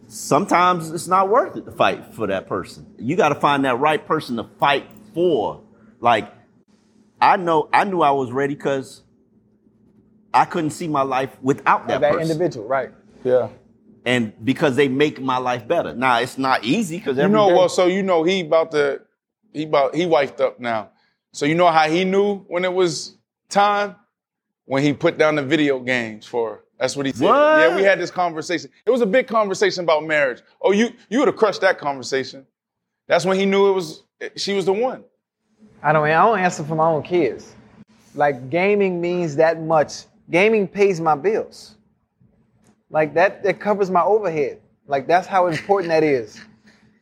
sometimes 0.08 0.90
it's 0.90 1.06
not 1.06 1.28
worth 1.28 1.56
it 1.56 1.64
to 1.66 1.72
fight 1.72 2.14
for 2.14 2.26
that 2.26 2.48
person. 2.48 2.92
You 2.98 3.14
got 3.14 3.28
to 3.28 3.36
find 3.36 3.64
that 3.64 3.78
right 3.78 4.04
person 4.04 4.36
to 4.36 4.44
fight 4.58 4.86
for. 5.14 5.62
Like, 6.00 6.32
I 7.20 7.36
know, 7.36 7.68
I 7.72 7.84
knew 7.84 8.00
I 8.00 8.10
was 8.10 8.32
ready 8.32 8.54
because 8.54 9.02
I 10.34 10.44
couldn't 10.44 10.70
see 10.70 10.88
my 10.88 11.02
life 11.02 11.36
without 11.40 11.86
that, 11.88 12.00
that 12.00 12.14
person. 12.14 12.30
individual, 12.32 12.66
right? 12.66 12.90
yeah. 13.22 13.48
And 14.04 14.32
because 14.44 14.76
they 14.76 14.88
make 14.88 15.20
my 15.20 15.38
life 15.38 15.66
better. 15.66 15.94
Now 15.94 16.18
it's 16.18 16.38
not 16.38 16.64
easy 16.64 16.98
because 16.98 17.16
You 17.16 17.28
know, 17.28 17.48
well, 17.48 17.68
so 17.68 17.86
you 17.86 18.02
know 18.02 18.22
he 18.22 18.40
about 18.40 18.70
to 18.72 19.02
he 19.52 19.64
about 19.64 19.94
he 19.94 20.04
wifed 20.04 20.40
up 20.40 20.60
now. 20.60 20.90
So 21.32 21.46
you 21.46 21.54
know 21.54 21.70
how 21.70 21.88
he 21.88 22.04
knew 22.04 22.38
when 22.48 22.64
it 22.64 22.72
was 22.72 23.16
time 23.48 23.96
when 24.64 24.82
he 24.82 24.92
put 24.92 25.18
down 25.18 25.36
the 25.36 25.42
video 25.42 25.78
games 25.78 26.26
for. 26.26 26.64
That's 26.78 26.96
what 26.96 27.06
he 27.06 27.12
said. 27.12 27.26
What? 27.26 27.60
Yeah, 27.60 27.76
we 27.76 27.82
had 27.82 28.00
this 28.00 28.10
conversation. 28.10 28.68
It 28.84 28.90
was 28.90 29.02
a 29.02 29.06
big 29.06 29.28
conversation 29.28 29.84
about 29.84 30.04
marriage. 30.04 30.42
Oh, 30.60 30.72
you 30.72 30.90
you 31.08 31.20
would 31.20 31.28
have 31.28 31.36
crushed 31.36 31.60
that 31.60 31.78
conversation. 31.78 32.44
That's 33.06 33.24
when 33.24 33.38
he 33.38 33.46
knew 33.46 33.68
it 33.68 33.72
was 33.72 34.02
she 34.36 34.52
was 34.54 34.64
the 34.64 34.72
one. 34.72 35.04
I 35.82 35.92
don't. 35.92 36.04
I 36.04 36.10
don't 36.10 36.38
answer 36.38 36.64
for 36.64 36.74
my 36.74 36.86
own 36.86 37.02
kids. 37.02 37.54
Like 38.14 38.50
gaming 38.50 39.00
means 39.00 39.36
that 39.36 39.60
much. 39.60 40.04
Gaming 40.30 40.66
pays 40.66 41.00
my 41.00 41.14
bills. 41.14 41.76
Like 42.92 43.14
that. 43.14 43.42
That 43.42 43.58
covers 43.58 43.90
my 43.90 44.02
overhead. 44.02 44.60
Like 44.86 45.06
that's 45.08 45.26
how 45.26 45.48
important 45.48 45.88
that 45.88 46.04
is. 46.04 46.40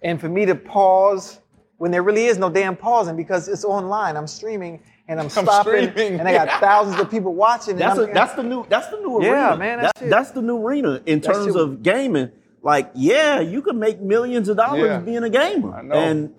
And 0.02 0.18
for 0.18 0.28
me 0.30 0.46
to 0.46 0.54
pause 0.54 1.40
when 1.76 1.90
there 1.90 2.02
really 2.02 2.24
is 2.26 2.38
no 2.38 2.48
damn 2.48 2.76
pausing 2.76 3.16
because 3.16 3.48
it's 3.48 3.64
online. 3.64 4.16
I'm 4.16 4.26
streaming 4.26 4.82
and 5.08 5.20
I'm 5.20 5.28
stopping, 5.30 5.90
streaming. 5.90 6.20
and 6.20 6.26
I 6.28 6.32
got 6.32 6.48
thousands 6.60 6.98
of 7.00 7.10
people 7.10 7.34
watching. 7.34 7.76
That's 7.76 7.98
I'm- 7.98 8.10
a, 8.10 8.14
that's 8.14 8.34
the 8.34 8.42
new 8.42 8.64
that's 8.68 8.88
the 8.88 8.98
new 8.98 9.22
Yeah, 9.22 9.48
arena. 9.50 9.56
man, 9.58 9.82
That- 9.82 9.94
that 9.96 10.08
that's 10.10 10.30
the 10.30 10.40
new 10.42 10.58
arena 10.66 11.02
in 11.06 11.20
that 11.20 11.32
terms 11.34 11.46
shit- 11.52 11.56
of 11.56 11.82
gaming. 11.82 12.30
Like, 12.62 12.90
yeah, 12.94 13.40
you 13.40 13.62
can 13.62 13.78
make 13.78 14.00
millions 14.00 14.48
of 14.50 14.56
dollars 14.58 14.82
Yeah. 14.84 14.98
being 15.00 15.22
a 15.24 15.30
gamer. 15.30 15.74
I 15.74 15.82
know. 15.82 15.94
And 15.94 16.34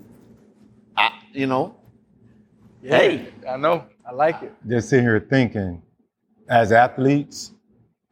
I, 0.96 1.10
you 1.34 1.48
know, 1.48 1.76
hey, 2.84 3.28
I 3.50 3.58
know. 3.58 3.86
I 4.08 4.14
like 4.14 4.44
it. 4.44 4.54
just 4.68 4.90
sitting 4.90 5.06
here 5.06 5.20
thinking, 5.20 5.82
as 6.48 6.72
athletes, 6.72 7.54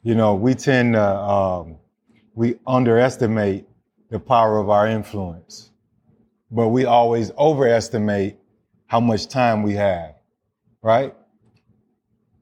you 0.01 0.15
know, 0.15 0.33
we 0.35 0.55
tend 0.55 0.93
to 0.93 1.03
um, 1.03 1.77
we 2.33 2.59
underestimate 2.65 3.67
the 4.09 4.19
power 4.19 4.57
of 4.57 4.69
our 4.69 4.87
influence, 4.87 5.71
but 6.49 6.69
we 6.69 6.85
always 6.85 7.31
overestimate 7.37 8.37
how 8.87 8.99
much 8.99 9.27
time 9.27 9.61
we 9.61 9.73
have, 9.73 10.15
right? 10.81 11.13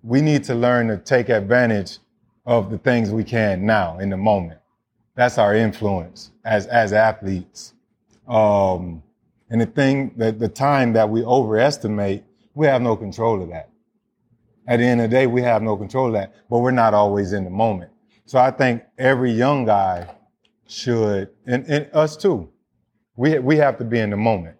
We 0.04 0.22
need 0.22 0.44
to 0.46 0.56
learn 0.56 0.88
to 0.90 0.98
take 0.98 1.30
advantage 1.30 1.98
of 2.46 2.70
the 2.70 2.78
things 2.78 3.10
we 3.10 3.24
can 3.24 3.66
now 3.66 4.00
in 4.00 4.10
the 4.10 4.18
moment. 4.18 4.60
That's 5.16 5.38
our 5.38 5.56
influence 5.56 6.32
as 6.46 6.68
as 6.68 6.94
athletes. 6.94 7.74
Um, 8.28 9.02
and 9.50 9.60
the 9.60 9.66
thing 9.66 10.14
that 10.18 10.38
the 10.38 10.48
time 10.50 10.94
that 10.94 11.10
we 11.10 11.24
overestimate, 11.24 12.24
we 12.54 12.68
have 12.68 12.82
no 12.82 12.96
control 12.96 13.42
of 13.42 13.50
that 13.50 13.70
at 14.68 14.78
the 14.78 14.86
end 14.86 15.02
of 15.02 15.10
the 15.10 15.16
day, 15.16 15.28
we 15.28 15.42
have 15.42 15.62
no 15.62 15.78
control 15.78 16.08
of 16.08 16.14
that, 16.14 16.36
but 16.50 16.60
we're 16.60 16.72
not 16.72 16.94
always 16.94 17.32
in 17.32 17.46
the 17.46 17.50
moment. 17.50 17.92
So 18.26 18.38
I 18.38 18.52
think 18.52 18.84
every 18.98 19.32
young 19.32 19.66
guy 19.66 20.14
should, 20.68 21.30
and, 21.46 21.66
and 21.68 21.90
us 21.94 22.18
too, 22.18 22.50
we, 23.16 23.40
we 23.40 23.56
have 23.58 23.78
to 23.78 23.86
be 23.86 24.00
in 24.00 24.10
the 24.10 24.18
moment. 24.18 24.58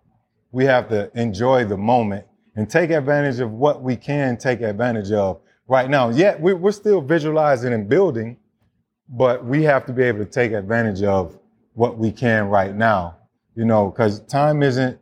We 0.52 0.64
have 0.66 0.88
to 0.90 1.12
enjoy 1.20 1.66
the 1.66 1.78
moment 1.78 2.26
and 2.56 2.70
take 2.70 2.90
advantage 2.90 3.40
of 3.40 3.52
what 3.52 3.84
we 3.84 3.98
can 3.98 4.38
take 4.38 4.62
advantage 4.62 5.12
of 5.12 5.42
right 5.68 5.90
now. 5.90 6.10
Yet 6.10 6.40
we, 6.40 6.54
we're 6.54 6.72
still 6.72 7.02
visualizing 7.02 7.74
and 7.74 7.90
building, 7.90 8.38
but 9.10 9.46
we 9.46 9.64
have 9.64 9.86
to 9.88 9.94
be 9.94 10.04
able 10.04 10.20
to 10.20 10.26
take 10.26 10.54
advantage 10.54 11.04
of 11.04 11.38
what 11.74 11.98
we 11.98 12.12
can 12.12 12.48
right 12.48 12.74
now, 12.74 13.18
you 13.56 13.66
know, 13.66 13.90
because 13.90 14.22
time 14.22 14.64
isn't, 14.64 14.98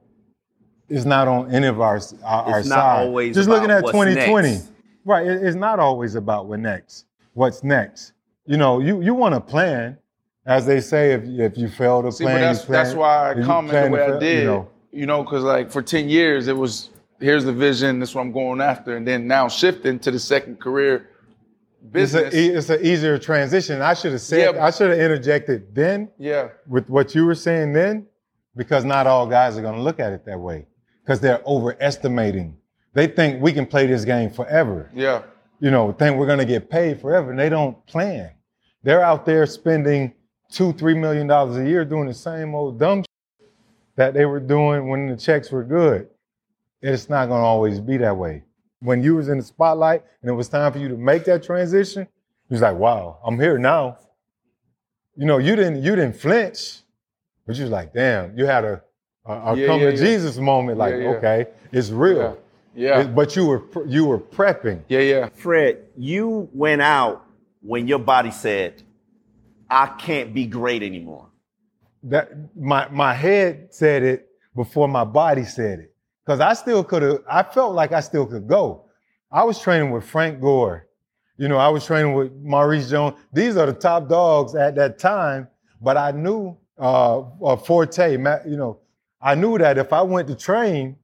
is 0.89 1.05
not 1.05 1.27
on 1.27 1.51
any 1.51 1.67
of 1.67 1.79
our, 1.79 2.01
our, 2.23 2.43
our 2.45 2.59
not 2.59 2.67
side. 2.67 3.05
always 3.05 3.35
Just 3.35 3.47
looking 3.47 3.71
at 3.71 3.83
what's 3.83 3.93
2020. 3.93 4.49
next. 4.49 4.71
Right. 5.05 5.25
It's 5.27 5.55
not 5.55 5.79
always 5.79 6.15
about 6.15 6.47
what 6.47 6.59
next. 6.59 7.05
What's 7.33 7.63
next? 7.63 8.13
You 8.45 8.57
know, 8.57 8.79
you, 8.79 9.01
you 9.01 9.13
want 9.13 9.35
to 9.35 9.41
plan, 9.41 9.97
as 10.45 10.65
they 10.65 10.81
say, 10.81 11.13
if, 11.13 11.23
if 11.23 11.57
you 11.57 11.69
fail 11.69 12.01
to 12.03 12.11
See, 12.11 12.23
plan, 12.23 12.35
but 12.35 12.41
that's 12.41 12.65
plan, 12.65 12.83
that's 12.83 12.95
why 12.95 13.31
I 13.31 13.33
commented 13.43 13.91
the 13.91 13.95
way 13.95 14.03
I 14.03 14.19
did. 14.19 14.39
You 14.39 14.45
know, 14.45 14.69
You 14.91 15.05
know, 15.05 15.23
because 15.23 15.43
like 15.43 15.71
for 15.71 15.81
ten 15.81 16.09
years 16.09 16.47
it 16.47 16.57
was 16.57 16.89
here's 17.19 17.45
the 17.45 17.53
vision, 17.53 17.99
this 17.99 18.09
is 18.09 18.15
what 18.15 18.21
I'm 18.21 18.31
going 18.31 18.61
after, 18.61 18.97
and 18.97 19.07
then 19.07 19.27
now 19.27 19.47
shifting 19.47 19.99
to 19.99 20.11
the 20.11 20.19
second 20.19 20.59
career 20.59 21.09
business. 21.91 22.33
it's 22.33 22.69
an 22.69 22.85
easier 22.85 23.17
transition. 23.17 23.81
I 23.81 23.93
should 23.93 24.11
have 24.11 24.21
said, 24.21 24.55
Yeah. 24.55 24.65
I 24.65 24.69
should 24.71 24.89
have 24.89 24.99
interjected 24.99 25.73
then 25.73 26.09
yeah, 26.17 26.49
with 26.67 26.89
what 26.89 27.15
you 27.15 27.25
were 27.25 27.35
saying 27.35 27.73
then, 27.73 28.07
because 28.55 28.83
not 28.83 29.07
all 29.07 29.27
guys 29.27 29.57
are 29.57 29.61
going 29.61 29.75
to 29.75 29.81
look 29.81 29.99
at 29.99 30.13
it 30.13 30.25
that 30.25 30.39
way, 30.39 30.67
because 31.03 31.19
they're 31.19 31.41
overestimating. 31.45 32.57
They 32.95 33.07
think 33.07 33.41
we 33.41 33.51
can 33.51 33.65
play 33.67 33.85
this 33.85 34.05
game 34.05 34.31
forever. 34.31 34.89
yeah, 34.95 35.21
you 35.59 35.69
know, 35.69 35.91
think 35.91 36.17
we're 36.17 36.25
gonna 36.25 36.45
get 36.45 36.69
paid 36.69 36.99
forever, 36.99 37.29
and 37.29 37.39
they 37.39 37.49
don't 37.49 37.85
plan. 37.85 38.31
They're 38.83 39.03
out 39.03 39.25
there 39.25 39.45
spending 39.45 40.13
two, 40.49 40.73
three 40.73 40.95
million 40.95 41.27
dollars 41.27 41.57
a 41.57 41.67
year 41.67 41.85
doing 41.85 42.07
the 42.07 42.13
same 42.13 42.55
old 42.55 42.79
dumb 42.79 43.03
shit 43.03 43.49
that 43.97 44.13
they 44.13 44.25
were 44.25 44.39
doing 44.39 44.87
when 44.87 45.07
the 45.09 45.17
checks 45.17 45.51
were 45.51 45.63
good. 45.63 46.07
It's 46.81 47.09
not 47.09 47.27
gonna 47.27 47.43
always 47.43 47.79
be 47.79 47.97
that 47.97 48.15
way. 48.15 48.43
When 48.79 49.03
you 49.03 49.15
was 49.15 49.27
in 49.27 49.37
the 49.39 49.43
spotlight 49.43 50.03
and 50.21 50.29
it 50.29 50.33
was 50.33 50.47
time 50.47 50.71
for 50.71 50.79
you 50.79 50.87
to 50.87 50.97
make 50.97 51.25
that 51.25 51.43
transition, 51.43 52.03
you 52.49 52.53
was 52.53 52.61
like, 52.61 52.77
"Wow, 52.77 53.19
I'm 53.25 53.39
here 53.39 53.57
now." 53.57 53.97
You 55.17 55.25
know, 55.25 55.37
you 55.37 55.55
didn't 55.55 55.83
you 55.83 55.95
didn't 55.95 56.15
flinch, 56.15 56.79
but 57.45 57.55
you 57.57 57.63
was 57.63 57.71
like, 57.71 57.93
"Damn!" 57.93 58.37
You 58.37 58.45
had 58.45 58.63
a 58.63 58.81
a, 59.25 59.33
a 59.33 59.57
Yeah, 59.57 59.67
come 59.67 59.79
yeah, 59.81 59.91
to 59.91 59.95
yeah. 59.97 60.01
Jesus 60.05 60.37
moment. 60.37 60.77
Like, 60.77 60.93
okay, 60.93 61.47
it's 61.73 61.89
real. 61.89 62.37
Yeah, 62.75 63.03
but 63.03 63.35
you 63.35 63.45
were 63.47 63.63
you 63.87 64.05
were 64.05 64.19
prepping. 64.19 64.83
yeah, 64.89 64.99
yeah. 64.99 65.29
Fred, 65.33 65.85
you 65.97 66.49
went 66.53 66.81
out 66.81 67.25
when 67.61 67.87
your 67.87 67.99
body 67.99 68.31
said, 68.31 68.83
I 69.69 69.87
can't 69.87 70.33
be 70.33 70.45
great 70.45 70.83
anymore. 70.83 71.29
that 72.03 72.31
my 72.55 72.87
my 72.89 73.13
head 73.13 73.73
said 73.73 74.03
it 74.03 74.27
before 74.55 74.87
my 74.87 75.03
body 75.03 75.43
said 75.43 75.79
it 75.79 75.95
because 76.25 76.39
I 76.39 76.53
still 76.53 76.83
could 76.83 77.01
have. 77.01 77.19
I 77.29 77.43
felt 77.43 77.73
like 77.75 77.91
I 77.91 78.01
still 78.01 78.25
could 78.25 78.47
go. 78.47 78.85
I 79.31 79.43
was 79.43 79.59
training 79.59 79.91
with 79.91 80.03
Frank 80.03 80.39
Gore. 80.39 80.87
You 81.37 81.47
know, 81.49 81.57
I 81.57 81.67
was 81.69 81.85
training 81.85 82.13
with 82.13 82.31
Maurice 82.33 82.89
Jones. 82.89 83.17
These 83.33 83.57
are 83.57 83.65
the 83.65 83.73
top 83.73 84.07
dogs 84.07 84.55
at 84.55 84.75
that 84.75 84.99
time. 84.99 85.47
But 85.81 85.97
I 85.97 86.11
knew 86.11 86.57
uh, 86.79 87.19
uh, 87.43 87.57
Forte. 87.57 88.17
Matt, 88.17 88.47
you 88.47 88.55
know, 88.55 88.79
I 89.21 89.35
knew 89.35 89.57
that 89.57 89.77
if 89.77 89.91
I 89.91 90.01
went 90.01 90.27
to 90.29 90.35
train, 90.35 90.95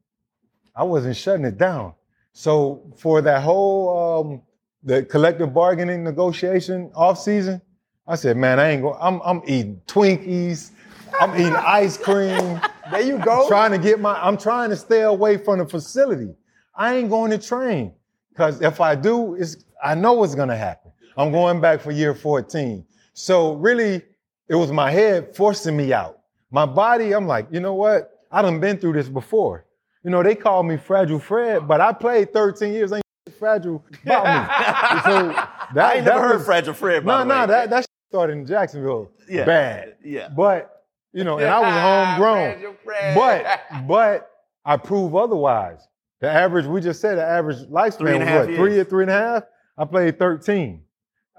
I 0.76 0.84
wasn't 0.84 1.15
shutting 1.15 1.45
it 1.45 1.57
down. 1.57 1.93
So 2.34 2.93
for 2.97 3.22
that 3.22 3.41
whole 3.41 4.22
um, 4.22 4.41
the 4.84 5.03
collective 5.03 5.53
bargaining 5.53 6.03
negotiation 6.03 6.91
off 6.95 7.19
season, 7.19 7.61
I 8.07 8.15
said, 8.15 8.38
man, 8.38 8.59
I 8.59 8.69
ain't 8.69 8.82
going. 8.82 8.97
I'm 9.01 9.22
I'm 9.24 9.41
eating 9.45 9.82
Twinkies. 9.88 10.72
I'm 11.19 11.36
eating 11.36 11.55
ice 11.55 11.97
cream. 11.97 12.61
There 12.89 13.01
you 13.01 13.17
go. 13.19 13.43
I'm 13.43 13.47
trying 13.47 13.72
to 13.72 13.78
get 13.78 13.99
my. 13.99 14.19
I'm 14.22 14.38
trying 14.38 14.69
to 14.69 14.76
stay 14.76 15.01
away 15.01 15.38
from 15.38 15.59
the 15.59 15.65
facility. 15.65 16.34
I 16.76 16.95
ain't 16.95 17.09
going 17.09 17.32
to 17.32 17.38
train 17.38 17.93
because 18.32 18.61
if 18.61 18.82
I 18.82 18.95
do, 18.95 19.36
it's 19.36 19.57
I 19.84 19.95
know 19.95 20.13
what's 20.13 20.36
gonna 20.36 20.57
happen. 20.57 20.91
I'm 21.17 21.32
going 21.32 21.61
back 21.61 21.82
for 21.82 21.91
year 21.91 22.15
14. 22.15 22.86
So 23.13 23.53
really, 23.53 24.01
it 24.47 24.55
was 24.55 24.72
my 24.72 24.89
head 24.89 25.36
forcing 25.36 25.76
me 25.76 25.93
out. 25.93 26.19
My 26.49 26.65
body, 26.65 27.13
I'm 27.13 27.28
like, 27.28 27.47
you 27.51 27.59
know 27.59 27.74
what? 27.74 28.26
I 28.32 28.41
done 28.41 28.59
been 28.59 28.78
through 28.78 28.93
this 28.93 29.09
before. 29.09 29.65
You 30.03 30.09
know, 30.09 30.23
they 30.23 30.35
call 30.35 30.63
me 30.63 30.77
Fragile 30.77 31.19
Fred, 31.19 31.67
but 31.67 31.79
I 31.81 31.93
played 31.93 32.33
13 32.33 32.73
years. 32.73 32.91
Ain't 32.91 33.03
fragile 33.37 33.83
about 34.03 34.23
me. 34.25 35.01
so 35.11 35.27
that, 35.75 35.77
I 35.77 35.93
ain't 35.97 36.05
that 36.05 36.15
never 36.15 36.19
heard 36.27 36.37
was- 36.37 36.45
Fragile 36.45 36.73
Fred, 36.73 37.05
No, 37.05 37.23
no, 37.23 37.41
way. 37.41 37.45
that 37.47 37.69
that 37.69 37.81
shit 37.81 37.89
started 38.09 38.33
in 38.33 38.45
Jacksonville. 38.45 39.11
Yeah. 39.29 39.45
Bad. 39.45 39.95
Yeah. 40.03 40.29
But 40.29 40.83
you 41.13 41.23
know, 41.23 41.37
and 41.37 41.47
I 41.47 41.59
was 41.59 42.17
homegrown. 42.19 42.75
But 43.15 43.61
but 43.87 44.31
I 44.65 44.77
prove 44.77 45.15
otherwise. 45.15 45.87
The 46.19 46.29
average, 46.29 46.65
we 46.67 46.81
just 46.81 47.01
said 47.01 47.17
the 47.17 47.23
average 47.25 47.57
lifespan 47.67 47.97
Three 47.97 48.15
and 48.17 48.25
was 48.29 48.47
what, 48.47 48.55
three 48.55 48.79
or 48.79 48.83
three 48.83 49.03
and 49.05 49.09
a 49.11 49.13
half? 49.13 49.43
I 49.75 49.85
played 49.85 50.19
13. 50.19 50.83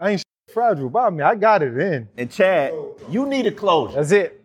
I 0.01 0.11
ain't 0.11 0.25
fragile 0.53 0.89
about 0.89 1.15
me. 1.15 1.23
I 1.23 1.37
got 1.37 1.63
it 1.63 1.79
in. 1.79 2.09
And 2.19 2.29
Chad, 2.29 2.75
you 3.09 3.27
need 3.27 3.47
a 3.47 3.53
closure. 3.53 3.95
That's 3.95 4.11
it. 4.11 4.42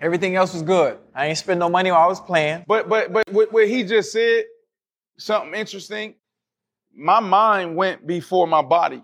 Everything 0.00 0.36
else 0.36 0.52
was 0.52 0.62
good. 0.62 0.98
I 1.14 1.26
ain't 1.26 1.38
spend 1.38 1.60
no 1.60 1.68
money 1.68 1.90
while 1.90 2.02
I 2.02 2.06
was 2.06 2.20
playing. 2.20 2.64
But 2.66 2.88
but 2.88 3.12
but 3.12 3.30
what, 3.32 3.52
what 3.52 3.68
he 3.68 3.82
just 3.82 4.12
said, 4.12 4.44
something 5.18 5.54
interesting. 5.54 6.14
My 6.94 7.20
mind 7.20 7.76
went 7.76 8.06
before 8.06 8.46
my 8.46 8.62
body. 8.62 9.02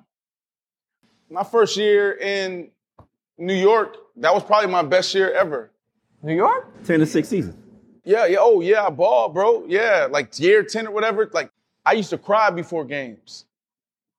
My 1.30 1.44
first 1.44 1.76
year 1.76 2.12
in 2.12 2.70
New 3.38 3.54
York, 3.54 3.96
that 4.16 4.32
was 4.32 4.42
probably 4.44 4.70
my 4.70 4.82
best 4.82 5.14
year 5.14 5.32
ever. 5.32 5.70
New 6.22 6.34
York? 6.34 6.84
10 6.84 7.00
to 7.00 7.06
6 7.06 7.28
seasons. 7.28 7.56
Yeah, 8.04 8.26
yeah, 8.26 8.38
oh 8.40 8.60
yeah, 8.60 8.86
I 8.86 8.90
ball, 8.90 9.28
bro. 9.28 9.64
Yeah, 9.66 10.08
like 10.10 10.38
year 10.38 10.62
10 10.62 10.88
or 10.88 10.90
whatever. 10.90 11.28
Like 11.32 11.50
I 11.84 11.92
used 11.92 12.10
to 12.10 12.18
cry 12.18 12.50
before 12.50 12.84
games. 12.84 13.46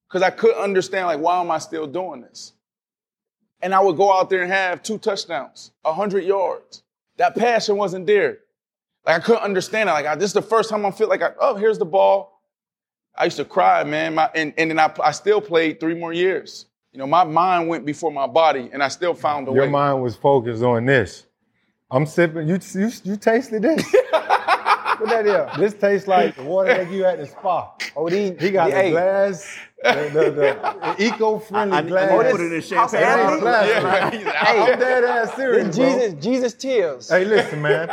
Cause 0.07 0.21
I 0.21 0.29
couldn't 0.29 0.61
understand, 0.61 1.07
like, 1.07 1.19
why 1.19 1.41
am 1.41 1.51
I 1.51 1.57
still 1.57 1.87
doing 1.87 2.21
this? 2.21 2.53
And 3.65 3.73
I 3.73 3.79
would 3.79 3.97
go 3.97 4.13
out 4.13 4.29
there 4.29 4.43
and 4.43 4.51
have 4.51 4.83
two 4.83 4.99
touchdowns, 4.99 5.71
100 5.81 6.23
yards. 6.23 6.83
That 7.17 7.35
passion 7.35 7.77
wasn't 7.77 8.05
there. 8.05 8.37
Like 9.07 9.15
I 9.15 9.19
couldn't 9.25 9.41
understand 9.41 9.89
it. 9.89 9.93
Like 9.93 10.05
I, 10.05 10.13
this 10.13 10.29
is 10.29 10.33
the 10.33 10.43
first 10.43 10.69
time 10.69 10.85
I 10.85 10.91
feel 10.91 11.09
like, 11.09 11.23
I, 11.23 11.31
oh, 11.39 11.55
here's 11.55 11.79
the 11.79 11.85
ball. 11.85 12.43
I 13.17 13.23
used 13.23 13.37
to 13.37 13.45
cry, 13.45 13.83
man. 13.83 14.13
My, 14.13 14.29
and, 14.35 14.53
and 14.59 14.69
then 14.69 14.77
I, 14.77 14.93
I 15.03 15.09
still 15.09 15.41
played 15.41 15.79
three 15.79 15.95
more 15.95 16.13
years. 16.13 16.67
You 16.91 16.99
know, 16.99 17.07
my 17.07 17.23
mind 17.23 17.67
went 17.67 17.87
before 17.87 18.11
my 18.11 18.27
body, 18.27 18.69
and 18.71 18.83
I 18.83 18.87
still 18.87 19.15
found 19.15 19.47
a 19.47 19.51
Your 19.51 19.61
way. 19.61 19.65
Your 19.65 19.71
mind 19.71 20.03
was 20.03 20.15
focused 20.15 20.61
on 20.61 20.85
this. 20.85 21.25
I'm 21.89 22.05
sipping. 22.05 22.47
You 22.47 22.59
you, 22.75 22.91
you 23.03 23.17
tasted 23.17 23.63
this? 23.63 23.83
what 24.99 25.09
that 25.09 25.25
is? 25.25 25.59
This 25.59 25.73
tastes 25.73 26.07
like 26.07 26.35
the 26.35 26.43
water 26.43 26.73
that 26.73 26.91
you 26.91 27.03
had 27.03 27.19
at 27.19 27.25
the 27.25 27.31
spa. 27.31 27.73
Oh, 27.95 28.09
these, 28.09 28.39
He 28.39 28.51
got 28.51 28.69
the 28.69 28.75
hey, 28.75 28.91
glass, 28.91 29.57
the, 29.83 30.09
the, 30.13 30.31
the 30.97 31.05
eco-friendly 31.05 31.75
I, 31.75 31.79
I, 31.79 31.81
glass. 31.83 32.11
I 32.11 32.31
put 32.31 32.41
it 32.41 32.53
in 32.53 32.61
champagne. 32.61 33.01
That 33.01 33.19
ain't 33.19 33.27
bottle. 33.27 33.39
glass, 33.41 33.69
Yeah. 33.69 33.83
man. 33.83 34.33
I'm 34.73 34.79
dead 34.79 35.03
ass 35.03 35.33
serious, 35.35 35.75
bro. 35.77 35.85
Jesus, 35.85 36.23
Jesus 36.25 36.53
tears. 36.53 37.09
Hey, 37.09 37.25
listen, 37.25 37.61
man. 37.61 37.89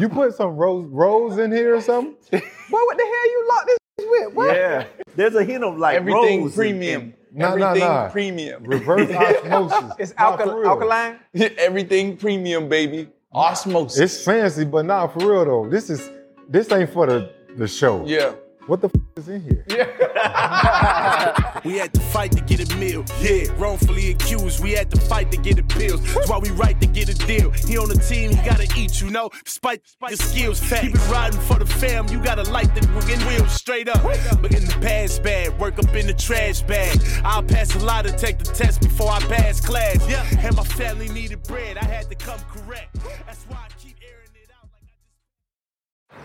You 0.00 0.08
put 0.08 0.34
some 0.34 0.56
rose 0.56 0.86
rose 0.90 1.38
in 1.38 1.52
here 1.52 1.74
or 1.76 1.80
something? 1.80 2.14
Boy, 2.30 2.40
what 2.70 2.96
the 2.96 3.04
hell 3.04 3.30
you 3.30 3.48
locked 3.48 3.66
this 3.66 3.78
with? 4.10 4.34
What? 4.34 4.56
Yeah. 4.56 4.86
There's 5.16 5.34
a 5.34 5.44
hint 5.44 5.62
of 5.64 5.78
like 5.78 5.96
Everything 5.96 6.42
rose 6.42 6.52
and- 6.52 6.54
premium. 6.54 7.02
and- 7.02 7.14
Nah, 7.36 7.56
nah, 7.56 7.66
Everything 7.70 7.88
nah. 7.88 8.08
premium. 8.10 8.62
Reverse 8.62 9.10
osmosis. 9.44 9.92
It's 9.98 10.14
Nah, 10.16 10.36
alkal- 10.36 10.64
alkaline? 10.66 11.18
Everything 11.58 12.16
premium, 12.16 12.68
baby. 12.68 13.08
Osmosis. 13.32 13.98
It's 13.98 14.24
fancy, 14.24 14.64
but 14.64 14.84
not 14.84 15.12
for 15.12 15.18
real 15.32 15.44
though. 15.44 15.68
This 15.68 15.90
is 15.90 16.08
this 16.48 16.70
ain't 16.72 16.90
for 16.90 17.06
the 17.06 17.30
the 17.56 17.68
show. 17.68 18.04
yeah. 18.06 18.34
What 18.66 18.80
the 18.80 18.88
f- 18.88 18.94
is 19.18 19.28
in 19.28 19.42
here? 19.42 19.62
Yeah. 19.68 21.60
we 21.66 21.76
had 21.76 21.92
to 21.92 22.00
fight 22.00 22.32
to 22.32 22.40
get 22.40 22.72
a 22.72 22.76
meal. 22.78 23.04
Yeah, 23.20 23.52
wrongfully 23.58 24.12
accused. 24.12 24.62
We 24.64 24.72
had 24.72 24.90
to 24.92 25.00
fight 25.02 25.30
to 25.32 25.36
get 25.36 25.56
the 25.56 25.62
pills. 25.64 26.00
That's 26.14 26.30
why 26.30 26.38
we 26.38 26.48
right 26.52 26.80
to 26.80 26.86
get 26.86 27.10
a 27.10 27.14
deal. 27.26 27.50
He 27.50 27.76
on 27.76 27.90
the 27.90 27.96
team, 27.96 28.30
he 28.30 28.36
gotta 28.36 28.66
eat, 28.74 29.02
you 29.02 29.10
know. 29.10 29.28
Despite 29.44 29.82
your 30.08 30.16
skills, 30.16 30.60
keep 30.62 30.94
it 30.94 31.08
riding 31.10 31.38
for 31.40 31.58
the 31.58 31.66
fam. 31.66 32.08
You 32.08 32.18
gotta 32.20 32.44
light 32.50 32.74
the 32.74 32.80
fucking 32.88 33.20
wheels 33.28 33.52
straight 33.52 33.86
up. 33.86 34.02
But 34.40 34.54
in 34.54 34.64
the 34.64 34.78
past 34.80 35.22
bad, 35.22 35.58
work 35.60 35.78
up 35.78 35.94
in 35.94 36.06
the 36.06 36.14
trash 36.14 36.62
bag. 36.62 36.98
I'll 37.22 37.42
pass 37.42 37.74
a 37.74 37.80
lot 37.80 38.06
to 38.06 38.12
take 38.16 38.38
the 38.38 38.46
test 38.46 38.80
before 38.80 39.10
I 39.10 39.20
pass 39.20 39.60
class. 39.60 40.08
Yeah, 40.08 40.24
and 40.38 40.56
my 40.56 40.64
family 40.64 41.10
needed 41.10 41.42
bread. 41.42 41.76
I 41.76 41.84
had 41.84 42.08
to 42.08 42.14
come 42.14 42.40
correct. 42.50 42.96
That's 43.26 43.44
why 43.44 43.58
I 43.58 43.68
keep 43.78 43.93